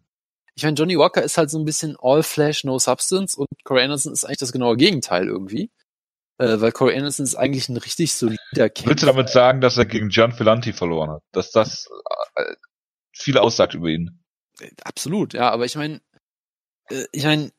Ich 0.55 0.63
meine, 0.63 0.75
Johnny 0.75 0.99
Walker 0.99 1.23
ist 1.23 1.37
halt 1.37 1.51
so 1.51 1.59
ein 1.59 1.67
bisschen 1.67 1.97
all 2.01 2.23
flash, 2.23 2.65
no 2.65 2.79
substance 2.79 3.37
und 3.37 3.47
Corey 3.65 3.85
Anderson 3.85 4.13
ist 4.13 4.25
eigentlich 4.25 4.39
das 4.39 4.53
genaue 4.53 4.77
Gegenteil 4.77 5.27
irgendwie. 5.27 5.71
Äh, 6.39 6.61
weil 6.61 6.73
Corey 6.73 6.97
Anderson 6.97 7.25
ist 7.25 7.35
eigentlich 7.35 7.69
ein 7.69 7.77
richtig 7.77 8.15
solider 8.15 8.69
Kämpfer. 8.69 8.91
Willst 8.91 9.03
du 9.03 9.07
damit 9.07 9.29
sagen, 9.31 9.61
dass 9.61 9.77
er 9.77 9.87
gegen 9.87 10.09
Gian 10.09 10.33
Filanti 10.33 10.73
verloren 10.73 11.11
hat? 11.11 11.23
Dass 11.33 11.51
das 11.51 11.89
äh, 12.37 12.55
viel 13.13 13.39
aussagt 13.39 13.75
über 13.75 13.89
ihn? 13.89 14.23
Absolut, 14.83 15.35
ja, 15.35 15.51
aber 15.51 15.65
ich 15.65 15.77
meine, 15.77 16.01
äh, 16.89 17.05
ich 17.13 17.25
meine, 17.25 17.53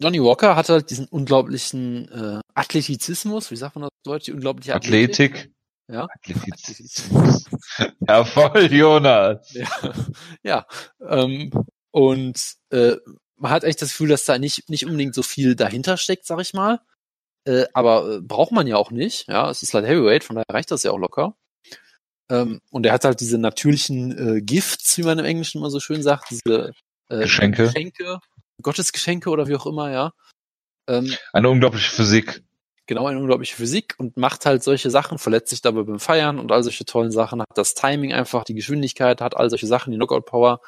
Johnny 0.00 0.22
Walker 0.22 0.56
hat 0.56 0.68
halt 0.68 0.90
diesen 0.90 1.06
unglaublichen 1.06 2.08
äh, 2.10 2.40
Athletizismus, 2.54 3.50
wie 3.50 3.56
sagt 3.56 3.76
man 3.76 3.82
das 3.82 3.90
Deutsch, 4.04 4.24
die 4.26 4.32
unglaubliche 4.32 4.74
Athletik. 4.74 5.34
Athletik? 5.34 5.54
Ja. 5.88 6.06
Athletizismus. 6.14 7.44
Ja, 8.06 8.24
voll, 8.24 8.72
Jonas. 8.72 9.52
Ja, 9.52 9.66
ja. 10.42 10.66
Ähm, 11.08 11.50
und 11.90 12.54
äh, 12.70 12.96
man 13.36 13.50
hat 13.50 13.64
echt 13.64 13.82
das 13.82 13.90
Gefühl, 13.90 14.08
dass 14.08 14.24
da 14.24 14.38
nicht, 14.38 14.68
nicht 14.68 14.86
unbedingt 14.86 15.14
so 15.14 15.22
viel 15.22 15.56
dahinter 15.56 15.96
steckt, 15.96 16.26
sag 16.26 16.40
ich 16.40 16.54
mal. 16.54 16.80
Äh, 17.46 17.64
aber 17.72 18.16
äh, 18.16 18.20
braucht 18.20 18.52
man 18.52 18.66
ja 18.66 18.76
auch 18.76 18.90
nicht. 18.90 19.28
Ja, 19.28 19.50
es 19.50 19.62
ist 19.62 19.74
halt 19.74 19.86
Heavyweight, 19.86 20.24
von 20.24 20.36
daher 20.36 20.44
reicht 20.48 20.70
das 20.70 20.82
ja 20.82 20.92
auch 20.92 20.98
locker. 20.98 21.36
Ähm, 22.30 22.60
und 22.70 22.86
er 22.86 22.92
hat 22.92 23.04
halt 23.04 23.20
diese 23.20 23.38
natürlichen 23.38 24.36
äh, 24.36 24.40
Gifts, 24.40 24.96
wie 24.96 25.02
man 25.02 25.18
im 25.18 25.24
Englischen 25.24 25.58
immer 25.58 25.70
so 25.70 25.80
schön 25.80 26.02
sagt, 26.02 26.30
diese 26.30 26.72
äh, 27.08 27.20
Geschenke. 27.20 27.64
Geschenke, 27.64 28.18
Gottesgeschenke 28.62 29.30
oder 29.30 29.46
wie 29.48 29.56
auch 29.56 29.66
immer, 29.66 29.90
ja. 29.90 30.12
Ähm, 30.88 31.14
Eine 31.32 31.48
unglaubliche 31.48 31.90
Physik. 31.90 32.42
genau 32.86 33.06
eine 33.06 33.18
unglaubliche 33.18 33.56
Physik 33.56 33.94
und 33.96 34.16
macht 34.18 34.44
halt 34.44 34.62
solche 34.62 34.90
Sachen, 34.90 35.18
verletzt 35.18 35.48
sich 35.50 35.62
dabei 35.62 35.82
beim 35.82 35.98
Feiern 35.98 36.38
und 36.38 36.52
all 36.52 36.62
solche 36.62 36.84
tollen 36.84 37.10
Sachen, 37.10 37.40
hat 37.40 37.48
das 37.56 37.74
Timing 37.74 38.12
einfach, 38.12 38.44
die 38.44 38.54
Geschwindigkeit, 38.54 39.20
hat 39.22 39.36
all 39.36 39.48
solche 39.48 39.66
Sachen, 39.66 39.90
die 39.90 39.96
Knockout-Power. 39.96 40.60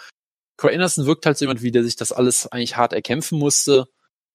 Corey 0.56 0.74
Anderson 0.74 1.04
wirkt 1.04 1.26
halt 1.26 1.36
so 1.36 1.44
jemand 1.44 1.62
wie, 1.62 1.70
der 1.70 1.84
sich 1.84 1.96
das 1.96 2.12
alles 2.12 2.46
eigentlich 2.46 2.78
hart 2.78 2.94
erkämpfen 2.94 3.38
musste, 3.38 3.86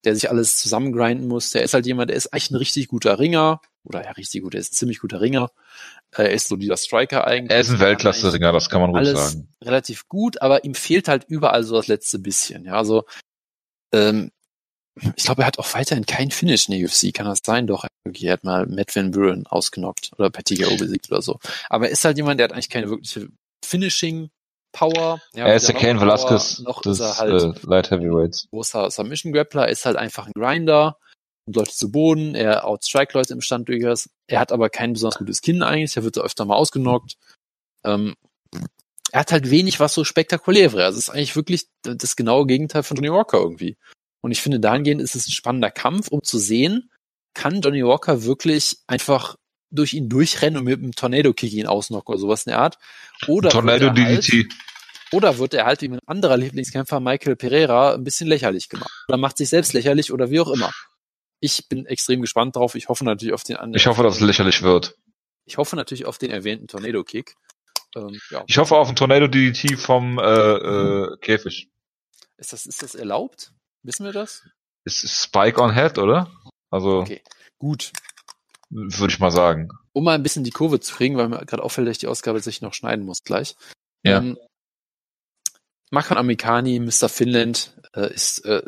der 0.06 0.14
sich 0.14 0.30
alles 0.30 0.60
zusammengrinden 0.60 1.28
musste. 1.28 1.58
Er 1.58 1.66
ist 1.66 1.74
halt 1.74 1.88
jemand, 1.88 2.12
der 2.12 2.18
ist 2.18 2.32
eigentlich 2.32 2.52
ein 2.52 2.58
richtig 2.58 2.88
guter 2.88 3.18
Ringer, 3.18 3.60
oder 3.84 4.04
ja, 4.04 4.12
richtig 4.12 4.44
gut, 4.44 4.54
er 4.54 4.60
ist 4.60 4.74
ein 4.74 4.76
ziemlich 4.76 5.00
guter 5.00 5.20
Ringer. 5.20 5.50
Er 6.12 6.32
ist 6.32 6.50
so 6.50 6.58
dieser 6.58 6.78
Striker 6.78 7.26
eigentlich. 7.26 7.52
Er 7.52 7.62
ist 7.62 7.72
ein 7.72 7.80
Weltklasse-Ringer, 7.80 8.52
das 8.52 8.70
kann 8.70 8.82
man 8.82 8.92
ruhig 8.92 9.08
alles 9.08 9.32
sagen. 9.32 9.48
relativ 9.64 10.08
gut, 10.08 10.40
aber 10.42 10.64
ihm 10.66 10.76
fehlt 10.76 11.08
halt 11.08 11.24
überall 11.28 11.64
so 11.64 11.76
das 11.76 11.88
letzte 11.88 12.20
bisschen. 12.20 12.66
Ja, 12.66 12.74
also 12.74 13.06
ähm, 13.92 14.32
ich 15.16 15.24
glaube, 15.24 15.44
er 15.44 15.48
hat 15.48 15.58
auch 15.58 15.74
weiterhin 15.74 16.06
kein 16.06 16.32
Finish 16.32 16.68
in 16.68 16.78
der 16.78 16.86
UFC. 16.86 17.14
Kann 17.14 17.26
das 17.26 17.40
sein? 17.46 17.66
Doch, 17.66 17.86
er 18.06 18.34
hat 18.34 18.44
mal 18.44 18.66
Matt 18.68 18.96
Van 18.96 19.12
Buren 19.12 19.48
ausgenockt 19.48 20.12
oder 20.18 20.30
Patty 20.30 20.56
Gao 20.56 20.76
besiegt 20.78 21.12
oder 21.12 21.22
so. 21.22 21.40
Aber 21.70 21.86
er 21.86 21.92
ist 21.92 22.04
halt 22.04 22.18
jemand, 22.18 22.40
der 22.40 22.46
hat 22.46 22.54
eigentlich 22.54 22.70
keine 22.70 22.90
wirkliche 22.90 23.30
Finishing 23.64 24.30
Power. 24.74 25.22
Ja, 25.34 25.48
er 25.48 25.56
ist 25.56 25.68
der 25.68 25.76
Kane 25.76 26.00
Velasquez 26.00 26.60
Noch 26.60 26.82
des 26.82 27.00
ist 27.00 27.20
halt 27.20 27.42
äh, 27.42 27.68
Light 27.68 27.92
Heavyweights. 27.92 28.48
großer 28.52 28.90
Submission 28.90 29.34
Grappler, 29.34 29.64
er 29.64 29.72
ist 29.72 29.86
halt 29.86 29.98
einfach 29.98 30.28
ein 30.28 30.34
Grinder, 30.34 30.98
und 31.46 31.56
Leute 31.56 31.72
zu 31.72 31.92
Boden, 31.92 32.36
er 32.36 32.66
outstrike 32.66 33.18
Leute 33.18 33.34
im 33.34 33.42
Stand 33.42 33.68
durchaus. 33.68 34.10
Er 34.28 34.40
hat 34.40 34.52
aber 34.52 34.70
kein 34.70 34.94
besonders 34.94 35.20
gutes 35.20 35.42
Kinn 35.42 35.64
eigentlich, 35.64 35.98
er 35.98 36.04
wird 36.04 36.16
so 36.16 36.22
öfter 36.22 36.46
mal 36.46 36.56
ausgenockt. 36.56 37.18
Ähm, 37.84 38.16
er 39.12 39.20
hat 39.20 39.32
halt 39.32 39.50
wenig, 39.50 39.80
was 39.80 39.94
so 39.94 40.04
spektakulär 40.04 40.74
wäre. 40.74 40.86
Also 40.86 40.98
es 40.98 41.08
ist 41.08 41.14
eigentlich 41.14 41.36
wirklich 41.36 41.68
das 41.84 42.16
genaue 42.16 42.46
Gegenteil 42.46 42.84
von 42.84 42.98
Johnny 42.98 43.12
Walker 43.12 43.38
irgendwie. 43.38 43.78
Und 44.22 44.32
ich 44.32 44.42
finde, 44.42 44.60
dahingehend 44.60 45.02
ist 45.02 45.16
es 45.16 45.28
ein 45.28 45.32
spannender 45.32 45.72
Kampf, 45.72 46.08
um 46.08 46.24
zu 46.24 46.38
sehen, 46.38 46.90
kann 47.34 47.62
Johnny 47.62 47.84
Walker 47.84 48.24
wirklich 48.24 48.78
einfach 48.88 49.36
durch 49.72 49.94
ihn 49.94 50.10
durchrennen 50.10 50.60
und 50.60 50.66
mit 50.66 50.80
einem 50.80 50.92
Tornado-Kick 50.92 51.54
ihn 51.54 51.68
ausnocken 51.68 52.12
oder 52.12 52.20
sowas 52.20 52.46
in 52.46 52.52
der 52.52 52.60
Art. 52.60 52.78
Oder 53.28 53.50
Tornado 53.50 53.86
wird 53.88 53.98
er 53.98 54.06
halt, 54.06 54.48
oder 55.12 55.38
wird 55.38 55.54
er 55.54 55.66
halt 55.66 55.82
wie 55.82 55.90
mein 55.90 56.00
anderer 56.06 56.38
Lieblingskämpfer 56.38 57.00
Michael 57.00 57.36
Pereira 57.36 57.94
ein 57.94 58.04
bisschen 58.04 58.28
lächerlich 58.28 58.70
gemacht. 58.70 58.92
Oder 59.08 59.18
macht 59.18 59.38
sich 59.38 59.50
selbst 59.50 59.74
lächerlich 59.74 60.12
oder 60.12 60.30
wie 60.30 60.40
auch 60.40 60.52
immer. 60.52 60.72
Ich 61.40 61.68
bin 61.68 61.86
extrem 61.86 62.22
gespannt 62.22 62.56
drauf. 62.56 62.76
Ich 62.76 62.90
hoffe 62.90 63.04
natürlich 63.04 63.34
auf 63.34 63.44
den 63.44 63.56
anderen. 63.56 63.76
Ich 63.76 63.88
hoffe, 63.88 64.04
dass 64.04 64.16
es 64.16 64.22
lächerlich 64.22 64.62
wird. 64.62 64.96
Ich 65.46 65.58
hoffe 65.58 65.76
natürlich 65.76 66.06
auf 66.06 66.18
den 66.18 66.32
erwähnten 66.32 66.68
Tornado-Kick. 66.68 67.36
Ähm, 67.96 68.20
ja. 68.30 68.44
Ich 68.48 68.58
hoffe 68.58 68.76
auf 68.76 68.90
ein 68.90 68.96
Tornado 68.96 69.28
DDT 69.28 69.78
vom 69.80 70.18
äh, 70.20 70.24
äh, 70.24 71.18
Käfig. 71.18 71.70
Ist 72.38 72.54
das, 72.54 72.66
ist 72.66 72.82
das 72.82 72.96
erlaubt? 72.96 73.52
Wissen 73.84 74.06
wir 74.06 74.14
das? 74.14 74.44
Ist 74.86 75.04
ist 75.04 75.22
Spike 75.24 75.62
on 75.62 75.74
Head, 75.74 75.98
oder? 75.98 76.32
Also, 76.72 77.02
Okay. 77.02 77.22
Gut. 77.60 77.92
würde 78.70 79.14
ich 79.14 79.20
mal 79.20 79.32
sagen. 79.32 79.70
Um 79.94 80.04
mal 80.06 80.16
ein 80.16 80.24
bisschen 80.24 80.44
die 80.44 80.52
Kurve 80.52 80.80
zu 80.80 80.96
kriegen, 80.96 81.18
weil 81.18 81.28
mir 81.28 81.46
gerade 81.46 81.64
auffällt, 81.64 81.88
dass 81.88 81.94
ich 81.94 82.00
die 82.00 82.08
Ausgabe 82.08 82.40
sich 82.40 82.62
noch 82.62 82.74
schneiden 82.74 83.06
muss 83.06 83.24
gleich. 83.24 83.56
Ja. 84.04 84.18
Ähm, 84.20 84.38
Makan 85.92 86.18
Amikani, 86.18 86.80
Mr. 86.80 87.10
Finland, 87.10 87.76
äh, 87.94 88.14
ist 88.14 88.46
äh, 88.46 88.64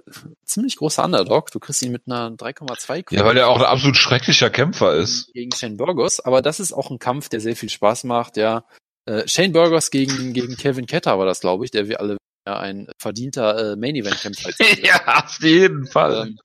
ziemlich 0.45 0.75
großer 0.75 1.05
Underdog. 1.05 1.51
Du 1.51 1.59
kriegst 1.59 1.81
ihn 1.81 1.93
mit 1.93 2.03
einer 2.05 2.31
3,2 2.31 3.15
Ja, 3.15 3.23
weil 3.23 3.37
er 3.37 3.47
auch 3.47 3.59
ein 3.59 3.65
absolut 3.65 3.95
schrecklicher 3.95 4.49
Kämpfer 4.49 4.93
ist. 4.95 5.31
gegen 5.33 5.51
Shane 5.53 5.77
Burgos, 5.77 6.19
aber 6.19 6.41
das 6.41 6.59
ist 6.59 6.73
auch 6.73 6.91
ein 6.91 6.99
Kampf, 6.99 7.29
der 7.29 7.39
sehr 7.39 7.55
viel 7.55 7.69
Spaß 7.69 8.03
macht, 8.03 8.35
ja. 8.35 8.65
Äh, 9.05 9.27
Shane 9.27 9.51
Burgos 9.51 9.91
gegen, 9.91 10.33
gegen 10.33 10.55
Kevin 10.55 10.85
Ketter 10.85 11.17
war 11.19 11.25
das, 11.25 11.41
glaube 11.41 11.65
ich, 11.65 11.71
der 11.71 11.87
wir 11.87 11.99
alle 11.99 12.17
ja, 12.47 12.59
ein 12.59 12.87
verdienter 12.99 13.73
äh, 13.73 13.75
Main 13.75 13.95
Event 13.95 14.19
Kämpfer 14.19 14.49
ist. 14.57 14.59
ja, 14.83 15.23
auf 15.23 15.39
jeden 15.41 15.87
Fall. 15.87 16.27
ähm, 16.27 16.39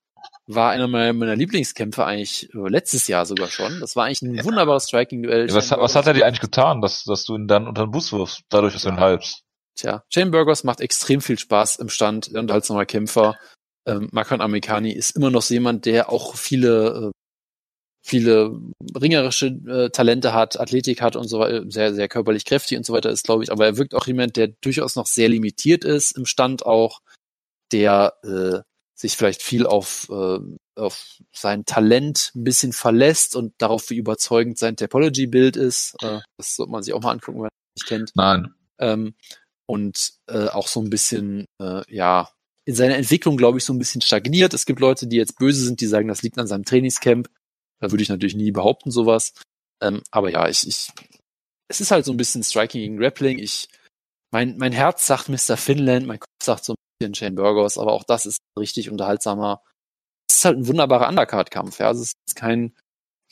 war 0.48 0.70
einer 0.70 0.88
meiner, 0.88 1.12
meiner 1.12 1.36
Lieblingskämpfe 1.36 2.04
eigentlich 2.04 2.48
äh, 2.54 2.68
letztes 2.68 3.06
Jahr 3.06 3.26
sogar 3.26 3.48
schon. 3.48 3.80
Das 3.80 3.96
war 3.96 4.06
eigentlich 4.06 4.22
ein 4.22 4.44
wunderbares 4.44 4.84
Striking-Duell. 4.84 5.48
Ja, 5.48 5.54
was, 5.54 5.70
was 5.70 5.94
hat 5.94 6.06
er 6.06 6.14
dir 6.14 6.26
eigentlich 6.26 6.40
getan, 6.40 6.80
dass, 6.80 7.04
dass 7.04 7.24
du 7.24 7.36
ihn 7.36 7.46
dann 7.46 7.68
unter 7.68 7.86
den 7.86 7.90
Bus 7.90 8.12
wirfst, 8.12 8.40
dadurch, 8.48 8.72
dass 8.72 8.82
du 8.82 8.88
ihn 8.88 9.00
halbst? 9.00 9.42
Tja, 9.76 10.02
Shane 10.12 10.30
Burgos 10.30 10.64
macht 10.64 10.80
extrem 10.80 11.20
viel 11.20 11.38
Spaß 11.38 11.76
im 11.76 11.88
Stand, 11.88 12.28
und 12.28 12.50
als 12.50 12.68
nochmal 12.68 12.86
Kämpfer. 12.86 13.36
Ähm, 13.86 14.08
Makan 14.10 14.40
Amikani 14.40 14.92
ist 14.92 15.16
immer 15.16 15.30
noch 15.30 15.42
so 15.42 15.54
jemand, 15.54 15.84
der 15.84 16.10
auch 16.10 16.34
viele, 16.34 17.10
äh, 17.10 17.10
viele 18.08 18.58
ringerische 18.96 19.46
äh, 19.46 19.90
Talente 19.90 20.32
hat, 20.32 20.58
Athletik 20.58 21.02
hat 21.02 21.16
und 21.16 21.28
so 21.28 21.38
weiter, 21.38 21.64
sehr, 21.70 21.94
sehr 21.94 22.08
körperlich 22.08 22.44
kräftig 22.44 22.78
und 22.78 22.84
so 22.84 22.92
weiter 22.92 23.10
ist, 23.10 23.24
glaube 23.24 23.44
ich. 23.44 23.52
Aber 23.52 23.66
er 23.66 23.76
wirkt 23.76 23.94
auch 23.94 24.06
jemand, 24.06 24.36
der 24.36 24.48
durchaus 24.60 24.96
noch 24.96 25.06
sehr 25.06 25.28
limitiert 25.28 25.84
ist 25.84 26.12
im 26.12 26.26
Stand 26.26 26.64
auch, 26.66 27.00
der 27.72 28.14
äh, 28.24 28.60
sich 28.94 29.16
vielleicht 29.16 29.42
viel 29.42 29.66
auf, 29.66 30.08
äh, 30.10 30.38
auf 30.76 31.18
sein 31.32 31.64
Talent 31.64 32.32
ein 32.34 32.44
bisschen 32.44 32.72
verlässt 32.72 33.36
und 33.36 33.52
darauf, 33.58 33.90
wie 33.90 33.96
überzeugend 33.96 34.58
sein 34.58 34.76
Topology-Bild 34.76 35.56
ist. 35.56 35.94
Äh, 36.02 36.20
das 36.36 36.56
sollte 36.56 36.72
man 36.72 36.82
sich 36.82 36.94
auch 36.94 37.02
mal 37.02 37.12
angucken, 37.12 37.38
wenn 37.38 37.42
man 37.42 37.50
es 37.76 37.82
nicht 37.82 37.88
kennt. 37.88 38.12
Nein. 38.14 38.54
Ähm, 38.78 39.14
und 39.66 40.14
äh, 40.28 40.48
auch 40.48 40.66
so 40.66 40.80
ein 40.80 40.90
bisschen, 40.90 41.44
äh, 41.60 41.82
ja, 41.88 42.30
in 42.64 42.74
seiner 42.74 42.96
Entwicklung, 42.96 43.36
glaube 43.36 43.58
ich, 43.58 43.64
so 43.64 43.72
ein 43.72 43.78
bisschen 43.78 44.02
stagniert. 44.02 44.52
Es 44.52 44.66
gibt 44.66 44.80
Leute, 44.80 45.06
die 45.06 45.16
jetzt 45.16 45.38
böse 45.38 45.64
sind, 45.64 45.80
die 45.80 45.86
sagen, 45.86 46.08
das 46.08 46.22
liegt 46.22 46.38
an 46.38 46.46
seinem 46.46 46.64
Trainingscamp. 46.64 47.28
Da 47.80 47.90
würde 47.90 48.02
ich 48.02 48.08
natürlich 48.08 48.34
nie 48.34 48.50
behaupten, 48.50 48.90
sowas. 48.90 49.32
Ähm, 49.82 50.02
aber 50.10 50.30
ja, 50.30 50.48
ich, 50.48 50.66
ich, 50.66 50.90
es 51.68 51.80
ist 51.80 51.90
halt 51.90 52.04
so 52.04 52.12
ein 52.12 52.16
bisschen 52.16 52.42
Striking 52.42 52.80
gegen 52.80 52.96
Grappling. 52.96 53.38
Ich, 53.38 53.68
mein, 54.32 54.56
mein 54.58 54.72
Herz 54.72 55.06
sagt 55.06 55.28
Mr. 55.28 55.56
Finland, 55.56 56.06
mein 56.06 56.20
Kopf 56.20 56.28
sagt 56.42 56.64
so 56.64 56.72
ein 56.72 56.76
bisschen 56.98 57.14
Shane 57.14 57.34
Burgos, 57.34 57.78
aber 57.78 57.92
auch 57.92 58.04
das 58.04 58.26
ist 58.26 58.38
ein 58.56 58.60
richtig 58.60 58.90
unterhaltsamer. 58.90 59.62
Es 60.28 60.38
ist 60.38 60.44
halt 60.44 60.58
ein 60.58 60.66
wunderbarer 60.66 61.08
Undercard-Kampf, 61.08 61.78
ja. 61.78 61.88
Also 61.88 62.02
es 62.02 62.12
ist 62.26 62.36
kein, 62.36 62.76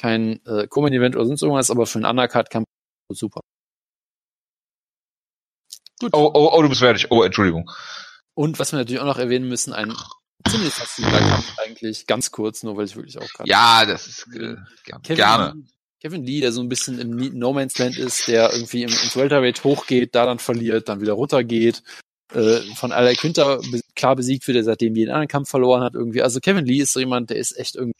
kein 0.00 0.44
äh, 0.46 0.66
Common-Event 0.68 1.16
oder 1.16 1.26
sonst 1.26 1.42
irgendwas, 1.42 1.70
aber 1.70 1.86
für 1.86 1.98
einen 1.98 2.06
Undercard-Kampf 2.06 2.66
super. 3.12 3.40
Gut. 6.00 6.10
Oh, 6.12 6.30
oh, 6.34 6.50
oh, 6.52 6.62
du 6.62 6.68
bist 6.68 6.80
fertig. 6.80 7.10
Oh, 7.10 7.22
Entschuldigung. 7.22 7.70
Und 8.34 8.58
was 8.58 8.72
wir 8.72 8.78
natürlich 8.78 9.00
auch 9.00 9.06
noch 9.06 9.18
erwähnen 9.18 9.48
müssen, 9.48 9.72
ein 9.72 9.94
ziemlich 10.50 10.74
faszinierender 10.74 11.28
Kampf 11.28 11.58
eigentlich, 11.58 12.06
ganz 12.06 12.30
kurz, 12.30 12.62
nur 12.62 12.76
weil 12.76 12.86
ich 12.86 12.96
wirklich 12.96 13.18
auch 13.18 13.28
gerade. 13.28 13.48
Ja, 13.48 13.84
das 13.84 14.06
ist 14.06 14.26
äh, 14.34 14.56
Kevin 14.84 15.16
gerne. 15.16 15.54
Kevin 16.00 16.24
Lee, 16.24 16.40
der 16.40 16.52
so 16.52 16.60
ein 16.60 16.68
bisschen 16.68 16.98
im 16.98 17.38
No 17.38 17.52
Man's 17.52 17.78
Land 17.78 17.96
ist, 17.96 18.28
der 18.28 18.52
irgendwie 18.52 18.82
im, 18.82 18.90
ins 18.90 19.16
Welterweight 19.16 19.64
hochgeht, 19.64 20.14
da 20.14 20.26
dann 20.26 20.38
verliert, 20.38 20.88
dann 20.88 21.00
wieder 21.00 21.14
runtergeht, 21.14 21.82
äh, 22.32 22.60
von 22.74 22.92
Ala 22.92 23.12
Quinter 23.14 23.58
be 23.70 23.80
klar 23.94 24.14
besiegt 24.14 24.46
wird, 24.46 24.56
der 24.56 24.64
seitdem 24.64 24.94
jeden 24.94 25.10
anderen 25.10 25.28
Kampf 25.28 25.48
verloren 25.48 25.82
hat 25.82 25.94
irgendwie. 25.94 26.22
Also 26.22 26.38
Kevin 26.40 26.66
Lee 26.66 26.80
ist 26.80 26.92
so 26.92 27.00
jemand, 27.00 27.30
der 27.30 27.38
ist 27.38 27.56
echt 27.58 27.76
irgendwie, 27.76 27.96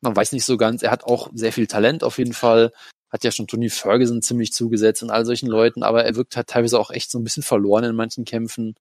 man 0.00 0.16
weiß 0.16 0.32
nicht 0.32 0.44
so 0.44 0.56
ganz, 0.56 0.82
er 0.82 0.90
hat 0.90 1.04
auch 1.04 1.30
sehr 1.32 1.52
viel 1.52 1.66
Talent 1.66 2.02
auf 2.02 2.18
jeden 2.18 2.32
Fall, 2.32 2.72
hat 3.10 3.24
ja 3.24 3.30
schon 3.30 3.46
Tony 3.46 3.70
Ferguson 3.70 4.20
ziemlich 4.20 4.52
zugesetzt 4.52 5.02
und 5.02 5.10
all 5.10 5.24
solchen 5.24 5.48
Leuten, 5.48 5.82
aber 5.82 6.04
er 6.04 6.16
wirkt 6.16 6.36
halt 6.36 6.48
teilweise 6.48 6.78
auch 6.80 6.90
echt 6.90 7.10
so 7.10 7.18
ein 7.18 7.24
bisschen 7.24 7.42
verloren 7.42 7.84
in 7.84 7.94
manchen 7.96 8.24
Kämpfen. 8.24 8.74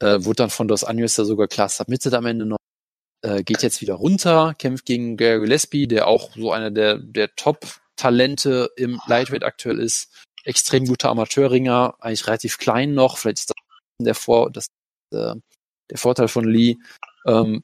Äh, 0.00 0.24
wurde 0.24 0.36
dann 0.36 0.50
von 0.50 0.68
Dos 0.68 0.84
Anjos 0.84 1.16
ja 1.16 1.24
sogar 1.24 1.48
klar 1.48 1.68
submitted 1.68 2.14
am 2.14 2.26
Ende 2.26 2.46
noch. 2.46 2.58
Äh, 3.22 3.42
geht 3.42 3.62
jetzt 3.62 3.80
wieder 3.80 3.94
runter, 3.94 4.54
kämpft 4.58 4.86
gegen 4.86 5.16
Gary 5.16 5.40
Gillespie, 5.40 5.86
der 5.86 6.08
auch 6.08 6.34
so 6.36 6.52
einer 6.52 6.70
der, 6.70 6.98
der 6.98 7.34
Top-Talente 7.36 8.70
im 8.76 9.00
Lightweight 9.06 9.44
aktuell 9.44 9.78
ist. 9.78 10.12
Extrem 10.44 10.84
guter 10.86 11.08
Amateurringer, 11.08 11.94
eigentlich 12.00 12.26
relativ 12.26 12.58
klein 12.58 12.92
noch. 12.92 13.16
Vielleicht 13.16 13.38
ist 13.38 13.50
das 13.50 13.56
der, 14.00 14.14
Vor 14.14 14.50
das, 14.50 14.66
äh, 15.12 15.34
der 15.90 15.98
Vorteil 15.98 16.28
von 16.28 16.44
Lee. 16.44 16.76
Ähm, 17.26 17.62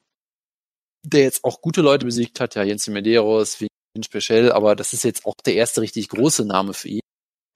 der 1.03 1.23
jetzt 1.23 1.45
auch 1.45 1.61
gute 1.61 1.81
Leute 1.81 2.07
besiegt 2.07 2.41
hat, 2.41 2.55
ja, 2.55 2.63
Jens 2.63 2.87
Medeiros, 2.89 3.61
wie 3.61 3.69
Special, 4.03 4.53
aber 4.53 4.77
das 4.77 4.93
ist 4.93 5.05
jetzt 5.05 5.27
auch 5.27 5.35
der 5.45 5.55
erste 5.55 5.81
richtig 5.81 6.09
große 6.09 6.45
Name 6.45 6.75
für 6.75 6.89
ihn. 6.89 7.01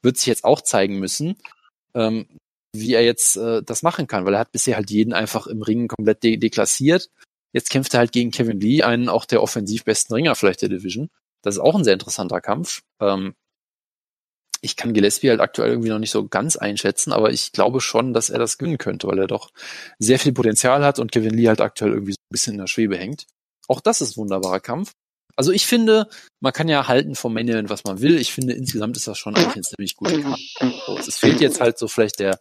Wird 0.03 0.17
sich 0.19 0.27
jetzt 0.27 0.45
auch 0.45 0.61
zeigen 0.61 0.99
müssen, 0.99 1.37
ähm, 1.95 2.27
wie 2.75 2.95
er 2.95 3.05
jetzt 3.05 3.37
äh, 3.37 3.63
das 3.63 3.83
machen 3.83 4.07
kann, 4.07 4.27
weil 4.27 4.35
er 4.35 4.41
hat 4.41 4.53
bisher 4.53 4.77
halt 4.77 4.91
jeden 4.91 5.13
einfach 5.13 5.47
im 5.47 5.63
Ring 5.63 5.89
komplett 5.89 6.23
de 6.23 6.37
deklassiert. 6.37 7.11
Jetzt 7.53 7.71
kämpft 7.71 7.95
er 7.95 8.01
halt 8.01 8.13
gegen 8.13 8.33
Kevin 8.33 8.61
Lee, 8.61 8.83
einen 8.83 9.09
auch 9.09 9.25
der 9.25 9.43
offensiv 9.43 9.85
besten 9.85 10.13
Ringer 10.13 10.35
vielleicht 10.35 10.63
der 10.63 10.69
Division. 10.69 11.09
Das 11.43 11.55
ist 11.55 11.61
auch 11.61 11.75
ein 11.75 11.85
sehr 11.85 11.93
interessanter 11.93 12.41
Kampf. 12.41 12.83
Ähm, 13.01 13.35
ich 14.61 14.77
kann 14.77 14.95
Gillespie 14.95 15.29
halt 15.29 15.41
aktuell 15.41 15.69
irgendwie 15.69 15.91
noch 15.91 15.99
nicht 15.99 16.11
so 16.11 16.27
ganz 16.27 16.57
einschätzen, 16.57 17.13
aber 17.13 17.31
ich 17.31 17.53
glaube 17.53 17.81
schon, 17.81 18.15
dass 18.15 18.31
er 18.31 18.39
das 18.39 18.57
gewinnen 18.57 18.79
könnte, 18.79 19.07
weil 19.07 19.19
er 19.19 19.27
doch 19.27 19.51
sehr 19.99 20.19
viel 20.19 20.33
Potenzial 20.33 20.83
hat 20.85 20.99
und 20.99 21.13
Kevin 21.13 21.35
Lee 21.35 21.49
halt 21.49 21.61
aktuell 21.61 21.93
irgendwie 21.93 22.13
so 22.13 22.19
ein 22.19 22.33
bisschen 22.33 22.55
in 22.55 22.61
der 22.61 22.67
Schwebe 22.67 22.97
hängt. 22.97 23.27
Auch 23.69 23.81
das 23.81 24.01
ist 24.01 24.17
wunderbarer 24.17 24.61
Kampf. 24.61 24.93
Also 25.37 25.53
ich 25.53 25.67
finde, 25.67 26.09
man 26.41 26.53
kann 26.53 26.69
ja 26.69 26.89
halten 26.89 27.15
vom 27.15 27.35
Main 27.35 27.49
Event, 27.49 27.69
was 27.69 27.85
man 27.85 28.01
will. 28.01 28.19
Ich 28.19 28.33
finde, 28.33 28.55
insgesamt 28.55 28.97
ist 28.97 29.07
das 29.07 29.19
schon 29.19 29.35
eigentlich 29.37 29.57
ein 29.57 29.63
ziemlich 29.65 29.97
guter 29.97 30.19
Kampf. 30.21 30.41
So, 30.87 30.97
es 30.97 31.19
fehlt 31.19 31.41
jetzt 31.41 31.61
halt 31.61 31.79
so 31.79 31.89
vielleicht 31.89 32.21
der 32.21 32.39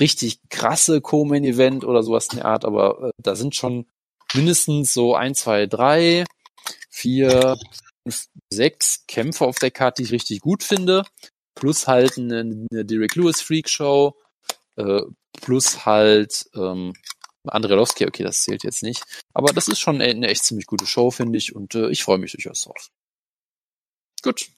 richtig 0.00 0.40
krasse 0.48 1.00
Co-Main 1.00 1.44
Event 1.44 1.84
oder 1.84 2.02
sowas 2.02 2.28
in 2.30 2.36
der 2.36 2.46
Art, 2.46 2.64
aber 2.64 3.08
äh, 3.08 3.10
da 3.18 3.36
sind 3.36 3.54
schon 3.54 3.86
mindestens 4.34 4.94
so 4.94 5.14
ein, 5.14 5.34
zwei, 5.34 5.66
drei, 5.66 6.24
vier, 6.88 7.56
fünf, 8.04 8.26
sechs 8.52 9.04
Kämpfe 9.06 9.44
auf 9.44 9.58
der 9.58 9.70
Karte, 9.70 10.02
die 10.02 10.06
ich 10.06 10.12
richtig 10.12 10.40
gut 10.40 10.62
finde. 10.62 11.04
Plus 11.54 11.86
halt 11.86 12.16
eine, 12.16 12.40
eine 12.40 12.84
Derek 12.84 13.14
Lewis 13.16 13.40
Freak 13.40 13.68
Show, 13.68 14.14
äh, 14.76 15.02
plus 15.40 15.84
halt 15.84 16.46
ähm, 16.54 16.94
Andrelowski, 17.44 18.06
okay, 18.06 18.22
das 18.22 18.42
zählt 18.42 18.64
jetzt 18.64 18.82
nicht. 18.82 19.02
Aber 19.34 19.52
das 19.52 19.68
ist 19.68 19.80
schon 19.80 20.00
eine 20.00 20.28
echt 20.28 20.44
ziemlich 20.44 20.66
gute 20.66 20.86
Show, 20.86 21.10
finde 21.10 21.38
ich, 21.38 21.54
und 21.54 21.74
äh, 21.74 21.90
ich 21.90 22.02
freue 22.02 22.18
mich 22.18 22.32
durchaus 22.32 22.62
drauf. 22.62 22.90
Gut. 24.22 24.50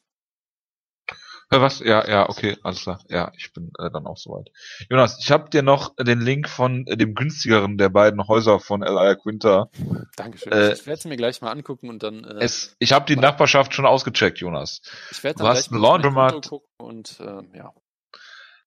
Äh, 1.53 1.61
Was? 1.61 1.81
Ja, 1.81 2.09
ja, 2.09 2.29
okay, 2.29 2.57
alles 2.63 2.83
klar. 2.83 3.01
Ja, 3.09 3.31
ich 3.37 3.53
bin 3.53 3.73
äh, 3.79 3.91
dann 3.91 4.07
auch 4.07 4.17
soweit. 4.17 4.49
Jonas, 4.89 5.19
ich 5.23 5.31
habe 5.31 5.51
dir 5.51 5.63
noch 5.63 5.95
den 5.97 6.21
Link 6.21 6.49
von 6.49 6.87
äh, 6.87 6.97
dem 6.97 7.15
günstigeren 7.15 7.77
der 7.77 7.91
beiden 7.91 8.27
Häuser 8.27 8.59
von 8.59 8.83
Elia 8.83 9.15
Quinter. 9.17 9.71
Dankeschön. 10.17 10.53
Äh, 10.53 10.73
ich 10.73 10.87
werde 10.87 10.99
es 10.99 11.05
mir 11.05 11.17
gleich 11.17 11.43
mal 11.43 11.51
angucken 11.53 11.91
und 11.91 12.03
dann. 12.03 12.25
Äh, 12.25 12.43
Es, 12.43 12.75
ich 12.79 12.93
habe 12.95 13.05
die 13.05 13.17
Nachbarschaft 13.17 13.75
schon 13.75 13.85
ausgecheckt, 13.85 14.39
Jonas. 14.39 14.81
ich 15.11 15.23
werde 15.23 15.39
du 15.39 15.45
dann 15.45 15.53
hast 15.53 15.69
gleich 15.69 15.79
ein 15.79 15.81
mal 15.81 15.89
auf 15.89 16.03
mein 16.03 16.13
Laundromat. 16.33 16.51
Und 16.79 17.21
äh, 17.21 17.59
ja. 17.59 17.73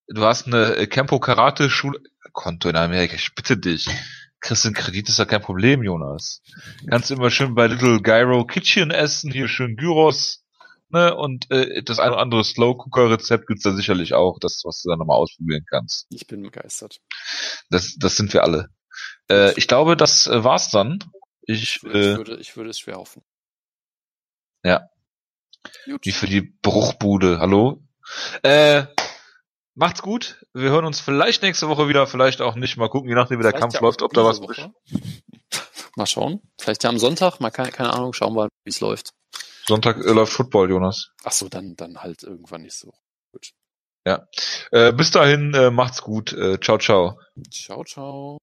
Du 0.07 0.22
hast 0.22 0.45
eine 0.45 0.76
äh, 0.76 0.88
Campo 0.88 1.20
Karate 1.20 1.72
Schule 1.72 1.99
Konto 2.34 2.70
in 2.70 2.76
Amerika. 2.76 3.16
Ich 3.16 3.34
bitte 3.34 3.57
dich. 3.57 3.90
Kriegst 4.41 4.64
du 4.64 4.68
einen 4.68 4.76
Kredit, 4.76 5.10
ist 5.10 5.18
ja 5.18 5.26
kein 5.26 5.41
Problem, 5.41 5.82
Jonas. 5.82 6.44
Kannst 6.88 7.10
immer 7.10 7.32
schön 7.32 7.56
bei 7.56 7.66
Little 7.66 7.99
Gyro 8.02 8.45
Kitchen 8.45 8.91
essen, 8.91 9.32
hier 9.32 9.48
schön 9.48 9.76
Gyros. 9.76 10.45
Ne, 10.96 11.14
und 11.14 11.52
äh, 11.52 11.84
das 11.84 12.00
ein 12.00 12.12
oder 12.12 12.22
andere 12.22 12.46
Slow 12.46 12.78
Cooker 12.78 13.10
Rezept 13.10 13.48
gibt's 13.48 13.64
da 13.64 13.74
sicherlich 13.74 14.14
auch, 14.14 14.40
das 14.40 14.62
was 14.64 14.82
du 14.82 14.90
dann 14.90 15.00
nochmal 15.00 15.18
ausprobieren 15.18 15.66
kannst. 15.70 16.08
Ich 16.10 16.26
bin 16.26 16.42
begeistert. 16.42 17.02
Das, 17.70 17.98
das 18.00 18.16
sind 18.16 18.32
wir 18.32 18.44
alle. 18.44 18.70
Äh, 19.30 19.52
ich 19.60 19.68
glaube, 19.68 19.98
das 19.98 20.26
äh, 20.28 20.46
war's 20.46 20.72
dann. 20.72 21.00
Ich, 21.42 21.62
Ich, 21.62 21.84
ich, 21.84 21.90
äh, 21.90 22.16
würde, 22.16 22.38
ich 22.38 22.56
würde 22.56 22.70
es 22.70 22.80
schwer 22.80 22.96
hoffen. 22.96 23.24
Ja. 24.64 24.88
Gut. 25.84 26.06
wie 26.06 26.14
für 26.14 26.28
die 26.28 26.40
Bruchbude. 26.62 27.40
Hallo? 27.40 27.84
Äh, 28.42 28.86
macht's 29.74 30.02
gut. 30.02 30.46
Wir 30.54 30.70
hören 30.70 30.86
uns 30.86 31.02
vielleicht 31.02 31.42
nächste 31.42 31.68
Woche 31.68 31.90
wieder, 31.90 32.08
vielleicht 32.08 32.40
auch 32.40 32.56
nicht. 32.56 32.78
Mal 32.78 32.88
gucken, 32.88 33.10
je 33.10 33.16
nachdem 33.16 33.40
wie 33.40 33.44
der 33.44 33.52
Kampf 33.52 33.74
ja 33.74 33.82
läuft, 33.82 34.02
ob 34.02 34.14
da 34.14 34.24
was. 34.24 34.40
Mal 35.98 36.08
schauen. 36.08 36.40
Vielleicht 36.58 36.86
ja 36.86 36.90
am 36.90 37.00
Sonntag, 37.00 37.42
mal 37.42 37.52
keine, 37.52 37.72
keine 37.72 37.92
Ahnung, 37.92 38.14
schauen 38.14 38.34
wir, 38.34 38.48
wie 38.64 38.70
es 38.70 38.80
läuft. 38.80 39.15
Sonntag 39.68 39.98
äh, 39.98 40.12
läuft 40.12 40.34
Football, 40.34 40.70
Jonas. 40.70 41.12
Ach 41.24 41.32
so, 41.32 41.50
dann, 41.50 41.76
dann 41.76 41.98
halt 41.98 42.24
irgendwann 42.24 42.62
nicht 42.62 42.78
so. 42.78 42.94
Äh, 44.72 44.94
bis 44.94 45.12
dahin, 45.12 45.54
äh, 45.54 45.72
macht's 45.72 46.02
gut. 46.02 46.32
Äh, 46.34 46.60
ciao, 46.60 46.78
ciao. 46.78 47.20
Ciao, 47.52 47.84
ciao. 47.84 48.38